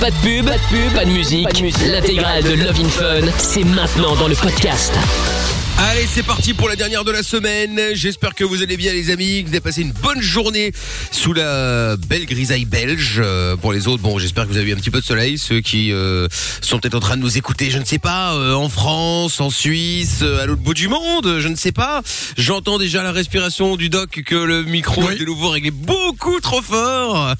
Pas 0.00 0.10
de 0.10 0.16
pub, 0.16 0.44
pas 0.44 0.58
de 0.58 0.62
pub, 0.68 0.94
pas 0.94 1.04
de 1.06 1.10
musique. 1.10 1.48
L'intégrale 1.86 2.42
de 2.42 2.52
Love 2.52 2.80
in 2.80 2.88
Fun, 2.88 3.32
c'est 3.38 3.64
maintenant 3.64 4.14
dans 4.16 4.28
le 4.28 4.34
podcast. 4.34 4.92
Allez, 5.78 6.06
c'est 6.06 6.22
parti 6.22 6.52
pour 6.52 6.68
la 6.68 6.76
dernière 6.76 7.02
de 7.02 7.12
la 7.12 7.22
semaine. 7.22 7.80
J'espère 7.94 8.34
que 8.34 8.44
vous 8.44 8.62
allez 8.62 8.76
bien, 8.76 8.92
les 8.92 9.10
amis, 9.10 9.42
que 9.42 9.48
vous 9.48 9.54
avez 9.54 9.60
passé 9.60 9.82
une 9.82 9.92
bonne 9.92 10.20
journée 10.20 10.72
sous 11.10 11.32
la 11.32 11.96
belle 11.96 12.26
grisaille 12.26 12.66
belge. 12.66 13.20
Euh, 13.24 13.56
pour 13.56 13.72
les 13.72 13.88
autres, 13.88 14.02
bon, 14.02 14.18
j'espère 14.18 14.44
que 14.44 14.50
vous 14.50 14.58
avez 14.58 14.70
eu 14.70 14.74
un 14.74 14.76
petit 14.76 14.90
peu 14.90 15.00
de 15.00 15.04
soleil. 15.04 15.38
Ceux 15.38 15.60
qui 15.60 15.92
euh, 15.92 16.28
sont 16.60 16.78
peut-être 16.78 16.94
en 16.94 17.00
train 17.00 17.16
de 17.16 17.22
nous 17.22 17.38
écouter, 17.38 17.70
je 17.70 17.78
ne 17.78 17.84
sais 17.84 17.98
pas, 17.98 18.34
euh, 18.34 18.54
en 18.54 18.68
France, 18.68 19.40
en 19.40 19.48
Suisse, 19.48 20.20
euh, 20.22 20.42
à 20.42 20.46
l'autre 20.46 20.62
bout 20.62 20.74
du 20.74 20.88
monde, 20.88 21.38
je 21.40 21.48
ne 21.48 21.56
sais 21.56 21.72
pas. 21.72 22.02
J'entends 22.36 22.78
déjà 22.78 23.02
la 23.02 23.12
respiration 23.12 23.76
du 23.76 23.88
doc 23.88 24.22
que 24.24 24.34
le 24.34 24.62
micro 24.62 25.10
est 25.10 25.16
de 25.16 25.24
nouveau 25.24 25.50
réglé 25.50 25.70
beaucoup 25.70 26.40
trop 26.40 26.60
fort. 26.60 27.34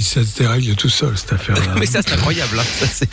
Ça 0.00 0.24
se 0.24 0.36
dérègle 0.38 0.74
tout 0.76 0.88
seul, 0.88 1.16
cette 1.16 1.32
affaire-là. 1.34 1.74
Mais 1.78 1.86
ça, 1.86 2.00
c'est 2.02 2.12
incroyable. 2.14 2.58
hein. 2.58 2.64
Ça, 2.92 3.06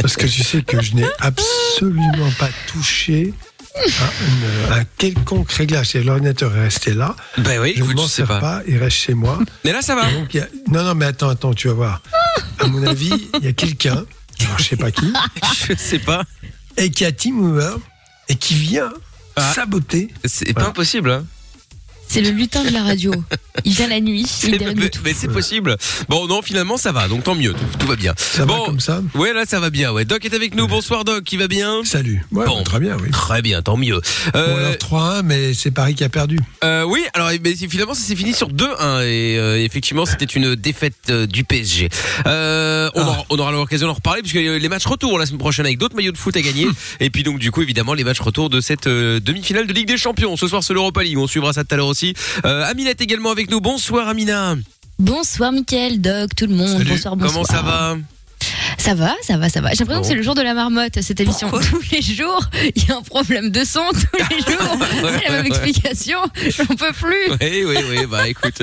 Parce 0.00 0.16
que 0.16 0.26
tu 0.26 0.42
sais 0.42 0.62
que 0.62 0.82
je 0.82 0.94
n'ai 0.94 1.06
absolument 1.20 2.30
pas 2.38 2.48
touché 2.66 3.32
à, 3.74 3.80
une- 3.86 4.72
à 4.72 4.84
quelconque 4.98 5.50
réglage. 5.52 5.94
L'ordinateur 5.94 6.54
est 6.56 6.62
resté 6.64 6.92
là. 6.94 7.16
Ben 7.38 7.60
oui, 7.60 7.74
je 7.76 7.82
ne 7.84 7.92
m'en 7.94 8.06
sers 8.06 8.26
pas. 8.26 8.40
pas. 8.40 8.62
Il 8.68 8.78
reste 8.78 8.96
chez 8.96 9.14
moi. 9.14 9.38
Mais 9.64 9.72
là, 9.72 9.82
ça 9.82 9.94
va. 9.94 10.10
Donc, 10.12 10.34
a- 10.36 10.46
Non, 10.68 10.82
non, 10.84 10.94
mais 10.94 11.06
attends, 11.06 11.28
attends, 11.30 11.54
tu 11.54 11.68
vas 11.68 11.74
voir. 11.74 12.02
À 12.58 12.66
mon 12.66 12.86
avis, 12.86 13.12
il 13.40 13.44
y 13.44 13.48
a 13.48 13.52
quelqu'un, 13.52 14.04
je 14.58 14.62
sais 14.62 14.76
pas 14.76 14.90
qui, 14.90 15.12
Je 15.68 15.74
sais 15.76 15.98
pas. 15.98 16.22
et 16.76 16.90
qui 16.90 17.04
a 17.04 17.12
Team 17.12 17.40
Hoover 17.40 17.74
et 18.28 18.36
qui 18.36 18.54
vient 18.54 18.92
Ah. 19.36 19.52
saboter. 19.54 20.08
C'est 20.24 20.52
pas 20.52 20.66
impossible. 20.66 21.10
Hein. 21.10 21.24
C'est 22.12 22.20
le 22.20 22.28
lutin 22.28 22.62
de 22.62 22.68
la 22.68 22.82
radio. 22.82 23.10
Il 23.64 23.72
vient 23.72 23.88
la 23.88 23.98
nuit, 24.00 24.26
il 24.44 24.50
mais 24.76 24.90
tout. 24.90 25.00
mais 25.02 25.14
c'est 25.14 25.28
possible. 25.28 25.78
Bon, 26.10 26.26
non, 26.26 26.42
finalement, 26.42 26.76
ça 26.76 26.92
va. 26.92 27.08
Donc 27.08 27.24
tant 27.24 27.34
mieux, 27.34 27.54
tout, 27.54 27.64
tout 27.78 27.86
va 27.86 27.96
bien. 27.96 28.12
Ça 28.18 28.44
bon, 28.44 28.58
va 28.58 28.66
comme 28.66 28.80
ça 28.80 29.00
Ouais, 29.14 29.32
là, 29.32 29.44
ça 29.48 29.60
va 29.60 29.70
bien. 29.70 29.92
Ouais, 29.92 30.04
Doc 30.04 30.22
est 30.26 30.34
avec 30.34 30.54
nous. 30.54 30.66
Bonsoir, 30.68 31.04
Doc. 31.04 31.24
Qui 31.24 31.38
va 31.38 31.48
bien 31.48 31.80
Salut. 31.84 32.22
Ouais, 32.30 32.44
Bon. 32.44 32.62
très 32.64 32.80
bien, 32.80 32.98
oui. 33.02 33.10
Très 33.12 33.40
bien, 33.40 33.62
tant 33.62 33.78
mieux. 33.78 33.94
Bon, 34.34 34.38
Euh, 34.40 34.56
alors 34.58 34.76
3-1, 34.76 35.22
mais 35.22 35.54
c'est 35.54 35.70
Paris 35.70 35.94
qui 35.94 36.04
a 36.04 36.10
perdu. 36.10 36.38
euh, 36.64 36.84
oui, 36.84 37.02
alors 37.14 37.30
mais 37.42 37.54
c'est- 37.56 37.66
finalement, 37.68 37.94
ça 37.94 38.02
s'est 38.02 38.16
fini 38.16 38.34
sur 38.34 38.48
2-1 38.50 39.00
et 39.00 39.38
euh, 39.38 39.58
effectivement, 39.64 40.04
c'était 40.04 40.26
une 40.26 40.54
défaite 40.54 40.94
euh, 41.08 41.26
du 41.26 41.44
PSG. 41.44 41.88
Euh, 42.26 42.90
on, 42.94 43.00
Ah. 43.00 43.06
aura, 43.08 43.24
on 43.30 43.38
aura 43.38 43.52
l'occasion 43.52 43.86
d'en 43.86 43.94
reparler 43.94 44.20
puisque 44.20 44.36
les 44.36 44.68
matchs 44.68 44.84
retour 44.86 45.18
la 45.18 45.24
semaine 45.24 45.38
prochaine 45.38 45.64
avec 45.64 45.78
d'autres 45.78 45.96
maillots 45.96 46.12
de 46.12 46.18
foot 46.18 46.36
à 46.36 46.42
gagner 46.42 46.66
et 47.00 47.08
puis 47.10 47.22
donc 47.22 47.38
du 47.38 47.50
coup 47.50 47.62
évidemment 47.62 47.94
les 47.94 48.04
matchs 48.04 48.20
retour 48.20 48.50
de 48.50 48.60
cette 48.60 48.86
euh, 48.86 49.18
demi-finale 49.20 49.66
de 49.66 49.72
Ligue 49.72 49.88
des 49.88 49.96
Champions. 49.96 50.36
Ce 50.36 50.46
soir, 50.46 50.62
c'est 50.62 50.74
l'Europa 50.74 51.02
League. 51.02 51.16
On 51.18 51.26
suivra 51.26 51.52
ça 51.54 51.64
tout 51.64 51.72
à 51.74 51.76
l'heure 51.78 51.86
aussi. 51.86 52.01
Euh, 52.44 52.64
Amina 52.64 52.90
est 52.90 53.00
également 53.00 53.30
avec 53.30 53.50
nous. 53.50 53.60
Bonsoir, 53.60 54.08
Amina. 54.08 54.56
Bonsoir 54.98 55.52
Mickaël, 55.52 56.00
Doc, 56.00 56.34
tout 56.36 56.46
le 56.46 56.54
monde. 56.54 56.78
Salut. 56.78 56.90
Bonsoir, 56.90 57.16
bonsoir. 57.16 57.32
Comment 57.32 57.44
ça 57.44 57.62
va? 57.62 57.96
Ça 58.78 58.94
va, 58.94 59.14
ça 59.22 59.36
va, 59.36 59.48
ça 59.48 59.60
va. 59.60 59.70
J'ai 59.70 59.78
l'impression 59.80 60.02
que 60.02 60.08
c'est 60.08 60.14
le 60.14 60.22
jour 60.22 60.34
de 60.34 60.42
la 60.42 60.54
marmotte, 60.54 61.00
cette 61.00 61.20
émission. 61.20 61.50
Tous 61.50 61.80
les 61.92 62.02
jours, 62.02 62.40
il 62.74 62.84
y 62.88 62.90
a 62.90 62.96
un 62.96 63.02
problème 63.02 63.50
de 63.50 63.64
son, 63.64 63.80
tous 63.92 64.18
les 64.30 64.36
jours. 64.52 64.78
c'est 65.02 65.28
la 65.28 65.36
même 65.36 65.46
explication. 65.46 66.18
J'en 66.56 66.66
peux 66.74 66.92
plus. 66.92 67.30
Oui, 67.40 67.64
oui, 67.66 67.76
oui, 67.90 68.06
bah 68.06 68.28
écoute. 68.28 68.62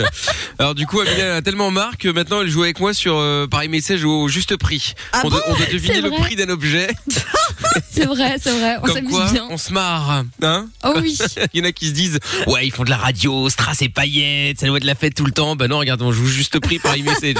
Alors 0.58 0.76
du 0.76 0.86
coup, 0.86 1.00
Amina 1.00 1.36
a 1.38 1.42
tellement 1.42 1.72
marre 1.72 1.98
que 1.98 2.10
maintenant 2.10 2.42
elle 2.42 2.50
joue 2.50 2.64
avec 2.64 2.80
moi 2.80 2.94
sur 2.94 3.16
euh, 3.18 3.48
par 3.48 3.62
message 3.70 4.04
au 4.04 4.28
juste 4.28 4.58
prix. 4.58 4.94
Ah 5.14 5.22
on, 5.24 5.30
doit, 5.30 5.40
bon 5.48 5.54
on 5.54 5.58
doit 5.58 5.66
deviner 5.68 6.02
le 6.02 6.10
prix 6.12 6.36
d'un 6.36 6.50
objet. 6.50 6.88
C'est 7.92 8.06
vrai, 8.06 8.36
c'est 8.42 8.52
vrai. 8.58 8.78
On 8.82 8.86
Comme 8.86 9.04
quoi, 9.04 9.20
s'amuse 9.28 9.34
bien. 9.34 9.48
on 9.50 9.58
se 9.58 9.74
marre. 9.74 10.24
Hein 10.42 10.68
Oh 10.84 10.94
oui. 11.02 11.18
Il 11.54 11.60
y 11.60 11.64
en 11.64 11.68
a 11.68 11.72
qui 11.72 11.88
se 11.88 11.92
disent 11.92 12.20
Ouais, 12.48 12.66
ils 12.66 12.72
font 12.72 12.84
de 12.84 12.90
la 12.90 12.98
radio, 12.98 13.50
strass 13.50 13.82
et 13.82 13.90
paillettes, 13.90 14.60
ça 14.60 14.68
doit 14.68 14.78
être 14.78 14.86
la 14.86 14.96
fête 14.96 15.14
tout 15.16 15.26
le 15.26 15.32
temps. 15.32 15.56
Bah 15.56 15.68
non, 15.68 15.80
regarde, 15.80 16.02
on 16.02 16.12
joue 16.12 16.26
juste 16.26 16.60
prix 16.60 16.80
par 16.80 16.94
e-message. 16.96 17.36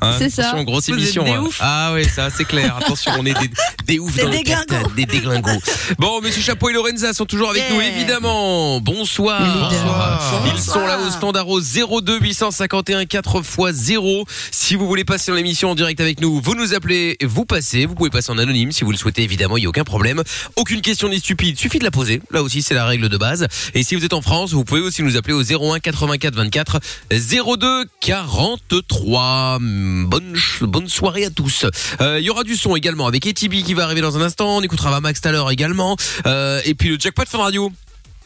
Hein, 0.00 0.16
C'est 0.18 0.30
ça. 0.30 0.54
grosse 0.64 0.88
émission. 0.88 1.24
hein. 1.26 1.48
Ah 1.84 1.92
ouais, 1.94 2.04
ça 2.04 2.28
c'est 2.30 2.44
clair. 2.44 2.76
Attention, 2.76 3.10
on 3.18 3.26
est 3.26 3.34
des, 3.34 3.50
des 3.86 3.98
oufs 3.98 4.14
Des 4.14 4.22
dans 4.22 4.28
le 4.30 4.36
déglingos. 4.36 4.64
carte, 4.68 4.94
des 4.94 5.04
déglingos. 5.04 5.60
Bon, 5.98 6.20
monsieur 6.20 6.40
Chapeau 6.40 6.70
et 6.70 6.72
Lorenza 6.72 7.12
sont 7.12 7.26
toujours 7.26 7.50
avec 7.50 7.64
nous, 7.72 7.80
évidemment. 7.80 8.80
Bonsoir. 8.80 9.40
Bonsoir. 9.68 10.42
Ils 10.54 10.60
sont 10.62 10.86
là 10.86 10.98
au 11.00 11.10
standard 11.10 11.48
au 11.48 11.60
02 11.60 12.20
851 12.20 13.04
4 13.06 13.38
x 13.40 13.72
0. 13.72 14.24
Si 14.52 14.76
vous 14.76 14.86
voulez 14.86 15.04
passer 15.04 15.32
dans 15.32 15.36
l'émission 15.36 15.70
en 15.70 15.74
direct 15.74 16.00
avec 16.00 16.20
nous, 16.20 16.40
vous 16.40 16.54
nous 16.54 16.72
appelez, 16.72 17.16
vous 17.20 17.44
passez. 17.44 17.84
Vous 17.86 17.96
pouvez 17.96 18.10
passer 18.10 18.30
en 18.30 18.38
anonyme 18.38 18.70
si 18.70 18.84
vous 18.84 18.92
le 18.92 18.96
souhaitez, 18.96 19.24
évidemment, 19.24 19.56
il 19.56 19.60
n'y 19.62 19.66
a 19.66 19.70
aucun 19.70 19.82
problème. 19.84 20.22
Aucune 20.54 20.82
question 20.82 21.08
n'est 21.08 21.18
stupide, 21.18 21.58
suffit 21.58 21.80
de 21.80 21.84
la 21.84 21.90
poser. 21.90 22.22
Là 22.30 22.44
aussi, 22.44 22.62
c'est 22.62 22.74
la 22.74 22.84
règle 22.86 23.08
de 23.08 23.16
base. 23.16 23.48
Et 23.74 23.82
si 23.82 23.96
vous 23.96 24.04
êtes 24.04 24.12
en 24.14 24.22
France, 24.22 24.52
vous 24.52 24.64
pouvez 24.64 24.80
aussi 24.80 25.02
nous 25.02 25.16
appeler 25.16 25.34
au 25.34 25.42
01 25.42 25.80
84 25.80 26.36
24 26.36 26.78
02 27.10 27.86
43. 28.00 29.58
Bonne, 29.60 30.36
bonne 30.60 30.88
soirée 30.88 31.24
à 31.24 31.30
tous. 31.30 31.66
Euh, 32.00 32.18
Il 32.20 32.24
y 32.24 32.30
aura 32.30 32.44
du 32.44 32.56
son 32.56 32.76
également 32.76 33.06
avec 33.06 33.26
ATB 33.26 33.62
qui 33.64 33.74
va 33.74 33.84
arriver 33.84 34.00
dans 34.00 34.16
un 34.16 34.22
instant. 34.22 34.56
On 34.56 34.62
écoutera 34.62 35.00
Max 35.00 35.20
tout 35.20 35.28
à 35.28 35.32
l'heure 35.32 35.50
également. 35.50 35.96
Euh, 36.26 36.60
et 36.64 36.74
puis 36.74 36.88
le 36.88 36.98
jackpot 36.98 37.24
Fun 37.26 37.38
Radio. 37.38 37.72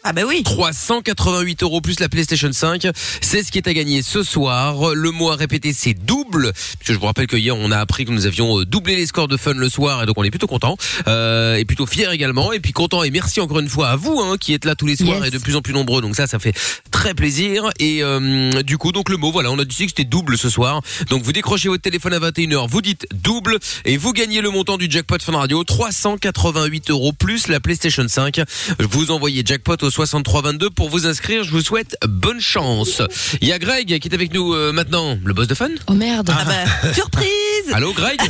Ah 0.09 0.13
bah 0.13 0.23
oui. 0.25 0.45
388 0.45 1.65
euros 1.65 1.81
plus 1.81 1.99
la 1.99 2.09
PlayStation 2.09 2.53
5. 2.53 2.87
C'est 3.21 3.43
ce 3.43 3.51
qui 3.51 3.59
est 3.59 3.67
à 3.67 3.75
gagner 3.75 4.03
ce 4.03 4.23
soir. 4.23 4.95
Le 4.95 5.11
mot 5.11 5.31
à 5.33 5.35
répéter, 5.35 5.73
c'est 5.73 5.95
double. 5.95 6.53
Puisque 6.79 6.93
je 6.93 6.99
vous 7.01 7.07
rappelle 7.07 7.27
que 7.27 7.37
hier, 7.37 7.57
on 7.57 7.73
a 7.73 7.79
appris 7.79 8.05
que 8.05 8.13
nous 8.13 8.25
avions 8.25 8.61
euh, 8.61 8.65
doublé 8.65 8.95
les 8.95 9.07
scores 9.07 9.27
de 9.27 9.37
fun 9.37 9.55
le 9.55 9.69
soir. 9.69 10.05
Et 10.05 10.07
donc, 10.07 10.15
on 10.17 10.23
est 10.23 10.31
plutôt 10.31 10.47
content. 10.47 10.77
Euh, 11.09 11.57
et 11.57 11.65
plutôt 11.65 11.87
fier 11.87 12.13
également. 12.13 12.53
Et 12.53 12.61
puis 12.61 12.71
content. 12.71 13.03
Et 13.03 13.11
merci 13.11 13.41
encore 13.41 13.59
une 13.59 13.69
fois 13.69 13.89
à 13.89 13.97
vous, 13.97 14.21
hein, 14.21 14.37
qui 14.39 14.55
êtes 14.55 14.65
là 14.65 14.77
tous 14.77 14.87
les 14.87 14.95
soirs 14.95 15.19
Yes. 15.25 15.27
et 15.27 15.31
de 15.33 15.39
plus 15.39 15.57
en 15.57 15.61
plus 15.61 15.73
nombreux. 15.75 16.01
Donc 16.01 16.15
ça, 16.15 16.29
ça 16.29 16.39
fait 16.39 16.55
très 16.93 17.13
plaisir. 17.13 17.65
Et 17.81 18.05
euh, 18.05 18.63
du 18.63 18.79
coup, 18.79 18.93
donc 18.93 19.09
le 19.09 19.17
mot, 19.17 19.33
voilà, 19.33 19.51
on 19.51 19.59
a 19.59 19.65
dit 19.65 19.75
que 19.87 19.91
c'était 19.91 20.05
double 20.05 20.39
ce 20.39 20.49
soir. 20.49 20.83
Donc 21.11 21.25
vous 21.25 21.33
décrochez 21.33 21.69
votre 21.69 21.83
téléphone 21.83 22.13
à 22.13 22.21
21h, 22.21 22.69
vous 22.69 22.81
dites 22.81 23.09
double 23.13 23.59
et 23.85 23.97
vous 23.97 24.13
gagnez 24.13 24.41
le 24.41 24.51
montant 24.51 24.77
du 24.77 24.87
jackpot 24.89 25.19
Fun 25.21 25.37
Radio, 25.37 25.65
388 25.65 26.91
euros 26.91 27.13
plus 27.13 27.49
la 27.49 27.59
PlayStation 27.59 28.07
5. 28.07 28.41
Vous 28.79 29.11
envoyez 29.11 29.43
jackpot 29.45 29.75
au 29.83 29.91
6322 29.97 30.69
pour 30.69 30.91
vous 30.91 31.07
inscrire. 31.07 31.43
Je 31.43 31.51
vous 31.51 31.63
souhaite 31.63 31.97
bonne 32.07 32.39
chance. 32.41 33.01
Il 33.41 33.49
y 33.49 33.53
a 33.53 33.59
Greg 33.59 33.99
qui 33.99 34.09
est 34.09 34.15
avec 34.15 34.35
nous 34.35 34.53
euh, 34.53 34.71
maintenant, 34.71 35.19
le 35.25 35.33
boss 35.33 35.49
de 35.49 35.55
Fun. 35.55 35.71
Oh 35.87 35.95
merde. 35.95 36.31
Ah 36.31 36.45
bah, 36.45 36.93
surprise 36.93 37.73
Allô 37.73 37.95
Greg 37.95 38.21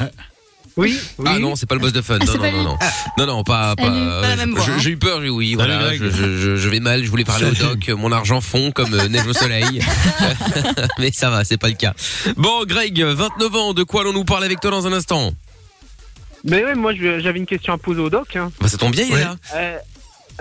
Oui, 0.76 0.94
Ah 1.24 1.38
non, 1.38 1.56
c'est 1.56 1.64
pas 1.64 1.74
le 1.74 1.80
boss 1.80 1.94
de 1.94 2.02
Fun. 2.02 2.18
Ah, 2.20 2.24
non, 2.26 2.34
non, 2.36 2.52
non, 2.52 2.62
non, 2.64 2.78
non, 3.16 3.26
non, 3.26 3.44
pas, 3.44 3.74
pas. 3.76 3.86
Euh, 3.88 4.20
Pas 4.20 4.28
la 4.28 4.36
même 4.36 4.50
voix, 4.54 4.62
je- 4.66 4.72
hein. 4.72 4.78
J'ai 4.78 4.90
eu 4.90 4.98
peur, 4.98 5.22
j'ai- 5.22 5.30
oui, 5.30 5.54
voilà. 5.54 5.94
Je, 5.96 6.10
je- 6.10 6.36
je- 6.38 6.56
je 6.56 6.68
vais 6.68 6.80
mal. 6.80 7.02
Je 7.02 7.08
voulais 7.08 7.24
parler 7.24 7.46
au 7.46 7.52
doc. 7.54 7.88
Mon 7.96 8.12
argent 8.12 8.42
fond 8.42 8.72
comme 8.72 8.92
euh, 8.92 9.08
neige 9.08 9.26
au 9.26 9.32
soleil. 9.32 9.80
Mais 10.98 11.12
ça 11.12 11.30
va, 11.30 11.44
c'est 11.44 11.56
pas 11.56 11.68
le 11.68 11.74
cas. 11.76 11.94
Bon, 12.36 12.64
Greg, 12.66 13.02
29 13.02 13.56
ans. 13.56 13.72
De 13.72 13.84
quoi 13.84 14.02
allons-nous 14.02 14.24
parler 14.26 14.44
avec 14.44 14.60
toi 14.60 14.70
dans 14.70 14.86
un 14.86 14.92
instant? 14.92 15.32
Mais 16.44 16.62
ouais, 16.62 16.74
moi 16.74 16.92
j'avais 16.94 17.38
une 17.38 17.46
question 17.46 17.72
à 17.72 17.78
poser 17.78 18.00
au 18.02 18.10
doc. 18.10 18.36
Hein. 18.36 18.52
Bah, 18.60 18.68
ça 18.68 18.76
tombe 18.76 18.92
bien, 18.92 19.06
il 19.08 19.14
est 19.14 19.20
là. 19.20 19.36
Euh, 19.54 19.78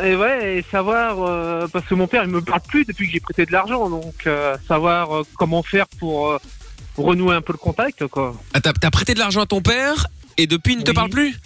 et 0.03 0.15
ouais, 0.15 0.57
et 0.57 0.65
savoir, 0.71 1.21
euh, 1.21 1.67
parce 1.71 1.85
que 1.85 1.95
mon 1.95 2.07
père 2.07 2.23
il 2.23 2.29
me 2.29 2.41
parle 2.41 2.61
plus 2.67 2.85
depuis 2.85 3.07
que 3.07 3.13
j'ai 3.13 3.19
prêté 3.19 3.45
de 3.45 3.51
l'argent, 3.51 3.89
donc 3.89 4.13
euh, 4.27 4.57
savoir 4.67 5.15
euh, 5.15 5.23
comment 5.37 5.63
faire 5.63 5.85
pour 5.99 6.29
euh, 6.31 6.37
renouer 6.97 7.35
un 7.35 7.41
peu 7.41 7.53
le 7.53 7.57
contact, 7.57 8.05
quoi. 8.07 8.35
Ah, 8.53 8.61
t'as, 8.61 8.73
t'as 8.73 8.89
prêté 8.91 9.13
de 9.13 9.19
l'argent 9.19 9.41
à 9.41 9.45
ton 9.45 9.61
père 9.61 10.07
et 10.37 10.47
depuis 10.47 10.73
il 10.73 10.79
ne 10.79 10.83
te 10.83 10.91
Oui. 10.91 10.95
parle 10.95 11.09
plus? 11.09 11.39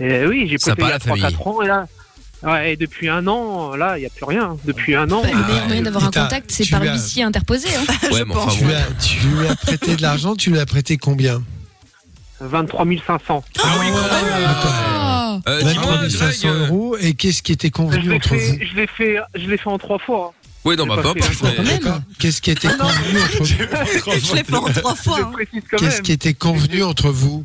Et 0.00 0.26
oui, 0.26 0.48
j'ai 0.50 0.58
Sympa, 0.58 0.82
prêté 0.98 1.10
il 1.16 1.20
y 1.22 1.24
a 1.24 1.30
famille. 1.30 1.36
3-4 1.38 1.48
ans 1.48 1.62
et 1.62 1.66
là. 1.68 1.86
Ouais, 2.42 2.72
et 2.72 2.76
depuis 2.76 3.10
un 3.10 3.26
an, 3.26 3.76
là, 3.76 3.98
il 3.98 4.00
n'y 4.00 4.06
a 4.06 4.10
plus 4.10 4.24
rien. 4.24 4.56
Depuis 4.64 4.94
un 4.94 5.10
an. 5.10 5.20
Bah, 5.22 5.28
le 5.30 5.44
meilleur 5.46 5.66
moyen 5.66 5.82
d'avoir 5.82 6.04
un 6.04 6.10
contact, 6.10 6.50
c'est 6.50 6.64
tu 6.64 6.72
par 6.72 6.80
as- 6.80 6.86
l'huissier 6.86 7.22
interposé. 7.22 7.68
hein. 7.68 7.84
Ouais, 8.12 8.24
mais 8.26 8.34
enfin, 8.34 8.50
Tu 8.50 8.60
bon. 8.62 8.68
lui, 8.68 8.74
as, 8.76 8.86
tu 9.02 9.18
lui 9.28 9.46
as 9.46 9.56
prêté 9.56 9.94
de 9.96 10.00
l'argent, 10.00 10.34
tu 10.34 10.50
lui 10.50 10.58
as 10.58 10.64
prêté 10.64 10.96
combien? 10.96 11.42
23 12.40 12.86
500. 13.06 13.44
Ah 13.62 13.66
oui, 13.78 13.86
quand 13.92 14.24
même. 14.24 14.99
Oh. 15.46 15.50
Euh, 15.50 15.60
23 15.62 16.06
dis-moi, 16.06 16.32
500 16.32 16.48
Greg. 16.48 16.60
euros. 16.60 16.96
Et 16.98 17.14
qu'est-ce 17.14 17.42
qui 17.42 17.52
était 17.52 17.70
convenu 17.70 18.14
entre 18.14 18.34
vous 18.34 18.58
je 18.60 18.76
l'ai 18.76 18.86
fait, 18.86 19.16
je 19.34 19.48
l'ai 19.48 19.56
fait 19.56 19.68
en 19.68 19.78
trois 19.78 19.98
fois. 19.98 20.32
Ouais, 20.64 20.76
non, 20.76 20.86
bah, 20.86 20.98
pas 21.02 21.14
mais-. 21.14 21.20
Qu'est-ce 22.18 22.42
qui 22.42 22.50
était 22.50 22.68
convenu 22.68 23.20
entre 23.22 23.38
vous 23.38 23.44
Je 23.46 24.34
l'ai 24.34 24.44
fait 24.44 24.56
en 24.56 24.64
trois 24.64 24.94
fois. 24.94 25.20
Hein. 25.20 25.58
Qu'est-ce 25.78 26.02
qui 26.02 26.12
était 26.12 26.34
convenu 26.34 26.82
entre 26.82 27.10
vous 27.10 27.44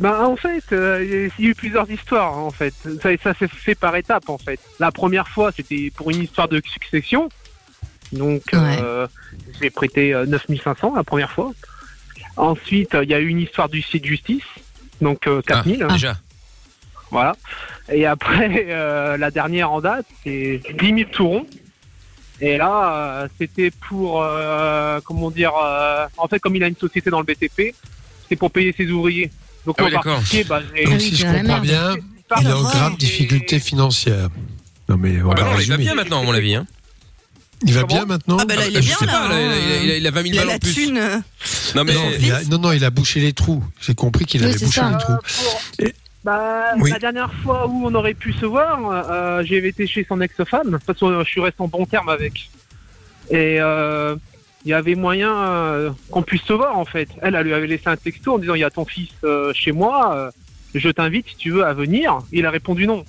Bah, 0.00 0.26
en 0.26 0.34
fait, 0.36 0.64
euh, 0.72 1.30
il 1.38 1.44
y 1.44 1.48
a 1.48 1.50
eu 1.50 1.54
plusieurs 1.54 1.88
histoires, 1.88 2.36
en 2.36 2.50
fait. 2.50 2.74
Ça, 3.00 3.10
ça 3.22 3.34
s'est 3.34 3.48
fait 3.48 3.76
par 3.76 3.94
étapes, 3.94 4.28
en 4.28 4.38
fait. 4.38 4.58
La 4.80 4.90
première 4.90 5.28
fois, 5.28 5.52
c'était 5.56 5.92
pour 5.94 6.10
une 6.10 6.22
histoire 6.22 6.48
de 6.48 6.60
succession. 6.66 7.28
Donc, 8.12 8.42
euh, 8.52 9.06
j'ai 9.60 9.70
prêté 9.70 10.12
euh, 10.12 10.26
9500 10.26 10.94
la 10.96 11.04
première 11.04 11.30
fois. 11.30 11.52
Ensuite, 12.36 12.94
euh, 12.94 13.04
il 13.04 13.10
y 13.10 13.14
a 13.14 13.20
eu 13.20 13.28
une 13.28 13.38
histoire 13.40 13.68
du 13.68 13.82
site 13.82 14.04
justice. 14.04 14.44
Donc, 15.00 15.26
euh, 15.26 15.42
4000. 15.42 15.86
Ah, 15.88 15.92
déjà. 15.92 16.18
Voilà. 17.12 17.36
Et 17.92 18.06
après, 18.06 18.66
euh, 18.70 19.16
la 19.16 19.30
dernière 19.30 19.70
en 19.70 19.80
date, 19.80 20.06
c'est 20.24 20.60
10 20.80 20.86
000 20.86 21.10
tourons. 21.12 21.46
Et 22.40 22.56
là, 22.56 22.94
euh, 23.22 23.28
c'était 23.38 23.70
pour, 23.70 24.20
euh, 24.22 24.98
comment 25.04 25.30
dire, 25.30 25.52
euh, 25.64 26.06
en 26.16 26.26
fait, 26.26 26.40
comme 26.40 26.56
il 26.56 26.64
a 26.64 26.66
une 26.66 26.76
société 26.76 27.08
dans 27.10 27.20
le 27.20 27.24
BTP, 27.24 27.74
c'est 28.28 28.34
pour 28.36 28.50
payer 28.50 28.74
ses 28.76 28.90
ouvriers. 28.90 29.30
Donc, 29.64 29.76
Ah 29.78 29.84
oui, 29.84 29.92
d'accord. 29.92 30.18
bah, 30.48 30.60
j'ai- 30.74 30.84
Donc, 30.84 30.94
oui, 30.94 31.00
si 31.00 31.14
je 31.14 31.24
comprends 31.24 31.60
bien, 31.60 31.94
il 32.40 32.46
est 32.48 32.52
en 32.52 32.62
grave 32.62 32.96
difficulté 32.96 33.60
financière. 33.60 34.28
Non, 34.88 34.96
mais 34.96 35.22
on 35.22 35.30
Ah, 35.30 35.34
va 35.34 35.42
bah 35.42 35.50
non, 35.52 35.60
il 35.60 35.68
va 35.68 35.76
bien 35.76 35.94
maintenant, 35.94 36.22
à 36.22 36.24
mon 36.24 36.32
avis. 36.34 36.56
Hein. 36.56 36.66
Il 37.64 37.72
va 37.74 37.82
Comment 37.82 37.94
bien 37.94 38.06
maintenant 38.06 38.38
Ah 38.40 38.44
bah 38.44 38.56
là, 38.56 38.66
il 38.66 38.74
Ah, 38.74 38.78
est 38.80 38.82
je 38.82 38.88
bien 38.88 39.06
là. 39.06 39.12
pas, 39.12 39.28
là, 39.28 39.34
hein. 39.36 39.52
il 39.64 39.72
a- 39.72 39.82
il 39.84 39.90
a- 39.92 39.96
il 39.98 40.06
a 40.08 40.10
20 40.10 40.22
000 40.22 40.34
Il 40.34 40.38
a 40.40 40.44
balles 40.46 40.54
en 40.56 40.58
plus. 40.58 40.72
thune. 40.74 41.22
Non 41.76 41.84
mais 41.84 41.94
Non, 41.94 42.00
il 42.18 42.32
a, 42.32 42.42
non, 42.50 42.58
non, 42.58 42.72
il 42.72 42.84
a 42.84 42.90
bouché 42.90 43.20
les 43.20 43.32
trous. 43.32 43.62
J'ai 43.80 43.94
compris 43.94 44.24
qu'il 44.24 44.40
Oui, 44.40 44.48
avait 44.48 44.58
bouché 44.58 44.80
ça. 44.80 44.90
les 44.90 44.98
trous. 44.98 45.92
Bah, 46.24 46.74
Oui. 46.78 46.90
la 46.90 46.98
dernière 46.98 47.32
fois 47.32 47.66
où 47.66 47.82
on 47.86 47.94
aurait 47.94 48.14
pu 48.14 48.32
se 48.32 48.46
voir, 48.46 48.78
euh, 49.10 49.42
j'ai 49.44 49.66
été 49.66 49.86
chez 49.86 50.04
son 50.08 50.20
ex-femme, 50.20 50.78
parce 50.86 50.98
que 50.98 51.22
je 51.24 51.28
suis 51.28 51.40
resté 51.40 51.60
en 51.62 51.68
bon 51.68 51.84
terme 51.84 52.08
avec. 52.08 52.48
Et 53.30 53.60
euh, 53.60 54.14
il 54.64 54.70
y 54.70 54.74
avait 54.74 54.94
moyen 54.94 55.34
euh, 55.34 55.90
qu'on 56.10 56.22
puisse 56.22 56.42
se 56.42 56.52
voir 56.52 56.78
en 56.78 56.84
fait. 56.84 57.08
Elle, 57.20 57.34
elle 57.34 57.46
lui 57.46 57.54
avait 57.54 57.66
laissé 57.66 57.88
un 57.88 57.96
texto 57.96 58.34
en 58.34 58.38
disant 58.38 58.54
il 58.54 58.60
y 58.60 58.64
a 58.64 58.70
ton 58.70 58.84
fils 58.84 59.10
euh, 59.24 59.52
chez 59.54 59.72
moi, 59.72 60.14
euh, 60.16 60.30
je 60.74 60.88
t'invite 60.90 61.28
si 61.28 61.36
tu 61.36 61.50
veux 61.50 61.64
à 61.64 61.72
venir. 61.74 62.18
Il 62.30 62.46
a 62.46 62.50
répondu 62.50 62.86
non. 62.86 63.04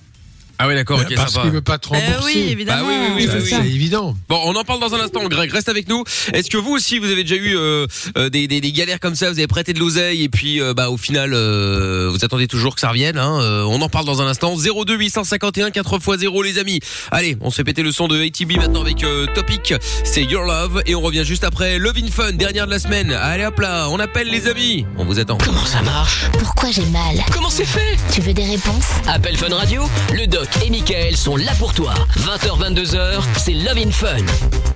Ah 0.59 0.67
oui 0.67 0.75
d'accord, 0.75 0.99
ok, 0.99 1.13
Parce 1.15 1.31
sympa. 1.33 1.43
qu'il 1.45 1.51
veut 1.51 1.61
pas 1.61 1.77
te 1.77 1.89
Eh 1.91 1.95
rembourser. 1.97 2.25
oui, 2.35 2.47
évidemment. 2.51 2.85
Bah 2.87 2.87
oui, 2.89 2.95
oui, 3.15 3.25
oui, 3.25 3.27
Ça, 3.27 3.37
oui, 3.57 3.63
c'est 3.65 3.69
évident. 3.75 4.15
Bon, 4.29 4.39
on 4.45 4.55
en 4.55 4.63
parle 4.63 4.79
dans 4.79 4.93
un 4.93 4.99
instant, 4.99 5.23
Greg. 5.27 5.51
Reste 5.51 5.69
avec 5.69 5.87
nous. 5.89 6.03
Est-ce 6.33 6.49
que 6.49 6.57
vous 6.57 6.71
aussi, 6.71 6.99
vous 6.99 7.11
avez 7.11 7.23
déjà 7.23 7.35
eu 7.35 7.57
euh, 7.57 7.87
euh, 8.17 8.29
des, 8.29 8.47
des, 8.47 8.61
des 8.61 8.71
galères 8.71 8.99
comme 8.99 9.15
ça 9.15 9.27
Vous 9.31 9.37
avez 9.39 9.47
prêté 9.47 9.73
de 9.73 9.79
l'oseille 9.79 10.23
et 10.23 10.29
puis, 10.29 10.61
euh, 10.61 10.73
bah, 10.73 10.89
au 10.89 10.97
final, 10.97 11.31
euh, 11.33 12.09
vous 12.11 12.23
attendez 12.23 12.47
toujours 12.47 12.75
que 12.75 12.81
ça 12.81 12.89
revienne. 12.89 13.17
Hein 13.17 13.39
Euh, 13.41 13.63
on 13.67 13.81
en 13.81 13.89
parle 13.89 14.05
dans 14.05 14.21
un 14.21 14.27
instant. 14.27 14.55
02 14.55 14.95
851 14.95 15.69
4x0, 15.69 16.43
les 16.43 16.57
amis. 16.59 16.79
Allez, 17.11 17.35
on 17.41 17.49
se 17.49 17.57
fait 17.57 17.63
péter 17.63 17.81
le 17.83 17.91
son 17.91 18.07
de 18.07 18.21
ATB 18.23 18.57
maintenant 18.57 18.81
avec 18.81 19.03
euh, 19.03 19.25
Topic. 19.33 19.73
C'est 20.03 20.23
Your 20.23 20.43
Love 20.43 20.81
et 20.85 20.95
on 20.95 21.01
revient 21.01 21.23
juste 21.25 21.43
après 21.43 21.79
Love 21.79 21.97
in 21.97 22.09
Fun, 22.11 22.31
dernière 22.33 22.65
de 22.67 22.71
la 22.71 22.79
semaine. 22.79 23.11
Allez 23.11 23.45
hop 23.45 23.59
là, 23.59 23.87
on 23.89 23.99
appelle 23.99 24.29
les 24.29 24.47
amis. 24.47 24.85
On 24.97 25.03
vous 25.05 25.19
attend. 25.19 25.37
Comment 25.43 25.65
ça 25.65 25.81
marche? 25.81 26.25
Pourquoi 26.39 26.69
j'ai 26.71 26.85
mal? 26.85 27.15
Comment 27.31 27.49
c'est 27.49 27.65
fait? 27.65 27.97
Tu 28.13 28.21
veux 28.21 28.33
des 28.33 28.45
réponses? 28.45 28.85
Appel 29.07 29.35
Fun 29.35 29.53
Radio, 29.55 29.83
le 30.13 30.27
doc 30.27 30.42
et 30.65 30.69
Michael 30.69 31.15
sont 31.15 31.35
là 31.35 31.51
pour 31.59 31.73
toi. 31.73 31.93
20h, 32.17 32.73
22h, 32.73 33.21
c'est 33.37 33.53
Love 33.53 33.77
in 33.77 33.91
Fun. 33.91 34.17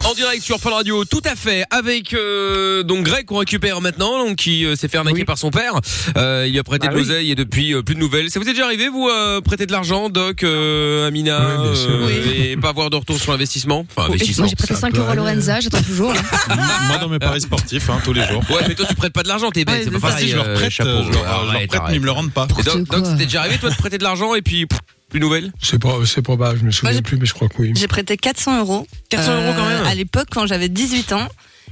En 0.09 0.13
direct 0.13 0.43
sur 0.43 0.59
Fun 0.59 0.69
Radio, 0.71 1.03
tout 1.05 1.21
à 1.25 1.35
fait, 1.35 1.63
avec 1.71 2.13
euh, 2.13 2.83
donc 2.83 3.03
Greg 3.05 3.25
qu'on 3.25 3.37
récupère 3.37 3.81
maintenant, 3.81 4.25
donc 4.25 4.37
qui 4.37 4.65
euh, 4.65 4.75
s'est 4.75 4.87
fait 4.87 4.97
arnaquer 4.97 5.19
Oui. 5.19 5.25
par 5.25 5.37
son 5.37 5.49
père. 5.51 5.73
Euh, 6.17 6.45
il 6.47 6.57
a 6.57 6.63
prêté 6.63 6.87
Ah 6.89 6.93
de 6.93 6.97
oui. 6.97 7.03
l'oseille 7.03 7.31
et 7.31 7.35
depuis 7.35 7.73
euh, 7.73 7.81
plus 7.81 7.95
de 7.95 7.99
nouvelles. 7.99 8.29
Ça 8.31 8.39
vous 8.39 8.47
est 8.47 8.53
déjà 8.53 8.65
arrivé 8.65 8.87
vous 8.89 9.07
euh, 9.09 9.41
prêter 9.41 9.65
de 9.65 9.71
l'argent, 9.71 10.09
Doc, 10.09 10.43
euh, 10.43 11.07
Amina, 11.07 11.39
Oui, 11.61 11.63
bien 11.69 11.75
sûr. 11.75 12.09
et 12.09 12.57
pas 12.57 12.69
avoir 12.69 12.89
de 12.89 12.95
retour 12.95 13.17
sur 13.19 13.31
l'investissement 13.31 13.85
Enfin 13.95 14.07
investissement. 14.09 14.43
Moi 14.43 14.49
j'ai 14.49 14.55
prêté 14.55 14.73
ça 14.75 14.79
5 14.81 14.93
peut 14.93 14.99
euros 14.99 15.09
à. 15.11 15.15
Lorenza, 15.15 15.59
j'attends 15.59 15.81
toujours. 15.81 16.13
là. 16.13 16.21
Moi, 16.87 16.97
dans 16.99 17.09
mes 17.09 17.19
paris 17.19 17.41
sportifs, 17.41 17.89
hein, 17.89 17.99
tous 18.03 18.13
les 18.13 18.25
jours. 18.27 18.43
Ouais, 18.49 18.61
mais 18.67 18.75
toi 18.75 18.85
tu 18.87 18.95
prêtes 18.95 19.13
pas 19.13 19.23
de 19.23 19.27
l'argent, 19.27 19.49
t'es 19.51 19.65
bête, 19.65 19.75
Ouais, 19.79 19.83
c'est 19.85 19.91
pas 19.91 19.99
ça. 19.99 20.07
pareil. 20.07 20.25
si 20.25 20.31
je 20.31 20.35
leur 20.37 20.45
euh, 20.47 20.55
prête, 20.55 20.69
chapeau. 20.71 20.89
je 20.89 21.11
leur, 21.11 21.45
je 21.47 21.51
leur 21.53 21.67
prête, 21.67 21.81
mais 21.89 21.95
ils 21.95 21.99
me 22.01 22.05
le 22.05 22.11
rendent 22.11 22.31
pas. 22.31 22.47
Et 22.59 22.63
Doc, 22.63 22.83
Doc, 22.83 23.05
c'était 23.05 23.25
déjà 23.25 23.41
arrivé 23.41 23.57
toi 23.57 23.69
de 23.69 23.75
prêter 23.75 23.97
de 23.97 24.03
l'argent 24.03 24.33
et 24.35 24.41
puis 24.41 24.65
pff, 24.65 24.79
plus 25.09 25.19
de 25.19 25.25
nouvelles 25.25 25.51
C'est 25.61 25.79
pas- 25.79 26.05
c'est 26.05 26.21
probable, 26.21 26.59
je 26.59 26.65
me 26.65 26.71
souviens 26.71 26.93
j'ai- 26.93 27.01
plus, 27.01 27.17
mais 27.17 27.25
je 27.25 27.33
crois 27.33 27.47
que 27.49 27.61
oui. 27.61 27.73
J'ai 27.75 27.87
prêté 27.87 28.17
400 28.17 28.59
euros. 28.59 28.87
400 29.09 29.33
euros 29.41 29.53
quand 29.55 29.65
même 29.67 29.85
À 29.85 29.95
l'époque, 29.95 30.27
quand 30.31 30.45
j'avais 30.47 30.69
18 30.69 31.13
ans. 31.13 31.27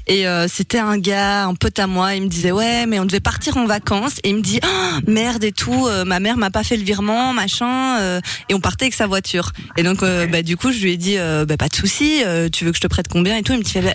Et 0.07 0.27
euh, 0.27 0.47
c'était 0.47 0.79
un 0.79 0.97
gars, 0.97 1.45
un 1.45 1.55
pote 1.55 1.79
à 1.79 1.87
moi, 1.87 2.15
il 2.15 2.23
me 2.23 2.27
disait 2.27 2.51
ouais 2.51 2.85
mais 2.85 2.99
on 2.99 3.05
devait 3.05 3.19
partir 3.19 3.57
en 3.57 3.65
vacances. 3.65 4.19
Et 4.23 4.29
il 4.29 4.35
me 4.35 4.41
dit 4.41 4.59
Ah, 4.63 4.99
merde 5.07 5.43
et 5.43 5.51
tout, 5.51 5.87
euh, 5.87 6.05
ma 6.05 6.19
mère 6.19 6.37
m'a 6.37 6.51
pas 6.51 6.63
fait 6.63 6.77
le 6.77 6.83
virement 6.83 7.33
machin 7.33 7.99
euh, 7.99 8.21
et 8.49 8.53
on 8.53 8.59
partait 8.59 8.85
avec 8.85 8.93
sa 8.93 9.07
voiture. 9.07 9.51
Et 9.77 9.83
donc 9.83 10.03
euh, 10.03 10.27
bah 10.27 10.43
du 10.43 10.57
coup 10.57 10.71
je 10.71 10.79
lui 10.79 10.91
ai 10.91 10.97
dit 10.97 11.17
euh, 11.17 11.45
bah 11.45 11.57
pas 11.57 11.69
de 11.69 11.75
souci, 11.75 12.21
euh, 12.23 12.49
tu 12.49 12.65
veux 12.65 12.71
que 12.71 12.77
je 12.77 12.81
te 12.81 12.87
prête 12.87 13.07
combien 13.07 13.37
et 13.37 13.43
tout. 13.43 13.53
Il 13.53 13.59
me 13.59 13.63
dit 13.63 13.79
bah, 13.79 13.93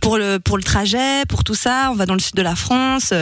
pour 0.00 0.16
le 0.16 0.38
pour 0.38 0.56
le 0.56 0.62
trajet 0.62 1.24
pour 1.28 1.44
tout 1.44 1.54
ça 1.54 1.88
on 1.90 1.94
va 1.94 2.06
dans 2.06 2.14
le 2.14 2.20
sud 2.20 2.34
de 2.34 2.42
la 2.42 2.54
France. 2.54 3.12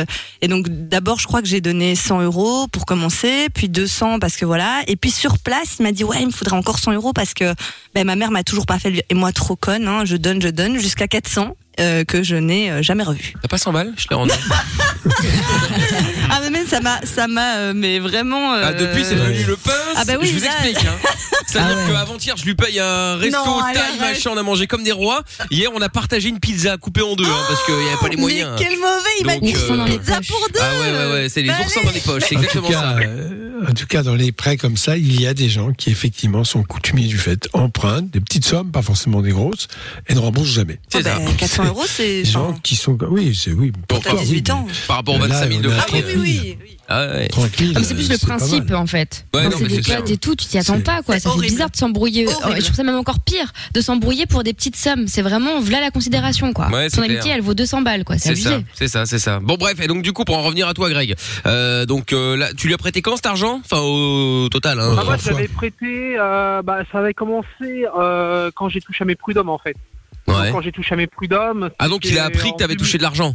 Et 0.43 0.49
donc 0.49 0.67
d'abord 0.69 1.19
je 1.19 1.27
crois 1.27 1.41
que 1.41 1.49
j'ai 1.49 1.61
donné 1.61 1.95
100 1.95 2.21
euros 2.23 2.67
pour 2.69 2.85
commencer 2.85 3.49
puis 3.55 3.69
200 3.69 4.19
parce 4.19 4.37
que 4.37 4.45
voilà. 4.45 4.83
Et 4.89 4.97
puis 4.97 5.11
sur 5.11 5.39
place 5.39 5.77
il 5.79 5.85
m'a 5.85 5.93
dit 5.93 6.05
ouais 6.05 6.19
il 6.21 6.27
me 6.27 6.33
faudrait 6.33 6.57
encore 6.57 6.79
100 6.79 6.93
euros 6.93 7.13
parce 7.13 7.33
que 7.33 7.55
ben, 7.95 8.05
ma 8.05 8.17
mère 8.17 8.31
m'a 8.31 8.43
toujours 8.43 8.67
pas 8.67 8.79
fait 8.79 8.91
le... 8.91 9.01
et 9.09 9.15
moi 9.15 9.33
trop 9.33 9.57
conne 9.57 9.89
hein, 9.89 10.05
je 10.05 10.17
donne 10.17 10.43
je 10.43 10.49
donne 10.49 10.79
jusqu'à 10.79 11.09
400 11.09 11.57
euh, 11.81 12.05
que 12.05 12.23
je 12.23 12.37
n'ai 12.37 12.71
euh, 12.71 12.83
jamais 12.83 13.03
revu. 13.05 13.35
T'as 13.43 13.49
pas 13.49 13.59
100 13.59 13.73
balles? 13.73 13.93
Je 13.97 14.07
l'ai 14.11 14.17
rendu. 14.17 14.33
Ah 16.33 16.39
mais 16.43 16.51
même 16.51 16.67
ça 16.67 16.81
m'a 16.81 17.01
ça 17.05 17.27
m'a 17.27 17.57
euh, 17.57 17.73
mais 17.75 17.99
vraiment 17.99 18.55
euh, 18.55 18.63
Ah, 18.67 18.73
depuis 18.73 19.05
c'est 19.05 19.17
devenu 19.17 19.45
le 19.45 19.57
pince. 19.57 19.75
Ah 19.97 20.05
bah 20.05 20.13
oui, 20.21 20.29
je 20.29 20.35
vous 20.39 20.45
là- 20.45 20.51
explique. 20.53 20.87
Hein. 20.87 20.95
C'est-à-dire 21.47 21.77
Ah 21.81 21.87
ouais. 21.89 21.93
qu'avant-hier, 21.93 22.37
je 22.37 22.45
lui 22.45 22.55
paye 22.55 22.79
un 22.79 23.17
resto, 23.17 23.37
Non, 23.45 23.59
allez, 23.59 23.75
taille, 23.79 23.99
arrête. 23.99 24.15
machin, 24.15 24.31
on 24.35 24.37
a 24.37 24.43
mangé 24.45 24.69
comme 24.69 24.85
des 24.85 24.93
rois. 24.93 25.23
Hier, 25.51 25.69
on 25.75 25.81
a 25.81 25.89
partagé 25.89 26.29
une 26.29 26.39
pizza 26.39 26.77
coupée 26.77 27.03
en 27.03 27.17
deux, 27.17 27.25
hein, 27.25 27.45
parce 27.49 27.65
qu'il 27.65 27.75
n'y 27.75 27.89
avait 27.89 27.97
pas 28.01 28.09
les 28.09 28.17
moyens. 28.17 28.51
Mais 28.57 28.65
quel 28.65 28.77
mauvais, 28.79 29.11
il 29.19 29.27
m'a 29.27 29.35
Donc, 29.35 29.43
dit 29.43 29.55
euh, 29.57 29.77
dans 29.77 29.85
les 29.85 29.99
pizza 29.99 30.21
pour 30.29 30.47
deux. 30.55 30.61
Ah 30.63 30.71
ouais, 30.81 30.93
ouais, 30.93 31.13
ouais, 31.13 31.29
c'est 31.29 31.43
les 31.43 31.49
Bah, 31.49 31.55
oursins 31.61 31.81
dans 31.83 31.91
les 31.91 32.01
poches, 32.01 32.23
c'est 32.29 32.37
En 32.37 32.39
tout, 32.41 32.45
exactement 32.45 32.69
cas, 32.69 32.75
ça. 32.81 32.97
euh, 33.01 33.67
en 33.69 33.73
tout 33.75 33.87
cas, 33.87 34.03
dans 34.05 34.15
les 34.15 34.31
prêts 34.31 34.57
comme 34.57 34.77
ça, 34.77 34.97
il 34.97 35.21
y 35.21 35.27
a 35.27 35.35
des 35.35 35.49
gens 35.49 35.73
qui 35.73 35.91
effectivement 35.91 36.45
sont 36.45 36.63
coutumiers 36.63 37.07
du 37.09 37.19
fait, 37.19 37.49
empruntent 37.53 38.11
des 38.11 38.21
petites 38.21 38.45
sommes, 38.45 38.71
pas 38.71 38.83
forcément 38.83 39.21
des 39.21 39.31
grosses, 39.33 39.67
et 40.09 40.15
ne 40.15 40.21
remboursent 40.21 40.51
jamais. 40.53 40.79
C'est 40.89 41.03
ça. 41.03 41.17
bah, 41.19 41.33
400 41.37 41.65
euros 41.71 41.85
c'est 41.87 42.23
Des 42.23 42.25
gens 42.25 42.53
qui 42.63 42.77
sont, 42.77 42.97
oui, 43.11 43.35
c'est 43.35 43.53
oui. 43.53 43.73
pour 43.89 44.01
t'as 44.01 44.11
toi, 44.11 44.21
18 44.21 44.49
oui, 44.49 44.53
ans. 44.55 44.67
Par 44.87 44.97
rapport 44.97 45.15
aux 45.17 45.19
Là, 45.19 45.27
25 45.29 45.49
000 45.51 45.63
de 45.63 45.71
Ah 45.71 45.87
oui 45.93 46.03
oui 46.17 46.57
oui. 46.63 46.77
Ah 46.93 47.07
ouais. 47.07 47.29
Tranquille. 47.29 47.73
Ah, 47.77 47.79
mais 47.79 47.85
c'est 47.85 47.95
plus 47.95 48.11
euh, 48.11 48.15
le 48.21 48.27
principe 48.27 48.73
en 48.73 48.87
fait. 48.87 49.25
Ouais, 49.33 49.45
Quand 49.45 49.59
c'est 49.59 49.67
des 49.69 49.81
potes 49.81 50.11
et 50.11 50.17
tout, 50.17 50.35
tu 50.35 50.47
t'y 50.47 50.59
attends 50.59 50.81
pas 50.81 51.03
quoi. 51.03 51.15
c'est 51.15 51.21
Ça 51.29 51.31
fait 51.31 51.41
bizarre 51.41 51.71
de 51.71 51.77
s'embrouiller. 51.77 52.27
Oh, 52.29 52.51
je 52.57 52.63
trouve 52.63 52.75
ça 52.75 52.83
même 52.83 52.97
encore 52.97 53.21
pire 53.21 53.53
de 53.75 53.81
s'embrouiller 53.81 54.27
pour 54.27 54.43
des 54.43 54.53
petites 54.53 54.75
sommes. 54.77 55.07
C'est 55.07 55.23
vraiment 55.23 55.61
voilà 55.61 55.81
la 55.81 55.91
considération 55.91 56.53
quoi. 56.53 56.69
Ouais, 56.69 56.89
clair. 56.89 57.05
amitié 57.05 57.31
elle 57.33 57.43
vaut 57.43 57.55
200 57.55 57.83
balles 57.83 58.05
quoi. 58.05 58.19
C'est 58.19 58.35
C'est 58.35 58.43
ça, 58.43 58.51
abusé. 58.55 58.67
c'est 58.75 58.89
ça, 58.89 59.07
c'est 59.07 59.19
ça. 59.21 59.39
Bon 59.41 59.55
bref, 59.57 59.81
et 59.81 59.87
donc 59.87 60.03
du 60.03 60.13
coup 60.13 60.25
pour 60.25 60.37
en 60.37 60.43
revenir 60.43 60.67
à 60.69 60.75
toi 60.75 60.91
Greg, 60.91 61.15
euh, 61.47 61.87
donc 61.87 62.13
euh, 62.13 62.37
là, 62.37 62.49
tu 62.57 62.67
lui 62.67 62.75
as 62.75 62.79
prêté 62.79 63.03
quand 63.03 63.15
cet 63.17 63.27
argent? 63.27 63.61
Enfin 63.65 63.81
au 63.81 64.49
total 64.51 64.81
hein. 64.81 64.95
Bah, 64.97 65.03
moi, 65.05 65.17
j'avais 65.17 65.49
prêté, 65.49 66.17
euh, 66.19 66.63
bah, 66.63 66.79
ça 66.91 66.99
avait 66.99 67.15
commencé 67.15 67.85
euh, 67.99 68.51
quand 68.55 68.69
j'ai 68.69 68.81
touché 68.81 69.03
à 69.03 69.07
mes 69.07 69.15
prud'hommes, 69.15 69.49
en 69.49 69.59
fait. 69.59 69.77
Ouais. 70.29 70.51
Quand 70.53 70.61
j'ai 70.61 70.73
touché 70.73 70.95
à 70.95 70.97
mes 70.97 71.07
prud'hommes. 71.07 71.71
Ah 71.79 71.89
donc 71.89 72.05
il 72.05 72.19
a 72.19 72.25
appris 72.25 72.53
que 72.53 72.57
t'avais 72.59 72.77
touché 72.77 72.99
de 72.99 73.03
l'argent. 73.03 73.35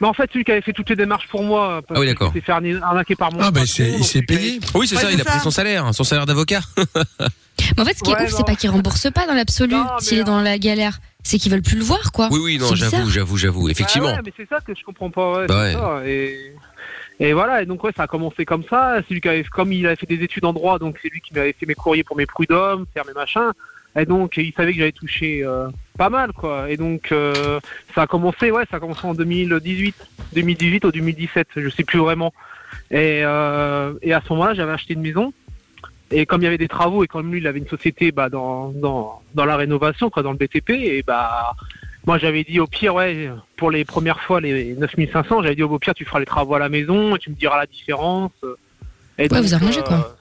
Mais 0.00 0.08
en 0.08 0.12
fait, 0.14 0.28
celui 0.32 0.44
qui 0.44 0.50
avait 0.50 0.62
fait 0.62 0.72
toutes 0.72 0.90
les 0.90 0.96
démarches 0.96 1.28
pour 1.28 1.44
moi. 1.44 1.80
parce 1.86 1.98
Ah 1.98 2.00
oui, 2.00 2.06
d'accord. 2.08 2.32
Il 2.34 2.40
s'est 2.40 2.44
fait 2.44 2.52
arna- 2.52 2.82
arnaquer 2.84 3.14
par 3.14 3.30
mon. 3.32 3.38
Ah, 3.40 3.50
ben, 3.52 3.60
patron, 3.60 3.66
c'est- 3.66 3.90
il 3.92 4.04
s'est 4.04 4.22
payé. 4.22 4.58
Oui 4.74 4.88
c'est 4.88 4.96
Ouais, 4.96 5.02
ça, 5.02 5.12
il 5.12 5.20
a 5.20 5.24
pris 5.24 5.38
son 5.40 5.50
salaire, 5.52 5.94
son 5.94 6.02
salaire 6.04 6.26
d'avocat. 6.26 6.60
Mais 7.76 7.82
en 7.82 7.84
fait 7.84 7.94
ce 7.96 8.02
qui 8.02 8.10
est 8.10 8.14
Ouais, 8.16 8.24
ouf 8.24 8.30
c'est 8.36 8.44
pas 8.44 8.56
qu'ils 8.56 8.70
remboursent 8.70 9.10
pas 9.14 9.26
dans 9.26 9.34
l'absolu 9.34 9.74
Non, 9.74 9.86
s'il 10.00 10.18
est 10.18 10.24
dans 10.24 10.40
la 10.40 10.58
galère. 10.58 10.98
C'est 11.22 11.38
qu'ils 11.38 11.52
veulent 11.52 11.62
plus 11.62 11.76
le 11.76 11.84
voir 11.84 12.10
quoi. 12.10 12.28
Oui 12.32 12.40
oui 12.42 12.58
non 12.58 12.66
C'est 12.68 12.76
j'avoue, 12.76 12.96
bizarre. 12.96 13.10
j'avoue, 13.10 13.36
j'avoue, 13.36 13.68
effectivement. 13.68 14.08
Bah 14.08 14.14
ouais, 14.16 14.22
mais 14.24 14.32
c'est 14.36 14.48
ça 14.48 14.58
que 14.60 14.74
je 14.76 14.82
comprends 14.82 15.10
pas. 15.10 15.38
Ouais, 15.38 15.46
Bah 15.46 15.64
c'est 15.66 15.72
ça. 15.74 16.02
Et, 16.06 16.54
et 17.20 17.32
voilà, 17.32 17.62
et 17.62 17.66
donc 17.66 17.84
ouais, 17.84 17.92
ça 17.96 18.02
a 18.04 18.06
commencé 18.08 18.44
comme 18.44 18.64
ça. 18.68 18.96
C'est 19.06 19.14
lui 19.14 19.20
qui 19.20 19.28
avait, 19.28 19.44
comme 19.44 19.72
il 19.72 19.86
avait 19.86 19.94
fait 19.96 20.06
des 20.06 20.22
études 20.24 20.44
en 20.44 20.52
droit, 20.52 20.80
donc 20.80 20.96
c'est 21.00 21.08
lui 21.10 21.20
qui 21.20 21.32
m'avait 21.34 21.52
fait 21.52 21.66
mes 21.66 21.74
courriers 21.74 22.02
pour 22.02 22.16
mes 22.16 22.26
prud'hommes, 22.26 22.86
faire 22.92 23.04
mes 23.06 23.12
machins. 23.12 23.52
Et 23.96 24.06
donc 24.06 24.36
il 24.36 24.52
savait 24.54 24.72
que 24.72 24.78
j'avais 24.78 24.92
touché 24.92 25.44
euh, 25.44 25.68
pas 25.98 26.08
mal, 26.08 26.32
quoi. 26.32 26.70
Et 26.70 26.76
donc 26.76 27.12
euh, 27.12 27.60
ça 27.94 28.02
a 28.02 28.06
commencé, 28.06 28.50
ouais, 28.50 28.64
ça 28.70 28.78
a 28.78 28.80
commencé 28.80 29.06
en 29.06 29.14
2018, 29.14 29.94
2018 30.32 30.84
ou 30.86 30.92
2017, 30.92 31.48
je 31.56 31.68
sais 31.68 31.84
plus 31.84 31.98
vraiment. 31.98 32.32
Et, 32.90 33.20
euh, 33.24 33.92
et 34.00 34.14
à 34.14 34.22
ce 34.26 34.32
moment-là, 34.32 34.54
j'avais 34.54 34.72
acheté 34.72 34.94
une 34.94 35.02
maison. 35.02 35.32
Et 36.10 36.26
comme 36.26 36.42
il 36.42 36.44
y 36.44 36.48
avait 36.48 36.58
des 36.58 36.68
travaux 36.68 37.04
et 37.04 37.06
comme 37.06 37.30
lui, 37.32 37.40
il 37.40 37.46
avait 37.46 37.58
une 37.58 37.68
société 37.68 38.12
bah, 38.12 38.28
dans, 38.28 38.68
dans, 38.68 39.22
dans 39.34 39.44
la 39.44 39.56
rénovation, 39.56 40.10
quoi, 40.10 40.22
dans 40.22 40.32
le 40.32 40.38
BTP, 40.38 40.70
et 40.70 41.02
bah 41.06 41.54
moi 42.06 42.18
j'avais 42.18 42.44
dit 42.44 42.60
au 42.60 42.66
pire, 42.66 42.94
ouais, 42.94 43.30
pour 43.56 43.70
les 43.70 43.84
premières 43.84 44.20
fois, 44.20 44.40
les 44.40 44.74
9500, 44.74 45.42
j'avais 45.42 45.54
dit 45.54 45.62
au 45.62 45.78
pire, 45.78 45.94
tu 45.94 46.04
feras 46.04 46.18
les 46.18 46.26
travaux 46.26 46.54
à 46.54 46.58
la 46.58 46.68
maison 46.68 47.16
et 47.16 47.18
tu 47.18 47.30
me 47.30 47.34
diras 47.34 47.58
la 47.58 47.66
différence. 47.66 48.32
Et 49.18 49.28
Ouais, 49.30 49.40
vous 49.40 49.54
arrangez, 49.54 49.82
quoi. 49.82 50.16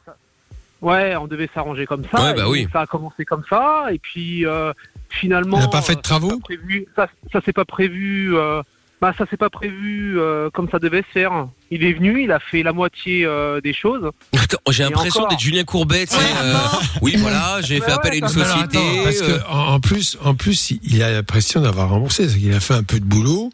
Ouais, 0.81 1.15
on 1.15 1.27
devait 1.27 1.49
s'arranger 1.53 1.85
comme 1.85 2.03
ça. 2.11 2.21
Ouais, 2.23 2.33
bah 2.33 2.49
oui. 2.49 2.67
Ça 2.73 2.81
a 2.81 2.85
commencé 2.87 3.23
comme 3.25 3.43
ça, 3.49 3.85
et 3.91 3.99
puis 3.99 4.45
euh, 4.45 4.73
finalement. 5.09 5.57
Il 5.57 5.61
n'a 5.61 5.67
pas 5.67 5.81
fait 5.81 5.93
de 5.93 5.99
euh, 5.99 6.01
travaux 6.01 6.29
ça 6.29 6.35
s'est 6.35 6.41
pas 6.41 6.45
prévu, 6.55 6.85
ça, 6.95 7.07
ça 7.31 7.41
s'est 7.45 7.53
pas 7.53 7.65
prévu. 7.65 8.35
euh, 8.35 8.61
bah 8.99 9.13
ça 9.17 9.25
s'est 9.31 9.37
pas 9.37 9.49
prévu 9.49 10.19
euh, 10.19 10.51
comme 10.51 10.69
ça 10.69 10.77
devait 10.77 11.01
se 11.01 11.11
faire. 11.11 11.47
Il 11.71 11.83
est 11.83 11.93
venu, 11.93 12.21
il 12.23 12.31
a 12.31 12.39
fait 12.39 12.61
la 12.61 12.71
moitié 12.71 13.25
euh, 13.25 13.59
des 13.59 13.73
choses. 13.73 14.11
Attends, 14.39 14.57
j'ai 14.69 14.83
l'impression 14.83 15.27
d'être 15.27 15.39
Julien 15.39 15.63
Courbet, 15.63 16.05
tu 16.05 16.13
sais, 16.13 16.19
Ouais, 16.19 16.25
euh, 16.43 16.53
oui 17.01 17.15
voilà, 17.17 17.61
j'ai 17.63 17.79
Ouais, 17.79 17.85
fait 17.87 17.91
appel 17.93 18.11
à 18.13 18.15
une 18.17 18.27
société. 18.27 18.77
attends, 18.77 19.03
parce 19.03 19.21
que 19.21 19.47
en 19.49 19.73
en 19.73 19.79
plus, 19.79 20.19
en 20.23 20.35
plus, 20.35 20.71
il 20.83 21.01
a 21.01 21.11
la 21.11 21.23
pression 21.23 21.61
d'avoir 21.61 21.89
remboursé. 21.89 22.29
C'est 22.29 22.37
qu'il 22.37 22.53
a 22.53 22.59
fait 22.59 22.75
un 22.75 22.83
peu 22.83 22.99
de 22.99 23.05
boulot, 23.05 23.49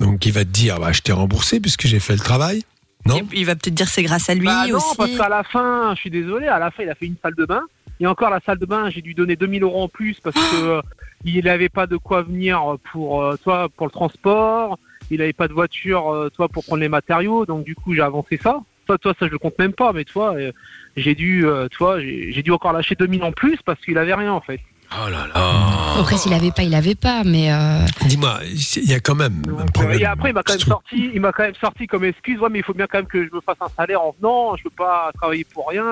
donc 0.00 0.24
il 0.24 0.32
va 0.32 0.44
te 0.44 0.50
dire, 0.50 0.80
bah, 0.80 0.92
je 0.92 1.00
t'ai 1.02 1.12
remboursé 1.12 1.60
puisque 1.60 1.86
j'ai 1.86 2.00
fait 2.00 2.14
le 2.14 2.20
travail. 2.20 2.62
Non 3.06 3.20
Il 3.32 3.46
va 3.46 3.54
peut-être 3.54 3.74
dire 3.74 3.88
c'est 3.88 4.02
grâce 4.02 4.28
à 4.28 4.34
lui 4.34 4.46
Bah 4.46 4.66
non, 4.68 4.76
aussi. 4.76 4.96
parce 4.96 5.16
qu'à 5.16 5.28
la 5.28 5.42
fin, 5.42 5.94
je 5.94 6.00
suis 6.00 6.10
désolé, 6.10 6.46
à 6.46 6.58
la 6.58 6.70
fin, 6.70 6.82
il 6.82 6.90
a 6.90 6.94
fait 6.94 7.06
une 7.06 7.16
salle 7.22 7.34
de 7.34 7.44
bain. 7.46 7.62
Et 8.00 8.06
encore, 8.06 8.30
la 8.30 8.40
salle 8.40 8.58
de 8.58 8.66
bain, 8.66 8.90
j'ai 8.90 9.02
dû 9.02 9.14
donner 9.14 9.34
2000 9.36 9.62
euros 9.62 9.82
en 9.82 9.88
plus 9.88 10.20
parce 10.20 10.36
que 10.36 10.56
euh, 10.64 10.82
il 11.24 11.44
n'avait 11.44 11.68
pas 11.68 11.86
de 11.86 11.96
quoi 11.96 12.22
venir 12.22 12.76
pour, 12.92 13.22
euh, 13.22 13.36
toi, 13.42 13.68
pour 13.76 13.86
le 13.86 13.92
transport. 13.92 14.78
Il 15.10 15.18
n'avait 15.18 15.32
pas 15.32 15.48
de 15.48 15.52
voiture, 15.52 16.12
euh, 16.12 16.28
toi, 16.30 16.48
pour 16.48 16.64
prendre 16.64 16.80
les 16.80 16.88
matériaux. 16.88 17.46
Donc, 17.46 17.64
du 17.64 17.74
coup, 17.74 17.94
j'ai 17.94 18.02
avancé 18.02 18.36
ça. 18.36 18.60
Toi, 18.86 18.98
toi, 18.98 19.14
ça, 19.18 19.26
je 19.26 19.32
le 19.32 19.38
compte 19.38 19.58
même 19.58 19.72
pas. 19.72 19.92
Mais 19.92 20.04
toi, 20.04 20.34
euh, 20.36 20.52
j'ai 20.96 21.14
dû, 21.14 21.44
euh, 21.46 21.66
toi, 21.68 22.00
j'ai 22.00 22.30
j'ai 22.32 22.42
dû 22.42 22.50
encore 22.52 22.72
lâcher 22.72 22.94
2000 22.94 23.22
en 23.24 23.32
plus 23.32 23.58
parce 23.64 23.80
qu'il 23.80 23.98
avait 23.98 24.14
rien, 24.14 24.32
en 24.32 24.40
fait. 24.40 24.60
Oh 24.90 25.08
là 25.10 25.26
là. 25.34 26.00
Après 26.00 26.16
s'il 26.16 26.32
avait 26.32 26.50
pas, 26.50 26.62
il 26.62 26.74
avait 26.74 26.94
pas. 26.94 27.22
Mais 27.24 27.52
euh, 27.52 27.84
Dis-moi, 28.06 28.40
il 28.76 28.88
y 28.88 28.94
a 28.94 29.00
quand 29.00 29.14
même 29.14 29.42
un 29.60 29.66
problème. 29.66 30.00
et 30.00 30.04
après, 30.04 30.30
il 30.30 30.34
m'a 30.34 30.42
quand 30.42 30.54
même 30.54 30.60
sorti, 30.66 31.10
il 31.14 31.20
m'a 31.20 31.32
quand 31.32 31.42
même 31.42 31.54
sorti 31.60 31.86
comme 31.86 32.04
excuse. 32.04 32.38
Ouais, 32.40 32.48
mais 32.50 32.60
il 32.60 32.64
faut 32.64 32.74
bien 32.74 32.86
quand 32.90 32.98
même 32.98 33.06
que 33.06 33.22
je 33.22 33.34
me 33.34 33.40
fasse 33.40 33.56
un 33.60 33.68
salaire 33.76 34.00
en 34.02 34.14
venant. 34.20 34.56
Je 34.56 34.62
peux 34.64 34.70
pas 34.70 35.10
travailler 35.14 35.44
pour 35.52 35.68
rien. 35.68 35.84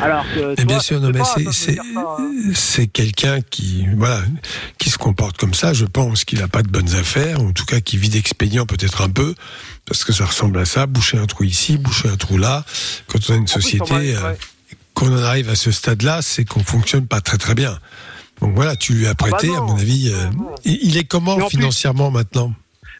Alors 0.00 0.24
que. 0.34 0.60
Et 0.60 0.64
bien 0.64 0.80
sûr, 0.80 1.00
non, 1.00 1.10
mais 1.14 1.20
c'est- 1.52 1.78
hein. 1.78 2.86
quelqu'un 2.92 3.40
qui, 3.40 3.86
voilà, 3.96 4.20
qui 4.78 4.90
se 4.90 4.98
comporte 4.98 5.36
comme 5.38 5.54
ça. 5.54 5.72
Je 5.72 5.84
pense 5.84 6.24
qu'il 6.24 6.40
n'a 6.40 6.48
pas 6.48 6.62
de 6.62 6.68
bonnes 6.68 6.94
affaires, 6.96 7.40
en 7.40 7.52
tout 7.52 7.64
cas 7.64 7.80
qui 7.80 7.96
vit 7.96 8.08
d'expédients 8.08 8.66
peut-être 8.66 9.02
un 9.02 9.08
peu, 9.10 9.34
parce 9.86 10.04
que 10.04 10.12
ça 10.12 10.26
ressemble 10.26 10.58
à 10.58 10.64
ça, 10.64 10.86
boucher 10.86 11.16
un 11.18 11.26
trou 11.26 11.44
ici, 11.44 11.78
boucher 11.78 12.08
un 12.08 12.16
trou 12.16 12.38
là. 12.38 12.64
Quand 13.06 13.18
on 13.30 13.32
a 13.34 13.36
une 13.36 13.42
En 13.42 13.44
plus, 13.46 13.52
société, 13.62 14.16
euh, 14.16 14.30
ouais. 14.30 14.38
qu'on 14.94 15.12
en 15.16 15.22
arrive 15.22 15.48
à 15.48 15.54
ce 15.54 15.70
stade-là, 15.70 16.22
c'est 16.22 16.44
qu'on 16.44 16.64
fonctionne 16.64 17.06
pas 17.06 17.20
très 17.20 17.38
très 17.38 17.54
bien. 17.54 17.78
Donc 18.40 18.54
voilà, 18.54 18.76
tu 18.76 18.92
lui 18.94 19.06
as 19.06 19.14
bah 19.14 19.26
prêté, 19.30 19.54
à 19.54 19.60
mon 19.60 19.76
avis. 19.76 20.10
euh, 20.12 20.26
il 20.64 20.96
est 20.96 21.04
comment 21.04 21.36
plus- 21.36 21.48
financièrement 21.50 22.10
maintenant? 22.10 22.52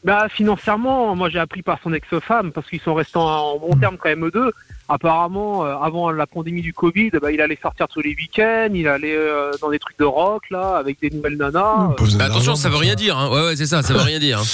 Bah, 0.05 0.27
financièrement, 0.31 1.17
moi 1.17 1.31
j'ai 1.31 1.39
appris 1.39 1.63
par 1.63 1.79
son 1.83 1.93
ex-femme, 1.95 2.53
parce 2.53 2.69
qu'ils 2.69 2.81
sont 2.81 2.93
restés 2.95 3.17
en 3.19 3.59
bon 3.59 3.75
terme 3.77 3.97
quand 3.99 4.09
même 4.11 4.25
eux 4.27 4.31
deux. 4.31 4.53
Apparemment, 4.87 5.65
euh, 5.65 5.77
avant 5.79 6.11
la 6.11 6.27
pandémie 6.27 6.61
du 6.61 6.75
Covid, 6.75 7.11
bah, 7.23 7.33
il 7.33 7.41
allait 7.41 7.59
sortir 7.61 7.89
tous 7.89 8.01
les 8.03 8.11
week-ends, 8.15 8.69
il 8.75 8.87
allait 8.87 9.17
euh, 9.17 9.51
dans 9.63 9.71
des 9.71 9.79
trucs 9.79 9.99
de 9.99 10.05
rock, 10.05 10.43
là, 10.51 10.77
avec 10.77 11.01
des 11.01 11.09
nouvelles 11.09 11.39
nanas. 11.39 11.95
Besoin 11.99 12.19
Mais 12.19 12.25
attention, 12.25 12.55
ça 12.55 12.69
veut 12.69 12.77
rien 12.77 12.95
dire. 12.95 13.17
Hein. 13.19 13.31
Ouais, 13.31 13.45
ouais, 13.47 13.57
c'est 13.57 13.65
ça, 13.67 13.83
ça 13.83 13.95
veut 13.95 14.01
rien 14.03 14.19
dire. 14.19 14.41
hein. 14.41 14.45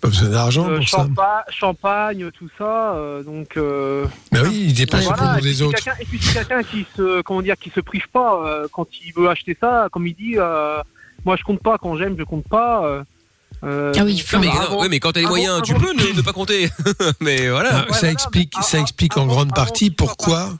Pas 0.00 0.08
besoin 0.08 0.28
d'argent 0.28 0.68
Euh, 0.68 0.76
pour 0.78 0.88
ça. 0.88 0.96
champa- 0.98 1.44
champagne, 1.50 2.30
tout 2.30 2.48
ça, 2.56 2.94
euh, 2.94 3.22
donc... 3.24 3.56
Euh, 3.56 4.06
Mais 4.32 4.40
oui, 4.40 4.64
il 4.68 4.74
dépense 4.74 5.02
voilà, 5.04 5.34
pour 5.38 5.46
et 5.46 5.52
c'est 5.54 5.62
autres. 5.62 5.88
Et 6.00 6.04
puis 6.04 6.18
c'est 6.22 6.34
quelqu'un 6.34 6.62
qui 6.62 6.86
se, 6.96 7.20
comment 7.22 7.42
dire, 7.42 7.56
qui 7.60 7.70
se 7.70 7.80
prive 7.80 8.08
pas 8.12 8.40
euh, 8.44 8.68
quand 8.72 8.86
il 9.04 9.12
veut 9.14 9.28
acheter 9.28 9.56
ça, 9.60 9.88
comme 9.90 10.06
il 10.06 10.14
dit, 10.14 10.34
euh, 10.36 10.78
moi 11.24 11.36
je 11.36 11.42
compte 11.42 11.60
pas, 11.62 11.78
quand 11.78 11.96
j'aime, 11.96 12.14
je 12.18 12.22
compte 12.24 12.46
pas. 12.48 12.84
euh, 12.86 13.02
euh, 13.64 13.92
Ah 13.98 14.04
oui, 14.04 14.22
Non, 14.32 14.38
mais, 14.38 14.46
non, 14.46 14.88
mais 14.88 15.00
quand 15.00 15.10
t'as 15.12 15.18
les 15.20 15.26
avant- 15.26 15.34
moyens, 15.34 15.62
tu 15.64 15.72
avant- 15.74 15.80
peux 15.84 15.92
ne, 15.92 16.16
ne 16.16 16.22
pas 16.22 16.32
compter. 16.32 16.70
mais 17.20 17.48
voilà. 17.48 17.70
Ah, 17.72 17.78
Ouais, 17.86 17.92
ça 17.92 17.98
voilà, 17.98 18.12
explique, 18.12 18.52
mais 18.56 18.62
ça 18.62 18.76
avant- 18.76 18.84
explique 18.84 19.16
en 19.16 19.26
grande 19.26 19.48
avant 19.48 19.64
partie 19.64 19.90
pourquoi, 19.90 20.50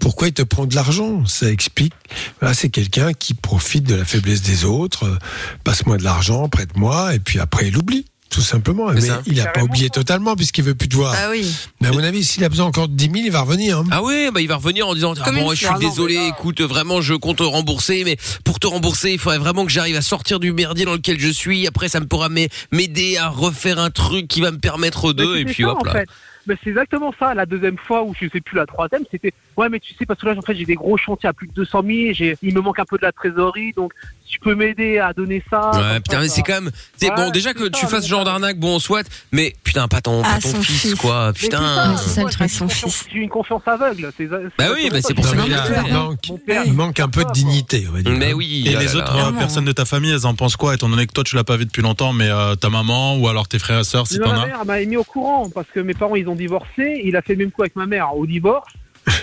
pourquoi 0.00 0.26
il 0.26 0.32
te 0.34 0.42
prend 0.42 0.66
de 0.66 0.74
l'argent. 0.74 1.24
Ça 1.26 1.48
explique. 1.48 1.94
Voilà, 2.40 2.54
c'est 2.54 2.70
quelqu'un 2.70 3.12
qui 3.12 3.34
profite 3.34 3.84
de 3.84 3.94
la 3.94 4.04
faiblesse 4.04 4.42
des 4.42 4.64
autres. 4.64 5.16
Passe-moi 5.62 5.96
de 5.96 6.02
l'argent, 6.02 6.48
prête-moi, 6.48 7.14
et 7.14 7.20
puis 7.20 7.38
après 7.38 7.68
il 7.68 7.76
oublie. 7.78 8.04
Tout 8.32 8.40
simplement. 8.40 8.90
Mais 8.92 9.00
ça. 9.02 9.22
il 9.26 9.34
n'a 9.36 9.46
pas 9.46 9.62
oublié 9.62 9.90
totalement 9.90 10.34
puisqu'il 10.34 10.64
veut 10.64 10.74
plus 10.74 10.88
te 10.88 10.96
voir. 10.96 11.14
Ah 11.16 11.28
oui. 11.30 11.46
Mais 11.80 11.88
à 11.88 11.92
mon 11.92 12.02
avis, 12.02 12.24
s'il 12.24 12.42
a 12.44 12.48
besoin 12.48 12.66
encore 12.66 12.88
de 12.88 12.94
10 12.94 13.04
000, 13.04 13.16
il 13.26 13.30
va 13.30 13.42
revenir. 13.42 13.78
hein. 13.78 13.84
Ah 13.90 14.02
ouais, 14.02 14.30
bah 14.32 14.40
il 14.40 14.48
va 14.48 14.56
revenir 14.56 14.88
en 14.88 14.94
disant 14.94 15.14
ah 15.22 15.30
bon, 15.30 15.50
je 15.54 15.66
suis 15.66 15.78
désolé, 15.78 16.14
là- 16.14 16.28
écoute, 16.28 16.60
vraiment 16.62 17.00
je 17.02 17.14
compte 17.14 17.38
te 17.38 17.42
rembourser, 17.42 18.02
mais 18.04 18.16
pour 18.44 18.58
te 18.58 18.66
rembourser, 18.66 19.12
il 19.12 19.18
faudrait 19.18 19.38
vraiment 19.38 19.64
que 19.66 19.70
j'arrive 19.70 19.96
à 19.96 20.02
sortir 20.02 20.40
du 20.40 20.52
merdier 20.52 20.84
dans 20.86 20.94
lequel 20.94 21.20
je 21.20 21.28
suis. 21.28 21.66
Après, 21.66 21.88
ça 21.88 22.00
me 22.00 22.06
pourra 22.06 22.28
m'a- 22.30 22.40
m'aider 22.72 23.18
à 23.18 23.28
refaire 23.28 23.78
un 23.78 23.90
truc 23.90 24.26
qui 24.28 24.40
va 24.40 24.50
me 24.50 24.58
permettre 24.58 25.12
de, 25.12 25.36
et 25.36 25.44
puis 25.44 25.62
ça, 25.64 25.70
hop 25.70 25.78
en 25.82 25.84
là. 25.84 25.92
fait? 25.92 26.08
Mais 26.46 26.56
c'est 26.62 26.70
exactement 26.70 27.12
ça. 27.18 27.34
La 27.34 27.46
deuxième 27.46 27.78
fois, 27.78 28.02
ou 28.02 28.14
je 28.20 28.28
sais 28.28 28.40
plus 28.40 28.56
la 28.56 28.66
troisième, 28.66 29.02
c'était 29.10 29.32
ouais, 29.56 29.68
mais 29.68 29.78
tu 29.80 29.94
sais 29.94 30.06
parce 30.06 30.20
que 30.20 30.26
là, 30.26 30.34
en 30.36 30.42
fait, 30.42 30.54
j'ai 30.54 30.64
des 30.64 30.74
gros 30.74 30.96
chantiers 30.96 31.28
à 31.28 31.32
plus 31.32 31.46
de 31.48 31.52
200 31.52 31.82
000. 31.86 32.12
J'ai, 32.12 32.36
il 32.42 32.54
me 32.54 32.60
manque 32.60 32.78
un 32.78 32.84
peu 32.84 32.96
de 32.98 33.02
la 33.02 33.12
trésorerie, 33.12 33.72
donc 33.76 33.92
tu 34.26 34.40
peux 34.40 34.54
m'aider 34.54 34.98
à 34.98 35.12
donner 35.12 35.42
ça. 35.50 35.70
Ouais, 35.72 36.00
putain, 36.00 36.16
ça, 36.16 36.20
mais 36.22 36.28
c'est 36.28 36.42
quand 36.42 36.54
même. 36.62 36.70
c'est 36.96 37.10
Ouais, 37.10 37.16
bon, 37.16 37.30
déjà 37.30 37.52
que 37.52 37.64
ça, 37.64 37.70
tu 37.70 37.80
fasses 37.86 37.92
mais 37.92 38.00
ce 38.00 38.08
genre 38.08 38.24
d'arnaque, 38.24 38.58
bon, 38.58 38.78
soit, 38.78 39.06
mais 39.30 39.54
putain, 39.62 39.88
pas 39.88 40.00
ton, 40.00 40.22
pas 40.22 40.28
Ah, 40.36 40.40
ton 40.40 40.48
son 40.48 40.62
fils, 40.62 40.80
fils. 40.80 40.94
quoi. 40.94 41.26
Mais 41.28 41.32
Putain. 41.34 41.96
C'est 41.98 42.08
ça, 42.10 42.24
le 42.24 42.30
truc. 42.30 42.50
Son 42.50 42.64
une 42.64 42.70
confiance- 42.70 42.94
fils. 42.96 43.06
J'ai 43.12 43.18
une 43.20 43.28
confiance 43.28 43.62
aveugle. 43.66 44.10
C'est, 44.16 44.26
Bah 44.26 44.38
oui, 44.74 44.88
bah 44.90 44.98
c'est 45.02 45.14
pour 45.14 45.24
ça 45.26 45.34
mais 45.36 45.42
que 45.42 45.46
il, 45.48 45.52
je 45.52 45.58
a- 45.58 45.68
le 45.68 45.74
fais. 45.74 46.62
il 46.66 46.72
manque, 46.72 46.98
un 47.00 47.08
peu 47.08 47.24
de 47.24 47.30
dignité, 47.32 47.86
on 47.88 47.92
va 47.92 48.02
dire. 48.02 48.12
Mais 48.12 48.32
oui. 48.32 48.64
Et 48.66 48.74
oh 48.76 48.80
les 48.80 48.96
autres 48.96 49.14
euh, 49.16 49.32
personnes 49.32 49.64
de 49.66 49.72
ta 49.72 49.84
famille, 49.84 50.10
elles 50.12 50.26
en 50.26 50.34
pensent 50.34 50.56
quoi 50.56 50.74
Étant 50.74 50.88
donné 50.88 51.06
que 51.06 51.12
toi, 51.12 51.24
tu 51.24 51.36
l'as 51.36 51.44
pas 51.44 51.56
vu 51.56 51.66
depuis 51.66 51.82
longtemps, 51.82 52.12
mais 52.12 52.28
euh, 52.30 52.54
ta 52.54 52.70
maman 52.70 53.16
ou 53.16 53.28
alors 53.28 53.48
tes 53.48 53.58
frères 53.58 53.80
et 53.80 53.84
sœurs, 53.84 54.06
si 54.06 54.18
Mais 54.18 54.24
t'en 54.24 54.32
ma 54.34 54.42
as 54.42 54.46
mère 54.46 54.64
m'a 54.64 54.80
mis 54.84 54.96
au 54.96 55.04
courant 55.04 55.50
parce 55.50 55.66
que 55.74 55.80
mes 55.80 55.94
parents 55.94 56.16
ils 56.16 56.28
ont 56.28 56.31
divorcé. 56.34 57.00
Il 57.04 57.16
a 57.16 57.22
fait 57.22 57.34
le 57.34 57.40
même 57.40 57.50
coup 57.50 57.62
avec 57.62 57.76
ma 57.76 57.86
mère? 57.86 58.16
Au 58.16 58.26
divorce. 58.26 58.72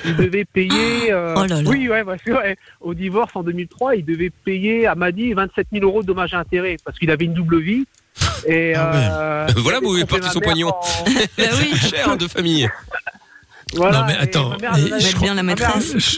Il 0.06 0.16
devait 0.18 0.46
payer. 0.54 1.12
euh, 1.12 1.34
Oh 1.38 1.46
là 1.46 1.62
là. 1.62 1.70
Oui, 1.70 1.88
ouais, 1.90 2.04
parce 2.04 2.22
que 2.22 2.32
ouais, 2.32 2.58
au 2.82 2.94
divorce 2.94 3.32
en 3.36 3.44
2003, 3.44 3.96
il 3.96 4.06
devait 4.06 4.30
payer 4.30 4.88
à 4.88 4.96
Madi 4.96 5.34
27 5.34 5.68
000 5.72 5.86
euros 5.86 6.02
de 6.02 6.08
dommages 6.08 6.34
et 6.34 6.38
intérêts 6.38 6.78
parce 6.84 6.98
qu'il 7.00 7.10
avait 7.12 7.26
une 7.26 7.34
double 7.34 7.60
vie. 7.60 7.86
Et 8.48 8.74
Ah 8.76 8.92
ouais. 8.92 9.08
euh, 9.12 9.48
Voilà 9.58 9.80
où 9.82 9.96
est 9.98 10.06
parti 10.06 10.28
son 10.30 10.40
en- 10.40 10.42
Bah 11.38 11.44
oui. 11.60 11.76
Cher 11.78 12.18
de 12.18 12.28
famille. 12.28 12.70
Voilà, 13.76 14.00
Non, 14.00 14.06
mais 14.08 14.18
attends, 14.18 14.50
ma 14.50 14.58
mère, 14.58 14.76
je 14.76 15.06
Mettre 15.06 15.22
bien 15.22 15.34
la 15.36 15.44
maîtresse. 15.44 15.94
Je, 15.96 16.18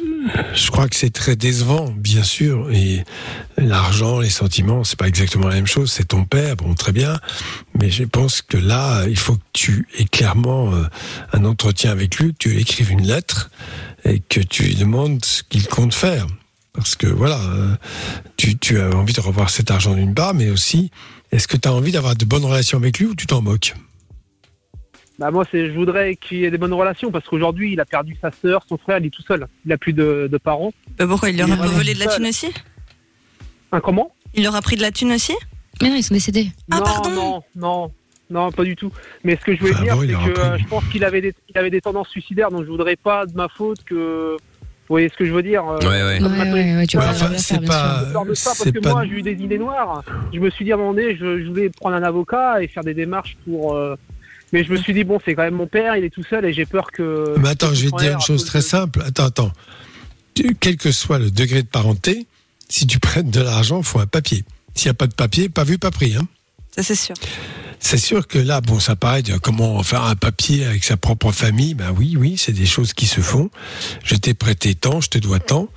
je 0.53 0.71
crois 0.71 0.87
que 0.87 0.95
c'est 0.95 1.11
très 1.11 1.35
décevant, 1.35 1.93
bien 1.97 2.23
sûr. 2.23 2.71
Et 2.71 3.03
l'argent, 3.57 4.19
les 4.19 4.29
sentiments, 4.29 4.83
c'est 4.83 4.97
pas 4.97 5.07
exactement 5.07 5.47
la 5.47 5.55
même 5.55 5.67
chose. 5.67 5.91
C'est 5.91 6.09
ton 6.09 6.23
père, 6.23 6.55
bon, 6.55 6.73
très 6.75 6.91
bien. 6.91 7.19
Mais 7.77 7.89
je 7.89 8.03
pense 8.03 8.41
que 8.41 8.57
là, 8.57 9.05
il 9.07 9.17
faut 9.17 9.35
que 9.35 9.43
tu 9.53 9.87
aies 9.97 10.05
clairement 10.05 10.73
euh, 10.73 10.83
un 11.33 11.43
entretien 11.45 11.91
avec 11.91 12.17
lui, 12.17 12.31
que 12.33 12.37
tu 12.37 12.59
écrives 12.59 12.91
une 12.91 13.05
lettre 13.05 13.49
et 14.05 14.19
que 14.19 14.39
tu 14.39 14.63
lui 14.63 14.75
demandes 14.75 15.23
ce 15.23 15.43
qu'il 15.43 15.67
compte 15.67 15.93
faire. 15.93 16.27
Parce 16.73 16.95
que 16.95 17.07
voilà, 17.07 17.39
euh, 17.39 17.75
tu, 18.37 18.57
tu 18.57 18.79
as 18.79 18.89
envie 18.95 19.13
de 19.13 19.19
revoir 19.19 19.49
cet 19.49 19.71
argent 19.71 19.93
d'une 19.93 20.13
part, 20.13 20.33
mais 20.33 20.49
aussi, 20.49 20.89
est-ce 21.31 21.47
que 21.47 21.57
tu 21.57 21.67
as 21.67 21.73
envie 21.73 21.91
d'avoir 21.91 22.15
de 22.15 22.23
bonnes 22.23 22.45
relations 22.45 22.77
avec 22.77 22.97
lui 22.99 23.07
ou 23.07 23.15
tu 23.15 23.27
t'en 23.27 23.41
moques? 23.41 23.73
Bah 25.21 25.29
moi, 25.29 25.45
c'est, 25.51 25.67
je 25.67 25.73
voudrais 25.73 26.15
qu'il 26.15 26.39
y 26.39 26.45
ait 26.45 26.49
des 26.49 26.57
bonnes 26.57 26.73
relations 26.73 27.11
parce 27.11 27.23
qu'aujourd'hui, 27.27 27.73
il 27.73 27.79
a 27.79 27.85
perdu 27.85 28.17
sa 28.19 28.31
sœur, 28.31 28.63
son 28.67 28.79
frère, 28.79 28.97
il 28.97 29.05
est 29.05 29.09
tout 29.11 29.21
seul. 29.21 29.45
Il 29.67 29.71
a 29.71 29.77
plus 29.77 29.93
de, 29.93 30.27
de 30.31 30.37
parents. 30.39 30.73
Bah 30.97 31.05
pourquoi 31.07 31.29
il 31.29 31.37
leur 31.37 31.51
a 31.51 31.67
volé 31.67 31.93
de 31.93 31.99
la 31.99 32.07
thune 32.07 32.25
aussi? 32.25 32.51
Un 33.71 33.79
comment? 33.81 34.15
Il 34.33 34.41
leur 34.43 34.55
a 34.55 34.61
pris 34.63 34.77
de 34.77 34.81
la 34.81 34.89
thune 34.91 35.11
aussi? 35.11 35.33
Mais 35.79 35.89
non, 35.89 35.95
ils 35.95 36.01
sont 36.01 36.15
décédés. 36.15 36.47
Ah, 36.71 36.77
non, 36.79 36.83
pardon. 36.85 37.09
non, 37.11 37.43
non, 37.55 37.91
non, 38.31 38.51
pas 38.51 38.63
du 38.63 38.75
tout. 38.75 38.91
Mais 39.23 39.35
ce 39.35 39.41
que 39.41 39.53
je 39.53 39.59
voulais 39.59 39.73
Enfin, 39.73 39.83
dire, 39.83 39.95
bon, 39.95 40.01
il 40.03 40.09
c'est 40.09 40.15
aura 40.15 40.25
que 40.27 40.31
pris. 40.33 40.41
euh, 40.41 40.57
je 40.57 40.67
pense 40.67 40.83
qu'il 40.85 41.03
avait 41.03 41.21
des, 41.21 41.33
il 41.49 41.55
avait 41.59 41.69
des 41.69 41.81
tendances 41.81 42.09
suicidaires, 42.09 42.49
donc 42.49 42.63
je 42.63 42.69
voudrais 42.69 42.95
pas 42.95 43.27
de 43.27 43.35
ma 43.35 43.47
faute 43.47 43.83
que. 43.83 44.37
Vous 44.89 44.95
voyez 44.95 45.07
ce 45.09 45.15
que 45.15 45.25
je 45.25 45.31
veux 45.31 45.43
dire 45.43 45.63
euh, 45.69 45.77
Ouais, 45.81 45.85
ouais. 45.85 46.73
Ouais, 46.75 46.87
tu 46.87 46.97
Ouais, 46.97 47.03
vas 47.05 47.11
enfin, 47.11 47.27
pas 47.29 47.37
c'est 47.37 47.53
faire, 47.53 47.59
bien 47.61 47.69
sûr. 47.71 47.79
pas, 47.79 48.03
j'ai 48.07 48.11
peur 48.13 48.25
de 48.25 48.33
ça 48.33 48.49
parce 48.49 48.63
c'est 48.63 48.71
que 48.73 48.79
pas- 48.79 48.89
moi 48.89 49.05
j'ai 49.05 49.11
eu 49.11 49.21
des 49.21 49.33
idées 49.33 49.59
noires. 49.59 50.03
Je 50.33 50.39
me 50.39 50.49
suis 50.49 50.65
dit 50.65 50.71
à 50.71 50.75
un 50.75 50.79
moment 50.79 50.93
donné, 50.95 51.15
je, 51.15 51.43
je 51.43 51.47
voulais 51.47 51.69
prendre 51.69 51.95
un 51.95 52.01
avocat 52.03 52.61
et 52.63 52.67
faire 52.67 52.83
des 52.83 52.95
démarches 52.95 53.37
pour. 53.45 53.75
euh, 53.75 53.95
Mais 54.53 54.63
je 54.63 54.71
me 54.71 54.77
suis 54.77 54.93
dit 54.93 55.03
bon, 55.03 55.19
c'est 55.23 55.33
quand 55.35 55.43
même 55.43 55.55
mon 55.55 55.67
père, 55.67 55.95
il 55.95 56.03
est 56.03 56.09
tout 56.09 56.23
seul 56.29 56.45
et 56.45 56.53
j'ai 56.53 56.65
peur 56.65 56.91
que. 56.91 57.35
Mais 57.39 57.49
attends, 57.49 57.73
je 57.73 57.85
vais 57.85 57.91
te 57.91 57.97
dire 57.99 58.13
une 58.13 58.21
chose 58.21 58.43
très 58.45 58.59
de- 58.59 58.63
simple. 58.63 59.01
Attends, 59.05 59.25
attends. 59.25 59.51
Quel 60.59 60.77
que 60.77 60.91
soit 60.91 61.19
le 61.19 61.29
degré 61.31 61.61
de 61.61 61.67
parenté, 61.67 62.25
si 62.69 62.87
tu 62.87 62.99
prêtes 62.99 63.29
de 63.29 63.41
l'argent, 63.41 63.79
il 63.79 63.85
faut 63.85 63.99
un 63.99 64.07
papier. 64.07 64.43
S'il 64.75 64.87
n'y 64.87 64.91
a 64.91 64.93
pas 64.95 65.07
de 65.07 65.13
papier, 65.13 65.49
pas 65.49 65.63
vu, 65.63 65.77
pas 65.77 65.91
pris. 65.91 66.15
Hein. 66.15 66.27
Ça 66.75 66.83
c'est 66.83 66.95
sûr. 66.95 67.15
C'est 67.83 67.97
sûr 67.97 68.27
que 68.27 68.37
là, 68.37 68.61
bon, 68.61 68.79
ça 68.79 68.95
paraît 68.95 69.23
de 69.23 69.37
comment 69.37 69.81
faire 69.83 70.03
un 70.03 70.15
papier 70.15 70.65
avec 70.65 70.83
sa 70.83 70.97
propre 70.97 71.31
famille. 71.31 71.73
Ben 71.73 71.91
oui, 71.97 72.15
oui, 72.17 72.35
c'est 72.37 72.51
des 72.53 72.65
choses 72.67 72.93
qui 72.93 73.07
se 73.07 73.21
font. 73.21 73.49
Je 74.03 74.15
t'ai 74.15 74.33
prêté 74.35 74.75
tant, 74.75 75.01
je 75.01 75.09
te 75.09 75.17
dois 75.17 75.39
tant. 75.39 75.67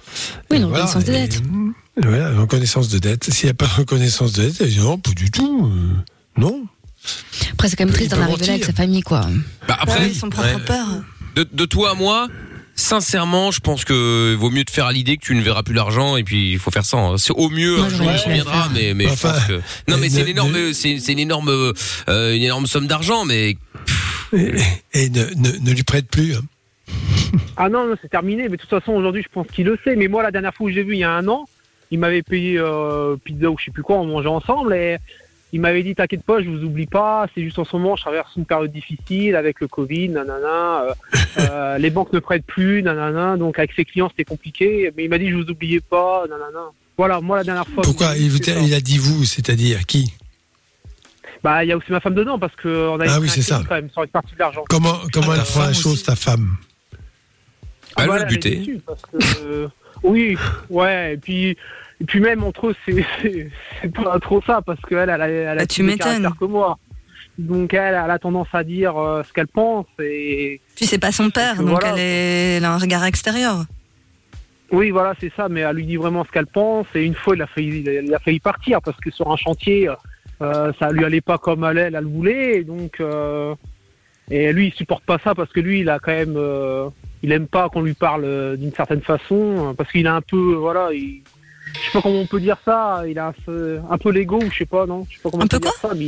Oui, 0.50 0.58
une 0.58 0.64
reconnaissance 0.66 1.04
de 1.04 1.12
et, 1.12 1.26
dette. 1.28 1.38
hum, 1.38 1.74
Voilà, 1.96 2.28
une 2.30 2.38
reconnaissance 2.40 2.88
de 2.90 2.98
dette. 2.98 3.32
S'il 3.32 3.46
n'y 3.46 3.50
a 3.50 3.54
pas 3.54 3.66
de 3.66 3.72
reconnaissance 3.72 4.32
de 4.34 4.42
dette, 4.42 4.62
dit 4.62 4.78
non, 4.80 4.98
pas 4.98 5.12
du 5.12 5.30
tout. 5.30 5.70
euh, 5.72 6.40
non. 6.40 6.66
Après, 7.52 7.68
c'est 7.68 7.76
quand 7.76 7.84
même 7.84 7.92
Il 7.92 7.96
triste 7.96 8.10
d'en 8.12 8.20
arriver 8.22 8.46
là 8.46 8.52
avec 8.54 8.64
sa 8.64 8.72
famille, 8.72 9.02
quoi. 9.02 9.20
Bah 9.20 9.30
Bah 9.68 9.76
après, 9.80 10.06
oui, 10.06 10.14
son 10.14 10.30
propre 10.30 10.54
ouais. 10.56 10.60
peur. 10.64 10.86
de, 11.36 11.46
de 11.52 11.64
toi 11.66 11.90
à 11.90 11.94
moi, 11.94 12.28
sincèrement, 12.74 13.50
je 13.50 13.60
pense 13.60 13.84
que 13.84 14.34
vaut 14.34 14.50
mieux 14.50 14.64
te 14.64 14.70
faire 14.70 14.86
à 14.86 14.92
l'idée 14.92 15.16
que 15.16 15.24
tu 15.24 15.34
ne 15.34 15.42
verras 15.42 15.62
plus 15.62 15.74
l'argent 15.74 16.16
et 16.16 16.24
puis 16.24 16.52
il 16.52 16.58
faut 16.58 16.70
faire 16.70 16.84
ça. 16.84 16.96
hein. 16.98 17.18
C'est 17.18 17.32
au 17.32 17.48
mieux 17.50 17.76
Moi, 17.76 17.86
un 17.86 17.88
jour 17.90 18.06
il 18.10 18.16
reviendra, 18.30 18.68
mais 18.74 18.94
mais 18.94 19.06
Enfin, 19.06 19.32
je 19.32 19.34
pense 19.38 19.46
que 19.46 19.60
non 19.90 19.96
mais 19.98 20.06
et 20.06 20.10
c'est 20.10 20.18
ne- 20.18 20.24
une 20.24 20.30
énorme 20.30 20.72
c'est 20.72 20.98
c'est 20.98 21.12
une 21.12 21.18
énorme 21.20 21.48
euh, 22.08 22.34
une 22.34 22.42
énorme 22.42 22.66
somme 22.66 22.86
d'argent, 22.86 23.24
mais 23.24 23.56
Et, 24.32 24.52
et 24.94 25.10
ne, 25.10 25.24
ne, 25.36 25.58
ne 25.60 25.70
lui 25.72 25.82
prête 25.84 26.08
plus. 26.08 26.34
hein. 26.34 26.42
Ah 27.56 27.68
non, 27.68 27.86
non 27.86 27.94
c'est 28.02 28.08
terminé. 28.10 28.44
Mais 28.48 28.56
de 28.56 28.62
toute 28.62 28.70
façon, 28.70 28.92
aujourd'hui, 28.92 29.22
je 29.22 29.28
pense 29.32 29.46
qu'il 29.48 29.66
le 29.66 29.78
sait. 29.84 29.94
Mais 29.96 30.08
moi, 30.08 30.22
la 30.24 30.30
dernière 30.32 30.52
fois 30.54 30.66
où 30.66 30.70
j'ai 30.70 30.82
vu, 30.82 30.94
il 30.94 30.98
y 31.00 31.04
a 31.04 31.12
un 31.12 31.26
an, 31.28 31.46
il 31.92 31.98
m'avait 32.00 32.22
payé 32.22 32.58
euh, 32.58 33.16
pizza 33.24 33.48
ou 33.50 33.56
je 33.58 33.66
sais 33.66 33.70
plus 33.70 33.82
quoi, 33.84 33.96
on 33.98 34.06
mangeait 34.06 34.28
ensemble 34.28 34.74
et 34.74 34.98
il 35.54 35.60
m'avait 35.60 35.84
dit 35.84 35.94
T'inquiète 35.94 36.24
pas, 36.24 36.42
je 36.42 36.48
vous 36.48 36.64
oublie 36.64 36.86
pas. 36.86 37.28
C'est 37.32 37.42
juste 37.42 37.60
en 37.60 37.64
ce 37.64 37.76
moment, 37.76 37.94
je 37.94 38.02
traverse 38.02 38.34
une 38.36 38.44
période 38.44 38.72
difficile 38.72 39.36
avec 39.36 39.60
le 39.60 39.68
Covid, 39.68 40.08
nanana. 40.08 40.82
euh, 40.82 40.94
euh, 41.38 41.78
les 41.78 41.90
banques 41.90 42.12
ne 42.12 42.18
prêtent 42.18 42.44
plus, 42.44 42.82
nanana. 42.82 43.36
Donc 43.36 43.60
avec 43.60 43.72
ses 43.72 43.84
clients, 43.84 44.08
c'était 44.08 44.24
compliqué. 44.24 44.92
Mais 44.96 45.04
il 45.04 45.10
m'a 45.10 45.16
dit 45.18 45.30
Je 45.30 45.36
vous 45.36 45.48
oubliez 45.48 45.80
pas, 45.80 46.24
nanana. 46.28 46.70
Voilà, 46.98 47.20
moi, 47.20 47.36
la 47.36 47.44
dernière 47.44 47.68
fois. 47.68 47.84
Pourquoi 47.84 48.16
il, 48.16 48.74
a 48.74 48.80
dit 48.80 48.98
vous, 48.98 49.24
c'est-à-dire 49.24 49.86
qui? 49.86 50.12
Bah, 51.44 51.64
il 51.64 51.68
y 51.68 51.72
a 51.72 51.76
aussi 51.76 51.92
ma 51.92 52.00
femme 52.00 52.14
dedans 52.14 52.38
parce 52.38 52.56
qu'on 52.56 52.98
a 52.98 53.04
Ah 53.08 53.20
oui, 53.20 53.28
c'est 53.28 53.42
ça. 53.42 53.62
quand 53.68 53.76
même 53.76 53.90
sur 53.90 54.02
une 54.02 54.08
partie 54.08 54.34
de 54.34 54.38
l'argent. 54.40 54.64
Comment, 54.68 54.98
comment 55.12 55.28
ta 55.28 55.36
elle 55.36 55.44
prend 55.44 55.60
la 55.66 55.72
chose, 55.72 55.92
aussi. 55.94 56.04
ta 56.04 56.16
femme? 56.16 56.56
Elle 57.96 58.06
voilà, 58.06 58.24
veut 58.24 58.30
le 58.30 58.34
buter. 58.34 58.56
déçue 58.56 58.80
parce 58.84 59.02
que, 59.02 59.16
euh, 59.44 59.68
oui, 60.02 60.36
ouais, 60.68 61.14
et 61.14 61.16
puis, 61.16 61.56
et 62.00 62.04
puis 62.04 62.20
même 62.20 62.42
entre 62.42 62.68
eux, 62.68 62.76
c'est, 63.22 63.50
pas 63.94 64.18
trop 64.20 64.42
ça 64.42 64.60
parce 64.62 64.80
qu'elle, 64.82 65.08
elle 65.08 65.22
a, 65.22 65.28
elle 65.28 65.48
a 65.48 65.54
Bah, 65.56 65.66
plus 65.66 65.82
de 65.86 65.96
caractère 65.96 66.36
que 66.38 66.44
moi. 66.44 66.78
Donc 67.38 67.74
elle, 67.74 67.94
elle 68.04 68.10
a 68.10 68.18
tendance 68.18 68.48
à 68.52 68.62
dire 68.62 68.96
euh, 68.96 69.22
ce 69.22 69.32
qu'elle 69.32 69.48
pense 69.48 69.86
et 69.98 70.60
Puis 70.76 70.86
c'est 70.86 70.98
pas 70.98 71.12
son 71.12 71.30
père, 71.30 71.56
donc 71.56 71.68
Voilà. 71.80 71.90
elle, 71.94 71.98
est... 72.00 72.56
elle 72.56 72.64
a 72.64 72.72
un 72.72 72.78
regard 72.78 73.04
extérieur. 73.04 73.64
oui, 74.70 74.90
voilà, 74.90 75.14
c'est 75.20 75.32
ça. 75.36 75.48
Mais 75.48 75.60
elle 75.60 75.76
lui 75.76 75.86
dit 75.86 75.96
vraiment 75.96 76.24
ce 76.24 76.30
qu'elle 76.30 76.46
pense. 76.46 76.86
Et 76.94 77.02
une 77.04 77.14
fois, 77.14 77.34
il 77.36 77.42
a 77.42 77.46
failli, 77.46 77.84
il 77.86 78.14
a 78.14 78.18
failli 78.18 78.40
partir 78.40 78.80
parce 78.82 78.96
que 78.98 79.10
sur 79.10 79.30
un 79.30 79.36
chantier, 79.36 79.88
euh, 80.42 80.72
ça 80.78 80.90
lui 80.90 81.04
allait 81.04 81.20
pas 81.20 81.38
comme 81.38 81.64
elle, 81.64 81.78
elle, 81.78 81.94
elle 81.94 82.04
le 82.04 82.10
voulait. 82.10 82.58
Et 82.58 82.64
donc, 82.64 83.00
euh, 83.00 83.54
Et 84.30 84.52
lui, 84.52 84.68
il 84.68 84.72
supporte 84.74 85.04
pas 85.04 85.18
ça 85.22 85.34
parce 85.34 85.50
que 85.52 85.60
lui, 85.60 85.80
il 85.80 85.88
a 85.90 85.98
quand 85.98 86.12
même, 86.12 86.34
euh, 86.36 86.88
il 87.22 87.32
aime 87.32 87.46
pas 87.46 87.68
qu'on 87.68 87.82
lui 87.82 87.94
parle 87.94 88.56
d'une 88.56 88.72
certaine 88.72 89.02
façon, 89.02 89.74
parce 89.76 89.90
qu'il 89.90 90.06
a 90.06 90.14
un 90.14 90.22
peu, 90.22 90.54
voilà, 90.54 90.90
il, 90.92 91.22
je 91.74 91.80
sais 91.86 91.92
pas 91.92 92.02
comment 92.02 92.20
on 92.20 92.26
peut 92.26 92.40
dire 92.40 92.56
ça, 92.64 93.02
il 93.08 93.18
a 93.18 93.28
un 93.28 93.32
peu, 93.44 93.78
un 93.90 93.98
peu 93.98 94.10
l'ego, 94.10 94.38
ou 94.42 94.50
je 94.50 94.58
sais 94.58 94.64
pas, 94.66 94.86
non, 94.86 95.06
je 95.10 95.16
sais 95.16 95.20
pas 95.22 95.30
comment 95.30 95.42
Un 95.42 95.46
on 95.46 95.48
peut 95.48 95.58
peu 95.60 95.66
dire 95.68 95.74
ça, 95.80 95.90
mais 95.96 96.06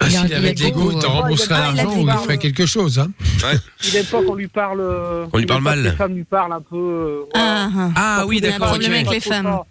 Ah, 0.00 0.04
a- 0.06 0.10
S'il 0.10 0.34
avait 0.34 0.52
de 0.52 0.60
l'ego, 0.62 0.90
il 0.92 0.98
t'en 0.98 1.12
ouais. 1.14 1.20
rembourserait 1.20 1.54
Ah, 1.56 1.72
l'argent 1.74 1.96
ou 1.96 2.06
il 2.08 2.12
ferait 2.18 2.38
quelque 2.38 2.66
chose. 2.66 2.98
Hein. 2.98 3.08
il 3.84 3.96
aime 3.96 4.04
pas 4.06 4.22
qu'on 4.22 4.34
lui 4.34 4.48
parle, 4.48 4.80
euh, 4.80 5.26
On 5.32 5.38
lui 5.38 5.46
parle 5.46 5.62
mal. 5.62 5.82
Les 5.82 5.90
femmes 5.92 6.14
lui 6.14 6.24
parlent 6.24 6.52
un 6.52 6.60
peu. 6.60 6.76
euh, 6.76 7.20
voilà. 7.34 7.64
Ah, 7.64 7.70
ah. 7.76 7.90
Ah 7.96 8.24
oui, 8.26 8.38
Il 8.38 8.44
a 8.46 8.48
un 8.48 8.52
d'accord. 8.52 8.68
problème 8.68 8.92
avec 8.92 9.10
les 9.10 9.20
femmes. 9.20 9.46
ça. 9.46 9.64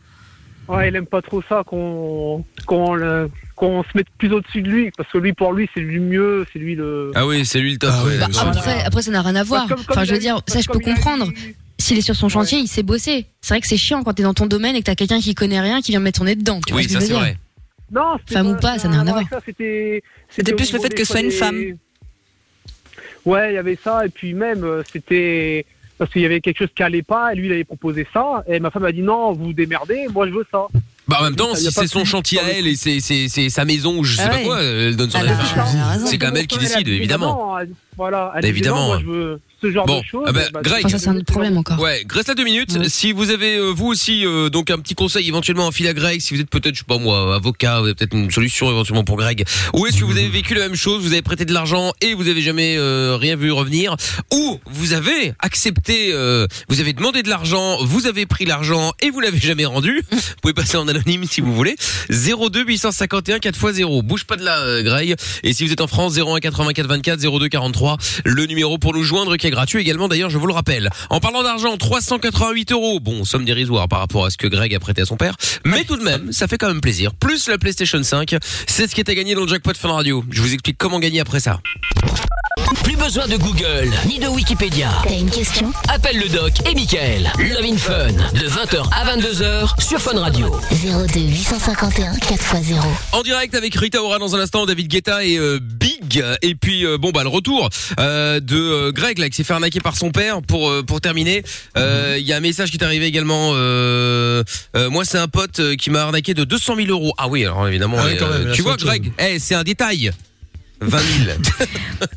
Ouais, 0.73 0.89
il 0.89 0.95
aime 0.95 1.07
pas 1.07 1.21
trop 1.23 1.41
ça 1.49 1.63
qu'on 1.65 2.45
qu'on 2.67 2.93
le- 2.93 3.31
qu'on 3.55 3.81
se 3.81 3.89
mette 3.95 4.05
plus 4.19 4.31
au-dessus 4.31 4.61
de 4.61 4.69
lui 4.69 4.91
parce 4.95 5.11
que 5.11 5.17
lui 5.17 5.33
pour 5.33 5.51
lui 5.53 5.67
c'est 5.73 5.79
lui 5.79 5.95
le 5.95 6.01
mieux, 6.01 6.45
c'est 6.53 6.59
lui 6.59 6.75
le. 6.75 7.11
Ah 7.15 7.25
oui, 7.25 7.43
c'est 7.43 7.59
lui 7.59 7.71
le 7.73 7.77
top. 7.79 7.91
Ah 7.91 8.05
ouais, 8.05 8.17
bah. 8.19 8.27
Après, 8.39 8.83
après, 8.83 9.01
ça 9.01 9.09
n'a 9.09 9.23
rien 9.23 9.35
à 9.35 9.43
voir. 9.43 9.65
Que 9.65 9.73
comme 9.73 9.83
Enfin, 9.89 10.03
je 10.03 10.13
veux 10.13 10.19
dire, 10.19 10.39
ça, 10.45 10.61
je 10.61 10.67
peux 10.67 10.77
comprendre. 10.77 11.25
eu- 11.31 11.55
S'il 11.79 11.97
est 11.97 12.01
sur 12.01 12.15
son 12.15 12.29
chantier, 12.29 12.59
il 12.59 12.67
sait 12.67 12.83
bosser. 12.83 13.25
C'est 13.41 13.53
vrai 13.53 13.61
que 13.61 13.67
c'est 13.67 13.77
chiant 13.77 14.03
quand 14.03 14.13
t'es 14.13 14.23
dans 14.23 14.33
ton 14.33 14.45
domaine 14.45 14.75
et 14.75 14.79
que 14.81 14.85
t'as 14.85 14.95
quelqu'un 14.95 15.19
qui 15.19 15.33
connaît 15.33 15.61
rien 15.61 15.81
qui 15.81 15.91
vient 15.91 15.99
mettre 16.01 16.19
son 16.19 16.25
nez 16.25 16.35
dedans. 16.35 16.59
Tu 16.65 16.73
vois 16.73 16.81
Oui, 16.81 16.87
que 16.87 16.93
ça 16.93 17.01
c'est 17.01 17.13
vrai. 17.13 17.37
Non, 17.91 18.17
c'était 18.19 18.33
Femme 18.35 18.47
ou 18.47 18.55
pas, 18.55 18.77
ça 18.77 18.87
n'a 18.87 19.01
rien 19.01 19.15
à 19.15 19.23
ça, 19.29 19.39
C'était 19.47 20.53
plus 20.53 20.71
le 20.73 20.79
fait 20.79 20.93
que 20.93 21.03
ce 21.03 21.11
soit 21.11 21.21
une 21.21 21.31
femme. 21.31 21.55
Ouais, 23.25 23.51
il 23.51 23.55
y 23.55 23.57
avait 23.57 23.77
ça 23.83 24.05
et 24.05 24.09
puis 24.09 24.33
même 24.33 24.63
euh, 24.63 24.81
c'était 24.91 25.65
parce 25.97 26.11
qu'il 26.11 26.21
y 26.21 26.25
avait 26.25 26.39
quelque 26.39 26.59
chose 26.59 26.69
qui 26.73 26.81
allait 26.83 27.01
pas 27.01 27.33
et 27.33 27.35
lui 27.35 27.47
il 27.47 27.51
avait 27.51 27.63
proposé 27.65 28.07
ça 28.13 28.43
et 28.47 28.59
ma 28.59 28.71
femme 28.71 28.85
a 28.85 28.91
dit 28.91 29.01
non, 29.01 29.33
vous 29.33 29.45
vous 29.45 29.53
démerdez, 29.53 30.07
moi 30.13 30.27
je 30.27 30.33
veux 30.33 30.45
ça. 30.51 30.67
Bah 31.07 31.17
en 31.19 31.23
même 31.23 31.35
temps, 31.35 31.53
si 31.55 31.65
pas 31.65 31.71
c'est 31.71 31.87
son 31.87 32.05
chantier 32.05 32.39
à 32.39 32.49
elle 32.49 32.67
et 32.67 32.75
c'est 32.75 33.49
sa 33.49 33.65
maison 33.65 33.97
ou 33.97 34.03
je 34.03 34.15
sais 34.15 34.21
Ah 34.23 34.29
pas 34.29 34.35
ouais. 34.37 34.43
quoi, 34.45 34.61
elle 34.61 34.95
donne 34.95 35.09
son 35.09 35.17
avis. 35.17 36.05
C'est 36.05 36.17
quand 36.17 36.27
même 36.27 36.37
elle 36.37 36.47
qui 36.47 36.59
décide, 36.59 36.87
évidemment. 36.87 37.57
Voilà, 37.99 38.31
Bah, 38.33 38.47
évidemment. 38.47 38.87
moi 38.87 38.99
je 39.01 39.05
veux 39.11 39.39
ce 39.61 39.69
genre 39.73 39.85
Bon, 39.85 39.99
de 39.99 40.05
choses. 40.05 40.23
ah 40.25 40.31
bah, 40.31 40.39
bah, 40.53 40.61
Greg. 40.63 40.87
Ça, 40.87 40.97
c'est 40.97 41.09
un 41.09 41.17
autre 41.17 41.25
problème 41.33 41.57
encore. 41.57 41.77
Ouais, 41.81 42.05
reste 42.09 42.29
là 42.29 42.33
deux 42.33 42.45
minutes. 42.45 42.87
Si 42.87 43.11
vous 43.11 43.29
avez 43.29 43.57
euh, 43.57 43.71
vous 43.75 43.87
aussi 43.87 44.25
euh, 44.25 44.49
donc 44.49 44.71
un 44.71 44.77
petit 44.79 44.95
conseil 44.95 45.27
éventuellement 45.27 45.67
à 45.67 45.71
filer 45.73 45.89
à 45.89 45.93
Greg, 45.93 46.21
si 46.21 46.33
vous 46.33 46.39
êtes 46.39 46.49
peut-être 46.49 46.75
je 46.75 46.79
sais 46.79 46.85
pas 46.87 46.97
moi 46.97 47.35
avocat, 47.35 47.79
vous 47.81 47.85
avez 47.87 47.93
peut-être 47.95 48.13
une 48.15 48.31
solution 48.31 48.69
éventuellement 48.71 49.03
pour 49.03 49.17
Greg, 49.17 49.45
ou 49.73 49.85
est-ce 49.85 49.97
que 49.97 50.05
vous 50.05 50.13
avez 50.17 50.29
vécu 50.29 50.53
la 50.53 50.61
même 50.61 50.75
chose, 50.75 51.01
vous 51.03 51.11
avez 51.11 51.21
prêté 51.21 51.43
de 51.43 51.53
l'argent 51.53 51.91
et 51.99 52.13
vous 52.13 52.29
avez 52.29 52.41
jamais 52.41 52.77
euh, 52.77 53.17
rien 53.19 53.35
vu 53.35 53.51
revenir, 53.51 53.97
ou 54.33 54.59
vous 54.67 54.93
avez 54.93 55.33
accepté, 55.39 56.11
euh, 56.13 56.47
vous 56.69 56.79
avez 56.79 56.93
demandé 56.93 57.21
de 57.21 57.27
l'argent, 57.29 57.83
vous 57.83 58.07
avez 58.07 58.25
pris 58.25 58.45
l'argent 58.45 58.93
et 59.01 59.09
vous 59.09 59.19
l'avez 59.19 59.39
jamais 59.39 59.65
rendu. 59.65 60.01
Vous 60.39 60.41
pouvez 60.41 60.53
passer 60.53 60.77
en 60.77 60.87
anonyme 60.87 61.25
si 61.25 61.41
vous 61.41 61.53
voulez. 61.53 61.75
02 62.09 62.63
851 62.63 63.37
4x0. 63.39 64.03
Bouge 64.03 64.23
pas 64.23 64.37
de 64.37 64.43
là, 64.45 64.59
euh, 64.61 64.83
Greg. 64.83 65.15
Et 65.43 65.51
si 65.53 65.65
vous 65.65 65.73
êtes 65.73 65.81
en 65.81 65.87
France, 65.87 66.17
01 66.17 66.39
84 66.39 66.87
24 66.87 67.19
02 67.39 67.49
43, 67.49 67.88
le 68.25 68.45
numéro 68.45 68.77
pour 68.77 68.93
nous 68.93 69.03
joindre 69.03 69.37
qui 69.37 69.47
est 69.47 69.51
gratuit 69.51 69.79
également. 69.81 70.07
D'ailleurs, 70.07 70.29
je 70.29 70.37
vous 70.37 70.47
le 70.47 70.53
rappelle. 70.53 70.89
En 71.09 71.19
parlant 71.19 71.43
d'argent, 71.43 71.77
388 71.77 72.71
euros. 72.71 72.99
Bon, 72.99 73.25
somme 73.25 73.45
dérisoire 73.45 73.87
par 73.87 73.99
rapport 73.99 74.25
à 74.25 74.29
ce 74.29 74.37
que 74.37 74.47
Greg 74.47 74.73
a 74.75 74.79
prêté 74.79 75.01
à 75.01 75.05
son 75.05 75.17
père, 75.17 75.35
mais 75.65 75.83
tout 75.83 75.97
de 75.97 76.03
même, 76.03 76.31
ça 76.31 76.47
fait 76.47 76.57
quand 76.57 76.67
même 76.67 76.81
plaisir. 76.81 77.13
Plus 77.13 77.47
la 77.47 77.57
PlayStation 77.57 78.01
5, 78.01 78.35
c'est 78.67 78.87
ce 78.87 78.95
qui 78.95 79.01
à 79.01 79.15
gagner 79.15 79.33
dans 79.33 79.41
le 79.41 79.47
jackpot 79.47 79.73
Fun 79.75 79.91
Radio. 79.91 80.23
Je 80.29 80.41
vous 80.41 80.53
explique 80.53 80.77
comment 80.77 80.99
gagner 80.99 81.19
après 81.19 81.39
ça. 81.39 81.59
Plus 82.83 82.95
besoin 82.95 83.27
de 83.27 83.35
Google 83.37 83.89
ni 84.07 84.19
de 84.19 84.27
Wikipédia. 84.27 84.89
T'as 85.03 85.13
une 85.17 85.29
question? 85.29 85.71
Appelle 85.87 86.17
le 86.19 86.29
doc 86.29 86.53
et 86.69 86.73
Michael. 86.75 87.31
Love 87.39 87.65
in 87.65 87.77
Fun 87.77 88.07
de 88.33 88.47
20h 88.47 88.83
à 88.91 89.15
22h 89.15 89.81
sur 89.81 89.99
Fun 89.99 90.19
Radio. 90.19 90.55
02 90.71 91.19
851 91.19 92.13
4x0. 92.13 92.79
En 93.13 93.21
direct 93.23 93.55
avec 93.55 93.75
Rita 93.75 94.01
Ora 94.03 94.19
dans 94.19 94.35
un 94.35 94.39
instant, 94.39 94.65
David 94.65 94.87
Guetta 94.87 95.23
et 95.25 95.37
euh, 95.37 95.59
Big. 95.61 96.23
Et 96.41 96.55
puis 96.55 96.85
euh, 96.85 96.97
bon 96.97 97.11
bah 97.11 97.23
le 97.23 97.29
retour 97.29 97.69
euh, 97.99 98.39
de 98.39 98.55
euh, 98.57 98.91
Greg 98.91 99.17
là 99.17 99.29
qui 99.29 99.35
s'est 99.35 99.43
fait 99.43 99.53
arnaquer 99.53 99.79
par 99.79 99.97
son 99.97 100.11
père. 100.11 100.41
Pour 100.41 100.69
euh, 100.69 100.83
pour 100.83 101.01
terminer, 101.01 101.43
euh, 101.77 102.17
il 102.19 102.25
y 102.25 102.33
a 102.33 102.37
un 102.37 102.41
message 102.41 102.71
qui 102.71 102.77
est 102.77 102.83
arrivé 102.83 103.05
également. 103.05 103.51
euh, 103.55 104.43
euh, 104.75 104.89
moi 104.89 105.05
c'est 105.05 105.17
un 105.17 105.27
pote 105.27 105.75
qui 105.77 105.89
m'a 105.89 106.03
arnaqué 106.03 106.33
de 106.33 106.43
200 106.43 106.75
000 106.75 106.87
euros. 106.89 107.13
Ah 107.17 107.27
oui 107.27 107.43
alors 107.45 107.67
évidemment. 107.67 107.97
Ah 107.99 108.05
oui, 108.05 108.13
même, 108.15 108.23
euh, 108.23 108.53
tu 108.53 108.61
vois 108.61 108.77
Greg, 108.77 109.11
eh, 109.19 109.39
c'est 109.39 109.55
un 109.55 109.63
détail. 109.63 110.11
20 110.81 110.99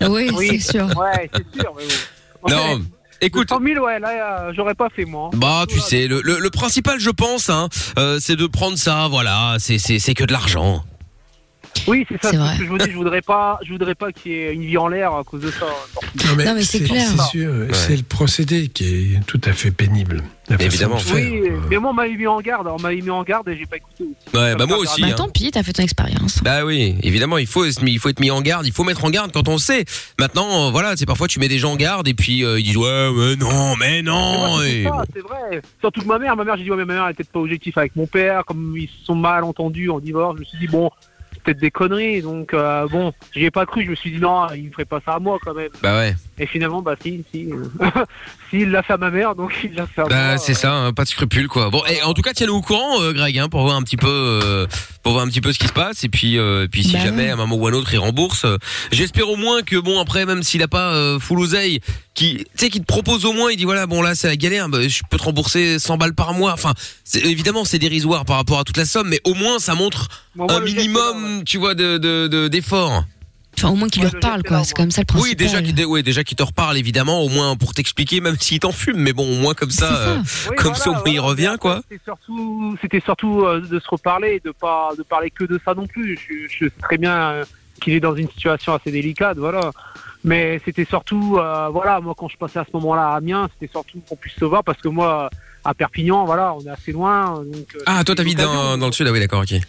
000. 0.00 0.10
Oui, 0.12 0.30
Oui. 0.34 0.60
c'est 0.60 0.72
sûr. 0.78 0.86
Ouais, 0.96 1.30
c'est 1.34 1.60
sûr. 1.60 1.72
Mais 1.76 1.84
bon. 2.42 2.50
non, 2.50 2.74
Ouais. 2.76 2.80
écoute. 3.20 3.48
100 3.48 3.60
000, 3.62 3.84
ouais, 3.84 3.98
là, 4.00 4.40
euh, 4.48 4.52
j'aurais 4.54 4.74
pas 4.74 4.88
fait 4.94 5.04
moi. 5.04 5.30
Bah 5.34 5.64
tu 5.68 5.78
sais 5.80 6.06
le, 6.06 6.20
le, 6.22 6.38
le 6.38 6.50
principal 6.50 6.98
je 7.00 7.10
pense 7.10 7.50
hein, 7.50 7.68
euh, 7.98 8.18
c'est 8.20 8.36
de 8.36 8.46
prendre 8.46 8.76
ça 8.78 9.06
voilà 9.08 9.56
c'est 9.58 9.78
c'est 9.78 9.98
c'est 9.98 10.14
que 10.14 10.24
de 10.24 10.32
l'argent. 10.32 10.84
Oui, 11.88 12.06
c'est 12.08 12.22
ça. 12.22 12.30
C'est 12.30 12.36
ce 12.36 12.58
que 12.58 12.64
je 12.64 12.68
vous 12.68 12.78
dis. 12.78 12.90
Je 12.90 12.96
voudrais 12.96 13.22
pas, 13.22 13.58
je 13.64 13.72
voudrais 13.72 13.94
pas 13.94 14.12
qu'il 14.12 14.32
y 14.32 14.34
ait 14.36 14.52
une 14.54 14.62
vie 14.64 14.78
en 14.78 14.88
l'air 14.88 15.14
à 15.14 15.24
cause 15.24 15.40
de 15.42 15.50
ça. 15.50 15.66
Non, 16.26 16.44
Non, 16.44 16.54
mais 16.54 16.62
c'est 16.62 16.80
clair. 16.80 17.06
C'est 17.06 17.38
sûr, 17.38 17.52
c'est 17.72 17.96
le 17.96 18.02
procédé 18.02 18.68
qui 18.68 18.84
est 19.16 19.26
tout 19.26 19.40
à 19.44 19.52
fait 19.52 19.70
pénible. 19.70 20.22
Évidemment. 20.58 20.96
Oui, 21.14 21.40
euh, 21.48 21.60
mais 21.70 21.78
moi, 21.78 21.90
on 21.90 21.94
m'avait 21.94 22.14
mis 22.14 22.26
en 22.26 22.40
garde. 22.40 22.66
On 22.66 22.78
m'avait 22.80 23.00
mis 23.00 23.10
en 23.10 23.22
garde 23.22 23.48
et 23.48 23.56
j'ai 23.56 23.64
pas 23.64 23.76
écouté. 23.76 24.04
aussi. 24.04 24.36
Ouais 24.36 24.54
bah 24.56 24.66
moi 24.66 24.76
aussi. 24.78 25.00
Bah 25.00 25.08
hein. 25.10 25.14
tant 25.16 25.28
pis, 25.28 25.50
t'as 25.50 25.62
fait 25.62 25.72
ton 25.72 25.82
expérience. 25.82 26.40
Bah 26.42 26.64
oui, 26.64 26.96
évidemment, 27.02 27.38
il 27.38 27.46
faut, 27.46 27.64
il 27.64 27.98
faut 27.98 28.08
être 28.08 28.20
mis 28.20 28.30
en 28.30 28.42
garde, 28.42 28.66
il 28.66 28.72
faut 28.72 28.84
mettre 28.84 29.04
en 29.04 29.10
garde 29.10 29.32
quand 29.32 29.48
on 29.48 29.56
sait. 29.58 29.84
Maintenant, 30.18 30.66
euh, 30.66 30.70
voilà, 30.70 30.94
c'est 30.96 31.06
parfois 31.06 31.28
tu 31.28 31.38
mets 31.38 31.48
des 31.48 31.58
gens 31.58 31.72
en 31.72 31.76
garde 31.76 32.06
et 32.08 32.14
puis 32.14 32.44
euh, 32.44 32.58
ils 32.58 32.64
disent 32.64 32.76
ouais, 32.76 33.10
mais 33.14 33.36
non, 33.36 33.76
mais 33.76 33.88
Mais 33.92 34.02
non. 34.02 34.48
moi, 34.48 34.60
c'est 34.62 34.70
et 34.72 34.82
ça, 34.84 34.90
bon. 34.90 35.02
c'est 35.14 35.20
vrai. 35.22 35.62
Surtout 35.80 36.02
que 36.02 36.06
ma 36.06 36.18
mère, 36.18 36.36
ma 36.36 36.44
mère, 36.44 36.56
j'ai 36.56 36.64
dit 36.64 36.70
ouais, 36.70 36.76
mais 36.76 36.84
ma 36.84 36.94
mère 36.94 37.04
elle 37.06 37.12
était 37.12 37.24
pas 37.24 37.38
objectif 37.40 37.78
avec 37.78 37.96
mon 37.96 38.06
père, 38.06 38.44
comme 38.44 38.74
ils 38.76 38.88
se 38.88 39.04
sont 39.06 39.14
mal 39.14 39.44
entendus 39.44 39.90
en 39.90 40.00
divorce. 40.00 40.34
Je 40.36 40.40
me 40.40 40.44
suis 40.44 40.58
dit 40.58 40.66
bon, 40.66 40.90
peut-être 41.42 41.58
des 41.58 41.70
conneries. 41.70 42.22
Donc 42.22 42.54
euh, 42.54 42.86
bon, 42.88 43.12
j'y 43.32 43.44
ai 43.44 43.50
pas 43.50 43.66
cru. 43.66 43.84
Je 43.84 43.90
me 43.90 43.94
suis 43.94 44.12
dit 44.12 44.20
non, 44.20 44.46
il 44.54 44.66
me 44.66 44.70
ferait 44.70 44.84
pas 44.84 45.00
ça 45.04 45.14
à 45.14 45.18
moi 45.18 45.38
quand 45.42 45.54
même. 45.54 45.70
Bah 45.82 45.98
ouais, 45.98 46.14
Et 46.38 46.46
finalement, 46.46 46.80
bah 46.80 46.94
si, 47.02 47.22
si, 47.30 47.48
euh, 47.52 47.90
si 48.50 48.60
il 48.60 48.70
l'a 48.70 48.82
fait 48.82 48.94
à 48.94 48.96
ma 48.96 49.10
mère, 49.10 49.34
donc 49.34 49.52
il 49.64 49.74
l'a 49.74 49.86
fait 49.86 50.00
à 50.00 50.04
moi. 50.04 50.08
bah 50.08 50.38
c'est 50.38 50.52
euh, 50.52 50.54
ça, 50.54 50.72
hein, 50.74 50.92
pas 50.94 51.04
de 51.04 51.08
scrupules 51.08 51.46
quoi. 51.46 51.68
Bon, 51.70 51.82
et 51.86 52.02
en 52.02 52.14
tout 52.14 52.22
cas, 52.22 52.32
tiens-nous 52.32 52.54
au 52.54 52.62
courant, 52.62 53.02
euh, 53.02 53.12
Greg, 53.12 53.38
hein, 53.38 53.48
pour 53.50 53.60
voir 53.62 53.76
un 53.76 53.82
petit 53.82 53.98
peu, 53.98 54.08
euh, 54.08 54.66
pour 55.02 55.12
voir 55.12 55.24
un 55.24 55.28
petit 55.28 55.42
peu 55.42 55.52
ce 55.52 55.58
qui 55.58 55.68
se 55.68 55.72
passe. 55.74 56.04
Et 56.04 56.08
puis, 56.08 56.38
euh, 56.38 56.66
puis 56.72 56.84
si 56.84 56.94
Bah 56.94 57.00
jamais 57.04 57.24
ouais. 57.24 57.30
à 57.30 57.34
un 57.34 57.36
moment 57.36 57.56
ou 57.56 57.66
à 57.66 57.70
un 57.70 57.74
autre 57.74 57.92
il 57.92 57.98
rembourse, 57.98 58.46
euh, 58.46 58.56
j'espère 58.92 59.28
au 59.28 59.36
moins 59.36 59.60
que 59.62 59.76
bon 59.76 60.00
après, 60.00 60.24
même 60.24 60.42
s'il 60.42 60.62
a 60.62 60.68
pas 60.68 60.94
euh, 60.94 61.18
full 61.18 61.38
oseille, 61.38 61.80
qui, 62.14 62.38
tu 62.38 62.44
sais, 62.56 62.70
qui 62.70 62.80
te 62.80 62.86
propose 62.86 63.24
au 63.26 63.32
moins, 63.34 63.50
il 63.50 63.56
dit 63.58 63.64
voilà, 63.64 63.86
bon 63.86 64.00
là 64.00 64.14
c'est 64.14 64.28
la 64.28 64.36
galère, 64.36 64.68
bah, 64.70 64.86
je 64.88 65.02
peux 65.10 65.18
te 65.18 65.22
rembourser 65.24 65.78
100 65.78 65.98
balles 65.98 66.14
par 66.14 66.32
mois. 66.32 66.52
Enfin, 66.54 66.72
c'est- 67.04 67.20
évidemment 67.26 67.64
c'est 67.66 67.78
dérisoire 67.78 68.24
par 68.24 68.36
rapport 68.36 68.58
à 68.58 68.64
toute 68.64 68.78
la 68.78 68.86
somme, 68.86 69.08
mais 69.08 69.20
au 69.24 69.34
moins 69.34 69.58
ça 69.58 69.74
montre 69.74 70.08
bon, 70.34 70.44
moi, 70.46 70.54
un 70.56 70.60
le 70.60 70.66
geste 70.66 70.78
minimum, 70.78 71.42
tu 71.44 71.58
vois, 71.58 71.74
de 71.74 71.98
de- 71.98 72.26
de- 72.26 72.48
d'effort. 72.48 73.04
Enfin, 73.58 73.68
au 73.68 73.74
moins 73.76 73.88
qu'il 73.88 74.02
Ouais, 74.02 74.06
leur 74.08 74.14
le 74.14 74.20
parle, 74.20 74.42
quoi. 74.42 74.64
C'est 74.64 74.76
même 74.78 74.90
ça 74.90 75.02
le 75.02 75.06
principal. 75.06 75.30
Oui, 75.30 75.36
déjà 75.36 75.62
qui 75.62 75.84
ouais, 75.84 76.02
déjà 76.02 76.24
qui 76.24 76.34
te 76.34 76.42
reparle 76.42 76.76
évidemment, 76.78 77.20
au 77.22 77.28
moins 77.28 77.54
pour 77.56 77.74
t'expliquer, 77.74 78.20
même 78.20 78.36
s'il 78.38 78.58
t'en 78.60 78.72
fume, 78.72 78.96
mais 78.96 79.12
bon, 79.12 79.30
au 79.30 79.36
moins 79.40 79.54
comme 79.54 79.70
ça. 79.70 79.88
ça. 79.88 79.94
euh, 79.94 80.18
Oui, 80.50 80.56
Comme 80.56 80.74
ça, 80.74 80.90
au 80.90 80.94
moins, 80.94 81.02
il 81.06 81.20
revient, 81.20 81.56
quoi. 81.60 81.82
C'était 81.88 82.02
surtout, 82.04 82.76
c'était 82.80 83.00
surtout 83.00 83.42
euh, 83.44 83.60
de 83.60 83.78
se 83.78 83.88
reparler, 83.88 84.40
de 84.44 84.50
pas, 84.50 84.90
de 84.96 85.02
parler 85.02 85.30
que 85.30 85.44
de 85.44 85.60
ça 85.64 85.74
non 85.74 85.86
plus. 85.86 86.18
Je, 86.18 86.48
je 86.48 86.64
sais 86.66 86.72
très 86.80 86.98
bien 86.98 87.14
euh, 87.14 87.44
qu'il 87.80 87.92
est 87.92 88.00
dans 88.00 88.14
une 88.16 88.28
situation 88.30 88.74
assez 88.74 88.90
délicate, 88.90 89.36
voilà. 89.38 89.70
Mais 90.24 90.60
c'était 90.64 90.84
surtout, 90.84 91.36
euh, 91.38 91.68
voilà, 91.68 92.00
moi 92.00 92.14
quand 92.16 92.28
je 92.28 92.36
passais 92.36 92.60
à 92.60 92.64
ce 92.64 92.70
moment-là 92.74 93.10
à 93.10 93.16
Amiens, 93.16 93.48
c'était 93.54 93.70
surtout 93.70 94.00
qu'on 94.08 94.16
puisse 94.16 94.34
se 94.36 94.44
voir 94.44 94.62
parce 94.64 94.80
que 94.80 94.88
moi, 94.88 95.28
à 95.64 95.74
Perpignan, 95.74 96.24
voilà, 96.24 96.54
on 96.54 96.60
est 96.64 96.68
assez 96.70 96.92
loin. 96.92 97.42
Donc, 97.44 97.66
euh, 97.76 97.80
Ah, 97.86 98.02
toi 98.04 98.14
t'habites 98.14 98.38
dans, 98.38 98.78
dans 98.78 98.86
le 98.86 98.92
sud, 98.92 99.06
ah 99.08 99.12
oui, 99.12 99.20
d'accord, 99.20 99.42
ok. 99.42 99.60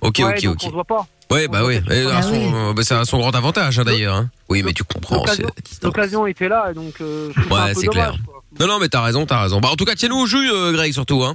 Ok, 0.00 0.18
Ouais, 0.18 0.24
ok, 0.26 0.42
donc 0.44 0.52
ok. 0.54 0.60
On 0.64 0.66
se 0.68 0.72
voit 0.72 0.84
pas. 0.84 1.06
Ouais, 1.30 1.46
bah 1.48 1.60
oui, 1.64 1.80
Ah 2.10 2.18
à 2.18 2.22
son- 2.22 2.32
oui. 2.32 2.74
bah, 2.74 2.82
ça 2.82 3.00
a 3.00 3.04
son 3.04 3.18
grand 3.18 3.34
avantage 3.34 3.78
hein, 3.78 3.84
d'ailleurs. 3.84 4.14
hein. 4.14 4.30
Oui, 4.48 4.62
mais 4.62 4.72
tu 4.72 4.82
comprends, 4.84 5.24
c'est 5.26 5.42
L'occasion- 5.82 6.26
était 6.26 6.48
là, 6.48 6.72
donc 6.72 6.94
euh, 7.02 7.30
je 7.36 7.40
trouve 7.42 7.48
ça 7.58 7.64
Ouais, 7.64 7.70
un 7.70 7.74
peu 7.74 7.80
c'est 7.80 7.86
dommage, 7.86 8.08
clair. 8.12 8.18
quoi. 8.26 8.42
Non, 8.60 8.66
non, 8.66 8.78
mais 8.80 8.88
t'as 8.88 9.02
raison, 9.02 9.26
t'as 9.26 9.42
raison. 9.42 9.60
Bah, 9.60 9.68
en 9.70 9.76
tout 9.76 9.84
cas, 9.84 9.94
tiens-nous 9.94 10.16
au 10.16 10.26
jus, 10.26 10.50
euh, 10.50 10.72
Greg, 10.72 10.92
surtout. 10.92 11.22
Hein. 11.24 11.34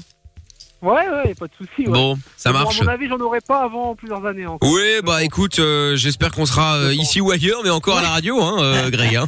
Ouais, 0.81 1.07
ouais, 1.07 1.33
pas 1.35 1.45
de 1.45 1.51
souci. 1.57 1.87
Ouais. 1.87 1.93
Bon, 1.93 2.17
ça 2.35 2.51
Mais 2.51 2.57
bon, 2.57 2.63
marche. 2.65 2.81
à 2.81 2.83
mon 2.83 2.89
avis, 2.91 3.07
j'en 3.07 3.19
aurai 3.19 3.39
pas 3.39 3.63
avant 3.63 3.95
plusieurs 3.95 4.25
années 4.25 4.45
encore. 4.47 4.69
Oui, 4.69 4.99
bah 5.03 5.23
écoute, 5.23 5.59
euh, 5.59 5.95
j'espère 5.95 6.31
qu'on 6.31 6.45
sera 6.45 6.75
euh, 6.75 6.93
ici 6.93 7.21
ou 7.21 7.31
ailleurs, 7.31 7.61
mais 7.63 7.69
encore 7.69 7.99
à 7.99 8.01
la 8.01 8.09
radio, 8.09 8.41
hein, 8.41 8.57
euh, 8.61 8.89
Greg. 8.89 9.15
Hein. 9.15 9.25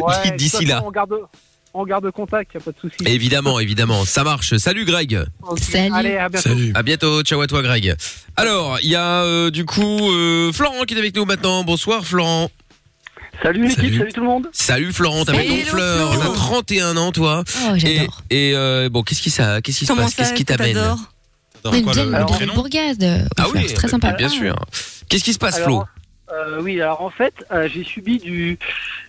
Ouais, 0.00 0.30
de 0.32 0.36
d'ici 0.36 0.64
là. 0.64 0.76
façon, 0.76 0.86
On 0.88 0.90
garde, 0.90 1.14
on 1.78 1.84
garde 1.84 2.10
contact, 2.10 2.54
y 2.54 2.56
a 2.56 2.60
pas 2.60 2.72
de 2.72 2.76
souci. 2.80 2.96
Évidemment, 3.06 3.60
évidemment, 3.60 4.04
ça 4.04 4.24
marche. 4.24 4.56
Salut, 4.56 4.84
Greg. 4.84 5.20
Salut. 5.60 5.92
Allez, 5.94 6.16
à 6.16 6.28
bientôt. 6.28 6.48
Salut. 6.48 6.72
À 6.74 6.82
bientôt, 6.82 7.22
ciao 7.22 7.40
à 7.40 7.46
toi, 7.46 7.62
Greg. 7.62 7.94
Alors, 8.36 8.78
il 8.82 8.90
y 8.90 8.94
a 8.96 9.22
euh, 9.22 9.50
du 9.50 9.64
coup 9.64 10.10
euh, 10.10 10.52
Florent 10.52 10.82
qui 10.86 10.94
est 10.94 10.98
avec 10.98 11.14
nous 11.14 11.24
maintenant. 11.24 11.64
Bonsoir, 11.64 12.04
Florent. 12.04 12.50
Salut 13.42 13.62
l'équipe, 13.64 13.76
Salut. 13.80 13.98
salut 13.98 14.12
tout 14.14 14.20
le 14.20 14.26
monde. 14.26 14.48
Salut, 14.52 14.92
Florent. 14.92 15.24
T'as 15.26 15.32
ton 15.34 15.38
fleur. 15.66 16.18
T'as 16.18 16.32
31 16.32 16.96
ans, 16.96 17.12
toi. 17.12 17.44
Oh, 17.68 17.74
Et, 17.74 17.78
j'adore. 17.78 18.22
et 18.30 18.52
euh, 18.54 18.88
bon, 18.88 19.02
qu'est-ce 19.02 19.20
qui 19.20 19.28
ça, 19.30 19.60
qu'est-ce 19.60 19.80
qui 19.80 19.86
se 19.86 19.92
passe? 19.92 20.14
Qu'est-ce 20.14 20.32
qui 20.32 20.44
t'amène? 20.46 20.74
Quoi, 21.62 21.72
le, 21.94 22.04
le 22.12 22.18
de 22.18 22.24
prénom 22.32 22.54
Bourgade. 22.54 23.28
Ah 23.36 23.46
oui, 23.52 23.64
c'est 23.66 23.74
très 23.74 23.88
sympa. 23.88 24.12
bien 24.12 24.28
sûr. 24.28 24.56
Qu'est-ce 25.08 25.24
qui 25.24 25.32
se 25.32 25.38
passe, 25.38 25.60
Flo? 25.60 25.74
Alors, 25.74 25.88
euh, 26.32 26.60
oui, 26.62 26.80
alors 26.80 27.02
en 27.02 27.10
fait, 27.10 27.34
euh, 27.52 27.68
j'ai 27.72 27.84
subi 27.84 28.18
du, 28.18 28.58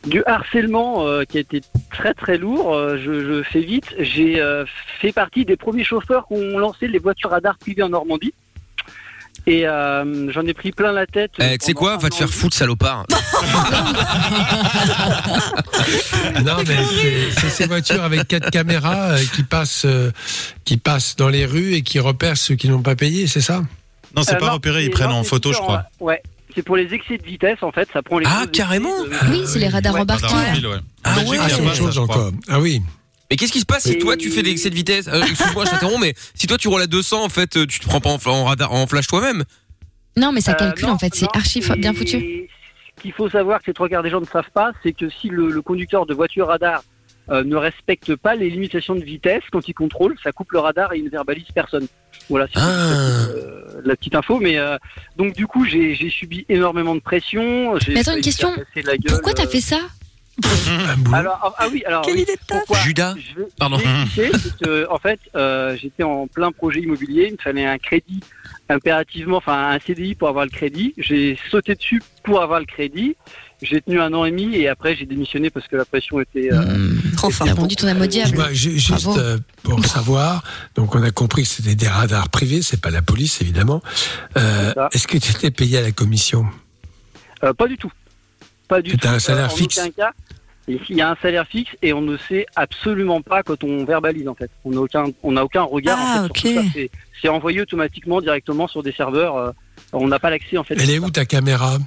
du 0.06 0.24
harcèlement 0.26 1.06
euh, 1.08 1.24
qui 1.24 1.38
a 1.38 1.42
été 1.42 1.62
très 1.92 2.14
très 2.14 2.38
lourd. 2.38 2.74
Euh, 2.74 2.98
je, 2.98 3.26
je 3.26 3.44
fais 3.44 3.62
vite. 3.62 3.94
J'ai 4.00 4.40
euh, 4.40 4.66
fait 5.00 5.12
partie 5.12 5.44
des 5.46 5.56
premiers 5.58 5.84
chauffeurs 5.84 6.28
qui 6.28 6.34
ont 6.36 6.58
lancé 6.58 6.88
les 6.88 7.00
voitures 7.00 7.32
radar 7.32 7.58
privées 7.58 7.84
en 7.84 7.90
Normandie. 7.90 8.34
Et 9.50 9.66
euh, 9.66 10.30
j'en 10.32 10.46
ai 10.46 10.54
pris 10.54 10.72
plein 10.74 10.92
la 10.92 11.06
tête. 11.06 11.32
Eh, 11.40 11.58
Tu 11.58 11.68
sais 11.68 11.74
quoi? 11.74 11.96
Va 11.96 12.10
te 12.10 12.16
faire 12.16 12.30
foutre, 12.30 12.56
salopard. 12.56 13.06
Non, 16.44 16.58
mais 16.68 16.76
c'est- 17.40 17.50
ces 17.50 17.66
voitures 17.68 18.04
avec 18.04 18.28
quatre 18.28 18.50
caméras 18.52 19.12
euh, 19.12 19.20
qui 19.36 19.44
passent, 19.44 19.86
euh, 19.86 20.12
qui 20.66 20.78
passent 20.78 21.16
dans 21.16 21.30
les 21.30 21.46
rues 21.46 21.74
et 21.74 21.82
qui 21.82 22.00
repèrent 22.00 22.38
ceux 22.38 22.56
qui 22.56 22.70
n'ont 22.70 22.82
pas 22.82 22.96
payé, 22.96 23.28
c'est 23.28 23.42
ça? 23.42 23.64
Non, 24.16 24.24
c'est 24.24 24.36
Euh, 24.36 24.40
pas 24.40 24.52
repéré, 24.52 24.84
ils 24.86 24.90
prennent 24.92 25.10
non, 25.10 25.18
en 25.18 25.24
photo, 25.24 25.52
je 25.54 25.58
crois. 25.60 25.84
Ouais, 26.00 26.22
c'est 26.58 26.64
pour 26.64 26.76
les 26.76 26.92
excès 26.94 27.20
de 27.20 27.24
vitesse 27.24 27.62
en 27.62 27.72
fait, 27.72 27.88
ça 27.94 28.02
prend 28.02 28.18
les. 28.18 28.26
Ah, 28.28 28.46
carrément 28.52 28.90
excès 29.06 29.26
de- 29.28 29.32
Oui, 29.32 29.44
c'est 29.46 29.60
les 29.60 29.68
radars 29.70 29.94
Ouais. 29.94 30.02
embarqués. 30.02 30.26
Radar 30.26 30.42
là. 30.44 30.50
mobile, 30.54 30.68
ouais. 30.68 30.78
Ah 31.04 31.16
ouais, 31.20 31.38
c'est 31.48 31.76
chose 31.78 31.98
encore. 32.00 32.32
Ah 32.50 32.60
oui. 32.60 32.82
Mais 33.30 33.36
qu'est-ce 33.38 33.52
qui 33.52 33.60
se 33.60 33.66
passe 33.66 33.84
si 33.84 33.98
toi 34.00 34.18
tu 34.18 34.32
fais 34.32 34.42
l'excès 34.42 34.70
de 34.72 34.76
vitesse 34.76 35.08
euh, 35.08 35.22
Excuse-moi, 35.22 35.66
je 35.66 35.70
t'interromps, 35.72 36.00
mais 36.02 36.14
si 36.34 36.48
toi 36.48 36.58
tu 36.58 36.68
roules 36.70 36.82
à 36.82 36.88
200, 36.88 37.24
en 37.24 37.30
fait, 37.30 37.58
euh, 37.58 37.66
tu 37.68 37.80
te 37.80 37.86
prends 37.86 38.00
pas 38.02 38.10
en, 38.10 38.46
radar, 38.46 38.72
en 38.74 38.88
flash 38.88 39.06
toi-même 39.08 39.44
Non, 40.18 40.32
mais 40.32 40.42
ça 40.42 40.54
Euh, 40.54 40.56
calcule 40.56 40.88
non, 40.88 40.94
en 40.94 40.98
fait, 40.98 41.14
c'est 41.14 41.28
archi 41.36 41.60
bien 41.78 41.94
foutu. 41.94 42.48
Ce 42.98 43.02
qu'il 43.04 43.12
faut 43.14 43.30
savoir, 43.30 43.60
que 43.62 43.68
les 43.68 43.74
trois 43.74 43.88
quarts 43.90 44.02
des 44.02 44.10
gens 44.10 44.22
ne 44.22 44.26
savent 44.26 44.50
pas, 44.54 44.72
c'est 44.82 44.94
que 44.94 45.10
si 45.10 45.28
le, 45.30 45.50
le 45.52 45.62
conducteur 45.62 46.06
de 46.08 46.14
voiture 46.16 46.48
radar 46.48 46.84
euh, 47.30 47.44
ne 47.44 47.58
respecte 47.58 48.16
pas 48.16 48.34
les 48.36 48.50
limitations 48.50 48.96
de 48.96 49.04
vitesse 49.04 49.44
quand 49.52 49.68
il 49.68 49.74
contrôle, 49.74 50.16
ça 50.24 50.32
coupe 50.32 50.54
le 50.54 50.60
radar 50.60 50.94
et 50.94 50.98
il 51.00 51.04
ne 51.04 51.10
verbalise 51.10 51.46
personne. 51.54 51.86
Voilà, 52.30 52.48
c'est 52.48 52.60
Ah. 52.60 52.68
euh, 53.30 53.82
la 53.84 53.96
petite 53.96 54.16
info. 54.16 54.40
Mais 54.40 54.58
euh, 54.58 54.78
donc 55.18 55.34
du 55.36 55.48
coup, 55.48 55.66
j'ai 55.66 55.96
j'ai 55.96 56.10
subi 56.10 56.46
énormément 56.50 56.96
de 56.96 57.00
pression. 57.00 57.78
j'ai 57.80 57.94
Mais 57.94 58.00
attends, 58.02 58.16
une 58.16 58.22
question. 58.22 58.54
gueule, 58.76 58.98
Pourquoi 59.08 59.34
t'as 59.34 59.46
euh, 59.46 59.48
fait 59.48 59.62
ça? 59.62 59.80
Alors, 61.14 61.40
ah, 61.42 61.54
ah 61.58 61.68
oui, 61.72 61.84
alors. 61.86 62.04
Quelle 62.04 62.20
idée 62.20 62.36
de 62.36 62.40
pourquoi 62.48 62.78
Judas 62.80 63.16
Je 63.18 63.40
vais- 63.42 63.48
Pardon. 63.58 63.80
c'est 64.16 64.30
que, 64.64 64.88
en 64.90 65.00
fait, 65.00 65.20
euh, 65.36 65.76
j'étais 65.76 66.04
en 66.04 66.28
plein 66.28 66.52
projet 66.52 66.80
immobilier, 66.82 67.28
il 67.30 67.32
me 67.34 67.38
fallait 67.42 67.66
un 67.66 67.80
crédit 67.80 68.20
impérativement, 68.70 69.38
enfin 69.38 69.70
un 69.72 69.80
CDI 69.80 70.14
pour 70.16 70.28
avoir 70.28 70.46
le 70.46 70.52
crédit. 70.52 70.94
J'ai 70.98 71.40
sauté 71.50 71.74
dessus 71.76 72.02
pour 72.24 72.42
avoir 72.42 72.60
le 72.60 72.66
crédit. 72.68 73.16
J'ai 73.62 73.82
tenu 73.82 74.00
un 74.00 74.14
an 74.14 74.24
et 74.26 74.30
demi 74.32 74.56
et 74.56 74.68
après 74.68 74.96
j'ai 74.96 75.06
démissionné 75.08 75.50
parce 75.50 75.68
que 75.68 75.76
la 75.76 75.86
pression 75.86 76.20
était. 76.20 76.54
euh, 76.54 76.62
Mmh, 76.78 77.16
Trop 77.16 77.32
fort. 77.32 77.48
T'as 77.48 77.54
vendu 77.56 77.76
ton 77.76 77.88
âme 77.88 78.02
au 78.02 78.06
diable. 78.06 78.30
Dis-moi, 78.32 78.54
ju- 78.54 78.78
juste 78.78 79.08
euh, 79.18 79.38
pour 79.64 79.84
savoir, 79.86 80.44
donc 80.76 80.94
on 80.94 81.02
a 81.02 81.10
compris 81.12 81.42
que 81.44 81.48
c'était 81.50 81.74
des 81.76 81.88
radars 81.88 82.30
privés, 82.30 82.62
c'est 82.62 82.80
pas 82.80 82.92
la 82.92 83.02
police 83.02 83.42
évidemment. 83.42 83.82
Euh. 84.38 84.74
Est-ce 84.92 85.08
que 85.08 85.18
tu 85.18 85.32
étais 85.32 85.50
payé 85.52 85.80
à 85.80 85.82
la 85.82 85.92
commission 85.92 86.46
euh, 87.44 87.54
pas 87.54 87.68
du 87.68 87.78
tout. 87.78 87.92
Pas 88.68 88.82
du 88.82 88.98
tout. 88.98 89.08
Un 89.08 89.20
salaire 89.20 89.46
Euh, 89.50 89.54
en 89.54 89.56
fixe 89.56 89.78
aucun 89.80 89.90
cas. 89.92 90.12
Il 90.68 90.80
y 90.98 91.02
a 91.02 91.12
un 91.12 91.16
salaire 91.22 91.48
fixe 91.48 91.72
et 91.82 91.94
on 91.94 92.02
ne 92.02 92.18
sait 92.30 92.46
absolument 92.56 93.22
pas 93.22 93.42
quand 93.42 93.64
on 93.64 93.86
verbalise 93.86 94.28
en 94.28 94.36
fait. 94.36 94.52
On 94.66 94.72
n'a 94.72 94.82
aucun, 94.82 95.06
on 95.24 95.32
n'a 95.32 95.44
aucun 95.46 95.62
regard. 95.64 95.98
Ah, 96.00 96.28
en 96.30 96.34
fait, 96.34 96.34
tout 96.34 96.54
ça. 96.56 96.62
C'est- 97.22 97.30
envoyé 97.30 97.62
automatiquement 97.62 98.22
directement 98.22 98.68
sur 98.68 98.84
des 98.84 98.92
serveurs. 98.92 99.38
euh, 99.38 99.52
on 99.94 100.08
n'a 100.08 100.20
pas 100.20 100.30
l'accès 100.30 100.58
en 100.58 100.64
fait. 100.64 100.76
Elle 100.80 100.90
est 100.92 101.00
où 101.00 101.10
ta 101.10 101.26
caméra? 101.26 101.78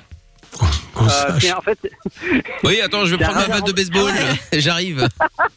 Qu'on- 0.58 1.04
Euh, 1.04 1.08
sache. 1.08 1.42
c'est- 1.42 1.52
en 1.52 1.60
fait, 1.62 1.78
Oui, 2.64 2.80
attends, 2.80 3.04
je 3.06 3.14
vais 3.14 3.24
prendre 3.24 3.38
ma 3.40 3.48
batte 3.48 3.66
de 3.66 3.72
baseball. 3.72 4.12
J'arrive. 4.52 5.08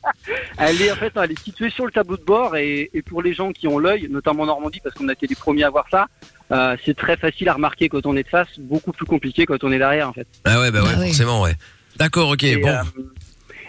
Elle 0.58 0.82
est 0.82 0.91
en 0.91 0.95
fait, 0.95 1.12
elle 1.15 1.32
est 1.32 1.39
située 1.43 1.69
sur 1.69 1.86
le 1.86 1.91
tableau 1.91 2.15
de 2.15 2.23
bord 2.23 2.56
et, 2.56 2.89
et 2.93 3.01
pour 3.01 3.21
les 3.21 3.34
gens 3.34 3.51
qui 3.51 3.67
ont 3.67 3.77
l'œil, 3.79 4.08
notamment 4.10 4.43
en 4.43 4.45
Normandie, 4.45 4.79
parce 4.84 4.95
qu'on 4.95 5.10
a 5.10 5.13
été 5.13 5.27
les 5.27 5.36
premiers 5.36 5.63
à 5.63 5.69
voir 5.69 5.86
ça, 5.91 6.08
euh, 6.51 6.77
c'est 6.86 6.95
très 6.95 7.17
facile 7.17 7.49
à 7.49 7.53
remarquer 7.53 7.89
quand 7.89 8.06
on 8.06 8.15
est 8.15 8.23
de 8.23 8.29
face, 8.29 8.47
beaucoup 8.60 8.91
plus 8.93 9.06
compliqué 9.06 9.45
quand 9.45 9.63
on 9.63 9.71
est 9.71 9.79
derrière 9.79 10.08
en 10.10 10.13
fait. 10.13 10.27
Ah 10.45 10.60
ouais, 10.62 10.71
bah 10.71 10.82
ouais, 10.84 10.89
Ah 10.93 10.99
oui. 10.99 11.08
forcément, 11.08 11.41
ouais. 11.41 11.56
D'accord, 11.97 12.29
ok, 12.29 12.43
Et, 12.43 12.58
bon. 12.58 12.69
euh, 12.69 12.82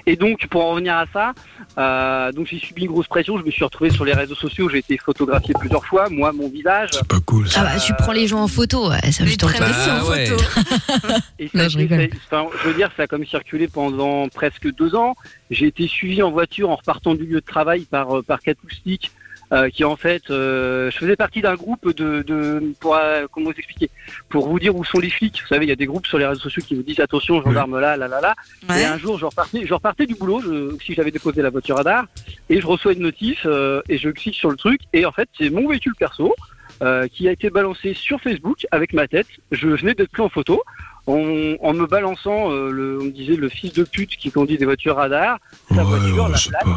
et 0.07 0.17
donc 0.17 0.47
pour 0.49 0.65
en 0.65 0.71
revenir 0.73 0.95
à 0.97 1.07
ça, 1.13 1.33
euh, 1.79 2.33
donc 2.33 2.47
j'ai 2.47 2.59
subi 2.59 2.83
une 2.83 2.91
grosse 2.91 3.07
pression. 3.09 3.39
Je 3.39 3.45
me 3.45 3.51
suis 3.51 3.65
retrouvé 3.65 3.91
sur 3.91 4.05
les 4.05 4.13
réseaux 4.13 4.35
sociaux. 4.35 4.69
J'ai 4.69 4.79
été 4.79 4.99
photographié 4.99 5.55
plusieurs 5.59 5.85
fois, 5.85 6.09
moi, 6.11 6.33
mon 6.33 6.49
visage. 6.49 6.91
C'est 6.93 7.07
pas 7.09 7.21
cool 7.21 7.49
ça. 7.49 7.61
Ah 7.67 7.75
bah, 7.75 7.81
tu 7.81 7.93
prends 7.95 8.13
les 8.13 8.27
gens 8.27 8.43
en 8.43 8.49
photo, 8.49 8.91
ouais, 8.91 9.01
ça 9.13 9.25
prennent 9.25 9.63
aussi 9.71 9.89
Bah 9.89 10.05
en 10.05 10.09
ouais. 10.11 10.27
photo. 10.27 10.43
Et 11.39 11.49
ça 11.49 11.61
a 11.61 11.69
je 11.69 11.79
ça- 11.79 11.95
enfin, 12.31 12.49
je 12.63 12.69
veux 12.69 12.75
dire, 12.75 12.91
ça 12.97 13.05
a 13.05 13.07
comme 13.07 13.25
circulé 13.27 13.69
pendant 13.69 14.29
presque 14.29 14.73
deux 14.75 14.95
ans. 14.95 15.15
J'ai 15.51 15.67
été 15.67 15.87
suivi 15.89 16.23
en 16.23 16.31
voiture 16.31 16.71
en 16.71 16.77
repartant 16.77 17.15
du 17.15 17.25
lieu 17.25 17.41
de 17.41 17.47
travail 17.47 17.83
par 17.83 18.19
euh, 18.19 18.23
par 18.23 18.41
quatre 18.41 18.63
moustiques. 18.65 19.11
Euh, 19.53 19.69
qui 19.71 19.85
en 19.85 19.97
fait, 19.97 20.31
euh, 20.31 20.91
je 20.91 20.99
faisais 20.99 21.17
partie 21.17 21.43
d'un 21.43 21.55
groupe 21.55 21.95
de, 21.95 22.23
de 22.23 22.73
pour 22.81 22.97
euh, 22.97 23.27
comment 23.31 23.51
vous 23.51 23.57
expliquer, 23.57 23.91
pour 24.29 24.49
vous 24.49 24.59
dire 24.59 24.75
où 24.75 24.85
sont 24.85 24.99
les 24.99 25.11
flics. 25.11 25.41
Vous 25.43 25.49
savez, 25.49 25.67
il 25.67 25.69
y 25.69 25.73
a 25.73 25.77
des 25.77 25.87
groupes 25.87 26.07
sur 26.07 26.19
les 26.19 26.27
réseaux 26.27 26.41
sociaux 26.41 26.63
qui 26.67 26.75
vous 26.75 26.83
disent 26.83 27.01
attention, 27.01 27.43
gendarme 27.43 27.79
là, 27.79 27.97
là, 27.97 28.09
là, 28.09 28.21
là. 28.21 28.35
Et 28.77 28.85
un 28.85 28.99
jour, 28.99 29.19
je 29.19 29.27
repartais, 29.27 29.67
je 29.67 29.75
repartais 29.75 30.07
du 30.07 30.15
boulot, 30.15 30.41
je, 30.41 30.77
si 30.85 30.95
j'avais 30.95 31.11
déposé 31.11 31.43
la 31.43 31.51
voiture 31.51 31.77
radar, 31.77 32.07
et 32.49 32.61
je 32.61 32.67
reçois 32.67 32.93
une 32.93 33.01
notif 33.03 33.43
euh, 33.47 33.83
et 33.89 33.99
je 33.99 34.11
clique 34.11 34.35
sur 34.35 34.51
le 34.51 34.57
truc 34.57 34.81
et 34.93 35.07
en 35.07 35.13
fait, 35.13 35.29
c'est 35.39 35.51
mon 35.51 35.69
véhicule 35.69 35.95
perso 35.95 36.35
euh, 36.83 37.07
qui 37.09 37.29
a 37.29 37.33
été 37.33 37.51
balancé 37.51 37.95
sur 37.95 38.21
Facebook 38.21 38.67
avec 38.71 38.93
ma 38.93 39.07
tête. 39.09 39.29
Je 39.53 39.69
venais 39.69 39.95
d'être 39.95 40.11
pris 40.11 40.23
en 40.23 40.29
photo. 40.29 40.63
En, 41.07 41.55
en 41.61 41.75
me 41.75 41.87
balançant, 41.87 42.51
euh, 42.51 42.71
le, 42.71 42.99
on 42.99 43.05
me 43.05 43.11
disait 43.11 43.37
le 43.37 43.51
fils 43.51 43.75
de 43.75 43.85
pute 43.85 44.17
qui 44.17 44.31
conduit 44.31 44.57
des 44.57 44.65
voitures 44.65 44.97
radar, 44.97 45.39
sa 45.69 45.77
Ouais, 45.77 45.83
voiture, 45.85 46.25
ouais, 46.25 46.31
la 46.31 46.39
plaque. 46.39 46.75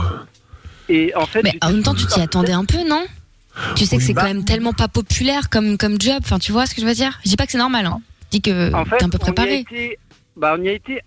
Et 0.89 1.13
en 1.15 1.25
fait, 1.25 1.41
Mais 1.43 1.53
en 1.61 1.71
même 1.71 1.83
temps, 1.83 1.93
tu 1.95 2.05
t'y 2.07 2.21
attendais 2.21 2.51
un 2.53 2.65
peu, 2.65 2.87
non? 2.87 3.05
Tu 3.75 3.85
sais 3.85 3.97
que 3.97 4.03
c'est 4.03 4.13
Bah- 4.13 4.21
quand 4.21 4.27
même 4.27 4.45
tellement 4.45 4.73
pas 4.73 4.87
populaire 4.87 5.49
comme, 5.49 5.77
comme 5.77 5.99
job, 5.99 6.17
enfin 6.19 6.37
tu 6.37 6.51
vois 6.51 6.65
ce 6.67 6.75
que 6.75 6.81
je 6.81 6.85
veux 6.85 6.93
dire? 6.93 7.19
Je 7.25 7.29
dis 7.29 7.35
pas 7.35 7.45
que 7.45 7.51
c'est 7.51 7.57
normal, 7.57 7.87
hein. 7.87 7.99
je 8.25 8.37
dis 8.37 8.41
que 8.41 8.71
En 8.73 8.85
fait, 8.85 8.97
t'es 8.97 9.05
un 9.05 9.09
peu 9.09 9.17
on 9.19 9.25
y 9.25 9.29
a 9.29 9.33
préparé. 9.33 9.55
été, 9.59 9.99
bah, 10.35 10.55
on 10.57 10.61
y 10.63 10.69
a 10.69 10.73
été 10.73 11.01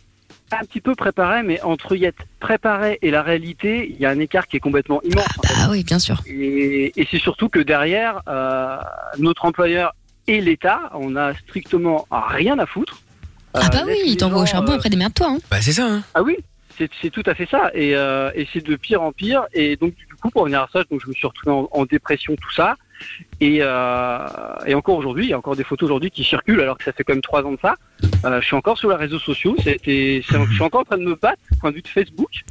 un 0.53 0.65
petit 0.65 0.81
peu 0.81 0.97
préparé, 0.97 1.45
mais 1.45 1.63
entre 1.63 1.95
y 1.95 2.05
être 2.07 2.25
préparé 2.41 2.99
et 3.03 3.13
la 3.13 3.23
réalité, 3.23 3.89
il 3.95 4.01
y 4.01 4.05
a 4.05 4.11
un 4.11 4.19
écart 4.19 4.49
qui 4.49 4.57
est 4.57 4.61
complètement 4.61 5.01
immense. 5.05 5.25
en 5.39 5.43
fait. 5.43 5.55
Bah 5.55 5.69
oui, 5.71 5.85
bien 5.85 6.01
sûr. 6.01 6.21
Et, 6.27 6.93
et 7.01 7.07
c'est 7.09 7.21
surtout 7.21 7.49
que 7.49 7.61
derrière, 7.61 8.21
euh, 8.29 8.79
notre 9.19 9.45
employeur 9.45 9.95
et 10.27 10.41
l'État, 10.41 10.91
on 10.95 11.15
a 11.15 11.35
strictement 11.35 12.07
rien 12.11 12.59
à 12.59 12.67
foutre. 12.67 13.01
Ah 13.55 13.61
Euh, 13.61 13.69
bah 13.69 13.85
laisse 13.87 13.97
oui, 14.03 14.11
il 14.13 14.17
t'envoie 14.17 14.43
au 14.43 14.47
charbon 14.47 14.73
euh, 14.73 14.77
après 14.77 14.91
démerde-toi. 14.91 15.29
Hein. 15.31 15.39
Bah 15.53 15.59
c'est 15.61 15.73
ça, 15.73 15.87
hein. 15.87 16.03
Ah 16.15 16.23
oui, 16.25 16.37
c'est 17.01 17.11
tout 17.11 17.23
à 17.27 17.35
fait 17.35 17.47
ça. 17.51 17.71
Et, 17.75 17.95
euh, 17.95 18.31
et 18.35 18.47
c'est 18.53 18.65
de 18.65 18.77
pire 18.77 19.03
en 19.03 19.13
pire. 19.13 19.47
Et 19.53 19.77
donc 19.77 19.95
du 19.95 20.07
coup, 20.17 20.31
pour 20.31 20.43
revenir 20.43 20.61
à 20.61 20.69
ça, 20.73 20.85
donc 20.91 21.01
je 21.03 21.09
me 21.09 21.15
suis 21.15 21.27
retrouvé 21.27 21.69
en, 21.71 21.85
dépression, 21.85 22.37
tout 22.37 22.53
ça. 22.53 22.77
Et, 23.41 23.59
euh, 23.61 24.27
et 24.67 24.75
encore 24.75 24.97
aujourd'hui, 24.97 25.27
il 25.27 25.31
y 25.31 25.33
a 25.33 25.39
encore 25.39 25.57
des 25.57 25.65
photos 25.65 25.87
aujourd'hui 25.87 26.11
qui 26.11 26.25
circulent 26.25 26.61
alors 26.61 26.77
que 26.77 26.85
ça 26.85 26.93
fait 26.93 27.03
quand 27.03 27.15
même 27.15 27.23
trois 27.23 27.43
ans 27.43 27.53
de 27.53 27.59
ça. 27.61 27.75
Euh, 28.25 28.41
je 28.41 28.47
suis 28.47 28.57
encore 28.57 28.79
sur 28.79 28.91
les 28.91 28.97
réseaux 28.97 29.19
sociaux. 29.19 29.57
Je 29.59 30.21
suis 30.23 30.63
encore 30.63 30.81
en 30.81 30.85
train 30.85 30.99
de 30.99 31.05
me 31.05 31.15
battre, 31.15 31.43
point 31.61 31.71
de 31.71 31.77
vue 31.77 31.83
de 31.83 31.89
Facebook. 31.89 32.45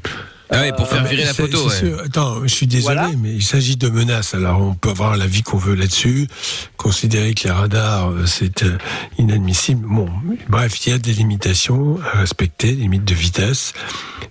Ah 0.52 0.62
ouais, 0.62 0.72
pour 0.74 0.88
faire 0.88 1.00
Ah, 1.02 1.04
mais 1.04 1.10
virer 1.12 1.26
la 1.26 1.34
photo, 1.34 1.68
ouais. 1.70 1.94
Attends, 2.06 2.42
je 2.42 2.48
suis 2.48 2.66
désolé, 2.66 2.96
Voilà. 2.96 3.12
mais 3.18 3.34
il 3.36 3.44
s'agit 3.44 3.78
de 3.78 3.88
menaces. 3.88 4.34
Alors, 4.34 4.60
on 4.62 4.74
peut 4.74 4.90
avoir 4.90 5.16
l'avis 5.16 5.44
qu'on 5.44 5.58
veut 5.60 5.76
là-dessus, 5.76 6.28
considérer 6.76 7.36
que 7.36 7.44
les 7.44 7.52
radars, 7.52 8.10
euh, 8.10 8.26
c'est 8.26 8.64
euh, 8.64 8.78
inadmissible. 9.20 9.86
Bon, 9.88 10.10
bref, 10.48 10.86
il 10.86 10.90
y 10.90 10.94
a 10.94 10.98
des 10.98 11.14
limitations 11.14 12.00
à 12.14 12.18
respecter, 12.18 12.72
des 12.74 12.82
limites 12.82 13.06
de 13.06 13.14
vitesse, 13.14 13.74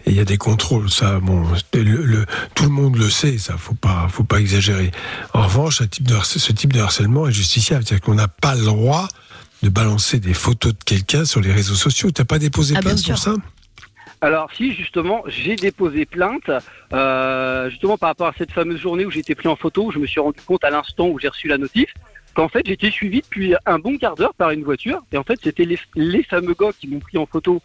et 0.06 0.10
il 0.10 0.16
y 0.16 0.20
a 0.20 0.24
des 0.24 0.38
contrôles. 0.38 0.90
Ça, 0.90 1.20
bon, 1.20 1.44
le, 1.74 1.82
le- 2.04 2.26
tout 2.54 2.64
le 2.64 2.70
monde 2.70 2.96
le 2.96 3.10
sait. 3.10 3.38
Ça, 3.38 3.56
faut 3.56 3.74
pas, 3.74 4.08
faut 4.10 4.24
pas 4.24 4.40
exagérer. 4.40 4.90
En 5.34 5.42
revanche, 5.42 5.82
type 5.88 6.08
de, 6.08 6.16
ce 6.24 6.52
type 6.52 6.72
de 6.72 6.80
harcèlement 6.80 7.28
est 7.28 7.32
justifiable, 7.32 7.84
c'est-à-dire 7.86 8.04
qu'on 8.04 8.14
n'a 8.16 8.28
pas 8.28 8.56
le 8.56 8.64
droit 8.64 9.06
de 9.62 9.68
balancer 9.68 10.18
des 10.18 10.34
photos 10.34 10.72
de 10.72 10.78
quelqu'un 10.84 11.24
sur 11.24 11.40
les 11.40 11.52
réseaux 11.52 11.74
sociaux. 11.76 12.10
T'as 12.10 12.24
pas 12.24 12.38
déposé 12.40 12.74
Ah, 12.76 12.80
plainte 12.80 13.04
pour 13.04 13.18
ça? 13.18 13.34
Alors 14.20 14.50
si 14.52 14.72
justement 14.72 15.22
j'ai 15.26 15.56
déposé 15.56 16.04
plainte, 16.04 16.50
euh, 16.92 17.70
justement 17.70 17.96
par 17.96 18.08
rapport 18.08 18.26
à 18.26 18.34
cette 18.36 18.50
fameuse 18.50 18.80
journée 18.80 19.04
où 19.04 19.10
j'ai 19.10 19.20
été 19.20 19.34
pris 19.34 19.48
en 19.48 19.56
photo, 19.56 19.86
où 19.86 19.92
je 19.92 19.98
me 19.98 20.06
suis 20.06 20.20
rendu 20.20 20.40
compte 20.40 20.64
à 20.64 20.70
l'instant 20.70 21.08
où 21.08 21.18
j'ai 21.18 21.28
reçu 21.28 21.46
la 21.48 21.58
notif 21.58 21.92
qu'en 22.34 22.48
fait 22.48 22.66
j'étais 22.66 22.90
suivi 22.90 23.20
depuis 23.20 23.54
un 23.64 23.78
bon 23.78 23.96
quart 23.96 24.16
d'heure 24.16 24.34
par 24.34 24.50
une 24.50 24.64
voiture 24.64 25.02
et 25.12 25.18
en 25.18 25.22
fait 25.22 25.38
c'était 25.42 25.64
les, 25.64 25.78
les 25.94 26.22
fameux 26.24 26.54
gars 26.58 26.70
qui 26.78 26.88
m'ont 26.88 26.98
pris 27.00 27.18
en 27.18 27.26
photo 27.26 27.62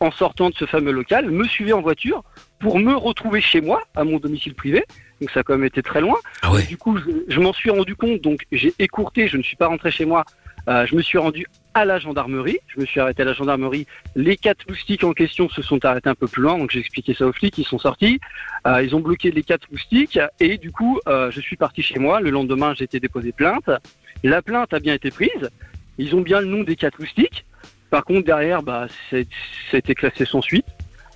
en 0.00 0.10
sortant 0.10 0.50
de 0.50 0.54
ce 0.54 0.66
fameux 0.66 0.92
local, 0.92 1.30
me 1.30 1.44
suivaient 1.44 1.72
en 1.72 1.80
voiture 1.80 2.22
pour 2.58 2.78
me 2.78 2.94
retrouver 2.94 3.40
chez 3.40 3.60
moi 3.60 3.82
à 3.94 4.04
mon 4.04 4.18
domicile 4.18 4.54
privé. 4.54 4.84
Donc 5.20 5.30
ça 5.30 5.40
a 5.40 5.42
quand 5.42 5.54
même 5.54 5.64
été 5.64 5.82
très 5.82 6.00
loin. 6.00 6.16
Ah 6.42 6.52
ouais. 6.52 6.64
Du 6.64 6.76
coup, 6.76 6.98
je, 6.98 7.04
je 7.28 7.40
m'en 7.40 7.52
suis 7.52 7.70
rendu 7.70 7.96
compte, 7.96 8.20
donc 8.20 8.44
j'ai 8.52 8.74
écourté, 8.78 9.28
je 9.28 9.36
ne 9.38 9.42
suis 9.42 9.56
pas 9.56 9.66
rentré 9.66 9.90
chez 9.90 10.04
moi. 10.04 10.24
Euh, 10.68 10.84
je 10.86 10.94
me 10.96 11.02
suis 11.02 11.18
rendu 11.18 11.46
à 11.74 11.84
la 11.84 11.98
gendarmerie. 11.98 12.58
Je 12.74 12.80
me 12.80 12.86
suis 12.86 12.98
arrêté 13.00 13.22
à 13.22 13.24
la 13.24 13.34
gendarmerie. 13.34 13.86
Les 14.16 14.36
quatre 14.36 14.68
moustiques 14.68 15.04
en 15.04 15.12
question 15.12 15.48
se 15.48 15.62
sont 15.62 15.84
arrêtés 15.84 16.08
un 16.08 16.14
peu 16.14 16.26
plus 16.26 16.42
loin, 16.42 16.58
donc 16.58 16.70
j'ai 16.72 16.80
expliqué 16.80 17.14
ça 17.14 17.26
aux 17.26 17.32
flics. 17.32 17.56
Ils 17.58 17.64
sont 17.66 17.78
sortis. 17.78 18.18
Euh, 18.66 18.82
ils 18.82 18.94
ont 18.96 19.00
bloqué 19.00 19.30
les 19.30 19.42
quatre 19.42 19.70
moustiques 19.70 20.18
et 20.40 20.58
du 20.58 20.72
coup, 20.72 20.98
euh, 21.06 21.30
je 21.30 21.40
suis 21.40 21.56
parti 21.56 21.82
chez 21.82 21.98
moi. 21.98 22.20
Le 22.20 22.30
lendemain, 22.30 22.74
j'ai 22.76 22.84
été 22.84 22.98
déposé 22.98 23.32
plainte. 23.32 23.70
La 24.24 24.42
plainte 24.42 24.72
a 24.74 24.80
bien 24.80 24.94
été 24.94 25.10
prise. 25.10 25.50
Ils 25.98 26.14
ont 26.14 26.20
bien 26.20 26.40
le 26.40 26.46
nom 26.46 26.62
des 26.64 26.76
quatre 26.76 26.98
moustiques. 26.98 27.44
Par 27.90 28.04
contre, 28.04 28.26
derrière, 28.26 28.62
bah, 28.62 28.88
c'est- 29.10 29.28
ça 29.70 29.76
a 29.76 29.78
été 29.78 29.94
classé 29.94 30.24
sans 30.24 30.42
suite. 30.42 30.66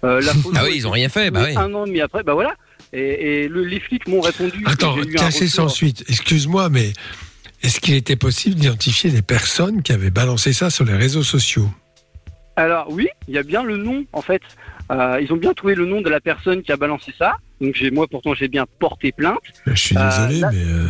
Euh, 0.05 0.21
la 0.21 0.33
Ah 0.55 0.63
oui, 0.65 0.73
ils 0.77 0.87
ont 0.87 0.91
rien 0.93 1.09
fait, 1.09 1.31
bah 1.31 1.43
oui. 1.47 1.57
Un 1.57 1.75
an 1.75 1.85
et 1.85 1.89
demi 1.89 2.01
après, 2.01 2.23
bah 2.23 2.35
voilà. 2.35 2.55
Et, 2.93 3.43
et 3.45 3.49
le- 3.49 3.65
les 3.65 3.81
flics 3.81 4.07
m'ont 4.07 4.21
répondu. 4.21 4.63
Attends, 4.67 4.97
cassé 5.17 5.49
sans 5.49 5.69
suite. 5.69 6.05
Excuse-moi, 6.09 6.69
mais 6.71 6.93
est-ce 7.62 7.81
qu'il 7.81 7.94
était 7.94 8.16
possible 8.16 8.55
d'identifier 8.57 9.11
les 9.11 9.23
personnes 9.23 9.83
qui 9.83 9.92
avaient 9.92 10.11
balancé 10.11 10.53
ça 10.53 10.70
sur 10.70 10.85
les 10.85 10.94
réseaux 10.94 11.23
sociaux? 11.23 11.68
Alors 12.57 12.90
oui, 12.90 13.09
il 13.29 13.35
y 13.35 13.38
a 13.38 13.42
bien 13.42 13.62
le 13.62 13.77
nom 13.77 14.05
en 14.12 14.23
fait. 14.23 14.42
Euh, 14.90 15.20
ils 15.23 15.33
ont 15.33 15.37
bien 15.37 15.55
trouvé 15.55 15.75
le 15.75 15.87
nom 15.87 16.01
de 16.01 16.09
la 16.11 16.20
personne 16.20 16.62
qui 16.62 16.73
a 16.73 16.77
balancé 16.77 17.12
ça. 17.18 17.35
Donc 17.61 17.75
j'ai 17.77 17.90
moi 17.90 18.07
pourtant 18.11 18.35
j'ai 18.35 18.49
bien 18.49 18.66
porté 18.79 19.12
plainte. 19.12 19.38
Je 19.66 19.75
suis 19.75 19.96
Euh, 19.96 20.09
désolé, 20.27 20.40
là- 20.40 20.51
mais 20.53 20.64
euh, 20.64 20.88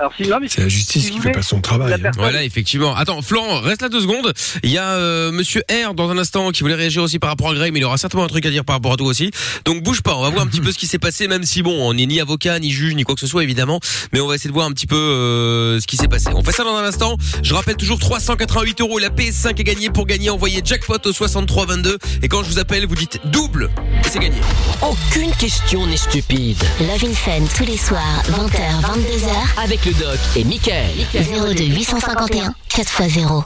Alors, 0.00 0.12
si, 0.16 0.24
C'est 0.48 0.62
la 0.62 0.68
justice 0.68 1.04
si 1.04 1.10
qui 1.10 1.16
fait 1.16 1.22
voulez, 1.24 1.32
pas 1.32 1.42
son 1.42 1.60
travail. 1.60 1.90
la 1.90 1.96
hein. 1.96 1.98
personne- 2.02 2.22
Voilà, 2.22 2.42
effectivement. 2.42 2.96
Attends, 2.96 3.20
Florent, 3.22 3.60
reste 3.60 3.82
là 3.82 3.88
deux 3.90 4.00
secondes. 4.00 4.32
Il 4.62 4.70
y 4.70 4.78
a 4.78 4.92
euh, 4.92 5.30
Monsieur 5.30 5.62
R 5.70 5.92
dans 5.94 6.10
un 6.10 6.16
instant 6.18 6.50
qui 6.52 6.62
voulait 6.62 6.74
réagir 6.74 7.02
aussi 7.02 7.18
par 7.18 7.28
rapport 7.30 7.50
à 7.50 7.54
Greg, 7.54 7.72
mais 7.72 7.80
il 7.80 7.84
aura 7.84 7.98
certainement 7.98 8.24
un 8.24 8.28
truc 8.28 8.46
à 8.46 8.50
dire 8.50 8.64
par 8.64 8.76
rapport 8.76 8.94
à 8.94 8.96
toi 8.96 9.06
aussi. 9.08 9.30
Donc 9.66 9.82
bouge 9.82 10.00
pas, 10.00 10.14
on 10.16 10.22
va 10.22 10.30
voir 10.30 10.42
un 10.42 10.46
petit 10.46 10.60
peu 10.62 10.72
ce 10.72 10.78
qui 10.78 10.86
s'est 10.86 10.98
passé, 10.98 11.28
même 11.28 11.44
si 11.44 11.62
bon, 11.62 11.72
on 11.88 11.92
n'est 11.94 12.06
ni 12.06 12.18
avocat, 12.20 12.58
ni 12.58 12.70
juge, 12.70 12.94
ni 12.94 13.04
quoi 13.04 13.14
que 13.14 13.20
ce 13.20 13.26
soit 13.26 13.42
évidemment, 13.44 13.78
mais 14.12 14.20
on 14.20 14.26
va 14.26 14.34
essayer 14.36 14.48
de 14.48 14.54
voir 14.54 14.66
un 14.66 14.72
petit 14.72 14.86
peu 14.86 14.96
euh, 14.96 15.80
ce 15.80 15.86
qui 15.86 15.96
s'est 15.98 16.08
passé. 16.08 16.30
On 16.34 16.42
fait 16.42 16.52
ça 16.52 16.64
dans 16.64 16.74
un 16.76 16.84
instant. 16.84 17.16
Je 17.42 17.52
rappelle 17.54 17.76
toujours 17.76 17.98
388 17.98 18.80
euros 18.80 18.98
la 18.98 19.10
PS5 19.10 19.50
est 19.60 19.64
gagnée 19.64 19.90
pour 19.90 20.06
gagner. 20.06 20.30
Envoyez 20.30 20.62
jackpot 20.64 20.96
au 21.04 21.12
6322 21.12 21.98
et 22.22 22.28
quand 22.28 22.42
je 22.42 22.48
vous 22.48 22.58
appelle, 22.58 22.86
vous 22.86 22.94
dites 22.94 23.20
double 23.26 23.70
et 24.04 24.08
c'est 24.08 24.18
gagné. 24.18 24.38
Aucune 24.82 25.30
question 25.32 25.86
n'est 25.86 25.96
stupide. 25.98 26.56
Love 26.80 27.04
in 27.04 27.14
Fun 27.14 27.44
tous 27.56 27.64
les 27.66 27.76
soirs, 27.76 28.22
20h, 28.30 28.80
22h. 28.82 29.62
Avec 29.62 29.84
le 29.84 29.89
doc 29.94 30.18
et 30.36 30.44
Michael. 30.44 30.90
02 31.14 31.64
851 31.64 32.54
4x0. 32.68 33.44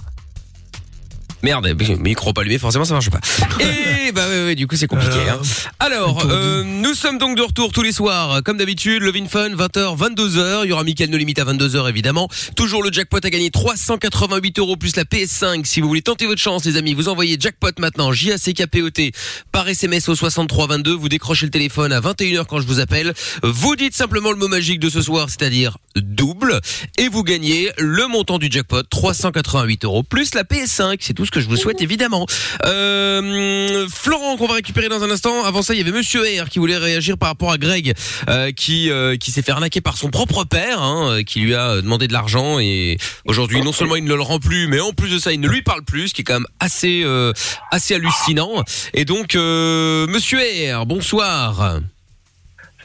Merde, 1.44 1.68
micro 2.00 2.32
pas 2.32 2.40
allumé, 2.40 2.56
forcément 2.58 2.86
ça 2.86 2.94
marche 2.94 3.10
pas. 3.10 3.20
Et 3.60 4.12
bah 4.12 4.26
ouais, 4.26 4.46
ouais, 4.46 4.54
du 4.54 4.66
coup 4.66 4.76
c'est 4.76 4.86
compliqué. 4.86 5.18
Hein. 5.28 5.38
Alors, 5.78 6.24
euh, 6.24 6.64
nous 6.64 6.94
sommes 6.94 7.18
donc 7.18 7.36
de 7.36 7.42
retour 7.42 7.70
tous 7.70 7.82
les 7.82 7.92
soirs, 7.92 8.42
comme 8.42 8.56
d'habitude, 8.56 9.02
Love 9.02 9.16
in 9.16 9.26
Fun, 9.26 9.50
20h, 9.50 9.94
22h. 9.94 10.60
Il 10.64 10.70
y 10.70 10.72
aura 10.72 10.84
Mickaël 10.84 11.10
No 11.10 11.18
Limite 11.18 11.38
à 11.38 11.44
22h 11.44 11.86
évidemment. 11.86 12.30
Toujours 12.56 12.82
le 12.82 12.90
jackpot 12.90 13.18
à 13.22 13.28
gagner 13.28 13.50
388 13.50 14.58
euros 14.58 14.76
plus 14.76 14.96
la 14.96 15.04
PS5. 15.04 15.66
Si 15.66 15.82
vous 15.82 15.88
voulez 15.88 16.00
tenter 16.00 16.24
votre 16.24 16.40
chance, 16.40 16.64
les 16.64 16.78
amis, 16.78 16.94
vous 16.94 17.10
envoyez 17.10 17.36
jackpot 17.38 17.78
maintenant, 17.78 18.10
J-A-C-K-P-O-T, 18.10 19.12
par 19.52 19.68
SMS 19.68 20.08
au 20.08 20.14
6322. 20.14 20.94
Vous 20.94 21.10
décrochez 21.10 21.44
le 21.44 21.50
téléphone 21.50 21.92
à 21.92 22.00
21h 22.00 22.46
quand 22.46 22.62
je 22.62 22.66
vous 22.66 22.80
appelle. 22.80 23.12
Vous 23.42 23.76
dites 23.76 23.94
simplement 23.94 24.30
le 24.30 24.38
mot 24.38 24.48
magique 24.48 24.80
de 24.80 24.88
ce 24.88 25.02
soir, 25.02 25.28
c'est-à-dire 25.28 25.76
double, 25.96 26.60
et 26.96 27.08
vous 27.08 27.22
gagnez 27.22 27.70
le 27.76 28.06
montant 28.08 28.38
du 28.38 28.48
jackpot, 28.50 28.82
388 28.82 29.84
euros 29.84 30.02
plus 30.02 30.34
la 30.34 30.42
PS5. 30.42 30.96
C'est 31.00 31.12
tout 31.12 31.26
ce 31.26 31.33
que 31.34 31.40
je 31.40 31.48
vous 31.48 31.56
souhaite 31.56 31.82
évidemment. 31.82 32.26
Euh, 32.64 33.88
Florent 33.92 34.36
qu'on 34.36 34.46
va 34.46 34.54
récupérer 34.54 34.88
dans 34.88 35.02
un 35.02 35.10
instant. 35.10 35.44
Avant 35.44 35.62
ça, 35.62 35.74
il 35.74 35.78
y 35.78 35.80
avait 35.80 35.90
Monsieur 35.90 36.22
R 36.22 36.48
qui 36.48 36.60
voulait 36.60 36.76
réagir 36.76 37.18
par 37.18 37.28
rapport 37.28 37.50
à 37.50 37.58
Greg 37.58 37.92
euh, 38.28 38.52
qui 38.52 38.90
euh, 38.90 39.16
qui 39.16 39.32
s'est 39.32 39.42
fait 39.42 39.52
arnaquer 39.52 39.80
par 39.80 39.96
son 39.96 40.10
propre 40.10 40.44
père, 40.44 40.80
hein, 40.80 41.22
qui 41.26 41.40
lui 41.40 41.54
a 41.54 41.82
demandé 41.82 42.06
de 42.06 42.12
l'argent 42.12 42.60
et 42.60 42.98
aujourd'hui 43.24 43.60
non 43.62 43.72
seulement 43.72 43.96
il 43.96 44.04
ne 44.04 44.14
le 44.14 44.22
rend 44.22 44.38
plus, 44.38 44.68
mais 44.68 44.78
en 44.80 44.92
plus 44.92 45.10
de 45.10 45.18
ça 45.18 45.32
il 45.32 45.40
ne 45.40 45.48
lui 45.48 45.62
parle 45.62 45.84
plus, 45.84 46.08
ce 46.08 46.14
qui 46.14 46.20
est 46.22 46.24
quand 46.24 46.34
même 46.34 46.46
assez 46.60 47.02
euh, 47.04 47.32
assez 47.72 47.94
hallucinant. 47.94 48.62
Et 48.92 49.04
donc 49.04 49.34
euh, 49.34 50.06
Monsieur 50.06 50.38
R, 50.38 50.86
bonsoir. 50.86 51.80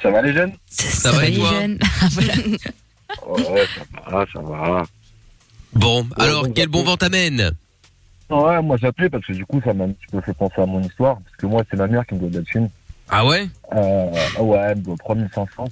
Ça 0.01 0.09
va 0.09 0.21
les 0.21 0.33
jeunes? 0.33 0.53
Ça, 0.69 1.11
va 1.11 1.27
et 1.27 1.33
toi? 1.35 1.51
Ouais, 3.27 3.67
ça 3.75 4.11
va, 4.11 4.25
ça 4.33 4.39
va. 4.41 4.83
Bon, 5.73 6.07
alors 6.17 6.47
quel 6.55 6.67
bon 6.69 6.83
vent 6.83 6.97
t'amène? 6.97 7.51
Ouais, 8.29 8.61
moi 8.61 8.77
j'appelais 8.77 9.09
parce 9.09 9.25
que 9.25 9.33
du 9.33 9.45
coup 9.45 9.59
ça 9.63 9.73
m'a 9.73 9.85
un 9.85 9.89
petit 9.91 10.07
peu 10.11 10.21
fait 10.21 10.33
penser 10.33 10.61
à 10.61 10.65
mon 10.65 10.81
histoire. 10.81 11.19
Parce 11.21 11.35
que 11.37 11.45
moi 11.47 11.63
c'est 11.69 11.77
ma 11.77 11.87
mère 11.87 12.05
qui 12.05 12.15
me 12.15 12.19
doit 12.21 12.29
de 12.29 12.37
la 12.39 12.43
thune. 12.43 12.69
Ah 13.09 13.25
ouais? 13.25 13.47
Euh, 13.75 14.11
Ouais, 14.39 14.59
elle 14.59 14.77
me 14.77 14.83
doit 14.83 14.95
3500. 14.97 15.65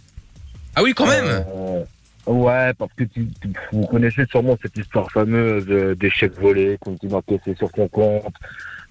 Ah 0.76 0.84
oui, 0.84 0.93
quand 0.93 1.06
même? 1.08 1.26
Euh, 1.56 1.84
Ouais, 2.26 2.74
parce 2.74 2.91
que 2.93 3.06
tu, 3.06 3.26
tu- 3.41 3.50
vous 3.72 3.86
connaissez 3.88 4.26
sûrement 4.26 4.58
cette 4.62 4.76
histoire 4.76 5.10
fameuse 5.10 5.65
euh, 5.70 5.96
des 5.96 6.10
chèques 6.10 6.38
volés 6.38 6.78
qu'on 6.82 6.91
dit 6.91 7.08
d'encaisser 7.08 7.56
sur 7.56 7.72
ton 7.72 7.88
compte, 7.88 8.34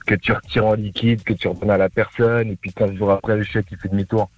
que 0.06 0.14
tu 0.14 0.32
retires 0.32 0.64
en 0.66 0.72
liquide, 0.74 1.22
que 1.22 1.34
tu 1.34 1.46
redonnes 1.46 1.70
à 1.72 1.76
la 1.76 1.90
personne, 1.90 2.48
et 2.52 2.56
puis 2.56 2.72
15 2.72 2.94
jours 2.94 3.10
après 3.10 3.36
le 3.36 3.42
chèque 3.44 3.66
il 3.72 3.76
fait 3.76 3.88
demi-tour. 3.90 4.30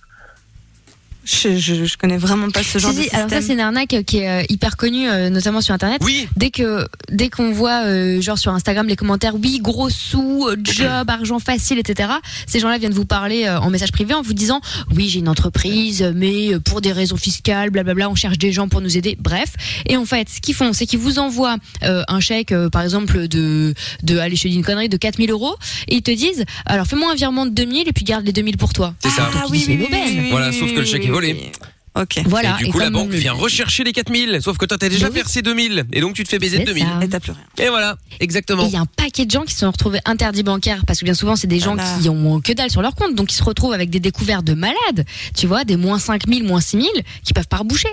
Je, 1.30 1.56
je, 1.58 1.84
je 1.84 1.96
connais 1.98 2.16
vraiment 2.16 2.50
pas 2.50 2.62
ce 2.62 2.78
genre 2.78 2.90
Si, 2.92 2.96
de 2.96 3.02
si, 3.02 3.14
alors 3.14 3.28
ça 3.28 3.42
c'est 3.42 3.52
une 3.52 3.60
arnaque 3.60 3.96
qui 4.06 4.18
est 4.18 4.28
euh, 4.30 4.44
hyper 4.48 4.76
connue 4.78 5.08
euh, 5.08 5.28
notamment 5.28 5.60
sur 5.60 5.74
internet. 5.74 6.00
Oui. 6.04 6.26
Dès 6.36 6.50
que 6.50 6.86
dès 7.10 7.28
qu'on 7.28 7.52
voit 7.52 7.84
euh, 7.84 8.20
genre 8.22 8.38
sur 8.38 8.52
Instagram 8.52 8.86
les 8.86 8.96
commentaires 8.96 9.34
oui 9.34 9.58
gros 9.60 9.90
sous 9.90 10.46
euh, 10.48 10.56
job 10.62 11.08
argent 11.10 11.38
facile 11.38 11.78
etc. 11.78 12.08
Ces 12.46 12.60
gens-là 12.60 12.78
viennent 12.78 12.92
vous 12.92 13.04
parler 13.04 13.44
euh, 13.44 13.60
en 13.60 13.68
message 13.68 13.92
privé 13.92 14.14
en 14.14 14.22
vous 14.22 14.32
disant 14.32 14.60
oui 14.96 15.08
j'ai 15.10 15.18
une 15.18 15.28
entreprise 15.28 16.02
mais 16.14 16.54
euh, 16.54 16.60
pour 16.60 16.80
des 16.80 16.92
raisons 16.92 17.18
fiscales 17.18 17.70
blablabla 17.70 18.08
on 18.08 18.14
cherche 18.14 18.38
des 18.38 18.50
gens 18.52 18.68
pour 18.68 18.80
nous 18.80 18.96
aider 18.96 19.16
bref 19.20 19.50
et 19.86 19.96
en 19.98 20.06
fait 20.06 20.28
ce 20.30 20.40
qu'ils 20.40 20.54
font 20.54 20.72
c'est 20.72 20.86
qu'ils 20.86 20.98
vous 20.98 21.18
envoient 21.18 21.56
euh, 21.82 22.02
un 22.08 22.20
chèque 22.20 22.52
euh, 22.52 22.70
par 22.70 22.82
exemple 22.82 23.28
de 23.28 23.74
de 24.02 24.18
allez 24.18 24.34
je 24.36 24.44
te 24.44 24.48
dis 24.48 24.54
une 24.54 24.64
connerie 24.64 24.88
de 24.88 24.96
4000 24.96 25.30
euros 25.30 25.56
et 25.88 25.96
ils 25.96 26.02
te 26.02 26.10
disent 26.10 26.44
alors 26.64 26.86
fais-moi 26.86 27.12
un 27.12 27.14
virement 27.14 27.44
de 27.44 27.50
2000 27.50 27.86
et 27.86 27.92
puis 27.92 28.04
garde 28.04 28.24
les 28.24 28.32
2000 28.32 28.56
pour 28.56 28.72
toi. 28.72 28.94
C'est 29.00 29.10
ça. 29.10 29.30
Ah 29.34 29.44
oui, 29.50 29.62
c'est 29.64 29.74
une 29.74 29.82
aubaine. 29.84 30.28
Voilà, 30.30 30.52
sauf 30.52 30.72
que 30.72 30.80
le 30.80 30.84
chèque 30.84 31.04
est 31.04 31.10
volé. 31.20 31.52
Ok. 31.94 32.20
Voilà. 32.26 32.56
et 32.60 32.64
du 32.66 32.70
coup, 32.70 32.78
la 32.78 32.90
banque 32.90 33.10
le- 33.10 33.16
vient 33.16 33.32
rechercher 33.32 33.82
les 33.82 33.92
4000. 33.92 34.38
Sauf 34.40 34.56
que 34.56 34.66
toi, 34.66 34.76
t'as 34.78 34.88
déjà 34.88 35.08
versé 35.08 35.42
2000. 35.42 35.84
Et 35.92 36.00
donc, 36.00 36.14
tu 36.14 36.22
te 36.22 36.28
fais 36.28 36.38
baiser 36.38 36.58
de 36.58 36.62
C'est 36.66 36.74
2000. 36.74 36.84
ça. 36.84 37.04
Et 37.04 37.08
t'as 37.08 37.18
plus 37.18 37.32
rien. 37.32 37.66
Et 37.66 37.68
voilà, 37.70 37.96
Et 38.20 38.24
exactement. 38.24 38.64
il 38.66 38.70
y 38.70 38.76
a 38.76 38.80
un 38.80 38.86
paquet 38.86 39.26
de 39.26 39.30
gens 39.32 39.42
qui 39.42 39.52
se 39.52 39.60
sont 39.60 39.70
retrouvés 39.70 39.98
interdits 40.04 40.44
bancaires 40.44 40.82
parce 40.86 41.00
que 41.00 41.04
bien 41.04 41.14
souvent 41.14 41.34
c'est 41.34 41.48
des 41.48 41.58
gens 41.58 41.74
Voilà. 41.74 41.98
qui 42.00 42.08
ont 42.08 42.40
que 42.40 42.52
dalle 42.52 42.70
sur 42.70 42.82
leur 42.82 42.94
compte 42.94 43.16
donc 43.16 43.32
ils 43.32 43.36
se 43.36 43.42
retrouvent 43.42 43.72
avec 43.72 43.90
des 43.90 43.98
découvertes 43.98 44.44
de 44.44 44.54
malades, 44.54 45.04
tu 45.36 45.48
vois, 45.48 45.64
des 45.64 45.76
moins 45.76 45.98
5000, 45.98 46.44
moins 46.44 46.60
6000 46.60 46.88
qui 47.24 47.32
peuvent 47.32 47.48
pas 47.48 47.56
reboucher. 47.56 47.88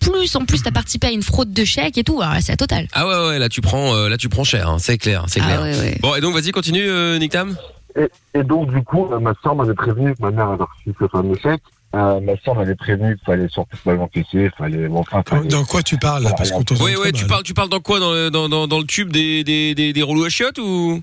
Plus 0.00 0.36
en 0.36 0.44
plus 0.44 0.62
t'as 0.62 0.70
participé 0.72 1.06
à 1.06 1.10
une 1.10 1.22
fraude 1.22 1.52
de 1.54 1.64
chèques 1.64 1.96
et 1.96 2.04
tout, 2.04 2.20
alors 2.20 2.34
là, 2.34 2.40
c'est 2.42 2.52
la 2.52 2.56
totale. 2.58 2.88
Ah 2.92 3.06
ouais, 3.08 3.28
ouais, 3.28 3.38
là, 3.38 3.48
tu 3.48 3.62
prends, 3.62 3.94
euh, 3.94 4.08
là, 4.10 4.18
tu 4.18 4.28
prends 4.28 4.44
cher. 4.44 4.68
hein. 4.68 4.76
C'est 4.78 4.98
clair, 4.98 5.24
c'est 5.28 5.40
clair. 5.40 5.60
Ah 5.60 5.62
ouais, 5.62 5.78
ouais. 5.78 5.98
Bon, 6.02 6.14
et 6.14 6.20
donc, 6.20 6.34
vas-y, 6.34 6.50
continue, 6.50 6.86
euh, 6.86 7.18
Nick 7.18 7.32
Tam. 7.32 7.56
Et, 7.96 8.08
et 8.38 8.42
donc, 8.42 8.70
du 8.74 8.82
coup, 8.82 9.06
euh, 9.12 9.18
ma 9.18 9.32
soeur 9.42 9.54
m'avait 9.54 9.72
prévenu 9.72 10.14
que 10.14 10.20
ma 10.20 10.30
mère 10.30 10.48
avait 10.50 10.64
reçu 10.64 10.94
ce 11.00 11.06
fameux 11.08 11.36
chèque. 11.42 11.62
Euh, 11.94 12.20
ma 12.20 12.36
soeur 12.38 12.56
m'avait 12.56 12.74
prévenu 12.74 13.14
qu'il 13.16 13.24
fallait 13.24 13.48
surtout 13.48 13.76
pas 13.84 13.94
l'encaisser, 13.94 14.50
fallait, 14.58 14.88
bon, 14.88 14.98
enfin, 15.00 15.22
fallait... 15.28 15.46
Dans 15.48 15.64
quoi 15.64 15.80
tu 15.82 15.96
parles 15.96 16.24
là 16.24 16.32
Parce 16.36 16.50
qu'on 16.50 16.64
t'entend 16.64 16.84
Ouais, 16.84 17.12
tu 17.12 17.24
parles, 17.26 17.44
tu 17.44 17.54
parles 17.54 17.68
dans 17.68 17.78
quoi 17.80 18.00
dans 18.00 18.12
le, 18.12 18.30
dans, 18.30 18.48
dans, 18.48 18.66
dans 18.66 18.78
le 18.80 18.84
tube 18.86 19.12
des, 19.12 19.44
des, 19.44 19.74
des, 19.76 19.92
des 19.92 20.02
rouleaux 20.02 20.24
à 20.24 20.28
chiottes 20.28 20.58
ou? 20.58 21.00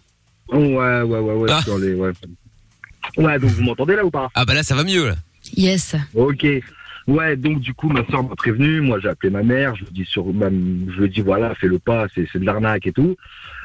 Ouais, 0.51 0.57
ouais, 0.59 1.03
ouais, 1.03 1.19
ouais, 1.19 1.49
Ah. 1.51 1.61
sur 1.61 1.77
les, 1.77 1.93
ouais. 1.93 2.11
Ouais, 3.17 3.39
donc 3.39 3.51
vous 3.51 3.63
m'entendez 3.63 3.95
là 3.95 4.03
ou 4.05 4.11
pas? 4.11 4.29
Ah 4.35 4.43
bah 4.43 4.53
là, 4.53 4.63
ça 4.63 4.75
va 4.75 4.83
mieux, 4.83 5.07
là. 5.07 5.15
Yes. 5.55 5.95
Ok. 6.13 6.45
Ouais, 7.07 7.35
donc 7.37 7.59
du 7.61 7.73
coup, 7.73 7.89
ma 7.89 8.05
soeur 8.07 8.23
m'a 8.23 8.35
prévenu. 8.35 8.81
Moi, 8.81 8.99
j'ai 9.01 9.07
appelé 9.09 9.31
ma 9.31 9.43
mère. 9.43 9.75
Je 9.75 9.85
lui 9.85 9.91
dis 9.91 10.05
sur, 10.05 10.25
même, 10.33 10.87
je 10.95 11.01
lui 11.03 11.09
dis 11.09 11.21
voilà, 11.21 11.55
fais 11.55 11.67
le 11.67 11.79
pas, 11.79 12.07
c'est, 12.13 12.27
c'est 12.31 12.39
de 12.39 12.45
l'arnaque 12.45 12.85
et 12.87 12.91
tout. 12.91 13.15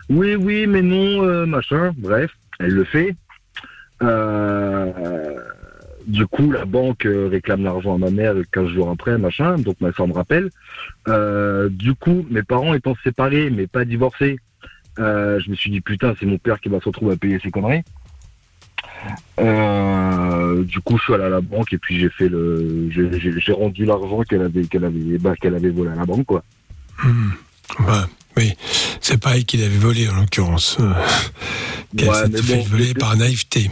Oui, 0.09 0.37
oui, 0.37 0.67
mais 0.67 0.83
non, 0.83 1.25
euh, 1.25 1.45
machin. 1.45 1.93
Bref, 1.99 2.31
elle 2.61 2.71
le 2.73 2.85
fait. 2.85 3.15
Euh, 4.03 5.41
du 6.07 6.27
coup, 6.27 6.51
la 6.53 6.65
banque 6.65 7.05
euh, 7.07 7.29
réclame 7.31 7.65
l'argent 7.65 7.95
à 7.95 7.99
ma 7.99 8.11
mère 8.11 8.35
15 8.53 8.69
jours 8.69 8.91
après, 8.91 9.19
machin. 9.19 9.57
Donc 9.59 9.77
ma 9.81 9.93
soeur 9.93 10.07
me 10.09 10.13
rappelle. 10.15 10.51
Euh, 11.09 11.69
du 11.69 11.95
coup, 11.95 12.25
mes 12.31 12.43
parents 12.43 12.75
étant 12.75 12.95
séparés, 13.05 13.51
mais 13.51 13.67
pas 13.67 13.85
divorcés, 13.85 14.39
euh, 14.99 15.41
je 15.45 15.51
me 15.51 15.57
suis 15.57 15.71
dit 15.71 15.81
putain, 15.81 16.15
c'est 16.19 16.27
mon 16.27 16.39
père 16.39 16.61
qui 16.61 16.69
va 16.69 16.81
se 16.81 16.85
retrouver 16.87 17.15
à 17.15 17.17
payer 17.17 17.39
ses 17.43 17.51
conneries. 17.51 17.83
Euh, 19.39 20.65
du 20.65 20.81
coup, 20.81 20.97
je 20.99 21.03
suis 21.05 21.15
allé 21.15 21.25
à 21.25 21.29
la 21.29 21.41
banque 21.41 21.73
et 21.73 21.79
puis 21.79 21.99
j'ai 21.99 22.09
fait 22.09 22.29
le, 22.29 22.89
j'ai- 22.91 23.53
rendu 23.53 23.85
l'argent 23.85 24.23
qu'elle 24.23 24.43
avait, 24.43 24.65
qu'elle 24.65 24.85
avait, 24.85 25.19
bah, 25.19 25.35
qu'elle 25.41 25.55
avait 25.55 25.71
volé 25.71 25.91
à 25.91 25.95
la 25.97 26.05
banque, 26.07 26.25
quoi. 26.27 26.43
Hmm. 27.05 27.31
Ouais, 27.81 28.05
oui, 28.37 28.53
c'est 29.01 29.21
pas 29.21 29.37
elle 29.37 29.45
qui 29.45 29.57
l'avait 29.59 29.77
volé 29.77 30.09
en 30.09 30.17
l'occurrence. 30.21 30.79
Qu'elle 31.97 32.09
Ouais, 32.09 32.29
mais 32.31 32.39
fait 32.43 32.57
bon, 32.57 32.63
voler 32.65 32.95
par 32.95 33.17
naïveté. 33.17 33.71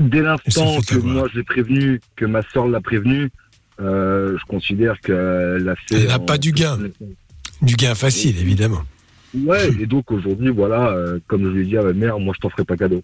Dès 0.00 0.22
l'instant 0.22 0.80
que 0.80 0.94
avoir. 0.94 1.14
moi 1.14 1.28
j'ai 1.32 1.42
prévenu, 1.42 2.00
que 2.16 2.24
ma 2.24 2.42
soeur 2.42 2.66
l'a 2.66 2.80
prévenu, 2.80 3.30
euh, 3.80 4.36
je 4.38 4.44
considère 4.46 4.98
qu'elle 5.00 5.68
a 5.68 5.76
fait. 5.76 6.02
Elle 6.02 6.08
n'a 6.08 6.18
pas 6.18 6.38
du 6.38 6.52
gain. 6.52 6.78
Du 7.60 7.74
gain 7.74 7.94
facile, 7.94 8.38
évidemment. 8.38 8.82
Ouais, 9.34 9.68
et 9.78 9.86
donc 9.86 10.10
aujourd'hui, 10.10 10.48
voilà, 10.48 10.88
euh, 10.88 11.18
comme 11.26 11.44
je 11.44 11.48
lui 11.48 11.62
ai 11.62 11.66
dit 11.66 11.76
à 11.76 11.82
ma 11.82 11.92
mère, 11.92 12.18
moi 12.18 12.32
je 12.34 12.40
t'en 12.40 12.48
ferai 12.48 12.64
pas 12.64 12.76
cadeau. 12.76 13.02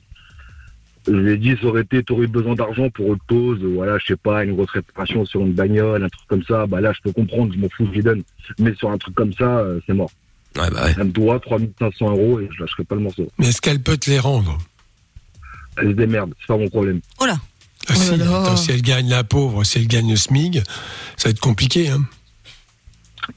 Je 1.06 1.12
lui 1.12 1.32
ai 1.32 1.36
dit, 1.36 1.54
ça 1.60 1.68
aurait 1.68 1.82
été, 1.82 2.02
t'aurais 2.02 2.24
eu 2.24 2.28
besoin 2.28 2.54
d'argent 2.54 2.88
pour 2.90 3.10
autre 3.10 3.22
chose, 3.30 3.60
voilà, 3.62 3.98
je 3.98 4.06
sais 4.06 4.16
pas, 4.16 4.42
une 4.42 4.54
grosse 4.54 4.70
réparation 4.70 5.24
sur 5.24 5.42
une 5.42 5.52
bagnole, 5.52 6.02
un 6.02 6.08
truc 6.08 6.26
comme 6.26 6.42
ça, 6.42 6.66
bah 6.66 6.80
là 6.80 6.92
je 6.92 7.00
peux 7.02 7.12
comprendre, 7.12 7.52
je 7.54 7.58
m'en 7.58 7.68
fous, 7.68 7.86
je 7.86 7.92
lui 7.92 8.02
donne. 8.02 8.22
Mais 8.58 8.74
sur 8.74 8.90
un 8.90 8.98
truc 8.98 9.14
comme 9.14 9.32
ça, 9.34 9.58
euh, 9.58 9.78
c'est 9.86 9.92
mort. 9.92 10.10
Ouais, 10.56 10.70
bah 10.70 10.86
ouais. 10.86 10.94
Elle 10.96 11.04
me 11.04 11.12
doit 11.12 11.38
3500 11.38 12.10
euros 12.10 12.40
et 12.40 12.48
je 12.50 12.60
lâcherai 12.60 12.84
pas 12.84 12.94
le 12.96 13.02
morceau. 13.02 13.28
Mais 13.38 13.48
est-ce 13.48 13.60
qu'elle 13.60 13.80
peut 13.80 13.98
te 13.98 14.10
les 14.10 14.18
rendre? 14.18 14.58
Elle 15.78 15.88
se 15.88 15.92
démerde, 15.92 16.32
c'est 16.40 16.46
pas 16.46 16.56
mon 16.56 16.68
problème. 16.68 17.00
Oh 17.20 17.26
là. 17.26 17.36
Ah, 17.88 17.94
si, 17.94 18.16
là 18.16 18.24
là. 18.24 18.42
attends, 18.42 18.56
si 18.56 18.72
elle 18.72 18.82
gagne 18.82 19.08
la 19.10 19.22
pauvre, 19.24 19.62
si 19.64 19.78
elle 19.78 19.86
gagne 19.86 20.10
le 20.10 20.16
SMIG, 20.16 20.62
ça 21.16 21.28
va 21.28 21.30
être 21.30 21.40
compliqué. 21.40 21.88
Hein. 21.88 22.04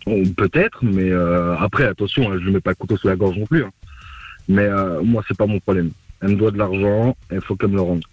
Bon, 0.06 0.24
Peut-être, 0.34 0.80
mais 0.84 1.10
euh, 1.10 1.56
après, 1.58 1.86
attention, 1.86 2.32
hein, 2.32 2.38
je 2.42 2.48
ne 2.48 2.54
mets 2.54 2.60
pas 2.62 2.72
le 2.72 2.76
couteau 2.76 2.98
sous 2.98 3.08
la 3.08 3.16
gorge 3.16 3.38
non 3.38 3.46
plus. 3.46 3.64
hein. 3.64 3.72
Mais 4.48 4.64
euh, 4.64 5.02
moi, 5.04 5.24
c'est 5.28 5.38
pas 5.38 5.46
mon 5.46 5.60
problème. 5.60 5.92
Elle 6.22 6.30
me 6.30 6.36
doit 6.36 6.52
de 6.52 6.58
l'argent, 6.58 7.16
il 7.32 7.42
faut 7.42 7.56
qu'elle 7.56 7.70
me 7.70 7.76
le 7.76 7.82
rende. 7.82 8.04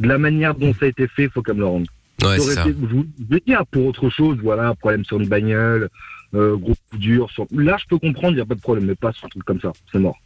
De 0.00 0.08
la 0.08 0.18
manière 0.18 0.54
dont 0.54 0.72
ça 0.74 0.86
a 0.86 0.88
été 0.88 1.06
fait, 1.06 1.24
il 1.24 1.30
faut 1.30 1.42
qu'elle 1.42 1.54
me 1.54 1.60
le 1.60 1.66
rende. 1.66 1.86
Ouais, 2.22 2.38
Ça 2.40 2.62
été- 2.62 2.70
je 2.80 2.86
vous 2.94 3.06
je 3.18 3.34
vais 3.34 3.42
dire 3.46 3.64
pour 3.70 3.86
autre 3.86 4.10
chose, 4.10 4.38
voilà, 4.42 4.68
un 4.68 4.74
problème 4.74 5.04
sur 5.04 5.20
une 5.20 5.28
bagnole, 5.28 5.88
euh, 6.34 6.56
gros 6.56 6.74
coup 6.90 6.98
dur. 6.98 7.30
Sur... 7.30 7.46
Là, 7.52 7.76
je 7.80 7.84
peux 7.88 7.98
comprendre, 7.98 8.32
il 8.32 8.36
n'y 8.36 8.40
a 8.42 8.46
pas 8.46 8.54
de 8.56 8.60
problème, 8.60 8.86
mais 8.86 8.94
pas 8.96 9.12
sur 9.12 9.26
un 9.26 9.28
truc 9.28 9.44
comme 9.44 9.60
ça, 9.60 9.72
c'est 9.92 9.98
mort. 9.98 10.16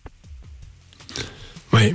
Oui. 1.72 1.94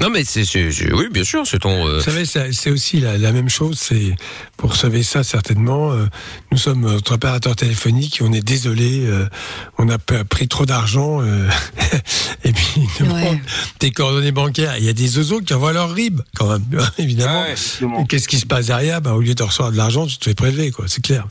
Non 0.00 0.08
mais 0.10 0.24
c'est, 0.24 0.44
c'est- 0.44 0.72
c'est- 0.72 0.92
oui 0.92 1.06
bien 1.10 1.24
sûr, 1.24 1.46
c'est 1.46 1.58
ton. 1.58 1.86
euh, 1.86 1.98
Vous 1.98 2.02
savez, 2.04 2.24
c'est 2.24 2.52
c'est 2.52 2.70
aussi 2.70 3.00
la, 3.00 3.18
la 3.18 3.32
même 3.32 3.48
chose. 3.48 3.78
C'est 3.78 4.14
pour 4.56 4.74
sauver 4.76 5.02
ça 5.02 5.22
certainement. 5.22 5.92
euh, 5.92 6.06
nous 6.52 6.58
sommes 6.58 6.80
notre 6.80 7.14
opérateur 7.14 7.54
téléphonique. 7.56 8.20
et 8.20 8.24
On 8.24 8.32
est 8.32 8.44
désolé. 8.44 9.04
euh, 9.06 9.26
on 9.78 9.88
a 9.88 9.98
pris 9.98 10.48
trop 10.48 10.64
d'argent. 10.66 11.20
euh, 11.20 11.48
et 12.44 12.52
puis 12.52 12.66
il 12.76 12.88
demande 13.04 13.38
tes 13.78 13.90
coordonnées 13.90 14.32
bancaires. 14.32 14.76
Il 14.78 14.84
y 14.84 14.88
a 14.88 14.92
des 14.94 15.18
oiseaux 15.18 15.40
qui 15.40 15.52
envoient 15.54 15.72
leur 15.72 15.92
rib 15.92 16.20
quand 16.36 16.48
même. 16.50 16.64
Évidemment. 16.98 17.44
Et 17.44 18.06
Qu'est-ce 18.08 18.28
qui 18.28 18.38
se 18.38 18.46
passe 18.46 18.66
derrière? 18.66 19.00
Bah, 19.02 19.12
Au 19.14 19.20
lieu 19.20 19.34
de 19.34 19.42
recevoir 19.42 19.70
de 19.72 19.76
l'argent, 19.76 20.06
tu 20.06 20.16
te 20.18 20.24
fais 20.24 20.34
prélever. 20.34 20.70
quoi. 20.70 20.86
C'est 20.88 21.02
clair. 21.04 21.26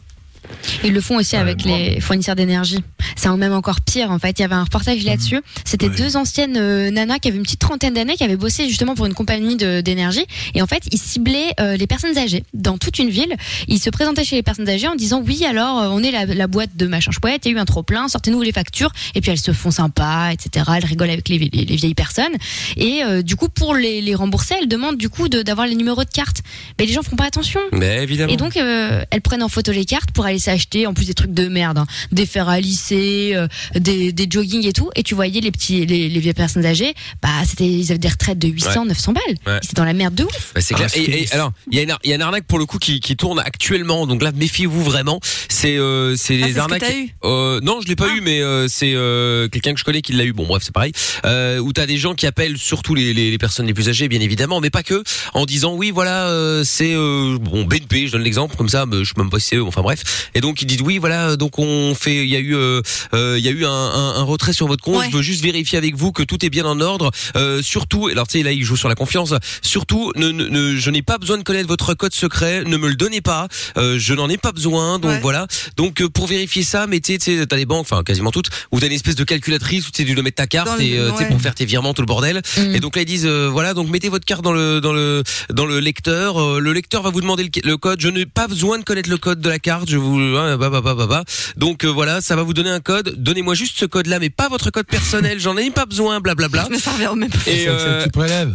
Ils 0.84 0.94
le 0.94 1.02
font 1.02 1.18
aussi 1.18 1.36
avec 1.36 1.64
les 1.64 2.00
fournisseurs 2.02 2.36
d'énergie. 2.36 2.80
C'est 3.16 3.30
même 3.30 3.54
encore 3.54 3.82
pire 3.82 4.12
en 4.12 4.20
fait. 4.20 4.40
Il 4.40 4.42
y 4.42 4.46
avait 4.46 4.56
un 4.56 4.64
reportage 4.64 5.04
là-dessus. 5.04 5.40
C'était 5.66 5.90
deux 5.90 6.16
anciennes 6.18 6.58
euh, 6.58 6.90
nanas 6.90 7.20
qui 7.20 7.28
avaient 7.28 7.38
une 7.38 7.44
petite 7.44 7.60
trentaine 7.60 7.94
d'années 7.94 8.16
qui 8.16 8.24
avaient 8.24 8.36
bossé 8.36 8.68
justement 8.68 8.96
pour 8.96 9.06
une 9.06 9.14
compagnie 9.14 9.56
d'énergie 9.56 10.26
et 10.56 10.62
en 10.62 10.68
fait 10.68 10.84
ils 10.92 10.98
ciblaient 10.98 11.54
euh, 11.60 11.76
les 11.78 11.86
personnes 11.88 12.18
âgées 12.18 12.44
dans 12.54 12.78
toute 12.78 12.98
une 13.00 13.10
ville. 13.10 13.36
Ils 13.68 13.80
se 13.80 13.90
présentaient 13.90 14.24
chez 14.24 14.36
les 14.36 14.44
personnes 14.44 14.68
âgées 14.70 14.88
en 14.88 14.96
disant 14.96 15.22
oui 15.26 15.44
alors 15.46 15.80
euh, 15.80 15.90
on 15.92 16.02
est 16.04 16.12
la, 16.12 16.26
la 16.26 16.48
boîte 16.48 16.76
de 16.76 16.88
machin 16.88 17.12
chouette, 17.12 17.42
il 17.46 17.52
y 17.52 17.56
a 17.56 17.58
eu 17.58 17.60
un 17.60 17.66
trop 17.66 17.84
plein, 17.84 18.08
sortez-nous 18.08 18.42
les 18.42 18.52
factures 18.52 18.92
et 19.16 19.22
puis 19.22 19.32
elles 19.32 19.38
se 19.40 19.52
font 19.54 19.72
sympa 19.72 20.30
etc. 20.34 20.66
Elles 20.78 20.86
rigolent 20.86 21.10
avec 21.12 21.30
les, 21.30 21.38
les- 21.38 21.50
les 21.66 21.76
vieilles 21.76 21.94
personnes 21.96 22.34
et 22.78 23.04
euh, 23.04 23.22
du 23.22 23.36
coup 23.36 23.50
pour 23.50 23.76
les, 23.76 24.02
les 24.02 24.16
rembourser 24.16 24.56
elles 24.62 24.68
demandent 24.68 24.98
du 24.98 25.10
coup 25.10 25.30
d'avoir 25.30 25.68
les 25.68 25.76
numéros 25.76 26.04
de 26.04 26.10
carte. 26.10 26.42
Mais 26.80 26.86
les 26.86 26.94
gens 26.94 27.04
font 27.04 27.16
pas 27.16 27.26
attention. 27.26 27.60
Mais 27.72 28.04
évidemment. 28.04 28.32
Et 28.34 28.38
donc, 28.38 28.56
elles 28.56 29.22
prennent 29.22 29.44
en 29.44 29.50
photo 29.50 29.72
les 29.72 29.86
cartes 29.86 30.12
pour 30.12 30.28
aller 30.30 30.40
s'acheter, 30.40 30.88
en 30.88 30.94
plus 30.94 31.06
des 31.06 31.14
trucs 31.14 31.34
de 31.34 31.48
merde, 31.48 31.78
hein, 31.78 31.86
des 32.12 32.26
fers 32.26 32.50
à 32.50 32.60
lisser, 32.60 33.32
euh, 33.36 33.48
des, 33.76 34.12
des 34.14 34.28
jogging 34.30 34.66
et 34.66 34.74
tout. 34.74 34.90
Et 34.96 35.04
tu 35.04 35.16
voyais 35.16 35.42
les 35.42 35.52
petits, 35.52 35.86
les, 35.86 36.10
les 36.10 36.20
vieilles 36.20 36.34
personnes 36.34 36.66
âgées, 36.66 36.94
bah, 37.22 37.30
c'était, 37.48 37.68
ils 37.68 37.92
avaient 37.92 37.98
des 38.00 38.08
retraites 38.08 38.40
de 38.40 38.48
800, 38.48 38.82
Ouais. 38.82 38.88
900 38.90 39.14
balles. 39.14 39.24
Ouais. 39.46 39.60
C'était 39.62 39.76
dans 39.76 39.86
la 39.86 39.94
merde 39.94 40.16
de 40.16 40.24
ouf. 40.24 40.52
Bah, 40.56 40.62
c'est 40.62 40.74
clair. 40.74 40.90
Ah, 40.94 40.98
et, 40.98 41.24
et 41.24 41.34
alors, 41.34 41.52
il 41.72 41.78
y 41.78 41.80
a 41.80 41.84
une, 41.84 41.92
ar- 41.92 42.00
il 42.04 42.10
y 42.10 42.14
a 42.14 42.16
une 42.16 42.22
arnaque 42.22 42.46
pour 42.46 42.60
le 42.60 42.66
coup 42.66 42.80
qui, 42.80 43.00
qui 43.00 43.16
tourne 43.16 43.40
actuellement. 43.40 44.08
Donc 44.08 44.22
là, 44.24 44.32
méfiez-vous 44.34 44.84
vraiment. 44.84 45.20
C'est 45.50 45.78
euh, 45.78 46.16
c'est 46.16 46.40
Ah, 46.44 46.48
ce 46.48 46.54
que 46.54 46.60
arnaques. 46.60 46.90
eu 46.90 47.10
Euh, 47.24 47.60
non, 47.62 47.82
je 47.82 47.88
l'ai 47.88 47.96
pas 47.96 48.08
eu, 48.10 48.22
mais 48.22 48.42
euh, 48.42 48.68
c'est 48.68 48.94
euh, 48.94 49.48
quelqu'un 49.50 49.74
que 49.74 49.80
je 49.80 49.84
connais 49.84 50.02
qui 50.02 50.14
l'a 50.14 50.24
eu. 50.26 50.34
Bon, 50.34 50.46
bref, 50.48 50.64
c'est 50.64 50.74
pareil. 50.74 50.92
Euh, 51.26 51.60
où 51.60 51.74
t'as 51.74 51.86
des 51.86 51.98
gens 51.98 52.14
qui 52.14 52.26
appellent 52.28 52.58
surtout 52.58 52.96
les, 52.96 53.14
les, 53.14 53.32
les 53.32 53.38
personnes 53.38 53.66
les 53.66 53.74
plus 53.74 53.90
âgées, 53.90 54.08
bien 54.08 54.22
évidemment, 54.22 54.60
mais 54.62 54.70
pas 54.70 54.84
que, 54.84 55.04
en 55.34 55.46
disant 55.46 55.74
oui, 55.76 55.92
voilà, 55.92 56.28
euh, 56.28 56.64
c'est 56.64 56.94
euh, 56.94 57.38
bon 57.40 57.64
BNP. 57.66 58.08
Je 58.08 58.14
donne 58.14 58.24
l'exemple 58.24 58.56
comme 58.56 58.70
ça, 58.70 58.86
mais 58.86 59.04
je 59.04 59.10
sais 59.10 59.14
même 59.18 59.30
pas 59.30 59.40
si 59.40 59.48
c'est 59.48 59.56
eux. 59.58 59.64
Enfin 59.64 59.82
bref. 59.82 60.19
Et 60.36 60.42
donc 60.42 60.62
ils 60.62 60.66
disent 60.66 60.82
oui, 60.82 60.98
voilà, 60.98 61.36
donc 61.36 61.60
on 61.60 61.94
fait, 61.96 62.24
il 62.24 62.30
y 62.30 62.36
a 62.36 62.40
eu, 62.40 62.56
euh, 62.56 62.82
euh, 63.14 63.36
il 63.38 63.46
y 63.46 63.48
a 63.48 63.52
eu 63.52 63.66
un, 63.66 63.70
un, 63.72 64.16
un 64.16 64.24
retrait 64.24 64.54
sur 64.54 64.68
votre 64.68 64.84
compte. 64.84 64.98
Ouais. 65.00 65.08
Je 65.12 65.18
veux 65.18 65.22
juste 65.24 65.44
vérifier 65.44 65.78
avec 65.78 65.96
vous 65.96 66.12
que 66.12 66.24
tout 66.24 66.44
est 66.46 66.50
bien 66.50 66.66
en 66.66 66.80
ordre. 66.82 67.12
Euh, 67.36 67.62
surtout, 67.62 68.08
alors 68.08 68.28
tu 68.28 68.38
sais 68.38 68.44
là, 68.44 68.52
il 68.52 68.64
joue 68.64 68.76
sur 68.78 68.90
la 68.90 68.96
confiance. 68.96 69.34
Surtout, 69.62 70.12
ne, 70.16 70.30
ne, 70.30 70.46
ne- 70.48 70.76
je 70.78 70.90
n'ai 70.90 71.02
pas 71.02 71.18
besoin 71.18 71.38
de 71.38 71.44
connaître 71.44 71.68
votre 71.68 71.94
code 71.94 72.14
secret. 72.14 72.64
Ne 72.66 72.78
me 72.78 72.88
le 72.88 72.96
donnez 72.96 73.22
pas. 73.22 73.48
Euh, 73.78 73.98
je 74.00 74.14
n'en 74.14 74.30
ai 74.30 74.38
pas 74.38 74.52
besoin. 74.52 75.00
Donc 75.00 75.12
Ouais. 75.12 75.20
voilà. 75.22 75.48
Donc 75.78 76.06
pour 76.08 76.28
vérifier 76.28 76.64
ça, 76.64 76.86
mettez, 76.88 77.18
tu 77.18 77.38
sais, 77.38 77.46
t'as 77.48 77.56
les 77.56 77.66
banques, 77.66 77.82
enfin 77.90 78.04
quasiment 78.04 78.32
toutes, 78.32 78.50
où 78.72 78.80
t'as 78.80 78.88
une 78.88 78.94
espèce 78.94 79.16
de 79.16 79.24
calculatrice 79.24 79.88
où 79.88 79.92
tu 79.92 80.06
dois 80.06 80.24
mettre 80.24 80.36
ta 80.38 80.48
carte 80.48 80.80
et 80.80 80.98
euh, 81.00 81.12
ouais. 81.12 81.28
pour 81.28 81.42
faire 81.42 81.56
tes 81.56 81.66
virements 81.66 81.94
tout 81.94 82.02
le 82.02 82.06
bordel. 82.08 82.42
Mm. 82.58 82.76
Et 82.76 82.80
donc 82.80 82.96
là 82.96 83.02
ils 83.02 83.06
disent 83.06 83.26
euh, 83.26 83.50
voilà, 83.52 83.74
donc 83.74 83.90
mettez 83.90 84.10
votre 84.10 84.26
carte 84.26 84.44
dans 84.44 84.52
le 84.54 84.80
dans 84.82 84.94
le 84.94 85.24
dans 85.52 85.66
le 85.66 85.80
lecteur. 85.80 86.60
Le 86.60 86.74
lecteur 86.74 87.02
va 87.04 87.10
vous 87.10 87.22
demander 87.22 87.44
le, 87.44 87.50
le 87.64 87.78
code. 87.78 88.00
Je 88.02 88.10
n'ai 88.10 88.26
pas 88.26 88.48
besoin 88.48 88.78
de 88.80 88.84
connaître 88.84 89.10
le 89.10 89.18
code 89.18 89.42
de 89.42 89.50
la 89.50 89.60
carte. 89.60 89.90
Je 89.90 89.98
vous 89.98 90.09
hein, 90.18 90.58
bah, 90.58 90.70
bah, 90.70 90.82
bah, 90.82 90.96
bah, 90.96 91.06
bah. 91.08 91.24
donc 91.58 91.84
euh, 91.84 91.88
voilà, 91.88 92.22
ça 92.22 92.36
va 92.36 92.44
vous 92.44 92.54
donner 92.54 92.70
un 92.70 92.80
code. 92.80 93.16
Donnez-moi 93.18 93.54
juste 93.54 93.78
ce 93.80 93.86
code-là, 93.86 94.20
mais 94.20 94.30
pas 94.30 94.50
votre 94.50 94.72
code 94.72 94.86
personnel. 94.88 95.40
J'en 95.40 95.56
ai 95.58 95.70
pas 95.72 95.86
besoin. 95.86 96.20
Blablabla. 96.20 96.66
Je 96.70 96.74
me 96.76 96.80
servais 96.80 97.08
au 97.08 97.16
même. 97.16 97.30
Et, 97.48 97.66
euh, 97.68 98.06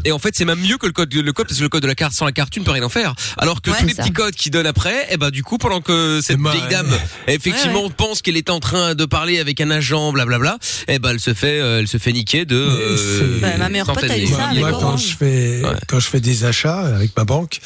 et 0.05 0.13
en 0.13 0.19
fait, 0.19 0.35
c'est 0.37 0.45
même 0.45 0.61
mieux 0.61 0.77
que 0.79 0.87
le 0.87 0.93
code, 0.93 1.13
le 1.15 1.33
code, 1.33 1.47
parce 1.47 1.59
que 1.59 1.63
le 1.63 1.69
code 1.69 1.83
de 1.83 1.87
la 1.87 1.95
carte, 1.95 2.13
sans 2.13 2.25
la 2.25 2.33
carte, 2.33 2.51
tu 2.51 2.61
ne 2.61 2.65
peux 2.65 2.71
rien 2.73 2.83
en 2.83 2.89
faire. 2.89 3.15
Alors 3.39 3.63
que 3.63 3.71
Ouais, 3.71 3.77
tous 3.81 3.87
les 3.87 3.95
ça. 3.95 4.03
petits 4.03 4.13
codes 4.13 4.35
qu'ils 4.35 4.53
donnent 4.53 4.67
après, 4.67 5.07
eh 5.11 5.17
ben, 5.17 5.31
du 5.31 5.43
coup, 5.43 5.59
pendant 5.59 5.81
que 5.81 6.21
cette 6.23 6.39
Bah, 6.39 6.53
vieille 6.53 6.69
dame, 6.71 6.89
effectivement, 7.29 7.85
Ouais, 7.85 7.91
pense 7.97 8.23
qu'elle 8.23 8.37
est 8.37 8.51
en 8.51 8.61
train 8.61 8.95
de 8.95 9.05
parler 9.05 9.39
avec 9.39 9.61
un 9.61 9.71
agent, 9.71 10.13
blablabla, 10.13 10.59
eh 10.89 10.99
ben, 10.99 11.11
elle 11.11 11.21
se 11.21 11.35
fait, 11.35 11.61
euh, 11.61 11.81
elle 11.81 11.89
se 11.89 11.99
fait 11.99 12.13
niquer 12.13 12.45
de, 12.45 13.39
Bah, 13.41 13.49
ma 13.59 13.69
meilleure 13.69 13.87
pote 13.93 14.05
a 14.05 14.19
eu 14.19 14.27
ça 14.27 14.37
Moi, 14.37 14.45
avec 14.49 14.61
moi, 14.61 14.73
quand 14.81 14.97
je 14.97 15.17
fais 15.17 15.63
Ouais. 15.65 15.71
quand 15.89 16.01
je 16.01 16.09
fais 16.09 16.21
des 16.21 16.45
achats 16.45 16.81
avec 16.81 17.17
ma 17.17 17.25
banque, 17.25 17.61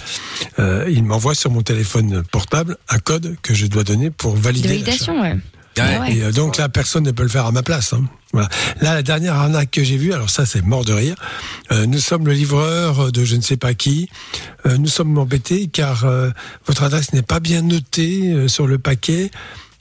euh, 0.59 0.85
il 0.89 1.05
m'envoie 1.05 1.35
sur 1.35 1.51
mon 1.51 1.63
téléphone 1.63 2.23
portable 2.31 2.77
un 2.89 2.99
code 2.99 3.37
que 3.43 3.55
je 3.55 3.67
dois 3.67 3.78
donner 3.85 4.11
pour 4.11 4.35
De 4.35 4.41
valider. 4.41 4.69
l'achat. 4.69 4.81
validation, 5.13 5.21
ouais. 5.23 5.37
Ah 5.81 6.01
ouais. 6.01 6.13
Et 6.17 6.23
euh, 6.25 6.33
donc 6.33 6.57
là, 6.57 6.69
personne 6.69 7.05
ne 7.05 7.13
peut 7.13 7.23
le 7.23 7.29
faire 7.29 7.47
à 7.47 7.53
ma 7.53 7.63
place. 7.63 7.93
hein. 7.93 8.05
Voilà. 8.33 8.49
Là, 8.81 8.95
la 8.95 9.03
dernière 9.03 9.35
arnaque 9.37 9.71
que 9.71 9.85
j'ai 9.85 9.97
vue, 9.97 10.13
alors 10.13 10.29
ça, 10.29 10.45
c'est 10.45 10.61
mort 10.63 10.85
de 10.85 10.93
rire. 10.93 11.15
Euh, 11.73 11.87
nous 11.87 11.99
sommes 12.01 12.27
le 12.27 12.33
livreur 12.33 13.13
de 13.13 13.25
je 13.25 13.37
ne 13.37 13.41
sais 13.43 13.57
pas 13.57 13.75
qui. 13.75 14.11
Euh, 14.67 14.77
nous 14.77 14.89
sommes 14.89 15.17
embêtés 15.17 15.69
car 15.69 16.05
euh, 16.05 16.31
votre 16.67 16.83
adresse 16.83 17.13
n'est 17.13 17.23
pas 17.23 17.39
bien 17.41 17.63
notée 17.63 18.49
sur 18.49 18.67
le 18.67 18.79
paquet. 18.79 19.31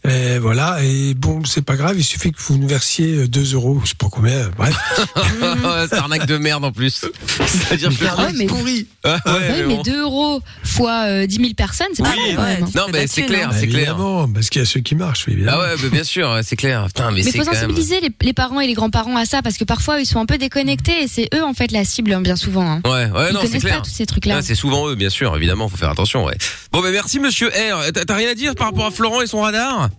Et 0.08 0.40
voilà. 0.40 0.78
Et 0.84 1.14
bon, 1.14 1.44
c'est 1.46 1.62
pas 1.64 1.76
grave. 1.76 1.96
Il 1.98 2.04
suffit 2.04 2.32
que 2.32 2.38
vous 2.42 2.58
nous 2.58 2.68
versiez 2.68 3.14
euh, 3.16 3.28
2 3.28 3.54
euros, 3.56 3.80
je 3.84 3.90
sais 3.90 3.96
pas 3.98 4.08
combien. 4.10 4.32
euh, 4.34 4.50
Bref. 4.58 4.76
c'est 5.90 5.96
arnaque 5.98 6.26
de 6.26 6.38
merde 6.38 6.64
en 6.66 6.72
plus. 6.72 7.06
C'est-à-dire 7.46 7.90
que 7.90 8.06
Ah 8.08 8.26
ouais, 8.26 8.32
mais, 8.36 8.46
pourri. 8.46 8.88
Ah 9.04 9.18
ouais, 9.26 9.32
ouais, 9.34 9.40
mais 9.50 9.64
mais 9.68 9.76
bon. 9.76 9.82
2 9.84 10.02
euros 10.02 10.42
fois 10.64 11.04
euh, 11.08 11.26
10 11.28 11.36
000 11.36 11.50
personnes, 11.56 11.88
c'est 11.94 12.04
pas 12.04 12.10
mal 12.10 12.60
hein. 12.62 12.66
Non, 12.76 12.86
mais 12.92 13.08
c'est 13.08 13.24
clair, 13.24 13.50
c'est 13.54 13.68
clair. 13.68 13.80
Évidemment, 13.92 14.28
parce 14.30 14.50
qu'il 14.50 14.62
y 14.62 14.64
a 14.64 14.66
ceux 14.66 14.80
qui 14.80 14.96
marchent, 14.96 15.28
évidemment. 15.28 15.58
Ah 15.62 15.74
ouais, 15.76 15.82
bah, 15.82 15.90
bien 15.92 16.04
sûr, 16.04 16.40
c'est 16.44 16.56
clair. 16.56 16.86
Putain, 16.88 17.12
mais, 17.12 17.18
Mais 17.24 17.32
c'est 17.32 17.38
faut 17.40 17.46
même. 17.46 17.54
sensibiliser 17.54 18.00
les, 18.02 18.10
les 18.22 18.34
parents 18.34 18.60
et 18.62 18.68
les 18.68 18.74
grands-parents 18.74 19.18
à 19.18 19.26
ça 19.26 19.42
parce 19.42 19.58
que 19.58 19.64
parfois 19.66 20.00
ils 20.00 20.06
sont 20.06 20.20
un 20.20 20.26
peu 20.26 20.38
déconnectés 20.38 21.04
et 21.04 21.08
c'est 21.08 21.28
eux 21.36 21.44
en 21.44 21.54
fait 21.54 21.72
la 21.72 21.84
cible 21.84 22.14
hein, 22.14 22.22
bien 22.22 22.36
souvent. 22.36 22.66
hein. 22.70 22.82
Ouais, 22.86 22.92
ouais, 23.12 23.28
Ils 23.30 23.34
non, 23.34 23.42
c'est 23.50 23.60
clair. 23.60 23.78
pas 23.78 23.82
tous 23.82 23.92
ces 23.92 24.06
trucs-là. 24.06 24.36
Ah, 24.38 24.42
c'est 24.42 24.56
souvent 24.56 24.88
eux, 24.88 24.96
bien 24.96 25.10
sûr, 25.10 25.36
évidemment, 25.36 25.68
faut 25.70 25.78
faire 25.78 25.90
attention, 25.90 26.24
ouais. 26.26 26.38
Bon, 26.72 26.82
ben 26.82 26.92
merci, 26.92 27.20
monsieur 27.20 27.50
R. 27.50 27.92
T'as 27.94 28.06
t'as 28.06 28.16
rien 28.16 28.30
à 28.32 28.36
dire 28.36 28.56
par 28.56 28.68
rapport 28.68 28.86
à 28.86 28.92
Florent 28.92 29.22
et 29.22 29.28
son 29.28 29.42
radar? 29.42 29.90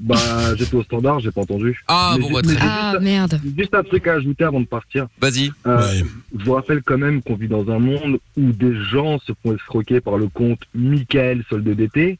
Bah, 0.00 0.16
j'étais 0.56 0.74
au 0.74 0.82
standard, 0.82 1.20
j'ai 1.20 1.30
pas 1.30 1.42
entendu. 1.42 1.80
Ah, 1.88 2.14
Mais 2.16 2.22
bon, 2.22 2.32
bah, 2.32 2.42
très 2.42 2.54
bien. 2.56 2.62
Ah 2.66 2.98
merde. 3.00 3.40
Juste 3.56 3.74
un 3.74 3.82
truc 3.82 4.06
à 4.08 4.14
ajouter 4.14 4.44
avant 4.44 4.60
de 4.60 4.66
partir. 4.66 5.06
Vas-y. 5.20 5.50
Euh, 5.66 5.78
Ouais. 5.78 6.02
Je 6.38 6.44
vous 6.44 6.52
rappelle 6.52 6.82
quand 6.82 6.98
même 6.98 7.22
qu'on 7.22 7.36
vit 7.36 7.48
dans 7.48 7.68
un 7.70 7.78
monde 7.78 8.18
où 8.36 8.52
des 8.52 8.74
gens 8.90 9.18
se 9.20 9.32
font 9.42 9.54
escroquer 9.54 10.00
par 10.00 10.18
le 10.18 10.28
compte 10.28 10.60
Michael 10.74 11.44
solde 11.48 11.68
d'été, 11.68 12.18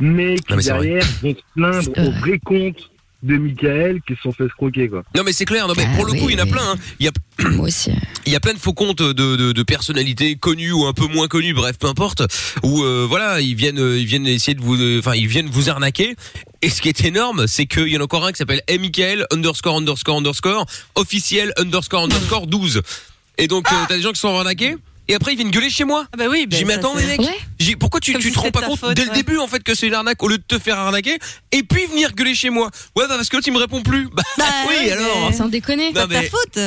mais 0.00 0.36
qui 0.36 0.44
Ah, 0.50 0.56
mais 0.56 0.62
c'est 0.62 0.70
vrai. 0.72 0.82
derrière 0.86 1.06
vont 1.22 1.34
se 1.34 1.42
plaindre 1.54 1.90
au 1.98 2.10
vrai 2.20 2.38
compte 2.44 2.90
de 3.26 3.36
Michael 3.36 4.00
qui 4.06 4.14
se 4.14 4.22
sont 4.22 4.32
fait 4.32 4.44
escroquer 4.46 4.88
quoi. 4.88 5.02
Non, 5.14 5.22
mais 5.24 5.32
c'est 5.32 5.44
clair, 5.44 5.66
non, 5.68 5.74
mais 5.76 5.84
Ah, 5.86 5.96
pour 5.96 6.04
le 6.06 6.12
oui, 6.12 6.18
coup, 6.20 6.28
il 6.30 6.36
y 6.36 6.40
en 6.40 6.42
a 6.42 6.44
oui. 6.44 6.50
plein, 6.52 6.70
hein. 6.70 6.76
Il 7.00 7.06
y 7.06 7.08
a, 7.08 7.12
Moi 7.50 7.66
aussi. 7.66 7.90
il 8.24 8.32
y 8.32 8.36
a 8.36 8.40
plein 8.40 8.54
de 8.54 8.58
faux 8.58 8.72
comptes 8.72 9.02
de, 9.02 9.12
de, 9.12 9.52
de 9.52 9.62
personnalités 9.62 10.36
connues 10.36 10.72
ou 10.72 10.86
un 10.86 10.92
peu 10.92 11.06
moins 11.06 11.28
connues, 11.28 11.52
bref, 11.54 11.76
peu 11.78 11.86
importe, 11.88 12.22
où, 12.62 12.82
euh, 12.82 13.06
voilà, 13.08 13.40
ils 13.40 13.54
viennent, 13.54 13.78
euh, 13.78 13.98
ils 13.98 14.06
viennent 14.06 14.26
essayer 14.26 14.54
de 14.54 14.62
vous, 14.62 14.76
euh, 14.80 14.98
enfin, 15.00 15.14
ils 15.14 15.26
viennent 15.28 15.48
vous 15.50 15.68
arnaquer. 15.70 16.14
Et 16.62 16.70
ce 16.70 16.80
qui 16.80 16.88
est 16.88 17.04
énorme, 17.04 17.46
c'est 17.46 17.66
qu'il 17.66 17.88
y 17.88 17.96
en 17.96 18.00
a 18.00 18.04
encore 18.04 18.24
un 18.24 18.32
qui 18.32 18.38
s'appelle 18.38 18.62
M. 18.68 18.80
Michael, 18.80 19.26
underscore, 19.30 19.76
underscore, 19.76 20.16
underscore, 20.18 20.66
officiel, 20.94 21.52
underscore, 21.58 22.04
underscore, 22.04 22.46
12. 22.46 22.82
Et 23.38 23.48
donc, 23.48 23.66
euh, 23.70 23.76
t'as 23.88 23.96
des 23.96 24.02
gens 24.02 24.12
qui 24.12 24.20
sont 24.20 24.34
arnaqués, 24.34 24.76
et 25.08 25.14
après, 25.14 25.32
ils 25.32 25.36
viennent 25.36 25.50
gueuler 25.50 25.70
chez 25.70 25.84
moi. 25.84 26.06
Ah 26.12 26.16
bah 26.16 26.24
oui, 26.30 26.46
bah 26.46 26.56
ça, 26.56 26.64
c'est- 26.96 27.00
les 27.00 27.06
mecs. 27.06 27.20
Ouais. 27.20 27.38
J'ai- 27.58 27.76
Pourquoi 27.76 28.00
tu, 28.00 28.12
Comme 28.12 28.20
tu 28.22 28.28
si 28.28 28.34
te 28.34 28.38
rends 28.38 28.44
c'était 28.46 28.52
pas 28.52 28.60
ta 28.62 28.66
compte 28.68 28.78
faute, 28.80 28.94
dès 28.94 29.04
le 29.04 29.10
ouais. 29.10 29.14
début 29.16 29.38
en 29.38 29.46
fait 29.46 29.62
que 29.62 29.74
c'est 29.74 29.86
une 29.86 29.94
arnaque 29.94 30.22
au 30.22 30.28
lieu 30.28 30.38
de 30.38 30.42
te 30.46 30.58
faire 30.58 30.78
arnaquer 30.78 31.18
et 31.52 31.62
puis 31.62 31.86
venir 31.86 32.12
gueuler 32.14 32.34
chez 32.34 32.50
moi 32.50 32.70
Ouais 32.96 33.04
bah 33.08 33.16
parce 33.16 33.28
que 33.28 33.36
l'autre 33.36 33.48
il 33.48 33.52
me 33.54 33.58
répond 33.58 33.82
plus. 33.82 34.08
Bah, 34.12 34.22
Bah 34.38 34.44
oui 34.68 34.74
oui, 34.82 34.90
alors. 34.90 35.30
mais- 35.30 35.36
Sans 35.36 35.48
déconner. 35.48 35.88
Non, 35.88 35.92
Pas 35.92 36.06
de 36.06 36.12
ta 36.14 36.20
mais- 36.22 36.28
faute. 36.28 36.58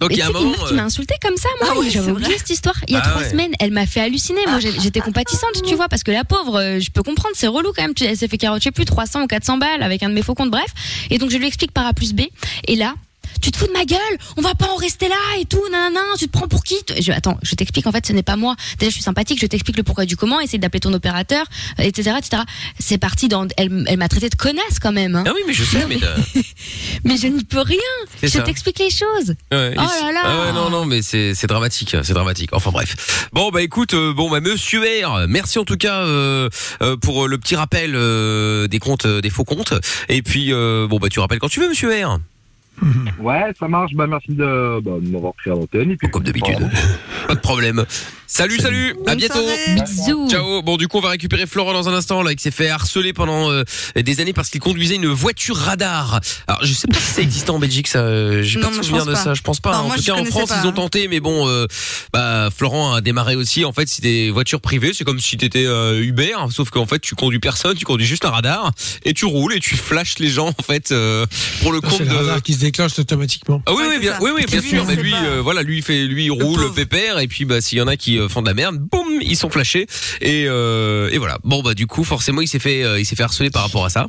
Donc 0.00 0.12
il 0.12 0.16
y 0.16 0.22
a 0.22 0.28
tu 0.30 0.34
un 0.34 0.38
une 0.40 0.46
moment. 0.46 0.58
meuf 0.58 0.68
qui 0.68 0.74
m'a 0.74 0.82
euh, 0.82 0.86
insulté 0.86 1.14
comme 1.20 1.36
ça, 1.36 1.48
moi, 1.60 1.72
Ah 1.74 1.78
ouais, 1.78 1.90
j'avais 1.90 2.06
c'est 2.06 2.10
oublié 2.12 2.38
cette 2.38 2.48
histoire. 2.48 2.74
Il 2.88 2.94
y 2.94 2.96
a 2.96 3.02
Ah 3.04 3.08
trois 3.10 3.20
ouais. 3.22 3.28
semaines, 3.28 3.52
elle 3.60 3.70
m'a 3.70 3.84
fait 3.84 4.00
halluciner. 4.00 4.40
Moi, 4.46 4.58
j'ai- 4.58 4.72
j'étais 4.80 5.00
compatissante, 5.00 5.60
tu 5.62 5.74
vois, 5.74 5.88
parce 5.88 6.02
que 6.04 6.10
la 6.10 6.24
pauvre, 6.24 6.58
euh, 6.58 6.80
je 6.80 6.90
peux 6.90 7.02
comprendre, 7.02 7.34
c'est 7.36 7.48
relou 7.48 7.72
quand 7.76 7.82
même. 7.82 7.92
Tu- 7.92 8.04
Elle 8.04 8.16
s'est 8.16 8.26
fait 8.28 8.38
carotter 8.38 8.70
plus 8.70 8.86
300 8.86 9.24
ou 9.24 9.26
400 9.26 9.58
balles 9.58 9.82
avec 9.82 10.02
un 10.02 10.08
de 10.08 10.14
mes 10.14 10.22
faux 10.22 10.34
comptes, 10.34 10.50
bref. 10.50 10.70
Et 11.10 11.18
donc, 11.18 11.28
je 11.30 11.36
lui 11.36 11.46
explique 11.46 11.72
par 11.72 11.86
A 11.86 11.92
plus 11.92 12.14
B. 12.14 12.22
Et 12.66 12.76
là, 12.76 12.94
tu 13.40 13.50
te 13.50 13.56
fous 13.56 13.66
de 13.66 13.72
ma 13.72 13.84
gueule, 13.84 13.98
on 14.36 14.42
va 14.42 14.54
pas 14.54 14.66
en 14.68 14.76
rester 14.76 15.08
là 15.08 15.16
et 15.38 15.44
tout, 15.44 15.62
nanana, 15.70 16.00
tu 16.18 16.26
te 16.26 16.32
prends 16.32 16.48
pour 16.48 16.64
qui 16.64 16.76
je, 17.00 17.12
Attends, 17.12 17.38
je 17.42 17.54
t'explique, 17.54 17.86
en 17.86 17.92
fait, 17.92 18.06
ce 18.06 18.12
n'est 18.12 18.22
pas 18.22 18.36
moi. 18.36 18.56
Déjà, 18.78 18.90
je 18.90 18.94
suis 18.94 19.02
sympathique, 19.02 19.38
je 19.40 19.46
t'explique 19.46 19.76
le 19.76 19.82
pourquoi 19.82 20.04
du 20.06 20.16
comment, 20.16 20.40
essaye 20.40 20.58
d'appeler 20.60 20.80
ton 20.80 20.92
opérateur, 20.92 21.44
euh, 21.78 21.82
etc., 21.82 22.16
etc. 22.18 22.42
C'est 22.78 22.98
parti 22.98 23.28
dans, 23.28 23.46
elle, 23.56 23.84
elle 23.86 23.98
m'a 23.98 24.08
traité 24.08 24.28
de 24.28 24.34
connasse 24.36 24.78
quand 24.80 24.92
même. 24.92 25.16
hein. 25.16 25.24
Ah 25.26 25.32
oui 25.34 25.40
mais 25.46 25.52
je 25.52 25.64
sais 25.64 25.80
Non, 25.80 25.86
mais, 25.88 25.98
mais- 26.34 26.42
Mais 27.04 27.16
je 27.16 27.26
n'y 27.28 27.44
peux 27.44 27.60
rien. 27.60 27.78
Je 28.22 28.38
t'explique 28.38 28.78
les 28.78 28.90
choses. 28.90 29.34
ouais, 29.52 29.74
Oh 29.76 29.80
là 29.80 30.12
là. 30.12 30.20
Ah 30.24 30.40
ouais, 30.46 30.52
non 30.52 30.70
non 30.70 30.84
mais 30.84 31.02
c'est 31.02 31.46
dramatique 31.46 31.96
c'est 32.02 32.12
dramatique. 32.12 32.50
Enfin 32.52 32.70
bref. 32.70 33.28
Bon 33.32 33.50
bah 33.50 33.62
écoute 33.62 33.94
euh, 33.94 34.12
bon 34.12 34.30
bah 34.30 34.40
Monsieur 34.40 34.80
R 35.04 35.26
merci 35.28 35.58
en 35.58 35.64
tout 35.64 35.76
cas 35.76 36.00
euh, 36.02 36.48
euh, 36.82 36.96
pour 36.96 37.26
le 37.28 37.38
petit 37.38 37.56
rappel 37.56 37.92
des 38.68 38.78
comptes 38.78 39.06
des 39.06 39.30
faux 39.30 39.44
comptes 39.44 39.74
et 40.08 40.22
puis 40.22 40.52
bon 40.52 40.98
bah 41.00 41.08
tu 41.08 41.20
rappelles 41.20 41.38
quand 41.38 41.48
tu 41.48 41.60
veux 41.60 41.68
Monsieur 41.68 41.90
R. 42.04 42.18
Ouais, 43.18 43.52
ça 43.58 43.68
marche. 43.68 43.92
Bah, 43.94 44.06
merci 44.06 44.32
de, 44.32 44.80
bah, 44.80 44.92
de 45.00 45.08
m'avoir 45.08 45.34
pris 45.34 45.50
à 45.50 45.54
l'antenne. 45.54 45.96
Comme 46.10 46.22
d'habitude. 46.22 46.68
Pas 47.28 47.34
de 47.34 47.40
problème. 47.40 47.84
Salut, 48.32 48.58
salut. 48.60 48.94
À 49.08 49.16
bientôt. 49.16 49.44
Bisous. 49.74 50.28
Ciao. 50.30 50.62
Bon, 50.62 50.76
du 50.76 50.86
coup, 50.86 50.98
on 50.98 51.00
va 51.00 51.08
récupérer 51.10 51.46
Florent 51.48 51.72
dans 51.72 51.88
un 51.88 51.94
instant, 51.94 52.22
là, 52.22 52.32
qui 52.36 52.42
s'est 52.44 52.52
fait 52.52 52.68
harceler 52.68 53.12
pendant 53.12 53.50
euh, 53.50 53.64
des 53.96 54.20
années 54.20 54.32
parce 54.32 54.50
qu'il 54.50 54.60
conduisait 54.60 54.94
une 54.94 55.08
voiture 55.08 55.56
radar. 55.56 56.20
Alors, 56.46 56.64
je 56.64 56.72
sais 56.72 56.86
pas 56.86 56.96
si 57.00 57.12
ça 57.14 57.22
existe 57.22 57.50
en 57.50 57.58
Belgique, 57.58 57.88
ça. 57.88 57.98
euh, 57.98 58.40
J'ai 58.42 58.60
pas 58.60 58.68
de 58.68 58.74
souvenir 58.74 58.98
pense 58.98 59.06
de 59.08 59.12
pas. 59.14 59.18
ça. 59.24 59.34
Je 59.34 59.42
pense 59.42 59.58
pas. 59.58 59.70
Enfin, 59.70 59.80
en 59.80 59.86
moi, 59.88 59.96
tout 59.96 60.04
cas, 60.04 60.12
en 60.14 60.24
France, 60.24 60.48
pas, 60.50 60.60
ils 60.62 60.66
ont 60.66 60.70
hein. 60.70 60.74
tenté, 60.74 61.08
mais 61.08 61.18
bon, 61.18 61.48
euh, 61.48 61.66
bah, 62.12 62.50
Florent 62.56 62.94
a 62.94 63.00
démarré 63.00 63.34
aussi. 63.34 63.64
En 63.64 63.72
fait, 63.72 63.88
c'est 63.88 64.00
des 64.02 64.30
voitures 64.30 64.60
privées. 64.60 64.92
C'est 64.94 65.04
comme 65.04 65.18
si 65.18 65.36
t'étais 65.36 65.66
euh, 65.66 66.00
Uber, 66.00 66.34
sauf 66.50 66.70
qu'en 66.70 66.86
fait, 66.86 67.00
tu 67.00 67.16
conduis 67.16 67.40
personne, 67.40 67.76
tu 67.76 67.84
conduis 67.84 68.06
juste 68.06 68.24
un 68.24 68.30
radar 68.30 68.70
et 69.04 69.12
tu 69.12 69.24
roules 69.24 69.54
et 69.54 69.60
tu 69.60 69.74
flashes 69.74 70.20
les 70.20 70.28
gens, 70.28 70.54
en 70.56 70.62
fait, 70.62 70.92
euh, 70.92 71.26
pour 71.62 71.72
le 71.72 71.80
compte 71.80 71.94
C'est 71.98 72.04
le 72.04 72.10
de. 72.10 72.14
radar 72.14 72.42
qui 72.42 72.54
se 72.54 72.60
déclenche 72.60 72.96
automatiquement. 72.96 73.60
Ah 73.66 73.72
oui, 73.72 73.78
Ouais, 73.82 73.88
oui, 73.96 73.98
bien, 73.98 74.16
oui, 74.20 74.30
oui, 74.36 74.44
bien 74.46 74.60
Lui, 74.60 74.68
sûr. 74.68 74.84
Mais 74.86 74.94
lui, 74.94 75.12
euh, 75.14 75.40
voilà, 75.42 75.62
lui 75.64 75.78
il 75.78 75.82
fait, 75.82 76.04
lui 76.04 76.26
il 76.26 76.30
roule 76.30 76.72
pépère 76.74 77.18
et 77.18 77.26
puis 77.26 77.44
bah 77.44 77.60
s'il 77.60 77.78
y 77.78 77.80
en 77.80 77.88
a 77.88 77.96
qui 77.96 78.19
font 78.28 78.42
de 78.42 78.46
la 78.48 78.54
merde, 78.54 78.76
boum, 78.78 79.06
ils 79.22 79.36
sont 79.36 79.50
flashés 79.50 79.86
et 80.20 80.44
euh, 80.46 81.10
et 81.12 81.18
voilà. 81.18 81.38
Bon 81.44 81.62
bah 81.62 81.74
du 81.74 81.86
coup 81.86 82.04
forcément 82.04 82.40
il 82.40 82.48
s'est 82.48 82.58
fait, 82.58 82.82
euh, 82.84 82.98
il 83.00 83.04
s'est 83.06 83.16
fait 83.16 83.22
harceler 83.22 83.50
par 83.50 83.62
rapport 83.62 83.84
à 83.84 83.90
ça. 83.90 84.06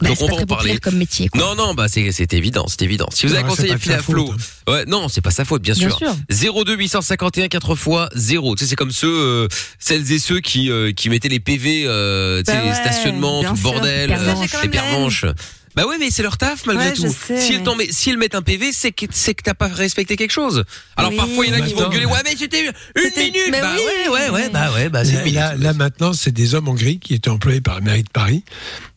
Bah, 0.00 0.10
Donc 0.10 0.18
on 0.20 0.26
va 0.28 0.32
en 0.34 0.36
parler. 0.36 0.46
populaire 0.46 0.80
comme 0.80 0.96
métier. 0.96 1.28
Quoi. 1.28 1.40
Non 1.40 1.56
non 1.56 1.74
bah 1.74 1.86
c'est 1.88 2.12
c'est 2.12 2.32
évident, 2.32 2.66
c'est 2.68 2.82
évident. 2.82 3.08
Si 3.12 3.26
vous 3.26 3.32
avez 3.34 3.42
Non, 3.42 3.48
conseillé 3.48 3.74
de 3.74 3.92
à 3.92 3.98
Flo, 3.98 4.26
faute, 4.28 4.36
ouais 4.68 4.84
non 4.86 5.08
c'est 5.08 5.20
pas 5.22 5.32
sa 5.32 5.44
faute 5.44 5.60
bien, 5.60 5.74
Bien 5.74 5.88
sûr. 5.90 5.98
sûr. 6.30 6.64
02 6.64 6.76
851 6.76 7.48
4 7.48 7.72
x 7.72 7.88
0. 8.14 8.54
Tu 8.54 8.62
sais 8.64 8.70
c'est 8.70 8.76
comme 8.76 8.92
ceux 8.92 9.08
euh, 9.12 9.48
celles 9.80 10.12
et 10.12 10.20
ceux 10.20 10.38
qui 10.38 10.70
euh, 10.70 10.92
qui 10.92 11.10
mettaient 11.10 11.28
les 11.28 11.40
PV 11.40 11.82
euh, 11.86 12.42
tu 12.46 12.52
sais 12.52 12.58
Bah 12.58 12.64
les 12.66 12.74
stationnements, 12.74 13.42
tout 13.42 13.50
le 13.50 13.56
sûr. 13.56 13.72
bordel, 13.72 14.12
euh, 14.12 14.34
les 14.62 14.68
permanches. 14.68 15.24
Bah 15.78 15.86
ouais 15.86 15.96
mais 15.98 16.10
c'est 16.10 16.24
leur 16.24 16.36
taf 16.38 16.66
malgré 16.66 16.86
Ouais, 16.88 16.92
tout. 16.92 17.02
sais, 17.08 17.40
si 17.40 17.52
mais- 17.60 17.74
met- 17.76 17.92
si 17.92 18.10
elles 18.10 18.16
mettent 18.18 18.34
un 18.34 18.42
PV, 18.42 18.72
c'est 18.72 18.90
que 18.90 19.06
c'est 19.12 19.34
que 19.34 19.42
t'as 19.44 19.54
pas 19.54 19.68
respecté 19.68 20.16
quelque 20.16 20.32
chose. 20.32 20.64
Alors 20.96 21.12
Oui. 21.12 21.16
parfois 21.16 21.46
il 21.46 21.52
y 21.52 21.56
en 21.56 21.62
a 21.62 21.66
qui 21.66 21.74
vont 21.74 21.88
gueuler 21.88 22.04
ouais 22.04 22.18
mais 22.24 22.34
c'était 22.36 22.62
une 22.66 22.72
minute. 23.32 23.42
mais 23.52 23.60
Bah 23.60 23.74
oui. 23.76 23.82
ouais 24.10 24.12
ouais 24.12 24.30
ouais 24.30 24.48
bah 24.50 24.72
ouais 24.74 24.88
bah 24.88 25.04
c'est 25.04 25.12
Là, 25.12 25.26
une 25.26 25.34
là, 25.34 25.48
minute. 25.52 25.64
là, 25.64 25.72
maintenant, 25.74 26.12
c'est 26.12 26.32
des 26.32 26.54
hommes 26.56 26.68
en 26.68 26.74
gris 26.74 26.98
qui 26.98 27.14
étaient 27.14 27.28
employés 27.30 27.60
par 27.60 27.76
la 27.76 27.80
mairie 27.80 28.02
de 28.02 28.10
Paris. 28.10 28.42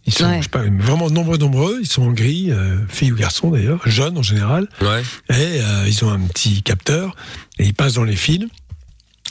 Ils 0.07 0.13
sont, 0.13 0.25
Ouais. 0.25 0.37
je 0.39 0.43
sais 0.43 0.49
pas, 0.49 0.63
vraiment 0.79 1.11
nombreux, 1.11 1.37
nombreux. 1.37 1.77
Ils 1.81 1.87
sont 1.87 2.01
en 2.01 2.11
gris, 2.11 2.49
euh, 2.51 2.77
filles 2.89 3.11
ou 3.11 3.15
garçons 3.15 3.51
d'ailleurs, 3.51 3.79
jeunes 3.87 4.17
en 4.17 4.23
général. 4.23 4.67
Ouais. 4.81 5.03
Et 5.29 5.61
euh, 5.61 5.85
ils 5.87 6.03
ont 6.03 6.09
un 6.09 6.19
petit 6.21 6.63
capteur 6.63 7.15
et 7.59 7.65
ils 7.65 7.75
passent 7.75 7.93
dans 7.93 8.03
les 8.03 8.15
fils. 8.15 8.47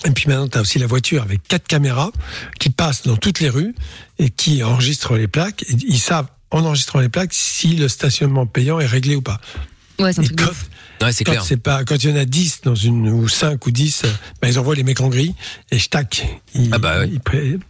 Et 0.06 0.10
puis 0.12 0.26
maintenant, 0.28 0.46
tu 0.46 0.56
as 0.56 0.60
aussi 0.60 0.78
la 0.78 0.86
voiture 0.86 1.22
avec 1.22 1.42
quatre 1.48 1.66
caméras 1.66 2.12
qui 2.60 2.70
passent 2.70 3.02
dans 3.02 3.16
toutes 3.16 3.40
les 3.40 3.50
rues 3.50 3.74
et 4.20 4.30
qui 4.30 4.62
enregistrent 4.62 5.16
les 5.16 5.26
plaques. 5.26 5.64
Et 5.68 5.74
ils 5.88 5.98
savent, 5.98 6.28
en 6.50 6.64
enregistrant 6.64 7.00
les 7.00 7.08
plaques, 7.08 7.32
si 7.32 7.76
le 7.76 7.88
stationnement 7.88 8.46
payant 8.46 8.80
est 8.80 8.86
réglé 8.86 9.16
ou 9.16 9.22
pas. 9.22 9.40
Ouais, 9.98 10.12
c'est 10.12 10.20
un 10.20 10.22
Et 10.22 10.26
truc 10.26 10.38
de 10.38 10.44
quand, 10.44 10.50
ouf. 10.50 10.70
Ouais 11.02 11.12
c'est 11.12 11.24
quand 11.24 11.32
clair. 11.32 11.44
c'est 11.44 11.56
pas, 11.56 11.84
quand 11.84 11.96
il 12.02 12.10
y 12.10 12.12
en 12.12 12.16
a 12.16 12.24
10 12.24 12.60
dans 12.64 12.74
une, 12.74 13.08
ou 13.08 13.28
5 13.28 13.64
ou 13.66 13.70
10, 13.70 14.02
euh, 14.04 14.08
ben, 14.42 14.48
ils 14.48 14.58
envoient 14.58 14.74
les 14.74 14.82
mecs 14.82 15.00
en 15.00 15.08
gris 15.08 15.34
et 15.70 15.78
je 15.78 15.88
tac. 15.88 16.26
Ils, 16.54 16.68
Ah 16.72 16.78
bah 16.78 17.00
ouais. 17.00 17.08
ils, 17.08 17.20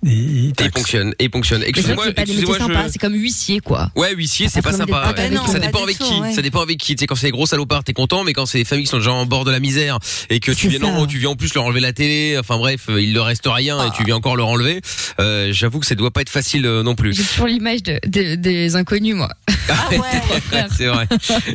ils- 0.02 0.10
ils 0.10 0.10
Et 0.10 0.46
il 0.48 0.52
taxent. 0.52 0.70
ponctionne, 0.72 1.14
et 1.18 1.28
que 1.30 1.38
Excusez-moi, 1.68 2.04
c'est 2.06 2.12
pas 2.14 2.24
des 2.24 2.32
métiers 2.32 2.48
excusez-moi, 2.48 2.58
sympas, 2.58 2.86
je... 2.88 2.92
c'est 2.92 2.98
comme 2.98 3.14
huissier 3.14 3.60
quoi. 3.60 3.90
Ouais, 3.94 4.14
huissier, 4.14 4.48
c'est 4.48 4.62
pas 4.62 4.72
sympa. 4.72 4.86
pas 4.92 5.12
ouais. 5.12 5.20
avec 5.26 5.38
Ça 5.46 5.56
eux. 5.58 5.60
dépend 5.60 5.82
avec 5.82 5.98
qui. 5.98 6.20
ouais. 6.20 6.32
Ça 6.34 6.42
dépend 6.42 6.60
avec 6.62 6.78
qui. 6.78 6.96
Tu 6.96 7.00
sais, 7.02 7.06
quand 7.06 7.14
c'est 7.14 7.26
des 7.26 7.32
gros 7.32 7.46
salopards, 7.46 7.84
t'es 7.84 7.92
content, 7.92 8.24
mais 8.24 8.32
quand 8.32 8.46
c'est 8.46 8.58
des 8.58 8.64
familles 8.64 8.84
qui 8.84 8.90
sont 8.90 8.98
déjà 8.98 9.12
en 9.12 9.26
bord 9.26 9.44
de 9.44 9.50
la 9.50 9.60
misère 9.60 9.98
et 10.28 10.40
que 10.40 10.50
tu 10.52 10.68
viens, 10.68 10.80
ça. 10.80 10.86
non, 10.90 11.06
tu 11.06 11.18
viens 11.18 11.30
en 11.30 11.36
plus 11.36 11.54
leur 11.54 11.64
enlever 11.64 11.80
la 11.80 11.92
télé. 11.92 12.36
Enfin 12.38 12.58
bref, 12.58 12.86
il 12.88 13.12
leur 13.14 13.26
reste 13.26 13.44
rien 13.46 13.86
et 13.86 13.90
tu 13.96 14.02
viens 14.04 14.16
encore 14.16 14.36
leur 14.36 14.48
enlever. 14.48 14.80
Euh, 15.20 15.52
J'avoue 15.52 15.78
que 15.80 15.86
ça 15.86 15.94
doit 15.94 16.10
pas 16.10 16.22
être 16.22 16.30
facile 16.30 16.66
euh, 16.66 16.82
non 16.82 16.94
plus. 16.94 17.14
J'ai 17.14 17.22
toujours 17.22 17.46
l'image 17.46 17.82
de, 17.82 18.00
de- 18.06 18.34
des 18.34 18.76
inconnus 18.76 19.14
moi. 19.14 19.28
Ah 19.68 19.88
ouais. 19.90 20.66
c'est 20.76 20.86
vrai, 20.86 21.06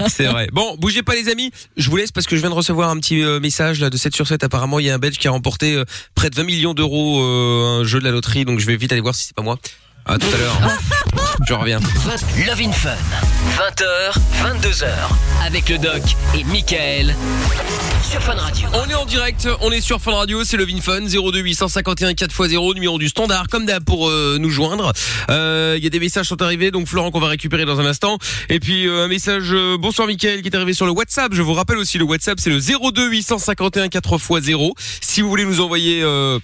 c'est 0.07 0.25
vrai. 0.27 0.47
Bon, 0.53 0.75
bougez 0.77 1.03
pas 1.03 1.15
les 1.15 1.27
amis. 1.29 1.51
Je 1.77 1.89
vous 1.89 1.97
laisse 1.97 2.11
parce 2.11 2.27
que 2.27 2.35
je 2.35 2.41
viens 2.41 2.49
de 2.49 2.55
recevoir 2.55 2.89
un 2.89 2.97
petit 2.97 3.23
euh, 3.23 3.39
message 3.39 3.79
là 3.79 3.89
de 3.89 3.97
7 3.97 4.15
sur 4.15 4.27
7. 4.27 4.43
Apparemment, 4.43 4.79
il 4.79 4.85
y 4.85 4.89
a 4.89 4.95
un 4.95 4.99
Belge 4.99 5.17
qui 5.17 5.27
a 5.27 5.31
remporté 5.31 5.75
euh, 5.75 5.85
près 6.15 6.29
de 6.29 6.35
20 6.35 6.43
millions 6.43 6.73
d'euros 6.73 7.21
euh, 7.21 7.81
un 7.81 7.83
jeu 7.83 7.99
de 7.99 8.03
la 8.05 8.11
loterie. 8.11 8.45
Donc 8.45 8.59
je 8.59 8.65
vais 8.65 8.75
vite 8.75 8.91
aller 8.91 9.01
voir 9.01 9.15
si 9.15 9.25
c'est 9.25 9.35
pas 9.35 9.43
moi. 9.43 9.57
À 10.07 10.19
tout 10.19 10.27
à 10.33 10.37
l'heure. 10.37 10.77
Je 11.47 11.53
reviens. 11.55 11.79
Love 12.45 12.61
in 12.61 12.71
Fun. 12.71 12.95
20h, 13.57 14.13
22h. 14.43 14.85
Avec 15.43 15.67
le 15.69 15.79
doc 15.79 16.01
et 16.37 16.43
Michael. 16.43 17.15
Sur 18.07 18.21
Fun 18.21 18.35
Radio. 18.35 18.67
On 18.73 18.87
est 18.87 18.93
en 18.93 19.05
direct, 19.05 19.47
on 19.61 19.71
est 19.71 19.81
sur 19.81 19.99
Fun 19.99 20.11
Radio, 20.11 20.43
c'est 20.43 20.57
le 20.57 20.67
Fun 20.79 21.01
02 21.01 21.39
851 21.39 22.11
4x0 22.11 22.75
numéro 22.75 22.99
du 22.99 23.07
standard 23.09 23.47
comme 23.49 23.65
d'hab 23.65 23.83
pour 23.83 24.07
euh, 24.07 24.37
nous 24.39 24.51
joindre. 24.51 24.93
Euh, 25.31 25.73
Il 25.77 25.83
y 25.83 25.87
a 25.87 25.89
des 25.89 25.99
messages 25.99 26.25
qui 26.25 26.29
sont 26.29 26.41
arrivés 26.43 26.69
donc 26.69 26.87
Florent 26.87 27.09
qu'on 27.09 27.19
va 27.19 27.29
récupérer 27.29 27.65
dans 27.65 27.79
un 27.79 27.85
instant 27.87 28.19
et 28.49 28.59
puis 28.59 28.87
euh, 28.87 29.05
un 29.05 29.07
message 29.07 29.55
bonsoir 29.79 30.07
Mickaël 30.07 30.43
qui 30.43 30.49
est 30.49 30.55
arrivé 30.55 30.73
sur 30.73 30.85
le 30.85 30.91
WhatsApp. 30.91 31.33
Je 31.33 31.41
vous 31.41 31.53
rappelle 31.53 31.77
aussi 31.77 31.97
le 31.97 32.05
WhatsApp 32.05 32.39
c'est 32.39 32.51
le 32.51 32.59
02 32.59 33.09
851 33.09 33.87
4x0 33.87 34.71
si 35.01 35.21
vous 35.21 35.29
voulez 35.29 35.45
nous 35.45 35.61
envoyer 35.61 36.03
euh, 36.03 36.37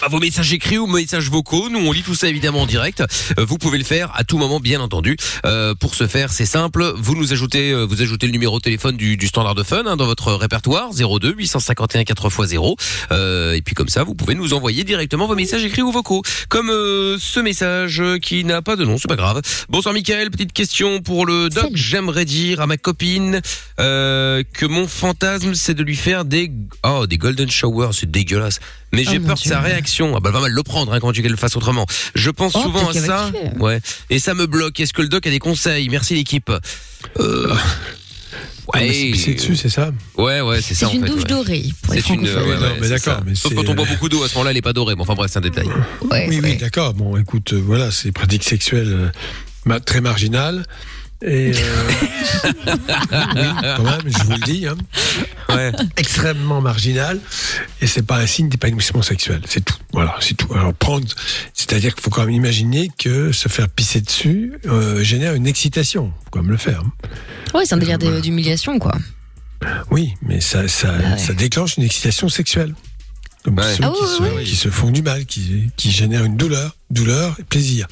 bah, 0.00 0.08
vos 0.10 0.20
messages 0.20 0.52
écrits 0.52 0.76
ou 0.76 0.86
messages 0.86 1.30
vocaux, 1.30 1.70
nous 1.70 1.78
on 1.78 1.90
lit 1.90 2.02
tout 2.02 2.14
ça 2.14 2.28
évidemment 2.28 2.62
en 2.62 2.66
direct. 2.66 3.02
Euh, 3.38 3.44
vous 3.46 3.56
pouvez 3.56 3.78
le 3.78 3.84
faire 3.84 4.12
à 4.14 4.24
tout 4.24 4.36
moment, 4.36 4.60
bien 4.60 4.80
entendu. 4.80 5.16
Euh, 5.46 5.74
pour 5.74 5.94
ce 5.94 6.06
faire, 6.06 6.32
c'est 6.32 6.44
simple. 6.44 6.92
Vous 6.96 7.14
nous 7.14 7.32
ajoutez, 7.32 7.72
euh, 7.72 7.84
vous 7.84 8.02
ajoutez 8.02 8.26
le 8.26 8.32
numéro 8.32 8.58
de 8.58 8.62
téléphone 8.62 8.96
du, 8.96 9.16
du 9.16 9.26
standard 9.26 9.54
de 9.54 9.62
fun 9.62 9.84
hein, 9.86 9.96
dans 9.96 10.04
votre 10.04 10.32
répertoire 10.34 10.90
02 10.92 11.32
851 11.32 12.02
4x0. 12.02 12.76
Euh, 13.10 13.54
et 13.54 13.62
puis 13.62 13.74
comme 13.74 13.88
ça, 13.88 14.04
vous 14.04 14.14
pouvez 14.14 14.34
nous 14.34 14.52
envoyer 14.52 14.84
directement 14.84 15.26
vos 15.26 15.34
messages 15.34 15.64
écrits 15.64 15.82
ou 15.82 15.92
vocaux. 15.92 16.22
Comme 16.50 16.68
euh, 16.68 17.16
ce 17.18 17.40
message 17.40 18.02
qui 18.20 18.44
n'a 18.44 18.60
pas 18.60 18.76
de 18.76 18.84
nom, 18.84 18.98
c'est 18.98 19.08
pas 19.08 19.16
grave. 19.16 19.40
Bonsoir 19.70 19.94
Mickaël, 19.94 20.30
petite 20.30 20.52
question 20.52 21.00
pour 21.00 21.24
le 21.24 21.48
doc. 21.48 21.70
J'aimerais 21.72 22.26
dire 22.26 22.60
à 22.60 22.66
ma 22.66 22.76
copine 22.76 23.40
euh, 23.80 24.42
que 24.52 24.66
mon 24.66 24.86
fantasme 24.88 25.54
c'est 25.54 25.74
de 25.74 25.82
lui 25.82 25.96
faire 25.96 26.24
des 26.24 26.50
oh 26.84 27.06
des 27.06 27.16
golden 27.16 27.50
showers, 27.50 27.92
c'est 27.92 28.10
dégueulasse. 28.10 28.60
Mais 28.92 29.02
Oh 29.06 29.10
j'ai 29.10 29.18
mon 29.18 29.26
peur 29.28 29.36
de 29.36 29.40
sa 29.42 29.60
réaction. 29.60 30.14
Ah 30.16 30.20
bah, 30.20 30.28
elle 30.30 30.34
va 30.34 30.40
mal 30.42 30.52
le 30.52 30.62
prendre 30.62 30.92
hein, 30.92 31.00
quand 31.00 31.12
tu 31.12 31.22
qu'elle 31.22 31.30
le 31.32 31.36
fasse 31.36 31.56
autrement. 31.56 31.86
Je 32.14 32.30
pense 32.30 32.52
Oh, 32.54 32.62
souvent 32.62 32.88
à 32.88 32.92
ça. 32.94 33.30
Ouais. 33.58 33.80
Et 34.10 34.18
ça 34.18 34.34
me 34.34 34.46
bloque. 34.46 34.78
Est-ce 34.80 34.92
que 34.92 35.02
le 35.02 35.08
doc 35.08 35.26
a 35.26 35.30
des 35.30 35.38
conseils? 35.38 35.88
Merci 35.88 36.14
l'équipe. 36.14 36.50
Euh... 37.18 37.54
Ah, 38.72 38.80
mais 38.80 39.14
c'est 39.14 39.34
dessus, 39.34 39.54
c'est 39.56 39.68
ça? 39.68 39.92
Ouais, 40.18 40.40
ouais, 40.40 40.60
c'est 40.60 40.74
ça 40.74 40.88
C'est 40.90 40.96
une 40.96 41.02
fait. 41.04 41.08
douche 41.10 41.22
ouais. 41.22 41.28
dorée 41.28 41.64
C'est 41.88 41.96
une. 42.10 42.26
francophones. 42.26 42.48
ouais, 42.50 42.56
Non, 42.56 42.62
ouais, 42.62 42.68
mais 42.80 42.88
c'est 42.88 42.88
d'accord, 43.06 43.20
Sauf 43.34 43.54
quand 43.54 43.68
on 43.68 43.74
boit 43.74 43.84
euh, 43.86 43.88
beaucoup 43.88 44.08
d'eau, 44.08 44.22
à 44.24 44.28
ce 44.28 44.34
moment-là, 44.34 44.50
elle 44.50 44.56
est 44.56 44.62
pas 44.62 44.72
dorée. 44.72 44.94
Mais 44.96 45.02
enfin 45.02 45.14
bref, 45.14 45.30
c'est 45.32 45.38
un 45.38 45.42
détail. 45.42 45.66
Ouais, 45.66 46.26
Oui, 46.28 46.40
ouais. 46.40 46.40
oui, 46.42 46.56
d'accord. 46.56 46.92
Bon, 46.92 47.16
écoute, 47.16 47.52
euh, 47.52 47.62
voilà, 47.64 47.90
c'est 47.92 48.10
pratique 48.10 48.42
sexuelle 48.42 48.88
euh, 48.92 49.08
ma- 49.64 49.78
très 49.80 50.00
marginale. 50.00 50.64
Et 51.22 51.52
euh, 51.54 51.88
oui, 52.66 53.42
quand 53.76 53.82
même, 53.82 54.02
je 54.06 54.22
vous 54.24 54.32
le 54.32 54.44
dis, 54.44 54.66
hein, 54.66 54.76
Ouais. 55.48 55.72
extrêmement 55.96 56.60
marginal. 56.60 57.18
Et 57.80 57.86
c'est 57.86 58.02
pas 58.02 58.18
un 58.18 58.26
signe 58.26 58.48
d'épanouissement 58.48 59.00
sexuel. 59.02 59.40
C'est 59.46 59.64
tout. 59.64 59.76
Voilà, 59.92 60.14
c'est 60.20 60.34
tout. 60.34 60.52
Alors 60.54 60.74
prendre, 60.74 61.06
c'est-à-dire 61.54 61.94
qu'il 61.94 62.02
faut 62.02 62.10
quand 62.10 62.22
même 62.26 62.34
imaginer 62.34 62.90
que 62.98 63.32
se 63.32 63.48
faire 63.48 63.68
pisser 63.68 64.00
dessus 64.02 64.52
euh, 64.66 65.02
génère 65.02 65.34
une 65.34 65.46
excitation. 65.46 66.12
Faut 66.24 66.30
quand 66.32 66.42
même 66.42 66.50
le 66.50 66.56
faire. 66.58 66.80
hein. 66.80 66.92
Ouais, 67.54 67.64
c'est 67.64 67.74
un 67.74 67.78
délire 67.78 67.98
de- 67.98 68.20
d'humiliation 68.20 68.78
quoi. 68.78 68.92
Oui, 69.90 70.12
mais 70.20 70.40
ça, 70.42 70.68
ça, 70.68 70.94
Ah 70.98 71.12
ouais. 71.12 71.18
ça 71.18 71.32
déclenche 71.32 71.78
une 71.78 71.84
excitation 71.84 72.28
sexuelle. 72.28 72.74
Comme 73.42 73.56
Ouais. 73.58 73.74
ceux 73.74 73.84
Ah 73.84 73.92
qui, 73.96 74.22
ouais, 74.22 74.44
se, 74.44 74.50
qui 74.50 74.56
se 74.56 74.68
font 74.68 74.90
du 74.90 75.00
mal, 75.02 75.24
qui, 75.24 75.70
qui 75.76 75.90
génèrent 75.92 76.24
une 76.24 76.36
douleur, 76.36 76.76
douleur 76.90 77.36
et 77.38 77.44
plaisir. 77.44 77.86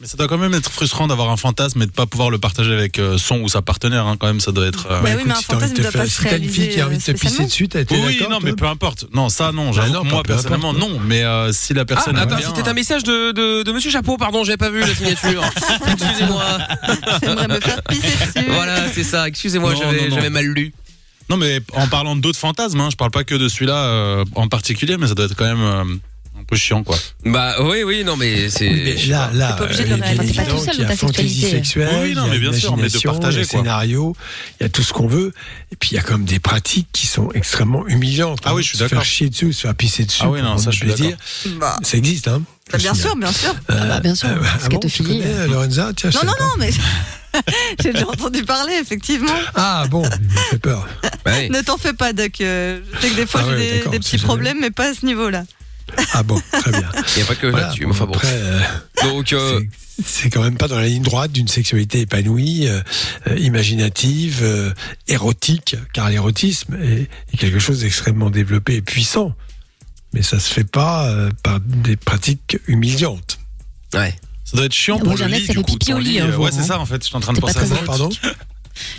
Mais 0.00 0.06
ça 0.06 0.16
doit 0.16 0.28
quand 0.28 0.38
même 0.38 0.54
être 0.54 0.70
frustrant 0.70 1.08
d'avoir 1.08 1.28
un 1.30 1.36
fantasme 1.36 1.82
et 1.82 1.86
de 1.86 1.90
pas 1.90 2.06
pouvoir 2.06 2.30
le 2.30 2.38
partager 2.38 2.72
avec 2.72 3.00
euh, 3.00 3.18
son 3.18 3.40
ou 3.40 3.48
sa 3.48 3.62
partenaire. 3.62 4.06
Hein, 4.06 4.16
quand 4.16 4.28
même, 4.28 4.38
ça 4.38 4.52
doit 4.52 4.66
être. 4.68 4.86
euh, 4.88 5.00
Bah 5.00 5.08
oui, 5.08 5.10
écoute, 5.14 5.24
mais 5.26 5.32
un 5.32 5.40
fantasme 5.40 5.74
te 5.74 5.80
doit 5.82 5.90
faire- 5.90 6.00
pas 6.02 6.06
se 6.06 6.22
si 6.22 6.28
t'as 6.28 6.38
une 6.38 6.48
fille 6.48 6.68
qui 6.68 6.80
a 6.80 6.86
envie 6.86 6.98
de 6.98 7.02
te 7.02 7.06
réaliser, 7.06 7.28
pisser 7.28 7.44
dessus, 7.44 7.68
t'as 7.68 7.80
été 7.80 7.96
Oui, 7.96 8.16
non, 8.20 8.26
toi 8.28 8.38
mais 8.44 8.52
peu 8.52 8.66
importe. 8.66 9.06
Non, 9.12 9.28
ça, 9.28 9.50
non. 9.50 9.72
J'avoue 9.72 9.92
pas 9.94 10.02
moi, 10.04 10.22
personnellement, 10.22 10.70
importe. 10.70 10.88
non. 10.88 11.00
Mais 11.04 11.24
euh, 11.24 11.52
si 11.52 11.74
la 11.74 11.80
Ah, 11.82 11.84
personne. 11.84 12.16
aime 12.16 12.22
attends, 12.22 12.36
bien, 12.36 12.46
c'était 12.54 12.68
un 12.68 12.74
message 12.74 13.02
de, 13.02 13.32
de, 13.32 13.64
de 13.64 13.72
Monsieur 13.72 13.90
Chapeau, 13.90 14.16
pardon, 14.16 14.44
j'avais 14.44 14.56
pas 14.56 14.70
vu 14.70 14.80
la 14.80 14.94
signature. 14.94 15.42
Excusez-moi. 15.88 16.44
J'aimerais 17.22 17.48
me 17.48 17.60
faire 17.60 17.82
pisser 17.82 18.02
dessus. 18.34 18.46
Voilà, 18.50 18.88
c'est 18.92 19.02
ça. 19.04 19.26
Excusez-moi, 19.26 19.74
j'avais 20.10 20.30
mal 20.30 20.46
lu. 20.46 20.72
Non, 21.28 21.36
mais 21.36 21.60
en 21.74 21.88
parlant 21.88 22.14
d'autres 22.14 22.38
fantasmes, 22.38 22.80
hein, 22.80 22.88
je 22.90 22.96
parle 22.96 23.10
pas 23.10 23.24
que 23.24 23.34
de 23.34 23.48
celui-là 23.48 23.74
euh, 23.84 24.24
en 24.36 24.46
particulier, 24.48 24.96
mais 24.96 25.08
ça 25.08 25.14
doit 25.14 25.26
être 25.26 25.34
quand 25.36 25.44
même 25.44 25.60
euh, 25.60 25.84
peu 26.48 26.56
chiant, 26.56 26.82
quoi. 26.82 26.96
Bah 27.26 27.56
oui, 27.60 27.82
oui, 27.84 28.04
non, 28.04 28.16
mais 28.16 28.48
c'est. 28.50 28.68
Oui, 28.68 28.82
mais 28.84 29.06
là, 29.06 29.30
là, 29.34 29.52
pas 29.52 29.64
obligé 29.64 29.84
de 29.84 29.94
le 29.94 30.02
réaliser. 30.02 30.32
T'es 30.34 30.42
pas 30.44 30.50
tout 30.50 30.58
seul 30.58 30.70
qu'il 30.74 30.80
y 30.80 30.84
a 30.84 30.88
dans 30.88 30.90
ta 30.92 30.96
fantaisie 30.96 31.28
sexualité. 31.42 31.56
sexuelle, 31.56 31.88
Oui, 32.02 32.14
non, 32.14 32.22
il 32.24 32.26
y 32.26 32.30
a 32.30 32.32
mais 32.32 32.38
bien 32.38 32.52
sûr, 32.52 32.76
mais 32.76 32.88
de 32.88 32.98
partager, 33.00 33.36
il 33.38 33.42
y 33.42 33.44
a 33.44 33.48
quoi. 33.48 33.58
scénario, 33.60 34.16
il 34.58 34.62
y 34.64 34.66
a 34.66 34.68
tout 34.70 34.82
ce 34.82 34.92
qu'on 34.92 35.06
veut. 35.06 35.32
Et 35.72 35.76
puis 35.76 35.90
il 35.92 35.94
y 35.94 35.98
a 35.98 36.02
quand 36.02 36.12
même 36.12 36.24
des 36.24 36.38
pratiques 36.40 36.88
qui 36.92 37.06
sont 37.06 37.30
extrêmement 37.32 37.86
humiliantes. 37.86 38.40
Ah 38.44 38.50
hein. 38.50 38.52
oui, 38.54 38.62
je 38.62 38.68
suis 38.68 38.78
Se 38.78 38.84
d'accord. 38.84 38.98
faire 39.02 39.06
chier 39.06 39.28
dessus, 39.28 39.52
se 39.52 39.60
faire 39.62 39.74
pisser 39.74 40.04
dessus. 40.04 40.22
Ah 40.24 40.30
oui, 40.30 40.40
non, 40.42 40.52
pour 40.52 40.60
ça, 40.60 40.70
je 40.70 40.76
suis 40.76 40.86
plaisir, 40.86 41.16
Bah, 41.60 41.76
Ça 41.82 41.96
existe, 41.98 42.28
hein. 42.28 42.42
bah, 42.72 42.78
bien 42.78 42.94
sûr, 42.94 43.10
hein. 43.12 43.18
bien 43.18 43.32
sûr. 43.32 43.54
Euh, 43.70 43.86
bah, 43.88 44.00
bien 44.00 44.14
sûr, 44.14 44.28
euh, 44.28 44.36
ah 44.42 44.52
bon, 44.70 44.78
tu 44.78 44.88
scatophilie. 44.88 45.18
connais, 45.20 45.34
euh, 45.34 45.46
Lorenza 45.48 45.92
Tiens, 45.94 46.10
je 46.10 46.16
Non, 46.16 46.24
non, 46.24 46.32
non, 46.40 46.52
mais 46.58 46.70
j'ai 47.82 47.92
déjà 47.92 48.08
entendu 48.08 48.42
parler, 48.44 48.72
effectivement. 48.80 49.34
Ah 49.54 49.86
bon, 49.90 50.02
fait 50.50 50.58
peur. 50.58 50.88
Ouais. 51.26 51.48
Ne 51.50 51.60
t'en 51.60 51.76
fais 51.76 51.92
pas, 51.92 52.12
Doc. 52.14 52.40
euh, 52.40 52.80
Je 52.94 53.00
sais 53.02 53.10
que 53.10 53.16
des 53.16 53.26
fois 53.26 53.42
Ah 53.44 53.48
j'ai 53.50 53.54
ouais, 53.56 53.70
des, 53.70 53.76
d'accord, 53.78 53.92
petits 53.92 54.18
problèmes, 54.18 54.58
mais 54.60 54.70
pas 54.70 54.90
à 54.90 54.94
ce 54.94 55.04
niveau-là. 55.04 55.44
Ah 56.12 56.22
bon, 56.22 56.40
très 56.52 56.70
bien. 56.70 56.90
Il 57.16 57.20
y 57.20 57.22
a 57.22 57.26
pas 57.26 57.34
que 57.34 57.46
Voilà, 57.46 57.66
là-dessus. 57.66 57.84
bon, 57.84 57.90
Enfin 57.90 58.06
bon. 58.06 58.12
après, 58.14 58.28
euh, 58.32 58.60
Donc, 59.04 59.32
euh, 59.32 59.60
c'est- 60.04 60.30
quand 60.30 60.42
même 60.42 60.56
pas 60.56 60.68
dans 60.68 60.78
la 60.78 60.86
ligne 60.86 61.02
droite 61.02 61.32
d'une 61.32 61.48
sexualité 61.48 62.00
épanouie, 62.00 62.68
euh, 62.68 62.80
imaginative, 63.38 64.40
euh, 64.42 64.72
érotique, 65.08 65.76
car 65.92 66.08
l'érotisme 66.10 66.76
est, 66.82 67.08
est 67.32 67.36
quelque 67.36 67.58
chose 67.58 67.80
d'extrêmement 67.80 68.30
développé 68.30 68.74
et 68.76 68.82
puissant. 68.82 69.34
Mais 70.14 70.22
ça 70.22 70.40
se 70.40 70.52
fait 70.52 70.64
pas 70.64 71.08
euh, 71.10 71.30
par 71.42 71.60
des 71.60 71.96
pratiques 71.96 72.58
humiliantes. 72.66 73.38
Ouais. 73.94 74.14
Ça 74.44 74.56
doit 74.56 74.66
être 74.66 74.72
chiant 74.72 74.96
Moi, 74.96 75.04
pour 75.08 75.16
j'ai 75.18 75.24
le 75.26 75.30
lit, 75.32 75.40
du 75.40 75.46
fait 75.46 75.54
coup. 75.54 75.62
pipi 75.64 75.86
ton 75.86 75.96
au 75.96 75.98
lit 75.98 76.20
euh, 76.20 76.32
jour, 76.32 76.44
Ouais, 76.44 76.50
c'est 76.52 76.60
hein. 76.60 76.64
ça, 76.64 76.78
en 76.80 76.86
fait. 76.86 77.02
Je 77.02 77.08
suis 77.08 77.16
en 77.16 77.20
train 77.20 77.34
de 77.34 77.40
penser 77.40 77.58
à 77.58 77.66
ça. 77.66 77.76
très 77.76 77.84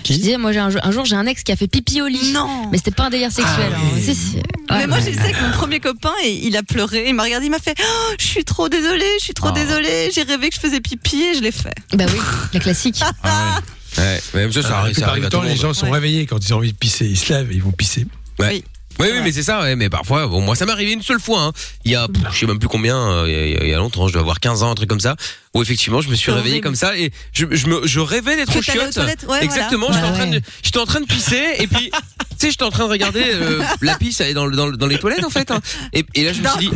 Je 0.05 0.13
disais, 0.13 0.37
moi 0.37 0.51
j'ai 0.51 0.59
un, 0.59 0.69
jour- 0.69 0.81
un 0.83 0.91
jour 0.91 1.05
j'ai 1.05 1.15
un 1.15 1.25
ex 1.25 1.43
qui 1.43 1.51
a 1.51 1.55
fait 1.55 1.67
pipi 1.67 2.01
au 2.01 2.07
lit. 2.07 2.31
Non. 2.33 2.69
Mais 2.71 2.77
c'était 2.77 2.91
pas 2.91 3.05
un 3.05 3.09
délire 3.09 3.31
sexuel. 3.31 3.71
Ah 3.73 3.77
hein. 3.77 3.89
oui. 3.95 4.01
Si, 4.03 4.15
si. 4.15 4.37
Mais 4.71 4.87
moi, 4.87 4.99
je 4.99 5.05
sais 5.05 5.31
que 5.31 5.41
mon 5.41 5.51
premier 5.51 5.79
copain, 5.79 6.13
et 6.23 6.31
il 6.45 6.55
a 6.55 6.63
pleuré. 6.63 7.05
Il 7.09 7.15
m'a 7.15 7.23
regardé, 7.23 7.47
il 7.47 7.49
m'a 7.49 7.59
fait 7.59 7.75
Oh, 7.79 8.13
Je 8.19 8.25
suis 8.25 8.43
trop 8.45 8.69
désolée, 8.69 9.03
je 9.19 9.23
suis 9.23 9.33
trop 9.33 9.49
Ah. 9.49 9.53
désolée. 9.53 10.11
J'ai 10.13 10.23
rêvé 10.23 10.49
que 10.49 10.55
je 10.55 10.59
faisais 10.59 10.79
pipi 10.79 11.21
et 11.23 11.33
je 11.35 11.41
l'ai 11.41 11.51
fait. 11.51 11.73
Bah 11.93 12.05
oui, 12.11 12.19
la 12.53 12.59
classique. 12.59 13.01
Ah 13.23 13.59
ouais. 13.97 14.03
Ouais, 14.03 14.21
mais 14.35 14.39
même 14.41 14.51
ça, 14.51 14.61
ça 14.61 14.67
ça 14.69 14.77
arrive 14.79 14.95
du 14.95 15.03
à 15.03 15.29
tout 15.29 15.37
temps, 15.37 15.41
le 15.41 15.49
les 15.49 15.55
gens 15.55 15.73
sont 15.73 15.87
Ouais. 15.87 15.93
réveillés 15.93 16.25
quand 16.27 16.37
ils 16.45 16.53
ont 16.53 16.57
envie 16.57 16.71
de 16.71 16.77
pisser. 16.77 17.05
Ils 17.07 17.17
se 17.17 17.33
lèvent 17.33 17.51
et 17.51 17.55
ils 17.55 17.63
vont 17.63 17.71
pisser. 17.71 18.05
Ouais. 18.37 18.49
Oui, 18.51 18.63
oui, 18.99 19.19
mais 19.23 19.31
c'est 19.31 19.43
ça, 19.43 19.61
ouais, 19.61 19.75
mais 19.75 19.89
parfois, 19.89 20.27
bon, 20.27 20.41
moi, 20.41 20.55
ça 20.55 20.65
m'est 20.65 20.71
arrivé 20.71 20.91
une 20.91 21.01
seule 21.01 21.19
fois, 21.19 21.41
hein. 21.41 21.51
Il 21.85 21.91
y 21.91 21.95
a, 21.95 22.07
pff, 22.07 22.23
je 22.33 22.37
sais 22.39 22.45
même 22.45 22.59
plus 22.59 22.67
combien, 22.67 22.97
euh, 22.97 23.25
il 23.27 23.33
y 23.33 23.57
a- 23.57 23.63
il 23.65 23.69
y, 23.69 23.73
longtemps, 23.73 24.07
je 24.07 24.13
dois 24.13 24.21
avoir 24.21 24.39
15 24.39 24.63
ans, 24.63 24.71
un 24.71 24.75
truc 24.75 24.89
comme 24.89 24.99
ça, 24.99 25.15
où 25.53 25.61
effectivement, 25.61 26.01
je 26.01 26.09
me 26.09 26.15
suis 26.15 26.31
réveillé 26.31 26.59
comme 26.61 26.75
ça, 26.75 26.97
et 26.97 27.11
je, 27.33 27.45
je 27.51 27.67
me, 27.67 27.87
je 27.87 27.99
rêvais 27.99 28.35
d'être 28.35 28.55
aux 28.55 28.59
Que 28.59 28.65
t'allais 28.65 28.79
aux 28.79 28.81
chiottes. 28.83 28.93
toilettes, 28.95 29.25
ouais, 29.29 29.43
Exactement, 29.43 29.87
voilà. 29.89 30.01
j'étais 30.01 30.07
en 30.07 30.11
Bah 30.11 30.17
train 30.25 30.27
de, 30.31 30.41
j'étais 30.63 30.79
en 30.79 30.85
train 30.85 30.99
de 31.01 31.05
pisser, 31.05 31.43
et 31.59 31.67
puis, 31.67 31.91
tu 32.29 32.35
sais, 32.37 32.51
j'étais 32.51 32.63
en 32.63 32.71
train 32.71 32.85
de 32.85 32.89
regarder, 32.91 33.23
euh, 33.25 33.63
la 33.81 33.95
pisse, 33.97 34.19
elle 34.21 34.29
est 34.29 34.33
dans, 34.33 34.45
le- 34.45 34.55
dans, 34.55 34.67
le- 34.67 34.77
dans 34.77 34.87
les 34.87 34.99
toilettes, 34.99 35.23
en 35.23 35.29
fait, 35.29 35.49
hein. 35.51 35.59
et, 35.93 36.05
et 36.15 36.23
là, 36.25 36.33
je 36.33 36.41
me 36.41 36.47
suis 36.49 36.69
dit, 36.69 36.71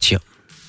tiens. 0.00 0.20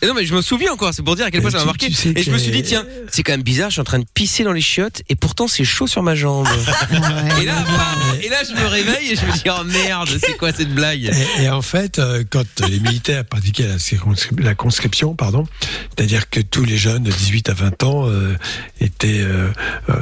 Et 0.05 0.07
non, 0.07 0.13
mais 0.13 0.25
je 0.25 0.35
me 0.35 0.41
souviens 0.41 0.71
encore, 0.71 0.93
c'est 0.93 1.01
pour 1.01 1.15
dire 1.15 1.25
à 1.25 1.31
quel 1.31 1.41
point 1.41 1.49
ça 1.49 1.57
m'a 1.57 1.65
marqué. 1.65 1.87
Et 1.87 2.21
je 2.21 2.29
me 2.29 2.37
suis 2.37 2.51
dit, 2.51 2.61
tiens, 2.61 2.85
c'est 3.11 3.23
quand 3.23 3.33
même 3.33 3.41
bizarre, 3.41 3.71
je 3.71 3.73
suis 3.73 3.81
en 3.81 3.85
train 3.85 3.97
de 3.97 4.05
pisser 4.13 4.43
dans 4.43 4.51
les 4.51 4.61
chiottes, 4.61 5.01
et 5.09 5.15
pourtant, 5.15 5.47
c'est 5.47 5.63
chaud 5.63 5.87
sur 5.87 6.03
ma 6.03 6.13
jambe. 6.13 6.47
Et 7.41 7.45
là, 7.45 7.55
bam, 7.55 8.19
et 8.23 8.29
là, 8.29 8.37
je 8.47 8.53
me 8.53 8.67
réveille 8.67 9.11
et 9.11 9.15
je 9.15 9.25
me 9.25 9.31
dis 9.31 9.43
oh 9.49 9.63
merde, 9.63 10.09
c'est 10.19 10.37
quoi 10.37 10.51
cette 10.51 10.73
blague? 10.73 11.11
Et, 11.39 11.43
et 11.43 11.49
en 11.49 11.61
fait, 11.61 11.99
euh, 11.99 12.23
quand 12.29 12.45
les 12.67 12.79
militaires 12.79 13.25
pratiquaient 13.25 13.67
la, 14.37 14.55
conscription, 14.55 15.15
pardon, 15.15 15.45
c'est-à-dire 15.95 16.29
que 16.29 16.39
tous 16.39 16.63
les 16.63 16.77
jeunes 16.77 17.03
de 17.03 17.11
18 17.11 17.49
à 17.49 17.53
20 17.53 17.83
ans 17.83 18.09
euh, 18.09 18.35
étaient 18.79 19.21
euh, 19.21 19.49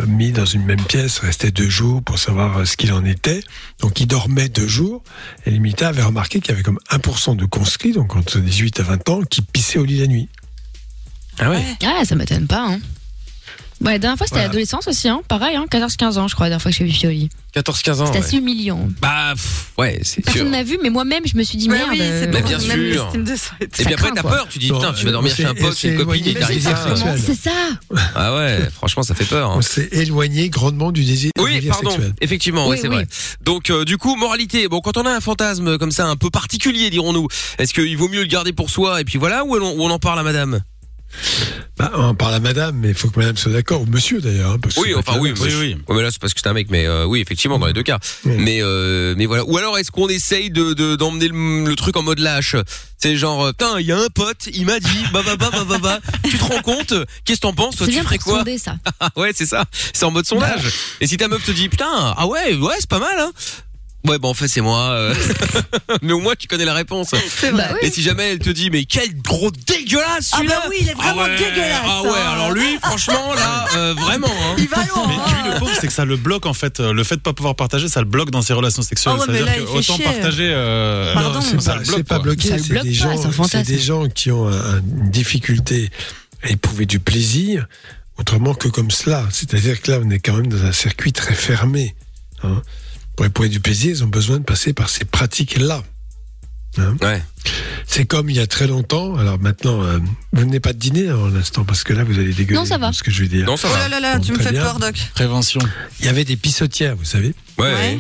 mis 0.08 0.32
dans 0.32 0.46
une 0.46 0.64
même 0.64 0.82
pièce, 0.82 1.20
restaient 1.20 1.52
deux 1.52 1.70
jours 1.70 2.04
pour 2.04 2.20
savoir 2.20 2.66
ce 2.68 2.78
qu'il 2.78 2.92
en 2.94 3.06
était. 3.06 3.42
Donc 3.80 4.00
ils 4.00 4.08
dormaient 4.08 4.50
deux 4.50 4.68
jours. 4.68 5.04
Et 5.46 5.52
les 5.52 5.60
militaires 5.60 5.90
avaient 5.90 6.04
remarqué 6.04 6.40
qu'il 6.40 6.52
y 6.52 6.54
avait 6.54 6.64
comme 6.64 6.80
1% 6.92 7.36
de 7.36 7.46
conscrits, 7.46 7.94
donc 7.94 8.16
entre 8.16 8.40
18 8.40 8.80
à 8.80 8.84
20 8.84 9.10
ans, 9.10 9.22
qui 9.30 9.42
pissaient 9.42 9.80
au 9.80 9.86
lit 9.86 9.93
la 10.00 10.08
nuit. 10.08 10.30
Ah 11.40 11.50
ouais. 11.50 11.64
Ah, 11.84 12.06
ça 12.06 12.16
m'étonne 12.16 12.48
pas. 12.48 12.66
Hein. 12.68 12.80
Ouais, 13.82 13.94
la 13.94 14.00
dernière 14.00 14.18
fois, 14.18 14.28
c'était 14.28 14.36
Voilà. 14.36 14.48
l'adolescence 14.48 14.88
aussi, 14.88 15.10
hein. 15.10 15.22
pareil, 15.28 15.56
hein, 15.56 15.66
14-15 15.70 16.18
ans, 16.18 16.28
je 16.28 16.36
crois, 16.36 16.46
la 16.46 16.52
dernière 16.52 16.62
fois 16.62 16.72
que 16.72 16.78
j'ai 16.78 16.86
vu 16.86 17.14
lit. 17.14 17.30
14-15 17.56 18.02
ans. 18.02 18.06
C'était 18.08 18.20
ouais. 18.20 18.26
assez 18.26 18.38
humiliant. 18.38 18.88
Bah 19.02 19.34
pff, 19.36 19.72
ouais, 19.78 20.00
c'est 20.04 20.24
sûr. 20.24 20.24
Personne 20.24 20.52
n'a 20.52 20.64
vu, 20.64 20.80
mais 20.82 20.90
moi-même, 20.90 21.24
je 21.26 21.36
me 21.38 21.44
suis 21.44 21.58
dit, 21.58 21.70
Ouais, 21.70 21.78
merde. 21.78 21.90
oui, 21.92 21.98
c'est 22.00 22.04
euh, 22.28 22.32
Mais 22.34 22.42
bien 22.42 22.60
sûr. 22.60 23.12
et 23.62 23.68
puis 23.68 23.94
après 23.94 24.10
t'as 24.16 24.24
peur, 24.24 24.48
tu 24.50 24.58
dis 24.60 24.72
putain, 24.72 24.92
tu 24.94 25.06
vas 25.06 25.12
dormir 25.12 25.36
chez 25.36 25.46
un 25.46 25.54
pote, 25.54 25.76
chez 25.78 25.90
une 25.90 25.98
c'est 26.00 26.04
copine, 26.06 26.24
il 26.26 26.34
t'arrive. 26.36 26.68
C'est 27.18 27.36
ça. 27.36 27.52
Ah 28.16 28.36
ouais, 28.36 28.60
franchement 28.74 29.04
ça 29.04 29.14
fait 29.14 29.26
peur. 29.26 29.52
hein. 29.52 29.56
On 29.58 29.62
s'est 29.62 29.90
éloigné 29.92 30.50
grandement 30.50 30.92
du 30.92 31.04
désir, 31.04 31.32
Oui, 31.40 31.56
désir 31.56 31.74
pardon. 31.74 31.92
sexuel. 31.92 32.14
Effectivement, 32.22 32.68
oui, 32.70 32.78
c'est 32.82 32.88
oui. 32.88 32.96
vrai. 32.96 33.08
Donc, 33.42 33.70
euh, 33.70 33.86
du 33.86 33.98
coup, 33.98 34.16
moralité. 34.16 34.68
Bon, 34.68 34.80
quand 34.82 34.98
on 34.98 35.06
a 35.06 35.12
un 35.12 35.20
fantasme 35.22 35.78
comme 35.78 35.92
ça, 35.92 36.08
un 36.08 36.16
peu 36.16 36.30
particulier, 36.30 36.90
dirons-nous, 36.90 37.28
est-ce 37.60 37.74
qu'il 37.74 37.96
vaut 37.98 38.08
mieux 38.10 38.22
le 38.22 38.28
garder 38.28 38.54
pour 38.54 38.70
soi 38.70 39.02
et 39.02 39.04
puis 39.04 39.20
voilà, 39.20 39.44
ou 39.46 39.56
on 39.56 39.90
en 39.92 40.00
parle 40.00 40.20
à 40.20 40.24
Madame? 40.24 40.62
Bah, 41.76 41.92
on 41.96 42.14
parle 42.14 42.36
à 42.36 42.40
madame, 42.40 42.76
mais 42.78 42.90
il 42.90 42.94
faut 42.94 43.10
que 43.10 43.20
madame 43.20 43.36
soit 43.36 43.52
d'accord, 43.52 43.82
ou 43.82 43.86
monsieur 43.88 44.22
d'ailleurs. 44.22 44.52
hein, 44.52 44.58
Oui, 44.78 44.94
enfin 44.96 45.18
oui, 45.20 45.34
oui, 45.42 45.50
oui. 45.60 45.78
mais 45.90 46.04
là 46.04 46.12
c'est 46.12 46.22
parce 46.22 46.36
que 46.36 46.40
c'est 46.40 46.48
un 46.48 46.54
mec, 46.54 46.68
mais 46.70 46.86
euh, 46.86 47.06
oui, 47.06 47.20
effectivement, 47.20 47.58
dans 47.58 47.66
les 47.66 47.74
deux 47.74 47.82
cas. 47.82 47.98
Mais 48.26 48.60
euh, 48.62 49.16
mais 49.18 49.26
voilà. 49.26 49.44
Ou 49.46 49.58
alors 49.58 49.80
est-ce 49.80 49.90
qu'on 49.90 50.08
essaye 50.08 50.52
de 50.52 50.74
de- 50.74 50.96
d'emmener 50.96 51.30
le, 51.30 51.64
le 51.68 51.76
truc 51.76 51.98
en 51.98 52.04
mode 52.04 52.20
lâche? 52.20 52.56
C'est 53.00 53.16
genre, 53.18 53.44
euh, 53.46 53.52
putain, 53.54 53.80
il 53.80 53.88
y 53.88 53.92
a 53.92 53.98
un 54.00 54.08
pote, 54.14 54.48
il 54.54 54.66
m'a 54.68 54.80
dit, 54.80 55.04
bah 55.12 55.22
bah 55.26 55.36
bah 55.36 55.50
bah 55.52 55.66
bah 55.68 55.78
bah. 55.82 56.00
Tu 56.30 56.38
te 56.38 56.44
rends 56.44 56.62
compte? 56.62 56.94
Qu'est-ce 57.26 57.40
que 57.40 57.48
t'en 57.48 57.54
penses? 57.54 57.76
Toi, 57.76 57.88
C'est 57.88 57.92
tu 57.92 57.98
bien 57.98 58.04
ferais 58.04 58.18
pour 58.20 58.26
quoi? 58.34 58.38
sonder 58.40 58.58
ça. 58.60 58.76
Ah 59.00 59.10
ouais, 59.18 59.32
c'est 59.34 59.48
ça. 59.48 59.66
C'est 59.94 60.06
en 60.06 60.12
mode 60.12 60.28
sondage. 60.28 60.72
Et 61.02 61.08
si 61.08 61.18
ta 61.18 61.28
meuf 61.28 61.44
te 61.44 61.52
dit, 61.52 61.70
putain, 61.70 61.88
ah 62.16 62.28
ouais, 62.28 62.54
ouais, 62.56 62.76
c'est 62.80 62.90
pas 62.90 63.00
mal, 63.00 63.18
hein. 63.18 63.32
Ouais, 64.06 64.18
bon, 64.20 64.30
en 64.30 64.34
fait, 64.34 64.48
c'est 64.50 64.62
moi. 64.62 64.90
euh. 64.92 65.14
mais 66.02 66.12
au 66.14 66.20
moins, 66.20 66.34
tu 66.38 66.48
connais 66.48 66.66
la 66.66 66.74
réponse. 66.74 67.14
C'est 67.30 67.52
vrai. 67.52 67.70
Bah 67.72 67.78
Et 67.82 67.90
si 67.90 68.02
jamais 68.02 68.32
elle 68.32 68.40
te 68.40 68.50
dit, 68.50 68.70
mais 68.70 68.84
quel 68.86 69.16
gros 69.22 69.50
dégueulasse 69.52 70.32
Ah 70.34 70.38
celui-là 70.38 70.56
bah 70.62 70.68
oui, 70.70 70.78
il 70.82 70.90
est 70.90 70.94
vraiment 70.94 71.22
ah 71.22 71.30
ouais, 71.30 71.38
dégueulasse, 71.38 71.82
Ah 71.86 72.02
ouais, 72.04 72.10
hein. 72.10 72.32
alors 72.34 72.52
lui, 72.52 72.78
franchement, 72.84 73.34
là, 73.34 73.66
euh, 73.78 73.94
vraiment. 73.94 74.28
Hein. 74.28 74.56
Il 74.58 74.68
va 74.68 74.78
loin. 74.86 75.08
Mais 75.08 75.14
hein. 75.16 75.44
lui, 75.46 75.54
le 75.54 75.60
pauvre, 75.60 75.72
c'est 75.80 75.88
que 75.88 75.94
ça 75.94 76.04
le 76.06 76.18
bloque 76.18 76.46
en 76.46 76.54
fait. 76.54 76.80
Le 76.80 77.04
fait 77.04 77.16
de 77.16 77.22
pas 77.22 77.34
pouvoir 77.34 77.56
partager, 77.56 77.88
ça 77.88 78.02
le 78.02 78.06
bloque 78.08 78.30
dans 78.32 78.42
ses 78.42 78.54
relations 78.54 78.82
sexuelles. 78.82 79.16
Ah 79.18 79.22
ouais, 79.22 79.26
mais 79.30 79.34
C'est-à-dire 79.40 79.46
là, 79.46 79.58
que 79.58 79.62
il 79.62 79.68
fait 79.68 79.92
autant 79.92 79.96
chier. 79.96 80.06
partager. 80.06 80.50
euh, 80.54 81.14
Pardon. 81.14 81.40
Non, 81.40 81.42
c'est 81.42 81.62
ça 81.62 81.74
pas, 81.74 81.80
le 81.80 81.84
bloque, 81.86 81.96
c'est 81.98 82.04
pas 82.04 82.16
quoi. 82.16 82.24
bloqué. 82.24 82.48
Ça 82.50 82.58
le 82.58 82.64
C'est 82.64 82.70
bloque 82.70 82.84
des, 82.84 82.90
pas, 82.92 82.96
gens, 82.98 83.18
c'est 83.18 83.26
un 83.28 83.32
c'est 83.32 83.36
fantasme. 83.38 83.72
des 83.74 83.80
gens 83.80 84.08
qui 84.10 84.32
ont 84.32 84.48
un- 84.50 84.52
un- 84.52 84.78
une 84.80 85.10
difficulté 85.12 85.90
à 86.44 86.50
éprouver 86.50 86.86
du 86.86 87.00
plaisir 87.00 87.68
autrement 88.18 88.54
que 88.54 88.68
comme 88.68 88.92
cela. 88.92 89.24
C'est-à-dire 89.32 89.82
que 89.82 89.92
là, 89.92 90.00
on 90.04 90.10
est 90.10 90.20
quand 90.20 90.34
même 90.34 90.48
dans 90.48 90.64
un 90.66 90.72
circuit 90.74 91.14
très 91.14 91.34
fermé. 91.36 91.96
hein. 92.44 92.62
Pour 93.16 93.26
éprouver 93.26 93.50
du 93.50 93.60
plaisir, 93.60 93.92
ils 93.92 94.04
ont 94.04 94.08
besoin 94.08 94.40
de 94.40 94.44
passer 94.44 94.74
par 94.74 94.90
ces 94.90 95.06
pratiques-là. 95.06 95.84
Hein. 96.80 96.96
Ouais. 97.02 97.22
C'est 97.86 98.06
comme 98.06 98.30
il 98.32 98.36
y 98.36 98.40
a 98.40 98.48
très 98.48 98.66
longtemps. 98.66 99.16
Alors 99.18 99.40
maintenant, 99.40 99.84
euh, 99.84 100.00
vous 100.32 100.42
venez 100.42 100.60
pas 100.60 100.74
de 100.74 100.80
dîner 100.80 101.12
en 101.12 101.28
l'instant 101.28 101.64
parce 101.66 101.84
que 101.84 101.94
là, 101.94 102.04
vous 102.04 102.18
allez 102.18 102.34
dégueuler. 102.34 102.60
Non, 102.60 102.66
ça 102.66 102.80
va. 102.80 102.92
Ce 102.92 103.04
que 103.04 103.12
je 103.12 103.22
veux 103.22 103.28
dire. 103.30 103.46
Non, 103.46 103.56
ça 103.58 103.68
Oh 103.70 103.74
va. 103.74 103.80
là 103.82 103.90
là 103.90 104.00
là, 104.00 104.18
Bon, 104.18 104.24
tu 104.24 104.32
me 104.32 104.40
fais 104.40 104.52
bien. 104.52 104.64
peur, 104.64 104.80
Doc. 104.80 104.96
Prévention. 105.14 105.60
Il 106.00 106.06
y 106.08 106.10
avait 106.10 106.26
des 106.26 106.36
pissotières, 106.36 106.96
vous 106.96 107.06
savez, 107.06 107.36
Ouais. 107.60 107.74
Ouais. 107.74 108.00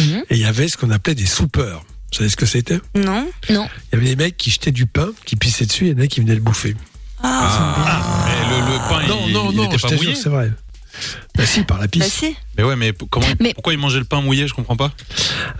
Mhm. 0.00 0.24
et 0.30 0.34
il 0.36 0.40
y 0.40 0.44
avait 0.44 0.68
ce 0.68 0.76
qu'on 0.76 0.90
appelait 0.90 1.14
des 1.16 1.26
soupeurs. 1.26 1.80
Vous 2.12 2.18
savez 2.18 2.30
ce 2.30 2.36
que 2.36 2.46
c'était? 2.46 2.78
Non 2.94 3.28
Non. 3.50 3.68
Il 3.92 3.96
y 3.98 4.00
avait 4.00 4.06
des 4.14 4.16
mecs 4.16 4.36
qui 4.36 4.50
jetaient 4.50 4.70
du 4.72 4.86
pain, 4.86 5.08
qui 5.24 5.34
pissaient 5.36 5.66
dessus, 5.66 5.86
et 5.86 5.90
il 5.90 5.98
y 5.98 6.00
en 6.00 6.04
a 6.04 6.06
qui 6.06 6.20
venaient 6.20 6.34
le 6.36 6.40
bouffer. 6.40 6.76
Ah, 7.22 8.24
Mais 8.26 8.48
le, 8.48 8.72
le 8.72 8.78
pain, 8.88 9.06
non, 9.08 9.24
il, 9.26 9.32
non, 9.32 9.50
il 9.50 9.56
non, 9.56 9.64
était 9.64 9.78
pas 9.78 9.90
mouillé. 9.94 10.14
c'est 10.14 10.28
vrai. 10.28 10.52
Bah 11.38 11.46
si, 11.46 11.62
par 11.62 11.78
la 11.78 11.84
bah 11.84 11.88
pisse. 11.88 12.12
si. 12.12 12.36
Mais 12.56 12.64
ouais, 12.64 12.74
mais 12.74 12.92
comment, 13.10 13.24
Mais- 13.38 13.54
pourquoi 13.54 13.72
il 13.72 13.78
mangeait 13.78 14.00
le 14.00 14.04
pain 14.04 14.20
mouillé 14.20 14.48
Je 14.48 14.54
comprends 14.54 14.76
pas. 14.76 14.92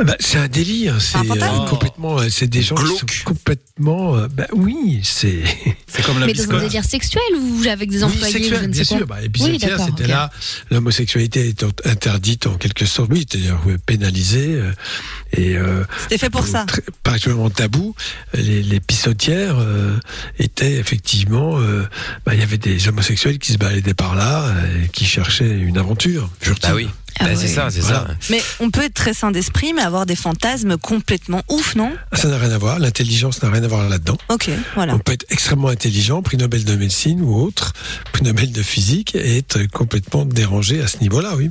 Ah 0.01 0.05
bah, 0.05 0.17
c'est 0.19 0.39
un 0.39 0.49
délire, 0.49 1.01
c'est 1.01 1.19
euh, 1.19 1.67
complètement, 1.69 2.19
euh, 2.19 2.29
c'est 2.29 2.49
des 2.49 2.63
gens 2.63 2.75
qui 2.75 2.87
sont 2.87 3.07
complètement, 3.25 4.17
euh, 4.17 4.27
bah 4.29 4.47
oui, 4.53 5.01
c'est 5.05 5.43
C'est 5.87 6.05
comme 6.05 6.19
la 6.19 6.27
Mais 6.27 6.33
dans 6.33 6.51
un 6.57 6.61
délire 6.61 6.85
sexuel 6.85 7.23
ou 7.41 7.63
avec 7.69 7.89
des 7.91 7.99
oui, 7.99 8.05
employés 8.05 8.35
ou 8.35 8.39
je 8.39 8.43
sexuel, 8.45 8.63
ne 8.63 8.67
bien 8.73 8.83
sais 8.85 8.89
quoi 8.89 8.99
sûr. 8.99 9.07
Bah, 9.07 9.17
d'accord, 9.61 9.87
c'était 9.87 10.07
là, 10.09 10.31
l'homosexualité 10.71 11.49
étant 11.49 11.69
interdite 11.85 12.47
en 12.49 12.55
quelque 12.57 12.85
sorte, 12.85 13.11
oui, 13.13 13.25
c'est-à-dire 13.31 13.59
pénalisée 13.87 14.55
euh, 14.55 14.73
et 15.33 15.57
euh, 15.57 15.85
C'était 16.03 16.19
fait 16.19 16.31
pour 16.31 16.47
ça. 16.47 16.65
très- 16.65 16.83
particulièrement 17.05 17.51
tabou. 17.51 17.95
Les, 18.35 18.63
les 18.63 18.81
pissotières 18.81 19.57
euh, 19.59 19.97
étaient 20.39 20.75
effectivement, 20.75 21.59
euh, 21.59 21.87
bah, 22.27 22.35
il 22.35 22.41
y 22.41 22.43
avait 22.43 22.59
des 22.59 22.89
homosexuels 22.89 23.39
qui 23.39 23.53
se 23.53 23.59
baladaient 23.59 23.95
par 23.95 24.15
là, 24.17 24.47
euh, 24.49 24.85
et 24.85 24.89
qui 24.89 25.05
cherchaient 25.05 25.45
une 25.69 25.79
aventure. 25.79 26.31
furtive. 26.41 26.71
Bah 26.71 26.77
oui. 26.77 26.89
Ah 27.21 27.25
Bah, 27.25 27.31
c'est 27.35 27.49
ça, 27.49 27.69
c'est 27.71 27.81
Voilà. 27.81 28.07
ça. 28.07 28.15
Mais 28.31 28.41
on 28.61 28.71
peut 28.71 28.83
être 28.85 28.95
très 28.95 29.13
sain 29.13 29.31
d'esprit, 29.33 29.73
mais 29.73 29.83
avoir 29.83 30.07
des 30.07 30.15
fantasmes 30.15 30.77
complètement 30.77 31.43
ouf, 31.49 31.75
non? 31.75 31.93
Ah, 32.13 32.17
Ça 32.17 32.29
n'a 32.29 32.39
rien 32.39 32.51
à 32.53 32.59
voir, 32.59 32.79
l'intelligence 32.79 33.43
n'a 33.43 33.51
rien 33.51 33.63
à 33.65 33.67
voir 33.69 33.89
là-dedans. 33.89 34.17
Ok, 34.29 34.51
voilà. 34.77 34.95
On 34.95 34.99
peut 35.01 35.13
être 35.13 35.27
extrêmement 35.29 35.69
intelligent, 35.69 36.23
prix 36.23 36.37
Nobel 36.37 36.65
de 36.65 36.77
médecine 36.77 37.21
ou 37.21 37.35
autre, 37.41 37.73
prix 38.13 38.23
Nobel 38.23 38.53
de 38.53 38.63
physique, 38.63 39.15
et 39.17 39.39
être 39.39 39.65
complètement 39.73 40.25
dérangé 40.25 40.81
à 40.81 40.87
ce 40.87 40.99
niveau-là, 40.99 41.35
oui. 41.37 41.51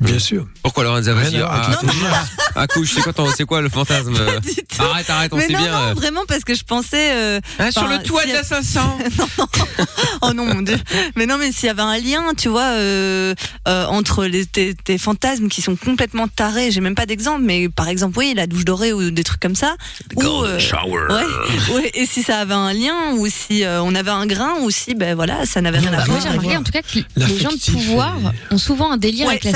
Bien 0.00 0.18
sûr. 0.20 0.46
Pourquoi 0.62 0.84
Lorenza 0.84 1.12
va 1.12 1.20
Rien 1.22 1.30
dire 1.30 1.46
à 1.46 1.48
voir 1.48 1.64
avec 1.68 1.76
ah, 1.80 1.82
l'intelligence. 1.82 2.28
ah, 2.54 2.66
couche, 2.68 2.92
c'est 2.94 3.02
quoi, 3.02 3.12
ton- 3.12 3.30
c'est 3.36 3.44
quoi 3.44 3.60
le 3.60 3.68
fantasme. 3.68 4.14
Arrête, 4.78 5.10
arrête, 5.10 5.32
on 5.32 5.36
Mais 5.38 5.46
sait 5.48 5.52
non, 5.54 5.58
bien. 5.58 5.72
non, 5.72 5.86
euh. 5.88 5.94
vraiment 5.94 6.20
parce 6.28 6.44
que 6.44 6.54
je 6.54 6.62
pensais. 6.62 7.10
euh, 7.14 7.40
Ah, 7.58 7.72
sur 7.72 7.88
le 7.88 7.98
toit 8.02 8.22
si- 8.22 8.28
de 8.28 8.32
la 8.34 8.44
500. 8.44 8.98
oh 10.22 10.32
non, 10.32 10.44
mon 10.46 10.62
dieu. 10.62 10.78
Mais 11.16 11.26
non, 11.26 11.36
mais 11.36 11.50
s'il 11.50 11.66
y 11.66 11.68
avait 11.70 11.82
un 11.82 11.98
lien, 11.98 12.22
tu 12.36 12.48
vois, 12.48 12.62
euh, 12.62 13.34
euh, 13.66 13.86
entre 13.86 14.24
les, 14.26 14.46
tes, 14.46 14.74
tes 14.74 14.98
fantasmes 14.98 15.48
qui 15.48 15.62
sont 15.62 15.74
complètement 15.74 16.28
tarés, 16.28 16.70
j'ai 16.70 16.80
même 16.80 16.94
pas 16.94 17.06
d'exemple, 17.06 17.42
mais 17.42 17.68
par 17.68 17.88
exemple, 17.88 18.18
oui, 18.18 18.34
la 18.36 18.46
douche 18.46 18.64
dorée 18.64 18.92
ou 18.92 19.10
des 19.10 19.24
trucs 19.24 19.40
comme 19.40 19.56
ça. 19.56 19.74
ou, 20.16 20.22
euh, 20.44 20.58
shower. 20.60 21.06
ouais, 21.10 21.74
ouais, 21.74 21.90
et 21.94 22.06
si 22.06 22.22
ça 22.22 22.38
avait 22.38 22.54
un 22.54 22.72
lien, 22.72 23.14
ou 23.16 23.26
si 23.26 23.64
euh, 23.64 23.82
on 23.82 23.94
avait 23.96 24.10
un 24.12 24.26
grain, 24.26 24.54
ou 24.62 24.70
si, 24.70 24.94
ben 24.94 25.14
voilà, 25.16 25.44
ça 25.44 25.60
n'avait 25.60 25.78
rien 25.78 25.92
à 25.92 25.96
Bah, 25.98 26.04
moi, 26.06 26.18
voir. 26.18 26.22
j'ai 26.22 26.38
remarqué 26.38 26.56
en 26.56 26.62
tout 26.62 26.72
cas 26.72 26.82
que 26.82 26.98
les 27.16 27.38
gens 27.40 27.50
de 27.50 27.72
pouvoir 27.72 28.14
et- 28.50 28.54
ont 28.54 28.58
souvent 28.58 28.92
un 28.92 28.96
délire 28.96 29.26
Ouais, 29.26 29.32
avec 29.32 29.44
la 29.44 29.52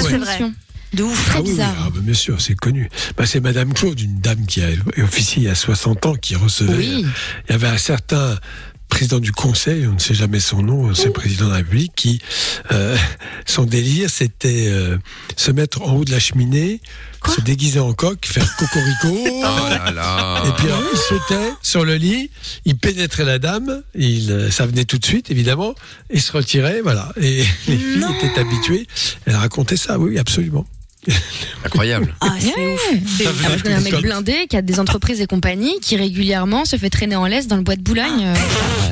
De 0.95 1.03
ouf. 1.05 1.25
Très 1.27 1.39
Ah 1.39 1.41
oui, 1.41 1.47
oui, 1.47 1.53
bizarre. 1.53 1.75
ah 1.87 1.91
bah, 1.91 2.01
bien 2.03 2.15
sûr, 2.15 2.41
c'est 2.41 2.55
connu. 2.55 2.91
Bah, 3.17 3.25
c'est 3.25 3.41
Madame 3.41 3.73
Claude, 3.73 3.99
une 3.99 4.21
dame 4.21 4.45
qui 4.45 4.61
a 4.63 4.69
officié 5.03 5.43
il 5.43 5.47
y 5.47 5.49
a 5.49 5.55
60 5.55 6.05
ans, 6.07 6.15
qui 6.15 6.35
recevait. 6.37 6.75
Oui. 6.75 7.07
Il 7.49 7.53
y 7.53 7.55
avait 7.55 7.69
un 7.69 7.79
certain 7.79 8.37
président 8.93 9.21
du 9.21 9.33
Conseil, 9.33 9.87
on 9.87 9.95
ne 9.95 9.99
sait 9.99 10.13
jamais 10.13 10.39
son 10.39 10.63
nom, 10.63 10.95
c'est 10.95 11.07
le 11.07 11.13
président 11.13 11.47
de 11.47 11.53
la 11.53 11.57
République, 11.57 11.93
qui 11.97 12.21
euh, 12.73 12.95
son 13.47 13.65
délire, 13.65 14.11
c'était 14.11 14.67
euh, 14.69 14.99
se 15.35 15.51
mettre 15.51 15.81
en 15.81 15.95
haut 15.95 16.05
de 16.05 16.11
la 16.11 16.19
cheminée, 16.19 16.83
se 17.27 17.41
déguiser 17.41 17.81
en 17.81 17.95
coq, 17.95 18.19
faire 18.27 18.47
cocorico. 18.57 19.09
Oh 19.45 19.69
là 19.71 19.91
là. 19.93 20.43
Et 20.47 20.53
puis 20.59 20.67
alors, 20.67 20.83
il 20.93 20.99
sautait 20.99 21.53
sur 21.63 21.87
le 21.87 21.95
lit, 21.95 22.31
il 22.67 22.77
pénétrait 22.77 23.25
la 23.25 23.39
dame, 23.39 23.83
il, 23.95 24.31
euh, 24.31 24.51
ça 24.51 24.67
venait 24.67 24.85
tout 24.85 24.99
de 24.99 25.07
suite 25.07 25.31
évidemment, 25.31 25.75
il 26.13 26.21
se 26.21 26.31
retirait, 26.31 26.83
voilà. 26.83 27.13
Et 27.17 27.45
les 27.69 27.79
filles 27.79 28.05
étaient 28.23 28.39
habituées. 28.39 28.87
Elle 29.25 29.37
racontait 29.37 29.79
ça, 29.79 29.99
oui, 29.99 30.19
absolument. 30.19 30.67
Incroyable. 31.65 32.15
Ah, 32.21 32.35
c'est 32.39 32.49
ouf. 32.49 32.81
C'est 33.19 33.27
ouf. 33.27 33.43
Ah, 33.47 33.57
je 33.57 33.63
connais 33.63 33.75
un 33.77 33.81
mec 33.81 33.95
blindé 34.01 34.47
qui 34.49 34.57
a 34.57 34.63
des 34.63 34.81
entreprises 34.81 35.21
et 35.21 35.27
compagnies 35.27 35.79
qui 35.81 35.97
régulièrement 35.97 36.65
se 36.65 36.77
fait 36.77 36.91
traîner 36.91 37.17
en 37.17 37.27
laisse 37.27 37.47
dans 37.47 37.57
le 37.57 37.63
bois 37.63 37.77
de 37.77 37.83
Boulogne 37.83 38.25
euh, 38.25 38.35